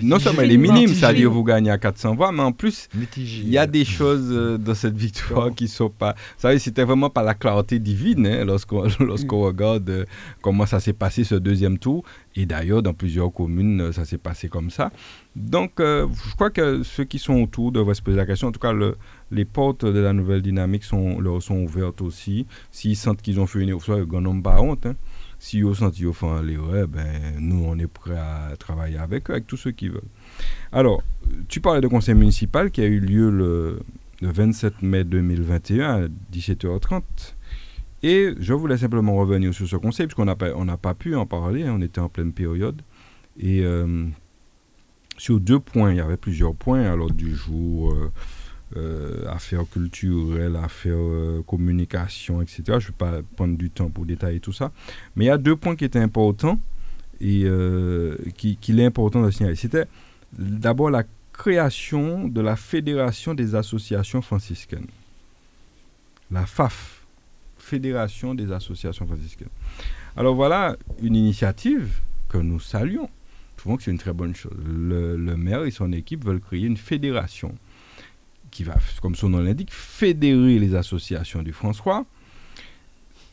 non 0.03 0.19
seulement 0.21 0.43
elle 0.43 0.53
est 0.53 0.57
minime, 0.59 0.89
c'est-à-dire 0.89 1.31
vous 1.31 1.43
gagnez 1.43 1.71
à 1.71 1.79
400 1.79 2.15
voix, 2.15 2.31
mais 2.31 2.43
en 2.43 2.53
plus, 2.53 2.89
il 3.17 3.49
y 3.49 3.59
a 3.59 3.67
des 3.67 3.87
choses 3.87 4.29
euh, 4.31 4.59
dans 4.59 4.75
cette 4.75 4.97
victoire 4.97 5.53
qui 5.55 5.67
sont 5.67 5.89
pas. 5.89 6.13
Vous 6.13 6.43
savez, 6.43 6.59
c'était 6.59 6.85
vraiment 6.85 7.09
pas 7.09 7.23
la 7.23 7.35
clarté 7.35 7.79
divine 7.79 8.27
hein, 8.27 8.45
lorsqu'on 8.45 8.87
lorsqu'on 9.01 9.41
regarde 9.41 9.89
euh, 9.89 10.05
comment 10.43 10.67
ça 10.67 10.79
s'est 10.79 10.93
passé 10.93 11.25
ce 11.25 11.35
deuxième 11.35 11.79
tour. 11.79 12.05
Et 12.37 12.45
d'ailleurs, 12.45 12.83
dans 12.83 12.95
plusieurs 12.95 13.33
communes, 13.33 13.81
euh, 13.81 13.93
ça 13.93 14.05
s'est 14.05 14.19
passé 14.19 14.49
comme 14.49 14.71
ça. 14.71 14.93
Donc, 15.35 15.73
je 15.79 16.35
crois 16.35 16.51
que 16.51 16.83
ceux 16.83 17.05
qui 17.05 17.19
sont 17.19 17.41
autour 17.41 17.73
devraient 17.73 17.95
se 17.95 18.03
poser 18.03 18.17
la 18.17 18.27
question. 18.27 18.49
En 18.49 18.53
tout 18.53 18.61
cas, 18.61 18.73
le, 18.73 18.97
les 19.31 19.45
portes 19.45 19.85
de 19.85 19.99
la 19.99 20.13
nouvelle 20.13 20.43
dynamique 20.43 20.85
sont, 20.85 21.21
leur 21.21 21.43
sont 21.43 21.59
ouvertes 21.59 22.01
aussi. 22.01 22.47
S'ils 22.71 22.97
sentent 22.97 23.23
qu'ils 23.23 23.41
ont 23.41 23.47
fait 23.47 23.61
une 23.61 23.69
erreur, 23.69 23.99
ils 23.99 24.19
n'ont 24.19 24.41
pas 24.41 24.61
honte. 24.61 24.87
Hein. 24.87 24.97
S'ils 25.39 25.75
sentent 25.75 25.95
qu'ils 25.95 26.09
ont 26.09 26.13
fait 26.13 26.43
l'erreur, 26.43 26.89
ben, 26.89 27.37
nous, 27.39 27.65
on 27.65 27.79
est 27.79 27.87
prêts 27.87 28.19
à 28.19 28.55
travailler 28.59 28.99
avec 28.99 29.31
eux, 29.31 29.35
avec 29.35 29.47
tous 29.47 29.57
ceux 29.57 29.71
qui 29.71 29.89
veulent. 29.89 30.03
Alors, 30.73 31.03
tu 31.49 31.61
parlais 31.61 31.81
de 31.81 31.89
conseil 31.89 32.15
municipal 32.15 32.71
qui 32.71 32.83
a 32.83 32.87
eu 32.87 33.01
lieu 33.01 33.31
le, 33.31 33.81
27 34.23 34.83
mai 34.83 35.05
2021 35.05 36.05
à 36.05 36.09
17h30. 36.33 37.03
Et 38.03 38.35
je 38.39 38.53
voulais 38.53 38.79
simplement 38.79 39.17
revenir 39.17 39.55
sur 39.55 39.67
ce 39.69 39.77
conseil, 39.77 40.07
puisqu'on 40.07 40.25
n'a 40.25 40.37
pas, 40.37 40.53
pas 40.77 40.95
pu 40.95 41.15
en 41.15 41.27
parler, 41.27 41.65
hein. 41.65 41.75
on 41.79 41.83
était 41.83 42.01
en 42.01 42.09
pleine 42.09 42.33
période. 42.33 42.83
Et 43.39 43.61
euh, 43.63 44.07
sur 45.17 45.39
deux 45.39 45.61
points, 45.61 45.93
il 45.93 45.99
y 45.99 46.01
avait 46.01 46.17
plusieurs 46.17 46.55
points 46.55 46.83
à 46.83 46.97
l'ordre 46.97 47.15
du 47.15 47.35
jour. 47.35 47.93
Euh, 47.93 48.11
euh, 48.77 49.25
affaires 49.29 49.65
culturelles, 49.69 50.55
affaires 50.55 50.95
euh, 50.95 51.43
communication, 51.45 52.41
etc. 52.41 52.63
Je 52.67 52.73
ne 52.73 52.79
vais 52.79 52.93
pas 52.97 53.21
prendre 53.35 53.57
du 53.57 53.69
temps 53.69 53.89
pour 53.89 54.07
détailler 54.07 54.39
tout 54.39 54.53
ça. 54.53 54.71
Mais 55.17 55.25
il 55.25 55.29
y 55.29 55.31
a 55.31 55.39
deux 55.39 55.57
points 55.57 55.75
qui 55.75 55.85
étaient 55.85 55.99
importants 55.99 56.59
et 57.21 57.43
euh, 57.45 58.17
qu'il 58.37 58.79
est 58.79 58.85
important 58.85 59.23
de 59.23 59.31
signaler. 59.33 59.57
C'était 59.57 59.87
d'abord 60.33 60.91
la 60.91 61.03
création 61.33 62.29
de 62.29 62.41
la 62.41 62.55
Fédération 62.55 63.35
des 63.35 63.57
associations 63.57 64.23
franciscaines. 64.23 64.87
La 66.31 66.47
FAF, 66.47 67.03
Fédération 67.59 68.37
des 68.37 68.53
associations 68.53 69.05
franciscaines. 69.05 69.49
Alors 70.17 70.37
voilà 70.37 70.77
une 71.03 71.17
initiative 71.17 71.99
que 72.29 72.39
nous 72.39 72.61
saluons. 72.61 73.09
Je 73.57 73.63
trouve 73.63 73.79
que 73.79 73.83
c'est 73.83 73.91
une 73.91 73.99
très 73.99 74.13
bonne 74.13 74.35
chose. 74.35 74.57
Le, 74.65 75.17
le 75.17 75.37
maire 75.37 75.65
et 75.65 75.73
son 75.73 75.93
équipe 75.93 76.25
veulent 76.25 76.41
créer 76.41 76.67
une 76.67 76.77
fédération 76.77 77.53
qui 78.51 78.65
va, 78.65 78.75
comme 79.01 79.15
son 79.15 79.31
nom 79.31 79.39
l'indique, 79.39 79.73
fédérer 79.73 80.59
les 80.59 80.75
associations 80.75 81.43
du 81.43 81.53
François. 81.53 82.05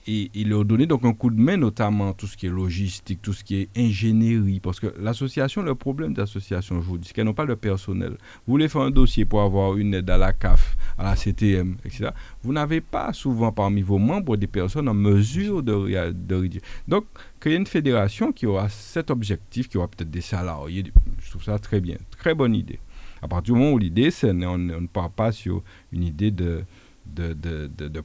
Et 0.09 0.31
il 0.33 0.47
leur 0.49 0.63
donner 0.63 0.85
donc 0.85 1.03
un 1.03 1.13
coup 1.13 1.29
de 1.29 1.39
main, 1.39 1.57
notamment 1.57 2.13
tout 2.13 2.27
ce 2.27 2.37
qui 2.37 2.45
est 2.45 2.49
logistique, 2.49 3.21
tout 3.21 3.33
ce 3.33 3.43
qui 3.43 3.57
est 3.57 3.69
ingénierie. 3.77 4.61
Parce 4.61 4.79
que 4.79 4.93
l'association, 4.97 5.61
le 5.61 5.75
problème 5.75 6.13
d'association 6.13 6.77
aujourd'hui, 6.77 7.07
c'est 7.07 7.13
qu'elles 7.13 7.25
n'ont 7.25 7.33
pas 7.33 7.45
de 7.45 7.55
personnel. 7.55 8.11
Vous 8.11 8.53
voulez 8.53 8.69
faire 8.69 8.83
un 8.83 8.89
dossier 8.89 9.25
pour 9.25 9.41
avoir 9.41 9.75
une 9.75 9.93
aide 9.93 10.09
à 10.09 10.17
la 10.17 10.31
CAF, 10.31 10.77
à 10.97 11.03
la 11.03 11.17
CTM, 11.17 11.75
etc. 11.83 12.11
Vous 12.41 12.53
n'avez 12.53 12.79
pas 12.79 13.11
souvent 13.11 13.51
parmi 13.51 13.81
vos 13.81 13.97
membres 13.97 14.37
des 14.37 14.47
personnes 14.47 14.87
en 14.87 14.93
mesure 14.93 15.61
de, 15.61 16.13
de 16.13 16.49
Donc, 16.87 17.03
créer 17.41 17.57
une 17.57 17.67
fédération 17.67 18.31
qui 18.31 18.45
aura 18.45 18.69
cet 18.69 19.11
objectif, 19.11 19.67
qui 19.67 19.77
aura 19.77 19.89
peut-être 19.89 20.09
des 20.09 20.21
salariés, 20.21 20.85
je 21.19 21.29
trouve 21.31 21.43
ça 21.43 21.59
très 21.59 21.81
bien. 21.81 21.97
Très 22.17 22.33
bonne 22.33 22.55
idée. 22.55 22.79
À 23.21 23.27
partir 23.27 23.53
du 23.53 23.59
moment 23.59 23.73
où 23.73 23.77
l'idée, 23.77 24.11
c'est 24.11 24.31
on, 24.31 24.57
ne 24.57 24.87
part 24.87 25.09
pas 25.09 25.31
sur 25.31 25.63
une 25.91 26.03
idée 26.03 26.31
de, 26.31 26.63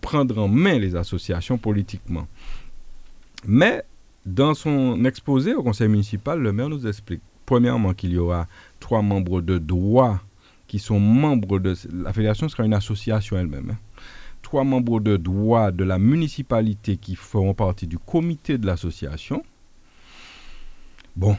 prendre 0.01 0.39
en 0.39 0.49
main 0.49 0.79
les 0.79 0.97
associations 0.97 1.59
politiquement. 1.59 2.27
Mais 3.45 3.85
dans 4.25 4.55
son 4.55 5.05
exposé 5.05 5.55
au 5.55 5.63
conseil 5.63 5.89
municipal, 5.89 6.41
le 6.41 6.53
maire 6.53 6.69
nous 6.69 6.87
explique, 6.87 7.23
premièrement, 7.45 7.93
qu'il 7.93 8.13
y 8.13 8.19
aura 8.19 8.47
trois 8.81 9.03
membres 9.03 9.41
de 9.41 9.59
droit 9.59 10.21
qui 10.67 10.79
sont 10.79 11.01
membres 11.01 11.59
de... 11.59 11.75
La 11.93 12.13
fédération 12.13 12.49
sera 12.49 12.65
une 12.65 12.75
association 12.75 13.37
elle-même. 13.37 13.73
Hein. 13.73 13.79
Trois 14.41 14.65
membres 14.65 15.01
de 15.01 15.17
droit 15.17 15.71
de 15.71 15.85
la 15.85 15.99
municipalité 15.99 16.97
qui 16.97 17.15
feront 17.15 17.55
partie 17.55 17.87
du 17.87 17.99
comité 17.99 18.59
de 18.59 18.67
l'association. 18.67 19.45
Bon, 21.15 21.37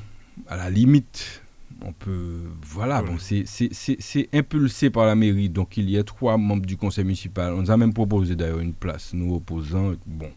à 0.48 0.56
la 0.56 0.70
limite, 0.70 1.43
on 1.84 1.94
peut. 1.94 2.42
Voilà, 2.66 3.02
bon, 3.02 3.18
c'est 3.20 4.30
impulsé 4.34 4.90
par 4.90 5.06
la 5.06 5.16
mairie. 5.16 5.50
Donc, 5.50 5.78
il 5.78 5.90
y 5.90 5.98
a 5.98 6.04
trois 6.04 6.38
membres 6.38 6.66
du 6.66 6.78
conseil 6.78 7.04
municipal. 7.04 7.54
On 7.54 7.62
nous 7.62 7.72
a 7.72 7.78
même 7.78 7.94
proposé 7.94 8.36
d'ailleurs 8.36 8.60
une 8.60 8.74
place, 8.74 9.14
nous 9.14 9.36
opposants. 9.36 9.94
Bon, 10.06 10.30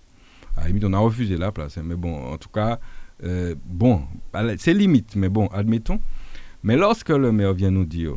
à 0.57 0.63
la 0.63 0.69
limite, 0.69 0.85
on 0.85 0.93
a 0.93 0.99
refusé 0.99 1.37
la 1.37 1.53
place. 1.53 1.79
Hein, 1.79 1.83
mais 1.85 1.97
bon, 1.97 2.33
en 2.33 2.37
tout 2.37 2.49
cas, 2.49 2.79
euh, 3.25 3.55
bon, 3.65 4.03
c'est 4.59 4.75
limite, 4.75 5.17
mais 5.17 5.29
bon, 5.29 5.47
admettons. 5.49 6.01
Mais 6.63 6.77
lorsque 6.77 7.11
le 7.11 7.33
maire 7.33 7.55
vient 7.55 7.71
nous 7.71 7.85
dire 7.85 8.17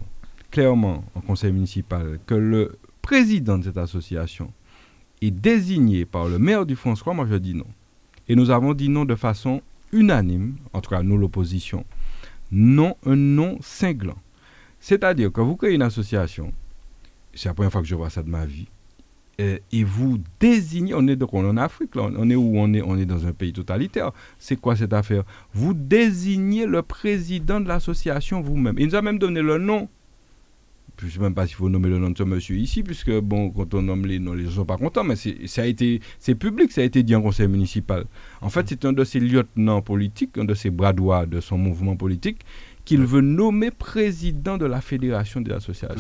clairement 0.52 1.04
au 1.16 1.22
conseil 1.22 1.52
municipal 1.52 2.20
que 2.26 2.34
le 2.34 2.78
président 3.02 3.58
de 3.58 3.66
cette 3.66 3.78
association 3.78 4.52
est 5.22 5.32
désigné 5.32 6.06
par 6.06 6.28
le 6.28 6.40
maire 6.40 6.66
du 6.66 6.76
François, 6.76 7.14
moi 7.14 7.28
je 7.30 7.36
dis 7.36 7.54
non. 7.54 7.68
Et 8.28 8.36
nous 8.36 8.50
avons 8.50 8.74
dit 8.74 8.90
non 8.90 9.06
de 9.06 9.16
façon 9.16 9.62
unanime, 9.92 10.56
en 10.74 10.82
tout 10.82 10.90
cas 10.90 11.04
nous 11.04 11.18
l'opposition 11.18 11.86
non 12.52 12.96
un 13.06 13.16
nom 13.16 13.58
cinglant. 13.62 14.18
C'est-à-dire 14.80 15.32
que 15.32 15.42
vous 15.42 15.56
créez 15.56 15.76
une 15.76 15.82
association, 15.82 16.54
c'est 17.34 17.50
la 17.50 17.54
première 17.54 17.72
fois 17.72 17.82
que 17.82 17.88
je 17.88 17.96
vois 17.96 18.10
ça 18.10 18.24
de 18.24 18.30
ma 18.30 18.46
vie, 18.46 18.68
et, 19.40 19.84
vous 19.86 20.20
désignez, 20.42 20.94
on 20.94 21.08
est 21.08 21.16
donc 21.16 21.34
en 21.34 21.56
Afrique, 21.56 21.92
on 21.96 22.30
est 22.30 22.36
où 22.36 22.58
on 22.58 22.74
est, 22.74 22.82
on 22.82 22.98
est 22.98 23.06
dans 23.06 23.26
un 23.26 23.32
pays 23.32 23.54
totalitaire. 23.54 24.12
C'est 24.38 24.58
quoi 24.58 24.76
cette 24.76 24.92
affaire? 24.92 25.24
Vous 25.54 25.74
désignez 25.74 26.66
le 26.66 26.82
président 26.82 27.62
de 27.62 27.68
l'association 27.70 28.42
vous-même. 28.42 28.76
Il 28.78 28.88
nous 28.88 28.96
a 28.96 29.02
même 29.02 29.18
donné 29.18 29.42
le 29.42 29.58
nom 29.58 29.88
je 31.02 31.06
ne 31.06 31.12
sais 31.12 31.20
même 31.20 31.34
pas 31.34 31.48
s'il 31.48 31.56
faut 31.56 31.70
nommer 31.70 31.90
le 31.90 31.98
nom 31.98 32.10
de 32.10 32.18
ce 32.18 32.24
monsieur 32.24 32.56
ici, 32.58 32.84
puisque 32.84 33.12
bon, 33.20 33.50
quand 33.50 33.74
on 33.74 33.82
nomme 33.82 34.06
les 34.06 34.20
noms, 34.20 34.34
les 34.34 34.44
gens 34.44 34.50
ne 34.50 34.56
sont 34.56 34.66
pas 34.66 34.78
contents, 34.78 35.04
mais 35.04 35.16
ça 35.16 35.62
a 35.62 35.66
été, 35.66 36.02
c'est 36.20 36.36
public, 36.36 36.72
ça 36.72 36.82
a 36.82 36.84
été 36.84 37.04
dit 37.04 37.16
en 37.16 37.22
conseil 37.22 37.48
municipal. 37.48 38.06
En 38.42 38.50
fait, 38.50 38.66
c'est 38.68 38.86
un 38.86 38.94
de 38.94 39.04
ses 39.04 39.20
lieutenants 39.20 39.82
politiques, 39.82 40.38
un 40.38 40.46
de 40.46 40.54
ses 40.54 40.70
bras 40.70 40.94
droits 40.94 41.26
de 41.26 41.40
son 41.40 41.58
mouvement 41.58 41.96
politique, 41.96 42.40
qu'il 42.86 43.06
veut 43.06 43.22
nommer 43.22 43.72
président 43.72 44.58
de 44.58 44.66
la 44.66 44.82
fédération 44.82 45.42
des 45.42 45.52
associations. 45.52 45.96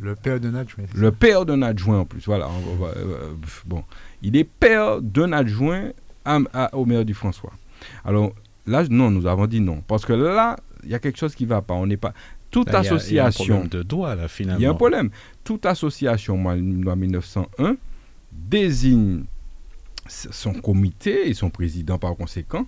Le, 0.00 0.14
père 0.14 0.38
d'un 0.38 0.54
adjoint. 0.54 0.84
Le 0.94 1.10
père 1.10 1.44
d'un 1.44 1.62
adjoint 1.62 2.00
en 2.00 2.04
plus, 2.04 2.24
voilà. 2.26 2.48
Euh, 2.96 3.32
bon, 3.66 3.82
il 4.22 4.36
est 4.36 4.44
père 4.44 5.02
d'un 5.02 5.32
adjoint 5.32 5.90
au 6.72 6.86
maire 6.86 7.04
du 7.04 7.14
François. 7.14 7.52
Alors 8.04 8.32
là, 8.66 8.84
non, 8.88 9.10
nous 9.10 9.26
avons 9.26 9.46
dit 9.46 9.60
non, 9.60 9.82
parce 9.86 10.06
que 10.06 10.12
là, 10.12 10.56
il 10.84 10.90
y 10.90 10.94
a 10.94 10.98
quelque 10.98 11.18
chose 11.18 11.34
qui 11.34 11.44
ne 11.44 11.48
va 11.48 11.62
pas. 11.62 11.74
On 11.74 11.86
n'est 11.86 11.96
pas 11.96 12.14
toute 12.54 12.72
association. 12.72 13.04
Il 13.10 13.16
y 13.16 13.18
a 13.18 13.26
un 13.26 13.30
problème 13.30 13.68
de 13.68 13.82
droit, 13.82 14.14
là, 14.14 14.28
finalement. 14.28 14.60
Il 14.60 14.62
y 14.62 14.66
a 14.66 14.70
un 14.70 14.74
problème. 14.74 15.10
Toute 15.42 15.66
association, 15.66 16.36
moi, 16.36 16.54
loi 16.54 16.94
1901, 16.94 17.76
désigne 18.32 19.24
son 20.06 20.52
comité 20.52 21.28
et 21.28 21.34
son 21.34 21.50
président 21.50 21.98
par 21.98 22.14
conséquent 22.14 22.66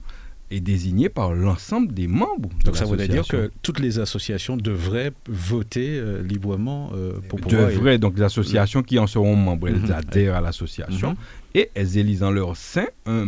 est 0.50 0.60
désigné 0.60 1.08
par 1.08 1.34
l'ensemble 1.34 1.92
des 1.92 2.06
membres. 2.06 2.48
Donc 2.64 2.76
ça 2.76 2.84
voudrait 2.84 3.08
dire 3.08 3.26
que 3.26 3.50
toutes 3.62 3.80
les 3.80 3.98
associations 3.98 4.56
devraient 4.56 5.12
voter 5.28 5.98
euh, 5.98 6.22
librement 6.22 6.90
euh, 6.94 7.18
pour 7.28 7.40
pouvoir... 7.40 7.68
Devraient, 7.68 7.98
donc 7.98 8.16
les 8.16 8.22
associations 8.22 8.82
qui 8.84 8.98
en 9.00 9.08
seront 9.08 9.34
membres, 9.34 9.68
elles 9.68 9.80
mhm. 9.80 9.90
adhèrent 9.90 10.36
à 10.36 10.40
l'association 10.40 11.10
mhm. 11.10 11.16
et 11.56 11.70
elles 11.74 11.98
élisent 11.98 12.22
en 12.22 12.30
leur 12.30 12.56
sein 12.56 12.86
un, 13.06 13.24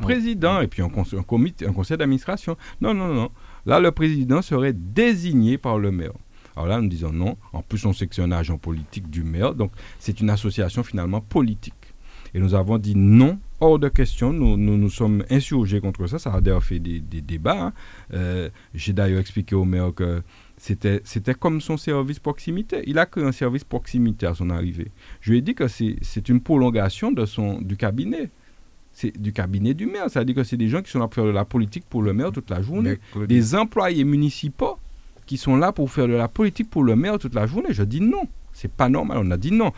président 0.00 0.60
et 0.62 0.66
puis 0.66 0.80
un, 0.82 0.86
un, 0.86 1.22
comité, 1.22 1.66
un 1.66 1.72
conseil 1.72 1.98
d'administration. 1.98 2.56
Non, 2.80 2.94
non, 2.94 3.12
non. 3.12 3.30
Là, 3.66 3.80
le 3.80 3.90
président 3.90 4.42
serait 4.42 4.72
désigné 4.72 5.58
par 5.58 5.78
le 5.78 5.90
maire. 5.90 6.12
Alors 6.56 6.68
là, 6.68 6.80
nous 6.80 6.88
disons 6.88 7.12
non. 7.12 7.36
En 7.52 7.62
plus, 7.62 7.84
on 7.84 7.92
sait 7.92 8.06
que 8.06 8.14
c'est 8.14 8.22
un 8.22 8.32
agent 8.32 8.56
politique 8.56 9.10
du 9.10 9.24
maire. 9.24 9.54
Donc, 9.54 9.72
c'est 9.98 10.20
une 10.20 10.30
association 10.30 10.82
finalement 10.82 11.20
politique. 11.20 11.74
Et 12.32 12.38
nous 12.38 12.54
avons 12.54 12.78
dit 12.78 12.94
non, 12.96 13.38
hors 13.60 13.78
de 13.78 13.88
question. 13.88 14.32
Nous 14.32 14.56
nous, 14.56 14.90
sommes 14.90 15.24
insurgés 15.30 15.80
contre 15.80 16.06
ça. 16.06 16.18
Ça 16.18 16.32
a 16.32 16.40
d'ailleurs 16.40 16.64
fait 16.64 16.78
des, 16.78 17.00
débats. 17.00 17.66
Hein. 17.66 17.72
Euh, 18.14 18.48
j'ai 18.74 18.92
d'ailleurs 18.92 19.20
expliqué 19.20 19.54
au 19.54 19.64
maire 19.64 19.92
que 19.94 20.22
c'était, 20.56 21.02
comme 21.38 21.60
son 21.60 21.76
service 21.76 22.18
proximité. 22.18 22.82
Il 22.86 22.98
a 22.98 23.06
créé 23.06 23.24
un 23.24 23.32
service 23.32 23.64
proximité 23.64 24.26
à 24.26 24.34
son 24.34 24.50
arrivée. 24.50 24.90
Je 25.20 25.32
lui 25.32 25.38
ai 25.38 25.42
dit 25.42 25.54
que 25.54 25.68
c'est, 25.68 26.28
une 26.28 26.40
prolongation 26.40 27.12
du 27.12 27.76
cabinet. 27.76 28.30
C'est 28.98 29.12
du 29.20 29.30
cabinet 29.30 29.74
du 29.74 29.84
maire. 29.84 30.08
Ça 30.08 30.20
veut 30.20 30.24
dire 30.24 30.34
que 30.34 30.42
c'est 30.42 30.56
des 30.56 30.70
gens 30.70 30.80
qui 30.80 30.90
sont 30.90 30.98
là 30.98 31.06
pour 31.06 31.16
faire 31.16 31.26
de 31.26 31.30
la 31.30 31.44
politique 31.44 31.84
pour 31.86 32.02
le 32.02 32.14
maire 32.14 32.32
toute 32.32 32.48
la 32.48 32.62
journée. 32.62 32.98
Des 33.28 33.54
employés 33.54 34.04
municipaux 34.04 34.78
qui 35.26 35.36
sont 35.36 35.54
là 35.54 35.70
pour 35.70 35.90
faire 35.90 36.08
de 36.08 36.14
la 36.14 36.28
politique 36.28 36.70
pour 36.70 36.82
le 36.82 36.96
maire 36.96 37.18
toute 37.18 37.34
la 37.34 37.46
journée. 37.46 37.74
Je 37.74 37.82
dis 37.82 38.00
non. 38.00 38.22
C'est 38.54 38.72
pas 38.72 38.88
normal. 38.88 39.18
On 39.20 39.30
a 39.30 39.36
dit 39.36 39.52
non. 39.52 39.70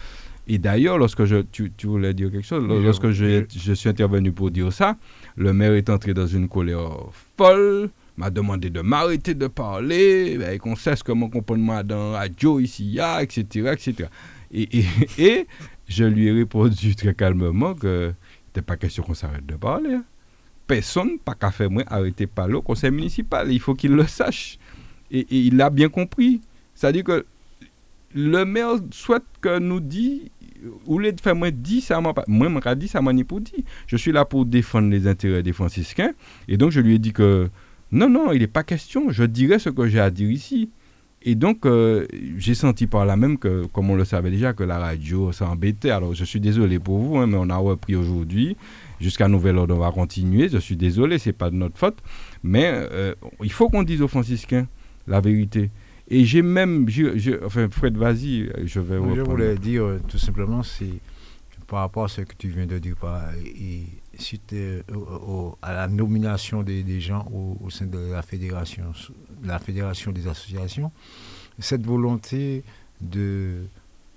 Et 0.47 0.59
d'ailleurs, 0.59 0.99
lorsque 0.99 1.25
je, 1.25 1.39
tu, 1.51 1.73
voulais 1.83 2.15
dire 2.15 2.31
quelque 2.31 2.47
chose, 2.47 2.65
lorsque 2.65 3.11
je, 3.11 3.45
je, 3.53 3.73
suis 3.73 3.89
intervenu 3.89 4.31
pour 4.31 4.53
dire 4.53 4.73
ça, 4.73 4.97
le 5.37 5.53
maire 5.53 5.73
est 5.73 5.91
entré 5.91 6.15
dans 6.15 6.29
une 6.29 6.49
colère 6.49 6.89
folle, 7.37 7.91
m'a 8.17 8.31
demandé 8.31 8.71
de 8.71 8.81
m'arrêter 8.83 9.35
de 9.35 9.49
parler, 9.49 10.39
ben, 10.39 10.57
qu'on 10.61 10.77
sache 10.77 11.03
comment 11.03 11.29
moi 11.57 11.83
dans 11.83 12.13
la 12.13 12.19
radio 12.19 12.61
ici, 12.61 13.01
etc., 13.21 13.73
etc. 13.73 14.09
Et, 14.53 14.79
et, 14.79 14.85
et, 15.19 15.47
je 15.89 16.05
lui 16.05 16.29
ai 16.29 16.33
répondu 16.33 16.95
très 16.95 17.15
calmement 17.15 17.75
que 17.75 18.13
n'était 18.49 18.63
pas 18.63 18.77
question 18.77 19.03
qu'on 19.03 19.15
s'arrête 19.15 19.47
de 19.47 19.55
parler. 19.57 19.95
Hein. 19.95 20.05
Personne, 20.67 21.19
pas 21.19 21.35
qu'à 21.35 21.51
moi, 21.69 21.83
arrêter 21.87 22.27
de 22.27 22.31
parler 22.31 22.55
au 22.55 22.63
conseil 22.63 22.91
municipal. 22.91 23.51
Il 23.51 23.61
faut 23.61 23.75
qu'il 23.75 23.93
le 23.93 24.07
sache. 24.07 24.59
Et, 25.11 25.27
il 25.31 25.57
l'a 25.57 25.71
bien 25.71 25.89
compris. 25.89 26.41
C'est-à-dire 26.75 27.05
que 27.05 27.27
le 28.15 28.45
maire 28.45 28.77
souhaite 28.91 29.25
que 29.41 29.59
nous 29.59 29.81
dit 29.81 30.31
ou 30.87 30.99
les 30.99 31.15
faire 31.23 31.37
moi 31.37 31.51
dit 31.51 31.81
ça 31.81 32.01
m'a 32.01 32.13
moi 32.27 32.49
m'a 32.49 32.75
dit 32.75 32.89
ça 32.89 33.01
m'a 33.01 33.13
pour 33.23 33.41
je 33.87 33.97
suis 33.97 34.13
là 34.13 34.25
pour 34.25 34.45
défendre 34.45 34.89
les 34.89 35.07
intérêts 35.07 35.43
des 35.43 35.53
franciscains 35.53 36.13
et 36.49 36.57
donc 36.57 36.71
je 36.71 36.81
lui 36.81 36.95
ai 36.95 36.99
dit 36.99 37.13
que 37.13 37.49
non 37.93 38.09
non 38.09 38.33
il 38.33 38.41
n'est 38.41 38.47
pas 38.47 38.65
question 38.65 39.11
je 39.11 39.25
dirais 39.25 39.59
ce 39.59 39.69
que 39.69 39.87
j'ai 39.87 40.01
à 40.01 40.11
dire 40.11 40.31
ici 40.31 40.71
et 41.23 41.35
donc 41.35 41.67
euh, 41.67 42.07
j'ai 42.37 42.55
senti 42.55 42.87
par 42.87 43.05
là 43.05 43.17
même 43.17 43.39
que 43.39 43.67
comme 43.67 43.91
on 43.91 43.97
le 43.97 44.05
savait 44.05 44.31
déjà 44.31 44.53
que 44.53 44.63
la 44.63 44.79
radio 44.79 45.33
s'embêtait. 45.33 45.91
Alors 45.91 46.15
je 46.15 46.25
suis 46.25 46.41
désolé 46.41 46.79
pour 46.79 46.99
vous 46.99 47.19
hein, 47.19 47.27
mais 47.27 47.37
on 47.39 47.51
a 47.51 47.57
repris 47.57 47.97
aujourd'hui. 47.97 48.57
Jusqu'à 49.01 49.29
nouvel 49.29 49.59
ordre 49.59 49.77
on 49.77 49.79
va 49.79 49.91
continuer. 49.93 50.49
Je 50.49 50.59
suis 50.59 50.77
désolé 50.77 51.19
c'est 51.19 51.33
pas 51.33 51.51
de 51.51 51.57
notre 51.57 51.79
faute. 51.79 51.99
Mais 52.43 52.71
euh, 52.73 53.15
il 53.43 53.53
faut 53.53 53.69
qu'on 53.69 53.83
dise 53.83 54.03
aux 54.03 54.09
franciscains 54.09 54.67
la 55.07 55.21
vérité. 55.21 55.71
Et 56.11 56.25
j'ai 56.25 56.43
même, 56.43 56.87
enfin 57.45 57.69
Fred, 57.71 57.97
vas-y, 57.97 58.51
je 58.65 58.81
vais 58.81 58.97
Je 59.15 59.21
voulais 59.21 59.57
dire 59.57 59.85
euh, 59.85 60.01
tout 60.09 60.19
simplement, 60.19 60.63
c'est 60.63 60.95
par 61.67 61.81
rapport 61.81 62.05
à 62.05 62.09
ce 62.09 62.23
que 62.23 62.35
tu 62.37 62.49
viens 62.49 62.67
de 62.67 62.79
dire, 62.79 62.95
et, 63.45 63.83
suite 64.19 64.55
euh, 64.55 64.81
à 65.61 65.75
la 65.75 65.87
nomination 65.87 66.63
des, 66.63 67.01
gens 67.01 67.31
au, 67.31 67.69
sein 67.69 67.87
de 67.87 68.13
la 68.13 68.23
fédération, 68.23 68.85
la 69.45 69.59
fédération 69.59 70.13
des 70.13 70.27
associations, 70.27 70.93
cette 71.59 71.85
volonté 71.85 72.65
de, 73.01 73.65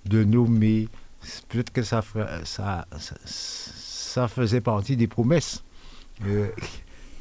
de 0.05 0.23
nommer, 0.23 0.87
peut-être 1.49 1.71
que 1.71 1.83
ça, 1.83 2.01
faisait 4.27 4.61
partie 4.61 4.97
des 4.97 5.07
promesses 5.07 5.63
euh, 6.25 6.47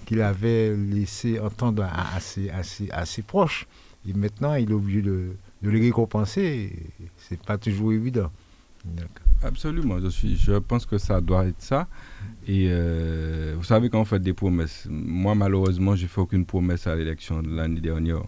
qu'il 0.07 0.21
avait 0.23 0.75
laissé 0.77 1.39
entendre 1.39 1.89
assez, 2.15 2.51
assez, 2.51 2.91
assez 2.91 3.23
proches. 3.23 3.67
Et 4.09 4.13
maintenant, 4.15 4.55
il 4.55 4.71
est 4.71 4.75
obligé 4.75 5.03
de, 5.03 5.33
de 5.63 5.71
les 5.71 5.81
récompenser. 5.81 6.73
C'est 7.17 7.43
pas 7.43 7.59
toujours 7.59 7.93
évident. 7.93 8.31
Absolument, 9.43 9.99
je, 10.01 10.09
suis, 10.09 10.37
je 10.37 10.53
pense 10.53 10.85
que 10.85 10.99
ça 10.99 11.21
doit 11.21 11.47
être 11.47 11.63
ça. 11.63 11.89
Et 12.47 12.67
euh, 12.69 13.55
vous 13.57 13.65
savez, 13.65 13.89
quand 13.89 14.01
on 14.01 14.05
fait 14.05 14.19
des 14.19 14.35
promesses, 14.35 14.87
moi 14.91 15.35
malheureusement, 15.35 15.97
je 15.97 16.03
n'ai 16.03 16.09
fait 16.09 16.21
aucune 16.21 16.45
promesse 16.45 16.87
à 16.87 16.95
l'élection 16.95 17.43
de 17.43 17.49
l'année 17.49 17.81
dernière. 17.81 18.23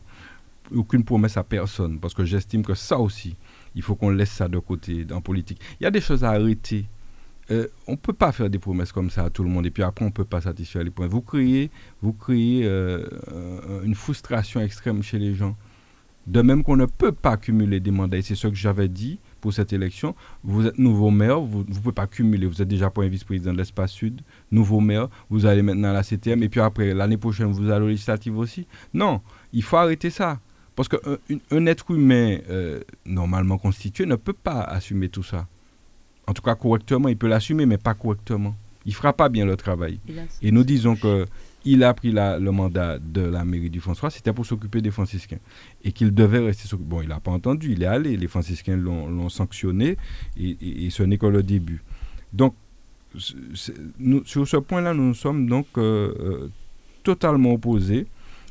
Aucune 0.75 1.05
promesse 1.05 1.37
à 1.37 1.45
personne, 1.45 1.99
parce 1.99 2.15
que 2.15 2.25
j'estime 2.25 2.65
que 2.65 2.75
ça 2.75 2.99
aussi, 2.99 3.37
il 3.75 3.83
faut 3.83 3.95
qu'on 3.95 4.09
laisse 4.09 4.31
ça 4.31 4.49
de 4.49 4.59
côté 4.59 5.07
en 5.13 5.21
politique. 5.21 5.61
Il 5.81 5.85
y 5.85 5.87
a 5.87 5.91
des 5.91 6.01
choses 6.01 6.25
à 6.25 6.31
arrêter. 6.31 6.87
Euh, 7.51 7.67
on 7.87 7.93
ne 7.93 7.97
peut 7.97 8.15
pas 8.15 8.33
faire 8.33 8.49
des 8.49 8.59
promesses 8.59 8.93
comme 8.93 9.11
ça 9.11 9.25
à 9.25 9.31
tout 9.31 9.43
le 9.43 9.51
monde 9.51 9.67
et 9.67 9.71
puis 9.71 9.83
après 9.83 10.05
on 10.05 10.09
ne 10.09 10.13
peut 10.13 10.25
pas 10.25 10.41
satisfaire 10.41 10.85
les 10.85 10.91
points. 10.91 11.09
Vous 11.09 11.21
créez, 11.21 11.71
vous 12.01 12.13
créez 12.13 12.63
euh, 12.65 13.05
une 13.85 13.97
frustration 13.97 14.61
extrême 14.61 15.03
chez 15.03 15.19
les 15.19 15.35
gens. 15.35 15.57
De 16.27 16.41
même 16.41 16.63
qu'on 16.63 16.77
ne 16.77 16.87
peut 16.87 17.13
pas 17.13 17.37
cumuler 17.37 17.81
des 17.81 17.91
mandats, 17.91 18.17
et 18.17 18.23
c'est 18.23 18.37
ce 18.37 18.47
que 18.47 18.55
j'avais 18.55 18.89
dit 18.89 19.19
pour 19.43 19.53
cette 19.53 19.75
élection. 19.75 20.15
Vous 20.43 20.67
êtes 20.67 20.79
nouveau 20.79 21.11
maire, 21.11 21.41
vous 21.41 21.65
ne 21.69 21.75
pouvez 21.75 21.93
pas 21.93 22.07
cumuler. 22.07 22.47
Vous 22.47 22.63
êtes 22.63 22.69
déjà 22.69 22.89
point 22.89 23.07
vice-président 23.09 23.53
de 23.53 23.59
l'Espace 23.59 23.93
Sud, 23.93 24.23
nouveau 24.51 24.81
maire, 24.81 25.09
vous 25.29 25.45
allez 25.45 25.61
maintenant 25.61 25.91
à 25.91 25.93
la 25.93 26.03
CTM, 26.03 26.43
et 26.43 26.49
puis 26.49 26.61
après, 26.61 26.95
l'année 26.95 27.19
prochaine, 27.19 27.49
vous 27.49 27.69
allez 27.71 27.85
aux 27.85 27.89
législatives 27.89 28.39
aussi. 28.39 28.67
Non, 28.95 29.21
il 29.53 29.63
faut 29.63 29.77
arrêter 29.77 30.09
ça. 30.09 30.41
Parce 30.75 30.89
qu'un 30.89 31.67
être 31.67 31.91
humain 31.91 32.39
euh, 32.49 32.81
normalement 33.05 33.59
constitué 33.59 34.07
ne 34.07 34.17
peut 34.17 34.33
pas 34.33 34.63
assumer 34.63 35.11
tout 35.11 35.23
ça 35.23 35.47
en 36.27 36.33
tout 36.33 36.43
cas 36.43 36.55
correctement, 36.55 37.09
il 37.09 37.17
peut 37.17 37.29
l'assumer, 37.29 37.67
mais 37.67 37.79
pas 37.79 37.95
correctement. 37.95 38.55
Il 38.85 38.91
ne 38.91 38.95
fera 38.95 39.13
pas 39.13 39.29
bien 39.29 39.45
le 39.45 39.57
travail. 39.57 40.01
Et 40.41 40.51
nous 40.51 40.65
disons 40.65 40.97
que 40.97 41.27
il 41.65 41.85
a 41.85 41.95
pris 41.95 42.13
le 42.13 42.51
mandat 42.51 42.99
de 42.99 43.23
la 43.23 43.45
mairie 43.45 43.71
du 43.71 43.81
François, 43.81 44.11
c'était 44.11 44.33
pour 44.33 44.47
s'occuper 44.47 44.81
des 44.81 44.91
franciscains. 44.91 45.39
Et 45.85 45.93
qu'il 45.93 46.13
devait 46.13 46.41
rester 46.41 46.69
Bon, 46.77 47.03
il 47.03 47.09
n'a 47.09 47.21
pas 47.21 47.31
entendu, 47.31 47.73
il 47.73 47.83
est 47.83 47.87
allé, 47.87 48.17
les 48.17 48.29
franciscains 48.29 48.77
l'ont 48.77 49.29
sanctionné, 49.29 49.97
et, 50.39 50.89
ce 50.91 51.03
n'est 51.03 51.19
que 51.19 51.27
le 51.27 51.43
début. 51.43 51.83
Donc, 52.33 52.55
sur 53.19 54.49
ce 54.49 54.57
point-là, 54.57 54.95
nous 54.95 55.15
sommes 55.15 55.49
donc 55.49 55.67
euh, 55.77 56.15
euh, 56.19 56.49
totalement 57.03 57.53
opposés. 57.53 58.07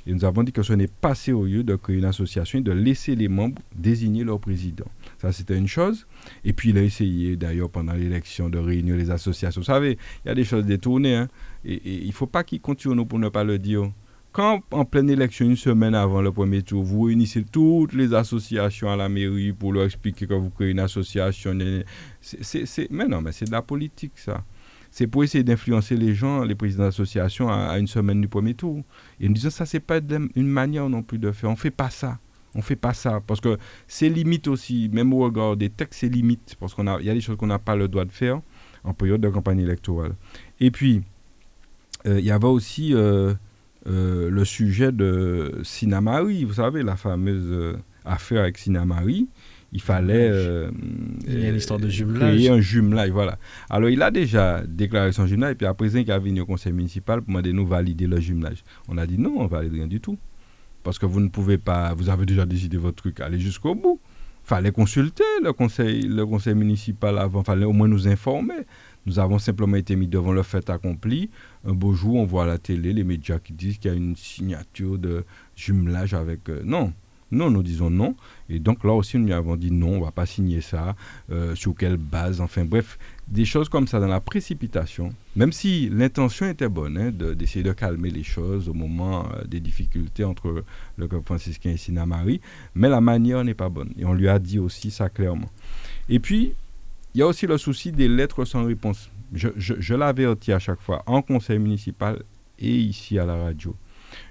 Et 0.08 0.14
nous 0.14 0.26
avons 0.26 0.42
dit 0.42 0.52
que 0.52 0.64
ce 0.64 0.74
n'est 0.74 0.88
pas 0.88 1.14
sérieux 1.14 1.64
de 1.64 1.76
créer 1.76 1.98
une 1.98 2.06
association 2.06 2.58
et 2.58 2.64
de 2.64 2.72
laisser 2.72 3.16
les 3.16 3.28
membres 3.28 3.62
désigner 3.76 4.24
leur 4.24 4.40
président. 4.40 4.86
Ça, 5.20 5.32
c'était 5.32 5.58
une 5.58 5.68
chose. 5.68 6.08
Et 6.44 6.54
puis, 6.54 6.70
il 6.70 6.78
a 6.80 6.82
essayé, 6.82 7.36
d'ailleurs, 7.36 7.70
pendant 7.70 7.94
l'élection, 7.94 8.50
de 8.50 8.58
réunir 8.58 8.96
les 8.96 9.12
associations. 9.12 9.62
Vous 9.62 9.66
savez, 9.66 10.00
il 10.26 10.28
y 10.30 10.32
a 10.32 10.36
des 10.36 10.44
choses 10.44 10.66
détournées. 10.66 11.16
Hein? 11.16 11.30
Et, 11.66 12.04
il 12.04 12.08
ne 12.08 12.14
faut 12.14 12.28
pas 12.28 12.44
qu'ils 12.44 12.62
continuent 12.62 13.06
pour 13.06 13.20
ne 13.20 13.30
pas 13.30 13.44
le 13.44 13.60
dire. 13.60 13.92
Quand, 14.32 14.62
en 14.72 14.86
pleine 14.86 15.10
élection, 15.10 15.46
une 15.46 15.58
semaine 15.58 15.94
avant 15.94 16.22
le 16.22 16.32
premier 16.32 16.62
tour, 16.62 16.84
vous 16.84 17.02
réunissez 17.04 17.44
toutes 17.44 17.94
les 17.94 18.14
associations 18.14 18.90
à 18.90 18.96
la 18.96 19.10
mairie 19.10 19.52
pour 19.52 19.74
leur 19.74 19.84
expliquer 19.84 20.26
que 20.26 20.34
vous 20.34 20.50
créez 20.50 20.70
une 20.70 20.80
association, 20.80 21.54
mais 21.54 23.08
non, 23.10 23.22
mais 23.22 23.34
c'est 23.34 23.46
de 23.46 23.52
la 23.52 23.62
politique, 23.62 24.14
ça 24.16 24.42
c'est 24.92 25.08
pour 25.08 25.24
essayer 25.24 25.44
d'influencer 25.44 25.96
les 25.96 26.14
gens, 26.14 26.44
les 26.44 26.54
présidents 26.54 26.84
d'association, 26.84 27.50
à, 27.50 27.80
une 27.80 27.88
semaine 27.88 28.20
du 28.20 28.28
premier 28.28 28.54
tour. 28.54 28.84
Et 29.22 29.28
nous 29.28 29.34
disons, 29.34 29.50
ça, 29.50 29.66
c'est 29.66 29.80
pas 29.80 30.00
une 30.36 30.48
manière 30.48 30.90
non 30.90 31.02
plus 31.02 31.18
de 31.18 31.32
faire. 31.32 31.50
On 31.50 31.56
fait 31.56 31.72
pas 31.72 31.90
ça. 31.90 32.20
On 32.54 32.62
fait 32.62 32.76
pas 32.76 32.94
ça. 32.94 33.22
Parce 33.26 33.40
que 33.40 33.58
c'est 33.88 34.10
limite 34.10 34.50
aussi, 34.50 34.90
même 34.92 35.14
au 35.14 35.20
regard 35.20 35.56
des 35.56 35.70
textes, 35.70 36.02
c'est 36.02 36.10
limite. 36.10 36.56
Parce 36.60 36.76
qu'il 36.76 36.86
y 36.86 37.10
a 37.10 37.14
des 37.14 37.22
choses 37.22 37.38
qu'on 37.38 37.48
n'a 37.48 37.58
pas 37.58 37.78
le 37.78 37.88
droit 37.88 38.04
de 38.04 38.12
faire 38.12 38.42
en 38.84 38.94
période 38.94 39.22
de 39.22 39.30
campagne 39.30 39.60
électorale. 39.60 40.14
Et 40.60 40.72
puis, 40.72 41.04
il 42.06 42.26
y 42.26 42.32
avait 42.32 42.48
aussi 42.48 42.94
euh, 42.94 43.34
euh, 43.88 44.30
le 44.30 44.46
sujet 44.46 44.92
de 44.92 45.60
Sinamari, 45.64 46.44
vous 46.44 46.56
savez, 46.56 46.84
la 46.84 46.96
fameuse 46.96 47.78
affaire 48.06 48.42
avec 48.42 48.58
Sinamari 48.58 49.28
il 49.74 49.82
fallait 49.82 50.30
euh, 50.30 50.70
il 51.28 51.40
y 51.40 51.48
a 51.48 51.52
l'histoire 51.52 51.80
de 51.80 51.88
jumelage. 51.88 52.36
créer 52.36 52.50
un 52.50 52.60
jumelage. 52.60 53.10
Voilà. 53.12 53.38
Alors, 53.70 53.90
il 53.90 54.02
a 54.02 54.12
déjà 54.12 54.64
déclaré 54.68 55.14
son 55.14 55.28
jumelage, 55.28 55.54
et 55.54 55.56
puis 55.56 55.68
après, 55.68 55.88
il 55.88 56.10
est 56.10 56.20
venu 56.20 56.42
au 56.42 56.46
conseil 56.46 56.74
municipal 56.74 57.22
pour 57.22 57.28
demander 57.28 57.52
de 57.52 57.56
nous 57.56 57.66
valider 57.66 58.06
le 58.06 58.20
jumelage. 58.20 58.64
On 58.90 58.98
a 58.98 59.06
dit 59.06 59.18
non, 59.18 59.36
on 59.38 59.44
ne 59.44 59.48
valide 59.48 59.74
rien 59.74 59.88
du 59.88 60.02
tout. 60.02 60.18
Parce 60.84 61.00
que 61.00 61.06
vous 61.06 61.20
ne 61.22 61.30
pouvez 61.30 61.58
pas, 61.58 61.94
vous 61.94 62.10
avez 62.10 62.26
déjà 62.26 62.46
décidé 62.46 62.76
votre 62.78 62.98
truc, 62.98 63.22
aller 63.22 63.40
jusqu'au 63.40 63.76
bout. 63.76 64.00
Il 64.44 64.48
fallait 64.48 64.72
consulter 64.72 65.24
le 65.42 65.54
conseil, 65.54 66.02
le 66.02 66.26
conseil 66.26 66.56
municipal 66.56 67.18
avant, 67.18 67.42
il 67.42 67.46
fallait 67.46 67.66
au 67.66 67.72
moins 67.72 67.88
nous 67.88 68.08
informer. 68.08 68.66
Nous 69.06 69.20
avons 69.20 69.40
simplement 69.40 69.78
été 69.78 69.96
mis 69.96 70.08
devant 70.08 70.32
le 70.32 70.44
fait 70.44 70.70
accompli. 70.70 71.30
Un 71.66 71.74
beau 71.74 71.94
jour, 71.94 72.16
on 72.16 72.26
voit 72.26 72.44
à 72.44 72.48
la 72.48 72.58
télé 72.58 72.94
les 72.94 73.04
médias 73.04 73.40
qui 73.40 73.54
disent 73.54 73.78
qu'il 73.78 73.90
y 73.90 73.94
a 73.94 73.98
une 73.98 74.16
signature 74.16 74.98
de 74.98 75.26
jumelage 75.56 76.14
avec. 76.14 76.50
Euh, 76.50 76.62
non, 76.64 76.94
Non, 77.32 77.50
nous 77.50 77.64
disons 77.64 77.90
non. 77.90 78.16
Et 78.50 78.60
donc 78.60 78.84
là 78.84 78.92
aussi, 78.92 79.18
nous 79.18 79.26
lui 79.26 79.34
avons 79.34 79.56
dit 79.56 79.72
non, 79.72 79.94
on 79.94 80.00
ne 80.00 80.04
va 80.04 80.12
pas 80.12 80.26
signer 80.26 80.62
ça. 80.62 80.96
Euh, 81.32 81.56
sur 81.56 81.74
quelle 81.76 81.98
base 81.98 82.42
Enfin 82.42 82.64
bref, 82.64 83.00
des 83.28 83.46
choses 83.46 83.70
comme 83.70 83.88
ça 83.88 84.00
dans 84.00 84.08
la 84.08 84.20
précipitation, 84.20 85.14
même 85.36 85.52
si 85.52 85.90
l'intention 85.90 86.48
était 86.48 86.70
bonne, 86.70 86.98
hein, 86.98 87.12
d'essayer 87.12 87.64
de, 87.64 87.72
calmer 87.72 88.12
les 88.12 88.24
choses 88.24 88.68
au 88.68 88.74
moment 88.74 89.26
euh, 89.34 89.46
des 89.46 89.62
difficultés 89.62 90.26
entre 90.26 90.64
le 90.98 91.08
club 91.08 91.24
franciscain 91.24 91.72
et 91.72 91.78
Sinamari, 91.78 92.42
mais 92.76 92.90
la 92.90 93.02
manière 93.02 93.44
n'est 93.44 93.54
pas 93.56 93.70
bonne. 93.70 93.94
Et 93.98 94.06
on 94.06 94.14
lui 94.14 94.28
a 94.28 94.38
dit 94.38 94.60
aussi 94.60 94.92
ça 94.92 95.10
clairement. 95.10 95.50
Et 96.10 96.20
puis, 96.20 96.54
il 97.14 97.20
y 97.20 97.22
a 97.22 97.28
aussi 97.28 97.48
le 97.48 97.58
souci 97.58 97.92
des 97.92 98.08
lettres 98.08 98.46
sans 98.46 98.64
réponse. 98.64 99.10
Je, 99.34 99.50
je, 99.56 99.76
je 99.80 99.94
l'avertis 99.94 100.52
à 100.52 100.60
chaque 100.60 100.82
fois 100.82 101.04
en 101.06 101.22
conseil 101.22 101.60
municipal 101.60 102.22
et 102.60 102.76
ici 102.76 103.18
à 103.20 103.26
la 103.26 103.36
radio. 103.36 103.76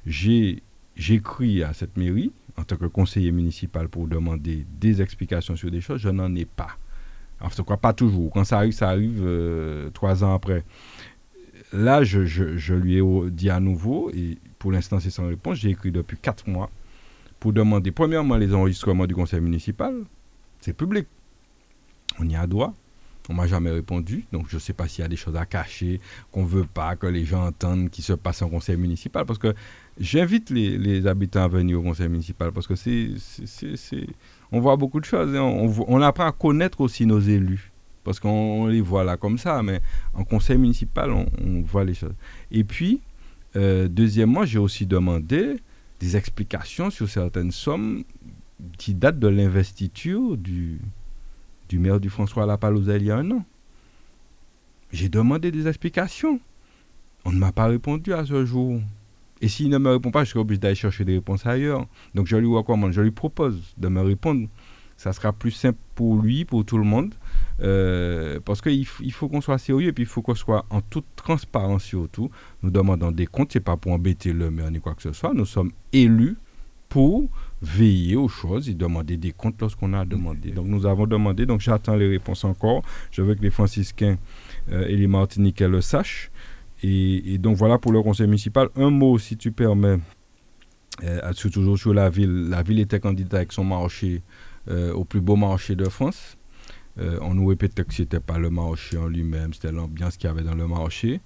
J'ai 0.07 0.63
j'écris 0.97 1.63
à 1.63 1.73
cette 1.73 1.97
mairie 1.97 2.33
en 2.57 2.65
tant 2.65 2.77
que 2.77 2.87
conseiller 2.87 3.33
municipal 3.33 3.89
pour 3.89 4.07
demander 4.07 4.67
des 4.79 5.01
explications 5.01 5.57
sur 5.57 5.71
des 5.71 5.81
choses, 5.81 6.01
je 6.01 6.11
n'en 6.11 6.35
ai 6.35 6.45
pas. 6.45 6.77
En 7.41 7.49
tout 7.49 7.65
cas, 7.65 7.79
pas 7.79 7.95
toujours. 7.95 8.31
Quand 8.31 8.45
ça 8.45 8.59
arrive, 8.59 8.73
ça 8.73 8.91
arrive 8.91 9.23
euh, 9.25 9.89
trois 9.91 10.23
ans 10.23 10.35
après. 10.35 10.63
Là, 11.73 12.05
je, 12.05 12.27
je, 12.27 12.75
lui 12.75 12.99
ai 12.99 13.31
dit 13.31 13.49
à 13.49 13.61
nouveau, 13.61 14.11
et 14.11 14.37
pour 14.59 14.73
l'instant, 14.73 15.01
c'est 15.01 15.11
sans 15.11 15.27
réponse. 15.27 15.59
J'ai 15.59 15.71
écrit 15.71 15.91
depuis 15.91 16.19
quatre 16.19 16.49
mois 16.49 16.71
pour 17.39 17.53
demander, 17.53 17.93
premièrement, 17.93 18.37
les 18.37 18.53
enregistrements 18.53 19.07
du 19.07 19.15
conseil 19.15 19.41
municipal. 19.41 19.95
C'est 20.61 20.75
public. 20.75 21.07
On 22.21 22.29
y 22.29 22.37
a 22.37 22.47
droit. 22.47 22.75
On 23.29 23.35
m'a 23.35 23.47
jamais 23.47 23.71
répondu, 23.71 24.25
donc 24.33 24.47
je 24.49 24.57
ne 24.57 24.61
sais 24.61 24.73
pas 24.73 24.89
s'il 24.89 25.03
y 25.03 25.05
a 25.05 25.09
des 25.09 25.15
choses 25.15 25.37
à 25.37 25.47
cacher, 25.47 26.01
qu'on 26.33 26.43
ne 26.43 26.49
veut 26.49 26.65
pas 26.65 26.97
que 26.97 27.07
les 27.07 27.25
gens 27.25 27.47
entendent 27.47 27.89
qui 27.89 28.03
se 28.03 28.13
passe 28.13 28.43
en 28.43 28.49
conseil 28.49 28.77
municipal, 28.77 29.25
parce 29.25 29.39
que 29.39 29.55
j'invite 30.01 30.51
les, 30.51 31.07
habitants 31.07 31.45
à 31.45 31.49
venir 31.49 31.79
au 31.79 31.83
conseil 31.83 32.09
municipal, 32.09 32.51
parce 32.51 32.67
que 32.67 32.75
c'est, 32.75 33.11
on 34.51 34.59
voit 34.59 34.75
beaucoup 34.77 34.99
de 34.99 35.05
choses, 35.05 35.33
on, 35.37 35.73
on, 35.87 36.03
apprend 36.03 36.27
à 36.27 36.33
connaître 36.33 36.81
aussi 36.81 37.07
nos 37.07 37.21
élus, 37.21 37.71
parce 38.03 38.19
qu'on 38.19 38.67
les 38.67 38.81
voit 38.81 39.05
là 39.05 39.17
comme 39.17 39.39
ça, 39.39 39.63
mais 39.63 39.81
en 40.15 40.25
conseil 40.25 40.59
municipal, 40.59 41.13
on, 41.13 41.63
voit 41.63 41.85
les 41.85 41.95
choses. 41.95 42.15
Et 42.51 42.65
puis, 42.65 43.01
euh, 43.55 43.87
deuxièmement, 43.87 44.45
j'ai 44.45 44.59
aussi 44.59 44.87
demandé 44.87 45.61
des 46.01 46.17
explications 46.17 46.91
sur 46.91 47.09
certaines 47.09 47.53
sommes 47.53 48.03
qui 48.77 48.95
datent 48.95 49.21
de 49.21 49.29
l'investiture 49.29 50.37
du, 50.37 50.81
du 51.71 51.79
maire 51.79 52.01
du 52.01 52.11
François 52.11 52.47
Lapalouse 52.47 52.91
il 52.95 53.05
y 53.05 53.11
a 53.13 53.17
un 53.17 53.31
an. 53.31 53.45
J'ai 54.93 55.09
demandé 55.09 55.53
des 55.53 55.69
explications. 55.69 56.41
On 57.25 57.31
ne 57.31 57.39
m'a 57.39 57.53
pas 57.53 57.67
répondu 57.67 58.13
à 58.13 58.27
ce 58.27 58.45
jour. 58.45 58.81
Et 59.41 59.49
s'il 59.49 59.71
ne 59.71 59.79
me 59.79 59.91
répond 59.91 60.11
pas, 60.11 60.25
je 60.25 60.31
serai 60.31 60.41
obligé 60.41 60.59
d'aller 60.59 60.75
chercher 60.75 61.05
des 61.05 61.15
réponses 61.15 61.47
ailleurs. 61.47 61.87
Donc 62.17 62.27
je 62.27 62.37
lui 62.37 62.49
recommande, 62.49 62.91
je 62.91 63.01
lui 63.01 63.13
propose 63.13 63.57
de 63.79 63.87
me 63.87 64.01
répondre. 64.01 64.49
Ça 64.97 65.13
sera 65.13 65.33
plus 65.33 65.53
simple 65.53 65.79
pour 65.95 66.21
lui, 66.21 66.45
pour 66.45 66.65
tout 66.65 66.77
le 66.77 66.85
monde. 66.85 67.15
Euh, 67.63 68.41
parce 68.45 68.61
qu'il 68.61 68.85
il 69.01 69.13
faut 69.13 69.29
qu'on 69.29 69.41
soit 69.41 69.59
sérieux 69.59 69.89
et 69.89 69.93
puis 69.93 70.03
il 70.03 70.09
faut 70.09 70.23
qu'on 70.23 70.35
soit 70.35 70.67
en 70.71 70.81
toute 70.81 71.07
transparence 71.15 71.85
surtout. 71.85 72.31
Nous 72.65 72.71
demandons 72.71 73.13
des 73.13 73.27
comptes, 73.27 73.53
ce 73.53 73.59
n'est 73.59 73.65
pas 73.65 73.77
pour 73.77 73.93
embêter 73.93 74.33
le 74.33 74.51
maire 74.51 74.73
ni 74.73 74.81
quoi 74.81 74.95
que 74.95 75.03
ce 75.03 75.13
soit. 75.13 75.33
Nous 75.35 75.47
sommes 75.47 75.71
élus 75.93 76.37
pour 76.89 77.31
veiller 77.63 78.17
aux 78.17 78.29
choses 78.29 78.69
et 78.69 78.75
demander 78.75 79.17
des 79.17 79.33
comptes 79.33 79.61
lorsqu'on 79.61 79.93
a 79.93 80.05
demandé. 80.05 80.51
Donc 80.51 80.67
nous 80.67 80.87
avons 80.87 81.07
demandé, 81.07 81.47
donc 81.47 81.61
j'attends 81.61 81.97
les 81.97 82.09
réponses 82.09 82.45
encore. 82.45 82.83
Je 83.11 83.23
veux 83.23 83.35
que 83.35 83.43
les 83.43 83.51
franciscains 83.51 84.17
euh, 84.71 84.87
et 84.87 84.97
les 84.97 85.07
martiniquais 85.07 85.69
le 85.69 85.81
sachent. 85.81 86.31
Et, 86.83 87.37
donc 87.39 87.57
voilà 87.57 87.79
pour 87.79 87.93
le 87.93 88.03
conseil 88.03 88.27
municipal. 88.27 88.69
Un 88.77 88.91
mot, 88.91 89.19
si 89.19 89.37
tu 89.37 89.53
permets, 89.53 89.99
euh, 91.05 91.33
toujours 91.35 91.79
sur 91.79 91.93
la 91.93 92.09
ville. 92.09 92.49
La 92.49 92.63
ville 92.63 92.81
était 92.81 93.01
candidate 93.01 93.35
avec 93.35 93.53
son 93.53 93.65
marché 93.65 94.23
euh, 94.69 94.93
au 94.95 95.05
plus 95.05 95.21
beau 95.21 95.37
marché 95.37 95.77
de 95.77 95.89
France. 95.89 96.39
on 96.99 97.35
nous 97.35 97.47
répétait 97.47 97.85
que 97.85 97.95
ce 97.95 98.03
n'était 98.03 98.21
pas 98.21 98.39
le 98.39 98.51
marché 98.51 98.97
en 98.99 99.07
lui-même, 99.07 99.53
c'était 99.55 99.73
l'ambiance 99.73 100.17
qu'il 100.17 100.29
y 100.29 100.31
avait 100.31 100.43
dans 100.43 100.55
le 100.55 100.67
marché. 100.67 101.21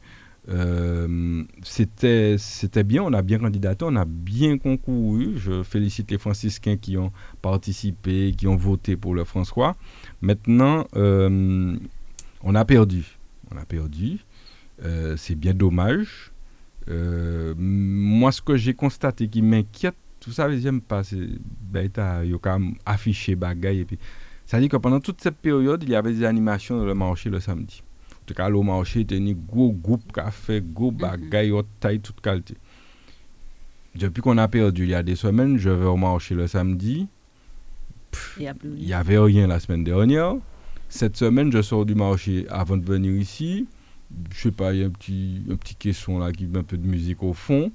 Euh, 0.51 1.45
c'était 1.63 2.85
bien, 2.85 3.03
on 3.03 3.13
a 3.13 3.23
bien 3.23 3.39
candidaté, 3.39 3.85
on 3.89 3.97
a 3.97 4.05
bien 4.05 4.59
concouru. 4.59 5.35
Je 5.37 5.63
félicite 5.63 6.11
les 6.11 6.19
franciscains 6.19 6.77
qui 6.77 6.97
ont 6.97 7.13
participé, 7.41 8.35
qui 8.37 8.47
ont 8.47 8.57
voté 8.57 8.97
pour 8.97 9.15
le 9.15 9.25
François. 9.25 9.77
Maintenant, 10.21 10.87
euh, 10.97 11.77
on 12.43 12.55
a 12.55 12.65
perdu. 12.65 13.19
On 13.53 13.57
a 13.57 13.65
perdu. 13.65 14.21
Euh, 14.85 15.17
c'est 15.17 15.35
bien 15.35 15.55
dommage. 15.55 16.33
moi, 16.87 18.33
ce 18.33 18.43
que 18.43 18.57
j'ai 18.57 18.75
constaté 18.75 19.29
qui 19.29 19.41
m'inquiète, 19.41 19.97
tout 20.21 20.33
ça, 20.33 20.51
j'aime 20.57 20.81
pas, 20.81 21.05
c'est 21.05 21.29
ben, 21.61 21.91
affiché 22.87 23.37
bagaille. 23.37 23.81
Et 23.81 23.85
puis, 23.85 23.99
ça 24.47 24.61
que 24.61 24.77
pendant 24.77 25.01
toute 25.01 25.21
cette 25.23 25.37
période, 25.37 25.83
il 25.83 25.91
y 25.91 25.95
avait 25.95 26.13
des 26.13 26.25
animations 26.25 26.79
dans 26.79 26.85
le 26.85 26.95
marché 26.95 27.31
le 27.31 27.41
samedi 27.41 27.83
tout 28.27 28.35
cas, 28.35 28.49
le 28.49 28.61
marché 28.63 29.01
était 29.01 29.19
un 29.19 29.33
gros 29.33 29.73
groupe 29.73 30.13
café, 30.13 30.63
gros 30.63 30.91
mhm. 30.91 30.99
bagaille, 30.99 31.51
haute 31.51 31.67
taille, 31.81 32.01
toute 32.01 32.21
qualité. 32.21 32.57
Depuis 33.95 34.23
qu'on 34.23 34.39
a 34.39 34.49
perdu 34.49 34.85
il 34.85 34.91
y 34.91 34.95
a 34.95 35.03
des 35.03 35.17
semaines, 35.17 35.57
je 35.57 35.71
vais 35.71 35.87
au 35.87 35.97
marché 35.97 36.35
le 36.35 36.47
samedi. 36.47 37.07
Il 38.39 38.53
n'y 38.79 38.93
avait 38.93 39.19
rien 39.19 39.47
la 39.47 39.61
semaine 39.61 39.85
dernière. 39.85 40.35
Cette 40.89 41.17
semaine, 41.17 41.53
je 41.53 41.63
sors 41.63 41.85
du 41.85 41.95
marché 41.95 42.47
avant 42.51 42.77
de 42.77 42.85
venir 42.85 43.13
ici. 43.13 43.67
Je 44.33 44.43
sais 44.43 44.51
pas, 44.51 44.73
il 44.73 44.81
y 44.81 44.83
a 44.83 44.87
un 44.87 44.91
petit, 44.91 45.43
un 45.51 45.57
petit 45.57 45.75
caisson 45.75 46.19
là 46.19 46.33
qui 46.33 46.47
met 46.47 46.59
un 46.59 46.63
peu 46.63 46.77
de 46.77 46.87
musique 46.87 47.23
au 47.23 47.33
fond. 47.33 47.73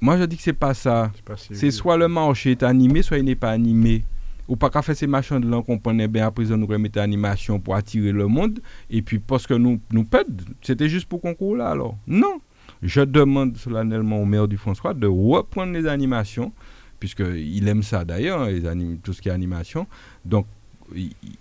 Moi, 0.00 0.18
je 0.18 0.24
dis 0.24 0.36
que 0.36 0.42
c'est 0.42 0.52
pas 0.52 0.74
ça. 0.74 1.12
C'est 1.52 1.70
soit 1.70 1.96
le 1.96 2.08
marché 2.08 2.52
est 2.52 2.62
animé, 2.62 3.02
soit 3.02 3.18
il 3.18 3.24
n'est 3.24 3.34
pas 3.34 3.50
animé 3.50 4.04
ou 4.48 4.56
pas 4.56 4.70
qu'à 4.70 4.82
faire 4.82 4.96
ces 4.96 5.06
machins 5.06 5.40
de 5.40 5.48
l'an 5.48 5.62
qu'on 5.62 5.78
prenait 5.78 6.08
bien 6.08 6.26
après 6.26 6.44
nous 6.44 6.66
remettre 6.66 7.00
animation 7.00 7.60
pour 7.60 7.74
attirer 7.74 8.12
le 8.12 8.26
monde. 8.26 8.60
Et 8.90 9.02
puis 9.02 9.18
parce 9.18 9.46
que 9.46 9.54
nous 9.54 9.80
nous 9.92 10.06
c'était 10.62 10.88
juste 10.88 11.06
pour 11.08 11.20
concours 11.20 11.56
là 11.56 11.70
alors. 11.70 11.96
Non. 12.06 12.40
Je 12.82 13.00
demande 13.00 13.56
solennellement 13.56 14.20
au 14.20 14.24
maire 14.24 14.48
du 14.48 14.56
François 14.56 14.94
de 14.94 15.06
reprendre 15.06 15.72
les 15.72 15.86
animations 15.86 16.52
puisqu'il 16.98 17.66
aime 17.68 17.82
ça 17.82 18.04
d'ailleurs 18.04 18.48
tout 19.02 19.12
ce 19.12 19.22
qui 19.22 19.28
est 19.28 19.32
animation. 19.32 19.86
Donc 20.24 20.46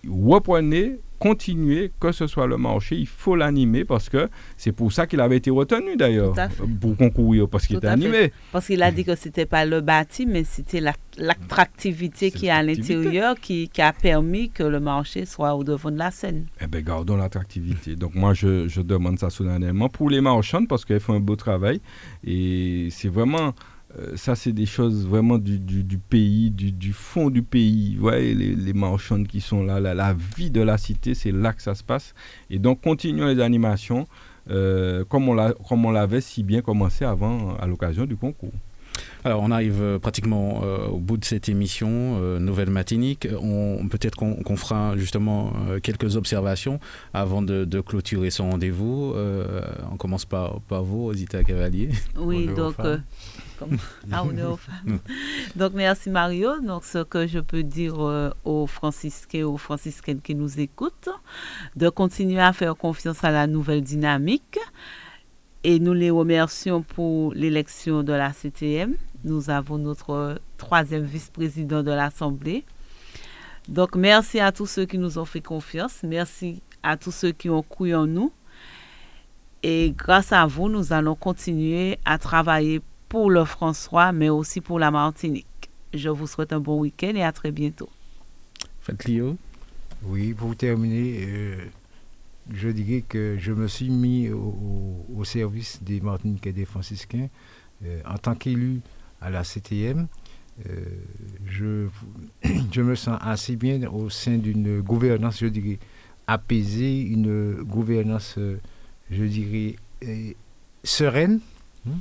reprenez 0.07 0.99
continuer, 1.22 1.91
que 1.99 2.11
ce 2.11 2.26
soit 2.26 2.48
le 2.48 2.57
marché, 2.57 2.95
il 2.95 3.07
faut 3.07 3.35
l'animer 3.35 3.85
parce 3.85 4.10
que 4.10 4.27
c'est 4.57 4.72
pour 4.72 4.91
ça 4.91 5.06
qu'il 5.06 5.19
avait 5.19 5.38
été 5.38 5.52
retenu 5.52 5.95
d'ailleurs, 5.95 6.34
pour 6.81 6.98
concourir, 6.98 7.48
parce 7.48 7.68
qu'il 7.68 7.77
était 7.77 7.88
animé. 7.88 8.34
Parce 8.52 8.65
qu'il 8.65 8.81
a 8.81 8.91
dit 8.91 9.06
que 9.06 9.15
ce 9.15 9.27
n'était 9.27 9.45
pas 9.45 9.64
le 9.65 9.81
bâti, 9.81 10.26
mais 10.26 10.43
c'était 10.43 10.81
l'attractivité 11.18 12.31
qui 12.31 12.48
est 12.48 12.49
à 12.49 12.64
l'intérieur 12.64 13.35
qui, 13.39 13.69
a 13.77 13.93
permis 13.93 14.49
que 14.49 14.64
le 14.64 14.80
marché 14.80 15.26
soit 15.26 15.53
au 15.53 15.64
devant 15.64 15.91
de 15.91 15.98
la 15.99 16.10
scène. 16.10 16.48
Eh 16.60 16.65
bien, 16.65 16.81
gardons 16.81 17.18
l'attractivité. 17.18 17.95
Donc 17.95 18.15
moi, 18.15 18.34
je, 18.34 18.68
je 18.68 18.81
demande 18.81 19.19
ça 19.19 19.30
solennellement 19.30 19.89
pour 19.89 20.10
les 20.10 20.22
marchands 20.22 20.65
parce 20.65 20.85
qu'elles 20.85 20.99
font 20.99 21.14
un 21.14 21.19
beau 21.19 21.35
travail 21.35 21.81
et 22.26 22.88
c'est 22.89 23.10
vraiment 23.10 23.53
euh, 24.00 24.16
ça, 24.16 24.36
c'est 24.36 24.54
des 24.54 24.66
choses 24.66 25.06
vraiment 25.06 25.38
du, 25.38 25.60
pays, 25.98 26.52
du, 26.52 26.94
fond 26.94 27.30
du 27.30 27.44
pays. 27.44 27.98
Ouais, 28.00 28.34
les, 28.34 28.56
les 28.56 28.74
marchands 28.74 29.24
qui 29.24 29.42
sont 29.42 29.64
là, 29.64 29.80
la, 29.80 30.14
vie 30.14 30.52
de 30.52 30.62
la 30.62 30.78
cité, 30.78 31.14
c'est 31.14 31.32
là 31.32 31.54
que 31.54 31.62
ça 31.62 31.76
se 31.76 31.84
passe. 31.84 32.14
Et 32.50 32.60
donc, 32.60 32.82
continuons 32.82 33.28
les 33.28 33.42
animations 33.42 34.08
euh, 34.50 35.04
comme 35.06 35.30
on 35.30 35.92
l'avait 35.92 36.22
si 36.22 36.44
bien 36.44 36.62
commencé 36.62 37.06
avant, 37.06 37.56
à 37.58 37.68
l'occasion 37.68 38.06
du 38.06 38.16
concours. 38.16 38.54
Alors, 39.23 39.41
on 39.44 39.52
arrive 39.52 39.82
euh, 39.82 39.99
pratiquement 39.99 40.61
au 40.91 40.98
bout 40.98 41.18
de 41.18 41.26
cette 41.26 41.49
émission, 41.49 42.19
Nouvelle 42.40 42.69
Matinique. 42.69 43.28
On, 43.41 43.88
Peut-être 43.90 44.15
qu'on 44.15 44.56
fera 44.56 44.95
justement 44.98 45.53
quelques 45.84 46.15
observations 46.15 46.80
avant 47.14 47.41
de, 47.41 47.82
clôturer 47.82 48.30
son 48.30 48.52
rendez-vous. 48.52 49.14
on 49.91 49.98
commence 49.98 50.26
par, 50.26 50.61
par 50.61 50.84
vous, 50.84 51.14
Zita 51.14 51.44
Cavalier. 51.44 51.90
Oui, 52.15 52.48
donc 52.48 52.76
ah, 54.11 54.23
Donc, 55.56 55.73
merci 55.73 56.10
Mario. 56.10 56.60
Donc, 56.61 56.84
ce 56.84 57.03
que 57.03 57.28
je 57.28 57.40
peux 57.40 57.64
dire 57.64 57.95
euh, 57.99 58.32
aux 58.44 58.68
franciscains, 58.68 59.45
aux 59.45 59.57
franciscaines 59.57 60.22
qui 60.22 60.36
nous 60.36 60.60
écoutent, 60.60 61.10
de 61.76 61.90
continuer 61.90 62.41
à 62.41 62.53
faire 62.53 62.76
confiance 62.76 63.23
à 63.23 63.32
la 63.32 63.48
nouvelle 63.48 63.82
dynamique. 63.82 64.60
Et 65.64 65.80
nous 65.80 65.94
les 65.94 66.10
remercions 66.10 66.82
pour 66.82 67.34
l'élection 67.34 68.02
de 68.02 68.14
la 68.14 68.34
CTM. 68.34 68.96
Nous 69.24 69.50
avons 69.52 69.78
notre 69.78 70.42
troisième 70.58 71.04
vice-président 71.04 71.84
de 71.84 71.92
l'Assemblée. 71.92 72.64
Donc, 73.68 73.96
merci 73.96 74.40
à 74.40 74.52
tous 74.52 74.66
ceux 74.66 74.86
qui 74.86 74.98
nous 74.98 75.20
ont 75.20 75.26
fait 75.26 75.42
confiance. 75.42 76.00
Merci 76.04 76.64
à 76.82 76.98
tous 76.98 77.12
ceux 77.12 77.32
qui 77.32 77.50
ont 77.50 77.62
cru 77.62 77.94
en 77.94 78.08
nous. 78.08 78.32
Et 79.62 79.94
grâce 79.96 80.32
à 80.32 80.48
vous, 80.48 80.68
nous 80.68 80.94
allons 80.94 81.14
continuer 81.14 82.00
à 82.06 82.18
travailler 82.18 82.82
pour 83.08 83.30
le 83.30 83.46
François, 83.46 84.12
mais 84.12 84.30
aussi 84.30 84.62
pour 84.62 84.80
la 84.80 84.90
Martinique. 84.90 85.46
Je 85.94 86.10
vous 86.10 86.26
souhaite 86.26 86.54
un 86.54 86.60
bon 86.60 86.80
week-end 86.80 87.14
et 87.16 87.24
à 87.24 87.32
très 87.32 87.52
bientôt. 87.52 87.90
Faites 88.80 89.06
Lio. 89.06 89.38
Oui, 90.04 90.34
pour 90.34 90.56
terminer, 90.56 91.26
euh, 91.28 91.58
je 92.50 92.70
dirais 92.70 93.04
que 93.08 93.38
je 93.40 93.52
me 93.52 93.68
suis 93.68 93.90
mis 93.90 94.30
au, 94.30 95.24
service 95.24 95.82
des 95.84 96.02
Martiniques 96.02 96.48
et 96.48 96.54
des 96.54 96.66
Franciscains 96.66 97.28
euh, 97.86 98.02
en 98.06 98.18
tant 98.18 98.36
qu'élu 98.36 98.82
à 99.22 99.30
la 99.30 99.44
CTM. 99.44 100.08
je, 101.46 101.88
je 102.72 102.82
me 102.82 102.96
sens 102.96 103.20
assez 103.22 103.56
bien 103.56 103.88
au 103.90 104.10
sein 104.10 104.38
d'une 104.38 104.82
gouvernance, 104.82 105.40
je 105.40 105.48
dirais, 105.48 105.78
apaisée, 106.26 107.02
une 107.02 107.62
gouvernance, 107.62 108.40
je 109.12 109.24
dirais, 109.24 109.76
sereine. 110.84 111.40
Hein? 111.88 112.00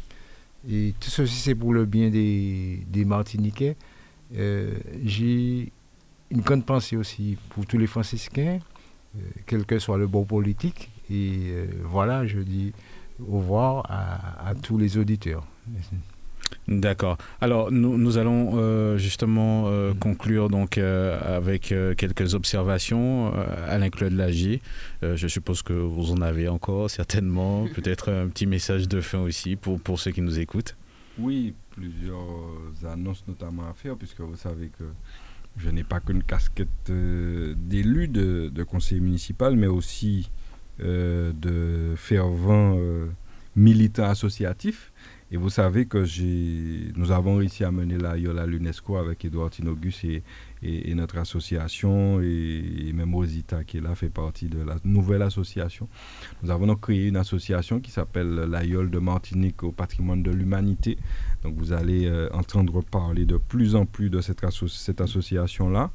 Et 0.69 0.95
tout 0.99 1.11
ceci, 1.11 1.35
c'est 1.35 1.55
pour 1.55 1.75
le 1.75 1.85
bien 1.85 2.09
des, 2.09 2.83
des 2.89 3.05
Martiniquais. 3.05 3.77
J'ai 5.05 5.73
une 6.31 6.41
grande 6.41 6.65
pensée 6.65 6.97
aussi 6.97 7.37
pour 7.51 7.67
tous 7.67 7.79
les 7.79 7.87
franciscains, 7.87 8.59
euh, 8.59 8.59
quel 9.47 9.65
que 9.65 9.79
soit 9.79 9.99
le 9.99 10.07
bon 10.07 10.25
politique. 10.25 10.91
Et 11.11 11.51
euh, 11.51 11.67
voilà, 11.85 12.27
je 12.27 12.41
dis 12.41 12.73
au 13.21 13.39
revoir 13.39 13.85
à, 13.89 14.55
tous 14.63 14.79
les 14.79 14.97
auditeurs. 14.97 15.45
D'accord. 16.69 17.19
Alors 17.41 17.71
nous, 17.71 17.99
nous 17.99 18.17
allons 18.17 18.53
euh, 18.55 18.97
justement 18.97 19.71
mm. 19.71 19.95
conclure 19.97 20.49
donc 20.49 20.79
avec 20.79 21.75
quelques 21.97 22.35
observations. 22.35 23.33
Alain 23.69 23.91
Claude 23.91 24.13
Lagier, 24.13 24.63
je 25.03 25.29
suppose 25.29 25.63
que 25.63 25.73
vous 25.73 26.13
en 26.13 26.23
avez 26.23 26.49
encore 26.49 26.89
certainement. 26.89 27.67
Peut-être 27.75 28.11
un 28.11 28.29
petit 28.29 28.47
message 28.47 28.89
de 28.89 29.01
fin 29.01 29.21
aussi 29.21 29.57
pour, 29.57 29.81
pour 29.81 30.01
ceux 30.01 30.13
qui 30.13 30.23
nous 30.23 30.39
écoutent. 30.39 30.77
Oui, 31.19 31.55
plusieurs 31.71 32.91
annonces 32.91 33.25
notamment 33.29 33.69
à 33.69 33.75
faire 33.75 33.97
puisque 33.97 34.21
vous 34.21 34.37
savez 34.37 34.71
que 34.79 34.85
je 35.57 35.71
n'ai 35.71 35.85
pas 35.85 36.01
qu'une 36.01 36.23
casquette 36.23 36.69
euh, 36.91 37.55
d'élu 37.57 38.09
de, 38.09 38.63
conseiller 38.65 39.01
municipal, 39.01 39.57
mais 39.57 39.67
aussi 39.67 40.31
euh, 40.81 41.33
de 41.33 41.95
fervent 41.97 42.77
euh, 42.79 43.07
militant 43.57 44.05
associatif. 44.05 44.93
Et 45.33 45.37
vous 45.37 45.51
savez 45.51 45.87
que 45.87 46.05
nous 46.99 47.13
avons 47.13 47.37
réussi 47.37 47.63
à 47.63 47.71
mener 47.71 47.97
la 47.99 48.11
à 48.11 48.47
l'UNESCO 48.47 48.97
avec 48.97 49.25
Edouard 49.25 49.51
Tinogus 49.51 50.03
et, 50.03 50.25
et, 50.61 50.93
notre 50.95 51.19
association 51.19 52.21
et, 52.21 52.91
même 52.93 53.15
Rosita 53.15 53.63
qui 53.63 53.77
est 53.77 53.81
là 53.81 53.95
fait 53.95 54.09
partie 54.11 54.49
de 54.49 54.61
la 54.61 54.77
nouvelle 54.83 55.23
association. 55.23 55.89
Nous 56.43 56.51
avons 56.51 56.67
donc 56.67 56.81
créé 56.81 57.07
une 57.07 57.17
association 57.17 57.79
qui 57.79 57.93
s'appelle 57.93 58.35
l'AIOL 58.51 58.91
de 58.91 58.99
Martinique 58.99 59.63
au 59.63 59.71
patrimoine 59.71 60.25
de 60.25 60.33
l'humanité. 60.33 60.99
Donc 61.43 61.55
vous 61.57 61.73
allez 61.73 62.07
euh, 62.07 62.29
entendre 62.33 62.83
parler 62.83 63.25
de 63.25 63.37
plus 63.37 63.75
en 63.75 63.87
plus 63.87 64.11
de 64.11 64.21
cette, 64.21 64.41
cette 64.69 65.01
association-là. 65.01 65.91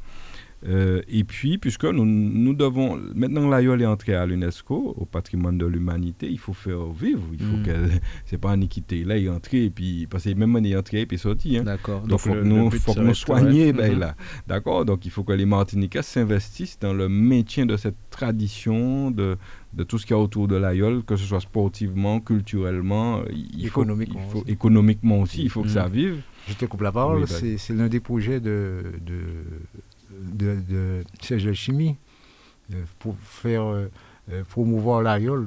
Euh, 0.68 1.02
et 1.08 1.24
puis, 1.24 1.58
puisque 1.58 1.86
nous, 1.86 2.06
nous 2.06 2.54
devons. 2.54 3.00
Maintenant, 3.14 3.50
l'AIOL 3.50 3.82
est 3.82 3.86
entrée 3.86 4.16
à 4.16 4.26
l'UNESCO, 4.26 4.96
au 4.98 5.06
patrimoine 5.06 5.58
de 5.58 5.66
l'humanité, 5.66 6.28
il 6.30 6.40
faut 6.40 6.54
faire 6.54 6.86
vivre. 6.88 7.24
Il 7.34 7.40
faut 7.40 7.58
mm. 7.58 7.64
qu'elle. 7.64 7.90
C'est 8.26 8.38
pas 8.38 8.52
en 8.52 8.62
équité. 8.62 9.04
Là, 9.04 9.18
il 9.18 9.26
est 9.26 9.30
entré, 9.30 9.66
et 9.66 9.70
puis. 9.70 10.08
Parce 10.08 10.24
que 10.24 10.34
même 10.34 10.56
on 10.56 10.64
est 10.64 10.76
entré, 10.76 11.02
et 11.02 11.06
puis 11.06 11.18
sorti. 11.18 11.58
Hein. 11.58 11.64
D'accord. 11.64 12.02
Donc, 12.02 12.22
il 12.26 12.32
faut, 12.32 12.42
nous, 12.42 12.72
faut 12.72 12.94
que 12.94 13.00
nous 13.00 13.14
soignions, 13.14 13.72
ben, 13.74 13.94
mm-hmm. 13.94 14.00
là. 14.00 14.16
D'accord 14.48 14.86
Donc, 14.86 15.06
il 15.06 15.12
faut 15.12 15.24
que 15.24 15.34
les 15.34 15.46
Martiniquais 15.46 16.02
s'investissent 16.02 16.80
dans 16.80 16.94
le 16.94 17.10
maintien 17.10 17.66
de 17.66 17.78
cette 17.78 17.98
tradition, 18.10 19.12
de, 19.12 19.38
de 19.74 19.84
tout 19.84 20.00
ce 20.00 20.06
qu'il 20.06 20.16
y 20.16 20.20
a 20.20 20.22
autour 20.22 20.48
de 20.48 20.56
l'AIOL, 20.56 21.04
que 21.04 21.16
ce 21.16 21.26
soit 21.26 21.42
sportivement, 21.42 22.20
culturellement, 22.20 23.22
il 23.32 23.68
économiquement, 23.68 24.22
faut, 24.30 24.40
il 24.40 24.44
faut, 24.46 24.48
économiquement 24.48 25.20
aussi, 25.22 25.44
il 25.44 25.50
faut 25.50 25.62
que 25.62 25.70
ça 25.70 25.88
mm. 25.88 25.92
vive. 25.92 26.22
Je 26.48 26.54
te 26.54 26.66
coupe 26.66 26.82
la 26.82 26.92
parole, 26.92 27.28
c'est 27.28 27.74
l'un 27.74 27.88
des 27.88 28.00
projets 28.00 28.40
de, 28.40 28.84
de 29.06 29.16
de, 30.22 30.58
de 30.68 31.04
Serge 31.22 31.54
Chimie 31.54 31.98
euh, 32.74 32.84
pour 32.98 33.16
faire 33.20 33.64
euh, 33.64 33.92
euh, 34.32 34.44
promouvoir 34.44 35.04
l'aïeul 35.04 35.46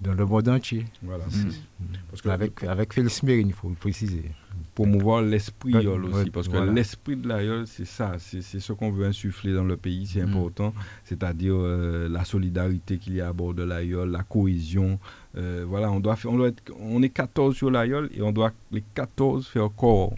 dans 0.00 0.14
le 0.14 0.24
monde 0.24 0.48
entier. 0.48 0.84
Voilà. 1.02 1.24
Mm. 1.24 1.84
Parce 2.08 2.22
que 2.22 2.28
avec, 2.28 2.62
avec 2.62 2.92
Félix 2.92 3.24
Mérine, 3.24 3.48
il 3.48 3.52
faut 3.52 3.68
le 3.68 3.74
préciser. 3.74 4.30
Promouvoir 4.76 5.22
l'esprit 5.22 5.74
aussi, 5.74 6.30
parce 6.30 6.48
que 6.48 6.56
l'esprit 6.56 7.16
de 7.16 7.26
l'aïeul, 7.26 7.66
c'est 7.66 7.84
ça, 7.84 8.14
c'est 8.18 8.42
ce 8.42 8.72
qu'on 8.72 8.90
veut 8.90 9.06
insuffler 9.06 9.54
dans 9.54 9.64
le 9.64 9.76
pays, 9.76 10.06
c'est 10.06 10.22
mm. 10.24 10.28
important, 10.28 10.74
c'est-à-dire 11.04 11.56
la 11.56 12.24
solidarité 12.24 12.98
qu'il 12.98 13.14
y 13.14 13.20
a 13.20 13.28
à 13.28 13.32
bord 13.32 13.54
de 13.54 13.64
l'aïeul, 13.64 14.08
la 14.08 14.22
cohésion. 14.22 15.00
voilà, 15.34 15.90
on, 15.90 15.98
doit 15.98 16.16
on, 16.26 16.36
doit 16.36 16.48
être, 16.48 16.62
on 16.78 17.02
est 17.02 17.08
14 17.08 17.56
sur 17.56 17.70
l'aïeul 17.70 18.08
et 18.14 18.22
on 18.22 18.32
doit 18.32 18.52
les 18.70 18.84
14 18.94 19.48
faire 19.48 19.70
corps, 19.74 20.14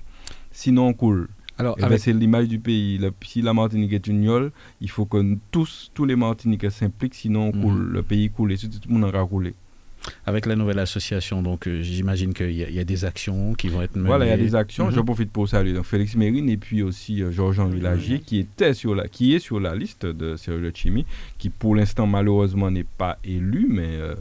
sinon 0.51 0.89
on 0.89 0.93
coule. 0.93 1.29
Alors, 1.59 1.77
eh 1.79 1.87
ben, 1.87 1.99
c'est 1.99 2.13
l'image 2.13 2.49
du 2.49 2.59
pays. 2.59 3.01
si 3.25 3.43
la 3.43 3.53
Martinique 3.53 3.93
est 3.93 4.07
une 4.07 4.23
yole, 4.23 4.53
il 4.81 4.89
faut 4.91 5.07
que 5.07 5.37
tous, 5.51 5.91
tous 5.93 6.05
les 6.05 6.15
Martiniquais 6.15 6.71
s'impliquent, 6.71 7.17
sinon 7.17 7.53
mhm. 7.53 7.93
le 7.93 8.03
pays 8.03 8.31
coule 8.31 8.53
et 8.53 8.57
tout 8.57 8.69
le 8.89 8.95
monde 8.95 9.05
aura 9.05 9.25
coulé. 9.27 9.55
Avec 10.27 10.47
la 10.47 10.55
nouvelle 10.55 10.79
association, 10.79 11.43
donc 11.43 11.67
euh, 11.67 11.83
j'imagine 11.83 12.33
qu'il 12.33 12.53
y, 12.53 12.79
a 12.79 12.85
des 12.85 13.05
actions 13.05 13.55
qui 13.55 13.69
vont 13.69 13.83
être 13.83 13.97
menées. 13.97 14.07
Voilà, 14.07 14.27
il 14.27 14.29
y 14.29 14.33
a 14.33 14.37
des 14.37 14.55
actions. 14.55 14.87
Mhm. 14.87 14.95
Je 14.95 15.01
profite 15.01 15.33
pour 15.33 15.49
saluer 15.49 15.75
donc, 15.75 15.85
Félix 15.85 16.15
Mérine 16.15 16.49
et 16.49 16.57
puis 16.57 16.83
aussi 16.83 17.23
euh, 17.23 17.33
Georges-Henri 17.33 17.81
Lagier 17.81 18.21
qui, 18.21 18.39
était 18.39 18.75
sur 18.75 18.95
la, 18.95 19.09
qui 19.09 19.35
est 19.35 19.41
sur 19.41 19.59
la 19.59 19.75
liste 19.75 20.07
de 20.07 20.37
Cyril 20.37 20.71
Chimie, 20.75 21.05
qui 21.39 21.51
pour 21.51 21.75
l'instant 21.75 22.07
malheureusement 22.07 22.71
n'est 22.71 22.85
pas 22.85 23.19
élu, 23.25 23.67
mais 23.69 23.89
euh, 23.89 24.15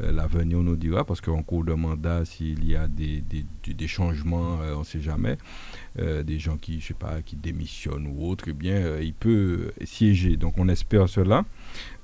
l'avenir 0.00 0.58
nous 0.58 0.76
dira, 0.76 1.04
parce 1.04 1.20
qu'en 1.20 1.42
cours 1.42 1.64
de 1.64 1.74
mandat, 1.74 2.24
s'il 2.24 2.64
y 2.68 2.76
a 2.76 2.88
des, 2.88 3.22
des, 3.66 3.86
changements, 3.86 4.60
euh, 4.60 4.74
on 4.76 4.80
ne 4.80 4.84
sait 4.84 5.00
jamais, 5.00 5.38
euh, 5.98 6.22
des 6.22 6.38
gens 6.38 6.56
qui, 6.56 6.80
je 6.80 6.88
sais 6.88 6.94
pas, 6.94 7.22
qui 7.24 7.36
démissionnent 7.36 8.06
ou 8.06 8.28
autre, 8.28 8.44
eh 8.48 8.52
bien, 8.52 8.98
il 9.00 9.14
peut 9.14 9.72
siéger. 9.84 10.36
Donc, 10.36 10.54
on 10.58 10.68
espère 10.68 11.08
cela. 11.08 11.44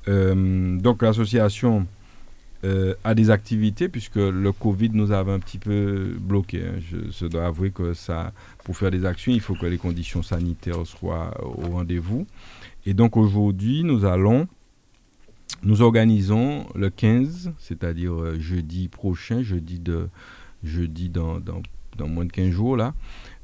donc, 0.06 1.02
l'association 1.02 1.86
a 3.04 3.14
des 3.14 3.28
activités, 3.28 3.90
puisque 3.90 4.16
le 4.16 4.50
Covid 4.50 4.88
nous 4.94 5.12
avait 5.12 5.32
un 5.32 5.38
petit 5.38 5.58
peu 5.58 6.16
bloqué. 6.18 6.62
Hein. 6.62 6.80
Je, 6.80 7.26
dois 7.26 7.46
avouer 7.46 7.70
que 7.70 7.92
ça, 7.92 8.32
pour 8.64 8.76
faire 8.76 8.90
des 8.90 9.04
actions, 9.04 9.32
il 9.32 9.40
faut 9.40 9.54
que 9.54 9.66
les 9.66 9.76
conditions 9.76 10.22
sanitaires 10.22 10.86
soient 10.86 11.32
au 11.42 11.72
rendez-vous. 11.72 12.26
Et 12.86 12.94
donc, 12.94 13.18
aujourd'hui, 13.18 13.84
nous 13.84 14.06
allons 14.06 14.48
nous 15.64 15.80
organisons 15.80 16.66
le 16.74 16.90
15, 16.90 17.52
c'est-à-dire 17.58 18.12
euh, 18.12 18.38
jeudi 18.38 18.88
prochain, 18.88 19.42
jeudi, 19.42 19.80
de, 19.80 20.08
jeudi 20.62 21.08
dans, 21.08 21.40
moins 21.98 22.26
de 22.26 22.32
15 22.32 22.50
jours, 22.50 22.76
là, 22.76 22.94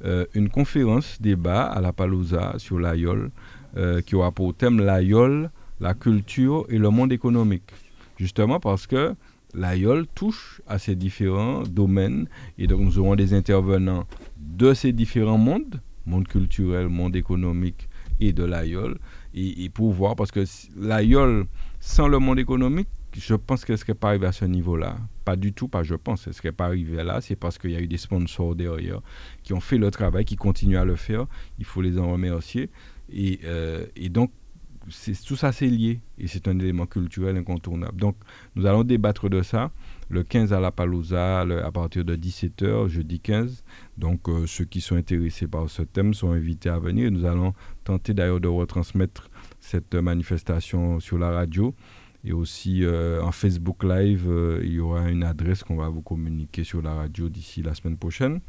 euh, 0.05 0.27
une 0.35 0.51
conférence 0.51 1.21
débat 1.21 1.63
à 1.63 1.81
la 1.81 1.93
Palouza 1.93 2.55
sur 2.59 2.79
l'AIOL 2.79 3.31
euh, 3.77 4.03
qui 4.03 4.15
aura 4.17 4.33
pour 4.33 4.55
thème 4.55 4.85
l'AIOL, 4.85 5.51
la 5.81 5.95
culture 5.95 6.67
et 6.69 6.79
le 6.79 6.91
monde 6.91 7.13
économique. 7.13 7.71
Justement 8.19 8.61
parce 8.61 8.87
que 8.87 9.15
l'AIOL 9.55 10.07
touche 10.15 10.61
à 10.69 10.79
ces 10.79 10.95
différents 10.97 11.63
domaines 11.63 12.29
et 12.59 12.67
donc 12.67 12.81
nous 12.81 12.99
aurons 12.99 13.17
des 13.17 13.33
intervenants 13.33 14.07
de 14.37 14.75
ces 14.75 14.93
différents 14.93 15.39
mondes, 15.39 15.81
monde 16.05 16.29
culturel, 16.29 16.89
monde 16.89 17.17
économique 17.17 17.89
et 18.21 18.35
de 18.35 18.45
l'AIOL, 18.45 18.99
et, 19.33 19.65
et, 19.65 19.69
pour 19.71 19.93
voir, 19.93 20.17
parce 20.17 20.31
que 20.31 20.45
l'AIOL 20.77 21.47
sans 21.81 22.09
le 22.09 22.19
monde 22.19 22.39
économique, 22.39 22.89
je 23.17 23.35
pense 23.35 23.65
qu'elle 23.65 23.75
ne 23.75 23.79
serait 23.79 23.95
pas 23.95 24.09
arrivée 24.09 24.27
à 24.27 24.33
ce 24.33 24.45
niveau-là. 24.45 24.97
Pas 25.25 25.35
du 25.35 25.53
tout, 25.53 25.67
pas 25.67 25.83
je 25.83 25.95
pense. 25.95 26.27
Elle 26.27 26.33
ne 26.33 26.35
serait 26.35 26.53
pas 26.53 26.67
arrivée 26.67 27.03
là. 27.03 27.21
C'est 27.21 27.37
parce 27.37 27.59
qu'il 27.59 27.71
y 27.71 27.77
a 27.77 27.81
eu 27.81 27.89
des 27.89 27.97
sponsors 27.97 28.55
derrière 28.55 29.01
qui 29.43 29.53
ont 29.53 29.61
fait 29.61 29.79
le 29.79 29.91
travail, 29.91 30.25
qui 30.25 30.37
continuent 30.37 30.79
à 30.79 30.85
le 30.85 30.97
faire. 30.97 31.27
Il 31.59 31.65
faut 31.65 31.81
les 31.81 31.99
en 31.99 32.13
remercier. 32.13 32.71
Et, 33.13 33.41
euh, 33.45 33.87
donc, 34.11 34.31
tout 35.27 35.37
ça, 35.37 35.53
c'est 35.53 35.67
lié. 35.67 36.01
Et 36.19 36.27
c'est 36.27 36.49
un 36.49 36.59
élément 36.59 36.87
culturel 36.87 37.37
incontournable. 37.37 37.99
Donc, 37.99 38.17
nous 38.55 38.67
allons 38.67 38.85
débattre 38.85 39.29
de 39.29 39.43
ça 39.43 39.71
le 40.09 40.23
15 40.23 40.53
à 40.53 40.61
la 40.61 40.71
Palouza 40.71 41.41
à 41.41 41.73
partir 41.73 42.05
de 42.05 42.17
17h, 42.17 42.89
jeudi 42.89 43.21
15. 43.21 43.65
Donc, 43.97 44.29
euh, 44.29 44.47
ceux 44.47 44.65
qui 44.65 44.81
sont 44.81 44.97
intéressés 44.97 45.47
par 45.47 45.71
ce 45.71 45.83
thème 45.83 46.15
sont 46.15 46.31
invités 46.31 46.69
à 46.69 46.79
venir. 46.79 47.11
Nous 47.11 47.25
allons 47.25 47.55
tenter 47.85 48.13
d'ailleurs 48.15 48.41
de 48.41 48.49
retransmettre 48.49 49.30
cette 49.71 49.95
manifestation 49.95 51.01
sur 51.01 51.19
la 51.19 51.31
radio. 51.31 51.75
Et 52.25 52.33
aussi 52.33 52.85
euh, 52.85 53.23
en 53.23 53.33
Facebook 53.33 53.83
Live, 53.83 54.27
euh, 54.29 54.61
il 54.63 54.73
y 54.73 54.81
aura 54.81 55.09
une 55.09 55.23
adresse 55.23 55.63
qu'on 55.63 55.77
va 55.77 55.89
vous 55.89 56.03
communiquer 56.03 56.65
sur 56.65 56.83
la 56.83 56.93
radio 56.95 57.31
d'ici 57.31 57.63
la 57.63 57.75
semaine 57.75 57.97
prochaine. 57.97 58.41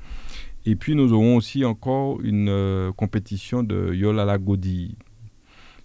Et 0.65 0.75
puis 0.75 0.93
nous 0.93 1.13
aurons 1.13 1.37
aussi 1.37 1.63
encore 1.63 2.19
une 2.21 2.49
euh, 2.49 2.91
compétition 2.91 3.63
de 3.63 3.93
Yola 3.93 4.25
la 4.25 4.37
Godi. 4.37 4.97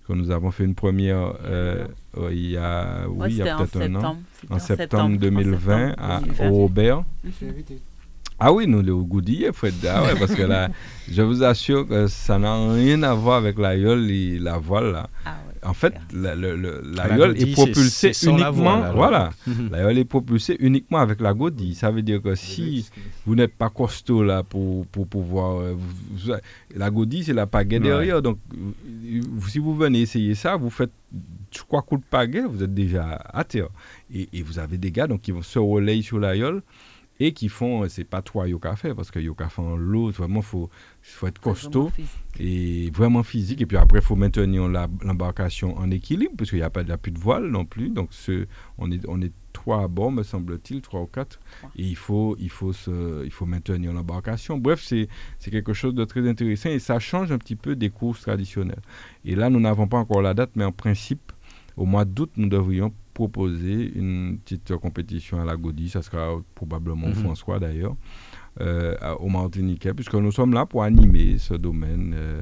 Que 0.08 0.14
nous 0.14 0.30
avons 0.30 0.52
fait 0.52 0.64
une 0.64 0.76
première 0.76 1.34
il 2.30 2.50
y 2.50 2.56
a, 2.56 3.08
oui, 3.08 3.26
il 3.30 3.36
y 3.38 3.42
a 3.42 3.56
peut-être 3.56 3.80
un 3.80 3.94
an. 3.96 4.16
En 4.50 4.58
septembre, 4.60 5.18
2020 5.18 5.94
à, 5.98 6.20
au 6.48 6.52
Robert. 6.52 7.04
Ah 8.38 8.52
oui, 8.52 8.66
nous, 8.66 8.82
le 8.82 8.94
goudis, 8.96 9.46
Fred. 9.52 9.74
Ah 9.88 10.02
ouais, 10.02 10.18
parce 10.18 10.34
que 10.34 10.42
là, 10.42 10.68
je 11.10 11.22
vous 11.22 11.42
assure 11.42 11.86
que 11.86 12.06
ça 12.06 12.38
n'a 12.38 12.72
rien 12.72 13.02
à 13.02 13.14
voir 13.14 13.36
avec 13.36 13.58
la 13.58 13.74
et 13.74 14.38
la 14.38 14.58
voile. 14.58 14.92
Là. 14.92 15.08
Ah 15.24 15.36
en 15.66 15.74
fait, 15.74 15.94
la, 16.12 16.34
le, 16.34 16.54
la, 16.56 17.28
est 17.30 17.52
propulsée 17.52 18.12
uniquement. 18.22 18.92
voilà. 18.92 19.30
la 19.70 19.92
est 19.92 20.04
propulsée 20.04 20.56
uniquement 20.60 20.98
avec 20.98 21.20
la 21.20 21.34
godille. 21.34 21.74
Ça 21.74 21.90
veut 21.90 22.02
dire 22.02 22.22
que 22.22 22.34
si 22.34 22.88
vous 23.26 23.34
n'êtes 23.34 23.54
pas 23.54 23.70
costaud 23.70 24.22
là 24.22 24.42
pour, 24.42 24.86
pour 24.86 25.06
pouvoir. 25.06 25.60
Euh, 25.60 25.74
la 26.74 26.90
godille, 26.90 27.24
c'est 27.24 27.32
la 27.32 27.46
pagaie 27.46 27.80
derrière. 27.80 28.22
Donc, 28.22 28.38
si 29.48 29.58
vous 29.58 29.74
venez 29.74 30.02
essayer 30.02 30.34
ça, 30.34 30.56
vous 30.56 30.70
faites 30.70 30.92
trois 31.50 31.82
coups 31.82 32.02
de 32.02 32.06
pagaie, 32.08 32.42
vous 32.42 32.62
êtes 32.62 32.74
déjà 32.74 33.20
à 33.32 33.44
terre. 33.44 33.68
Et, 34.14 34.28
et 34.32 34.42
vous 34.42 34.58
avez 34.58 34.78
des 34.78 34.92
gars 34.92 35.06
donc, 35.06 35.22
qui 35.22 35.32
vont 35.32 35.42
se 35.42 35.58
relayer 35.58 36.02
sur 36.02 36.18
la 36.18 36.36
et 37.18 37.32
qui 37.32 37.48
font, 37.48 37.88
c'est 37.88 38.05
pas 38.05 38.22
toi 38.22 38.47
Yoka 38.47 38.76
fait, 38.76 38.94
parce 38.94 39.10
que 39.10 39.18
Yoka 39.18 39.48
fait 39.48 39.62
en 39.62 39.76
l'eau, 39.76 40.10
vraiment, 40.10 40.40
il 40.40 40.47
faut, 40.47 40.70
faut 41.02 41.26
être 41.26 41.40
costaud 41.40 41.90
et 42.38 42.90
vraiment 42.90 43.22
physique. 43.22 43.62
Et 43.62 43.66
puis 43.66 43.76
après, 43.76 44.01
il 44.01 44.05
faut 44.05 44.16
maintenir 44.16 44.68
l'embarcation 44.68 45.76
en 45.78 45.90
équilibre, 45.90 46.34
parce 46.36 46.51
qu'il 46.51 46.59
n'y 46.59 46.64
a, 46.64 46.70
pas, 46.70 46.82
a 46.82 46.97
plus 46.98 47.12
de 47.12 47.18
voile 47.18 47.47
non 47.47 47.64
plus. 47.64 47.88
Donc, 47.88 48.09
ce, 48.12 48.47
on, 48.76 48.90
est, 48.90 49.02
on 49.09 49.22
est 49.22 49.32
trois 49.55 49.82
à 49.82 49.88
bord, 49.88 50.12
me 50.12 50.22
semble-t-il, 50.22 50.82
trois 50.82 51.01
ou 51.01 51.06
quatre. 51.06 51.40
Et 51.76 51.84
il 51.84 51.97
faut, 51.97 52.36
il 52.38 52.51
faut, 52.51 52.74
se, 52.74 53.24
il 53.24 53.30
faut 53.30 53.47
maintenir 53.47 53.94
l'embarcation. 53.94 54.59
Bref, 54.59 54.82
c'est 54.82 55.09
quelque 55.51 55.72
chose 55.72 55.94
de 55.94 56.05
très 56.05 56.28
intéressant 56.28 56.68
et 56.68 56.78
ça 56.78 56.98
change 56.98 57.32
un 57.32 57.38
petit 57.38 57.56
peu 57.56 57.76
des 57.76 57.88
courses 57.88 58.20
traditionnelles. 58.20 58.82
Et 59.24 59.34
là, 59.34 59.48
nous 59.48 59.60
n'avons 59.60 59.88
pas 59.88 59.98
encore 59.98 60.20
la 60.20 60.34
date, 60.34 60.51
mais 60.55 60.64
en 60.64 60.72
principe, 60.72 61.32
au 61.78 61.86
mois 61.86 62.05
d'août, 62.05 62.30
nous 62.36 62.48
devrions 62.48 62.93
proposer 63.16 63.93
une 63.94 64.38
petite 64.38 64.76
compétition 64.76 65.40
à 65.40 65.47
la 65.47 65.56
Gaudie. 65.56 65.88
Ça 65.88 66.02
sera 66.02 66.38
probablement 66.55 67.09
mhm. 67.09 67.14
François 67.14 67.59
d'ailleurs. 67.59 67.97
Euh, 68.60 68.94
au 69.20 69.28
Martiniquais, 69.28 69.93
puisque 69.93 70.14
nous 70.14 70.32
sommes 70.32 70.55
là 70.55 70.64
pour 70.64 70.82
animer 70.82 71.36
ce 71.36 71.52
domaine 71.52 72.14
euh, 72.16 72.40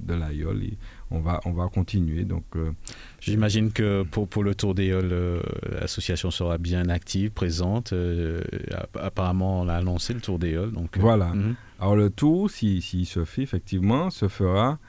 de 0.00 0.14
l'aïeul 0.14 0.60
et 0.64 0.76
on 1.12 1.20
va, 1.20 1.40
on 1.44 1.52
va 1.52 1.68
continuer. 1.68 2.24
Donc, 2.24 2.44
euh, 2.56 2.72
J'imagine 3.20 3.70
que 3.70 4.02
pour, 4.02 4.26
pour 4.26 4.42
le 4.42 4.56
Tour 4.56 4.74
d'Aïeul, 4.74 5.40
l'association 5.80 6.32
sera 6.32 6.58
bien 6.58 6.88
active, 6.88 7.30
présente. 7.30 7.94
apparemment, 9.00 9.60
on 9.60 9.68
a 9.68 9.74
annoncé 9.74 10.14
le 10.14 10.20
Tour 10.20 10.40
d'Aïeul. 10.40 10.72
Donc, 10.72 10.98
voilà. 10.98 11.32
Mhm. 11.32 11.54
Alors, 11.78 11.94
le 11.94 12.10
tour, 12.10 12.50
s'il 12.50 12.82
si, 12.82 13.04
se 13.04 13.24
fait, 13.24 13.42
effectivement, 13.42 14.10
se 14.10 14.26
fera 14.26 14.80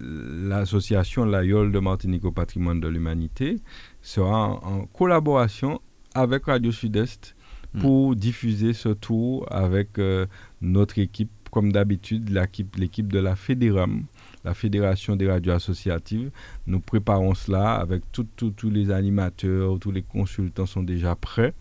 l'association 0.00 1.24
L'Aïeul 1.24 1.72
de 1.72 1.78
Martinique 1.78 2.24
au 2.24 2.32
patrimoine 2.32 2.80
de 2.80 2.88
l'humanité 2.88 3.56
sera 4.02 4.50
en, 4.64 4.86
collaboration 4.86 5.80
avec 6.14 6.46
Radio 6.46 6.72
Sud-Est 6.72 7.34
hmm. 7.74 7.80
pour 7.80 8.16
diffuser 8.16 8.72
ce 8.72 8.90
tour 8.90 9.46
avec 9.50 9.98
euh, 9.98 10.26
notre 10.60 10.98
équipe, 10.98 11.30
comme 11.50 11.72
d'habitude, 11.72 12.30
l'équipe 12.30 13.12
de 13.12 13.18
la 13.18 13.36
Fédéram, 13.36 14.04
la 14.44 14.54
Fédération 14.54 15.16
des 15.16 15.28
radios 15.30 15.52
associatives. 15.52 16.30
Nous 16.66 16.80
préparons 16.80 17.34
cela 17.34 17.74
avec 17.74 18.02
tous 18.12 18.70
les 18.70 18.90
animateurs, 18.90 19.78
tous 19.78 19.90
les 19.90 20.02
consultants 20.02 20.66
sont 20.66 20.82
déjà 20.82 21.14
prêts. 21.14 21.54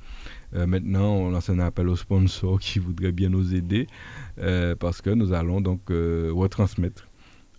Euh, 0.55 0.65
maintenant, 0.65 1.13
on 1.13 1.29
lance 1.29 1.49
un 1.49 1.59
appel 1.59 1.87
aux 1.89 1.95
sponsors 1.95 2.59
qui 2.61 2.79
voudraient 2.79 3.11
bien 3.11 3.29
nous 3.29 3.55
aider 3.55 3.87
euh, 4.39 4.75
parce 4.75 5.01
que 5.01 5.09
nous 5.09 5.33
allons 5.33 5.61
donc 5.61 5.81
retransmettre 5.89 7.06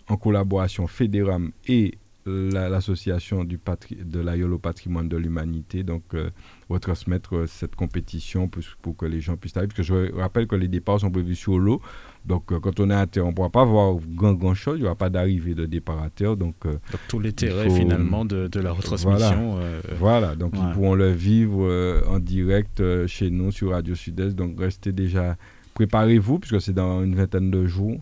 en 0.08 0.16
collaboration 0.16 0.86
Fédéram 0.86 1.52
et 1.66 1.98
l'association 2.28 3.44
du 3.44 3.58
de 4.04 4.20
l'AIOL 4.20 4.52
au 4.52 4.58
patrimoine 4.58 5.08
de 5.08 5.16
l'humanité, 5.16 5.82
donc 5.82 6.02
euh, 6.14 6.30
retransmettre 6.68 7.36
euh, 7.36 7.46
cette 7.46 7.74
compétition 7.74 8.48
pour, 8.48 8.62
pour, 8.82 8.96
que 8.96 9.06
les 9.06 9.20
gens 9.20 9.36
puissent 9.36 9.56
arriver. 9.56 9.72
Parce 9.74 9.88
que 9.88 9.94
je 9.94 10.14
rappelle 10.14 10.46
que 10.46 10.56
les 10.56 10.68
départs 10.68 11.00
sont 11.00 11.10
prévus 11.10 11.34
sur 11.34 11.58
l'eau, 11.58 11.80
donc 12.24 12.52
euh, 12.52 12.60
quand 12.60 12.80
on 12.80 12.90
est 12.90 12.94
à 12.94 13.06
terre, 13.06 13.24
on 13.26 13.30
ne 13.30 13.34
pourra 13.34 13.50
pas 13.50 13.64
voir 13.64 13.96
grand, 13.96 14.34
grand 14.34 14.54
chose, 14.54 14.78
il 14.78 14.82
n'y 14.82 14.86
aura 14.86 14.96
pas 14.96 15.10
d'arrivée 15.10 15.54
de 15.54 15.66
départ 15.66 16.02
à 16.02 16.10
terre. 16.10 16.36
Donc, 16.36 16.54
donc 16.64 17.00
tout 17.08 17.20
l'intérêt 17.20 17.70
finalement 17.70 18.24
de, 18.24 18.48
de, 18.48 18.60
la 18.60 18.72
retransmission. 18.72 19.58
Voilà, 19.98 20.34
donc 20.34 20.52
ils 20.54 20.72
pourront 20.74 20.94
le 20.94 21.10
vivre 21.10 22.02
en 22.08 22.18
direct 22.18 22.82
chez 23.06 23.30
nous 23.30 23.52
sur 23.52 23.70
Radio 23.70 23.94
Sud-Est, 23.94 24.34
donc 24.34 24.58
restez 24.58 24.92
déjà, 24.92 25.36
préparez-vous, 25.74 26.38
puisque 26.38 26.60
c'est 26.60 26.74
dans 26.74 27.02
une 27.02 27.14
vingtaine 27.14 27.50
de 27.50 27.66
jours 27.66 27.98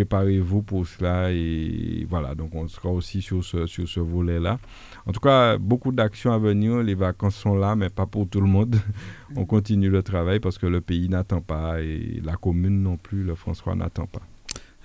préparez-vous 0.00 0.62
pour 0.62 0.86
cela 0.86 1.30
et 1.30 2.06
voilà, 2.08 2.34
donc 2.34 2.54
on 2.54 2.66
sera 2.68 2.88
aussi 2.88 3.20
sur 3.20 3.44
ce, 3.44 3.66
sur 3.66 4.02
volet-là. 4.02 4.58
En 5.04 5.12
tout 5.12 5.20
cas, 5.20 5.58
beaucoup 5.58 5.92
d'actions 5.92 6.32
à 6.32 6.38
venir, 6.38 6.78
les 6.82 6.94
vacances 6.94 7.36
sont 7.36 7.54
là, 7.54 7.76
mais 7.76 7.90
pas 7.90 8.06
pour 8.06 8.26
tout 8.26 8.40
le 8.40 8.46
monde. 8.46 8.76
on 9.36 9.44
continue 9.44 9.90
le 9.90 10.02
travail 10.02 10.40
parce 10.40 10.56
que 10.56 10.66
le 10.66 10.80
pays 10.80 11.10
n'attend 11.10 11.42
pas 11.42 11.82
et 11.82 12.22
la 12.24 12.36
commune 12.36 12.82
non 12.82 12.96
plus, 12.96 13.24
le 13.24 13.34
François 13.34 13.74
n'attend 13.74 14.06
pas. 14.06 14.22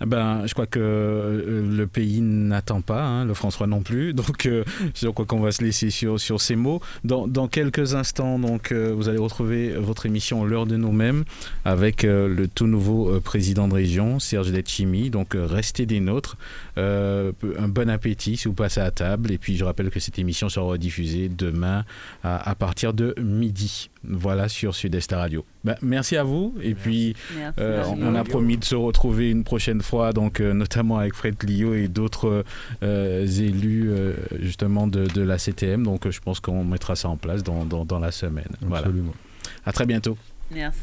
Ah 0.01 0.05
ben, 0.05 0.45
je 0.45 0.53
crois 0.53 0.65
que 0.65 0.79
euh, 0.81 1.63
le 1.65 1.87
pays 1.87 2.19
n'attend 2.19 2.81
pas, 2.81 3.01
hein, 3.01 3.25
le 3.25 3.33
François 3.33 3.65
non 3.65 3.81
plus. 3.81 4.13
Donc, 4.25 4.45
euh, 4.45 4.65
je 4.93 5.07
crois 5.07 5.25
qu'on 5.25 5.39
va 5.39 5.51
se 5.51 5.63
laisser 5.63 5.89
sur, 5.89 6.19
ces 6.19 6.55
mots. 6.55 6.81
Dans, 7.05 7.27
dans 7.27 7.47
quelques 7.47 7.95
instants, 7.95 8.37
donc, 8.37 8.71
euh, 8.71 8.93
vous 8.95 9.07
allez 9.07 9.17
retrouver 9.17 9.73
votre 9.73 10.05
émission 10.05 10.43
L'heure 10.43 10.65
de 10.65 10.75
nous-mêmes 10.75 11.23
avec 11.63 12.03
le 12.03 12.47
tout 12.47 12.67
nouveau 12.67 13.19
président 13.21 13.67
de 13.67 13.73
région, 13.73 14.19
Serge 14.19 14.51
Letchimi. 14.51 15.09
Donc, 15.09 15.35
restez 15.35 15.85
des 15.85 15.99
nôtres. 15.99 16.37
Un 16.77 17.67
bon 17.67 17.89
appétit 17.89 18.37
si 18.37 18.47
vous 18.47 18.53
passez 18.53 18.81
à 18.81 18.91
table. 18.91 19.31
Et 19.31 19.37
puis, 19.37 19.57
je 19.57 19.63
rappelle 19.63 19.89
que 19.89 19.99
cette 19.99 20.19
émission 20.19 20.49
sera 20.49 20.77
diffusée 20.77 21.29
demain 21.29 21.85
à, 22.23 22.49
à 22.49 22.55
partir 22.55 22.93
de 22.93 23.15
midi. 23.21 23.89
Voilà 24.07 24.49
sur 24.49 24.75
Sud-Est 24.75 25.11
Radio. 25.13 25.45
Bah, 25.63 25.75
merci 25.81 26.15
à 26.15 26.23
vous. 26.23 26.55
Et 26.61 26.75
puis, 26.75 27.15
euh, 27.57 27.83
on 27.99 28.15
a 28.15 28.23
promis 28.23 28.57
de 28.57 28.63
se 28.63 28.75
retrouver 28.75 29.31
une 29.31 29.43
prochaine 29.43 29.81
fois, 29.81 30.13
donc 30.13 30.39
euh, 30.39 30.53
notamment 30.53 30.99
avec 30.99 31.15
Fred 31.15 31.35
Lio 31.43 31.73
et 31.73 31.87
d'autres 31.87 32.45
euh, 32.83 33.25
élus 33.25 33.91
justement 34.39 34.87
de, 34.87 35.21
la 35.21 35.37
CTM. 35.37 35.83
Donc, 35.83 36.09
je 36.09 36.19
pense 36.19 36.39
qu'on 36.39 36.63
mettra 36.63 36.95
ça 36.95 37.09
en 37.09 37.17
place 37.17 37.43
dans, 37.43 37.65
dans, 37.65 37.99
la 37.99 38.11
semaine. 38.11 38.45
Absolument. 38.71 39.13
Voilà. 39.13 39.65
À 39.65 39.71
très 39.71 39.85
bientôt. 39.85 40.17
Merci. 40.51 40.79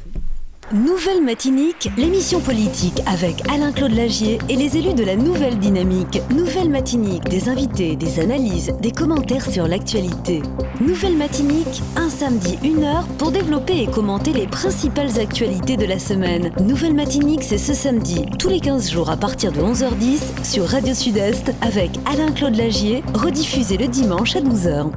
Nouvelle 0.73 1.23
Matinique, 1.23 1.91
l'émission 1.99 2.41
politique 2.41 3.03
avec 3.05 3.47
Alain-Claude 3.51 3.93
Lagier 3.93 4.39
et 4.49 4.57
les 4.57 4.79
élus 4.79 4.95
de 4.95 5.05
la 5.05 5.17
Nouvelle 5.17 5.59
Dynamique. 5.59 6.23
Nouvelle 6.35 6.71
Matinique, 6.71 7.25
des 7.25 7.51
invités, 7.51 7.95
des 7.95 8.21
analyses, 8.21 8.73
des 8.81 8.91
commentaires 8.91 9.45
sur 9.45 9.69
l'actualité. 9.69 10.41
Nouvelle 10.81 11.19
Matinique, 11.19 11.83
un 11.97 12.09
samedi, 12.09 12.59
une 12.65 12.85
heure 12.85 13.07
pour 13.19 13.33
développer 13.33 13.83
et 13.83 13.87
commenter 13.87 14.33
les 14.33 14.47
principales 14.47 15.21
actualités 15.21 15.77
de 15.77 15.85
la 15.85 15.99
semaine. 15.99 16.51
Nouvelle 16.63 16.95
Matinique, 16.95 17.43
c'est 17.43 17.59
ce 17.59 17.75
samedi, 17.75 18.25
tous 18.39 18.49
les 18.49 18.61
15 18.61 18.91
jours 18.91 19.11
à 19.11 19.19
partir 19.19 19.53
de 19.53 19.61
11h10 19.61 20.43
sur 20.43 20.65
Radio 20.67 20.95
Sud-Est 20.95 21.53
avec 21.61 21.91
Alain-Claude 22.07 22.57
Lagier, 22.57 23.05
rediffusé 23.13 23.77
le 23.77 23.89
dimanche 23.89 24.37
à 24.37 24.41
12h. 24.41 24.91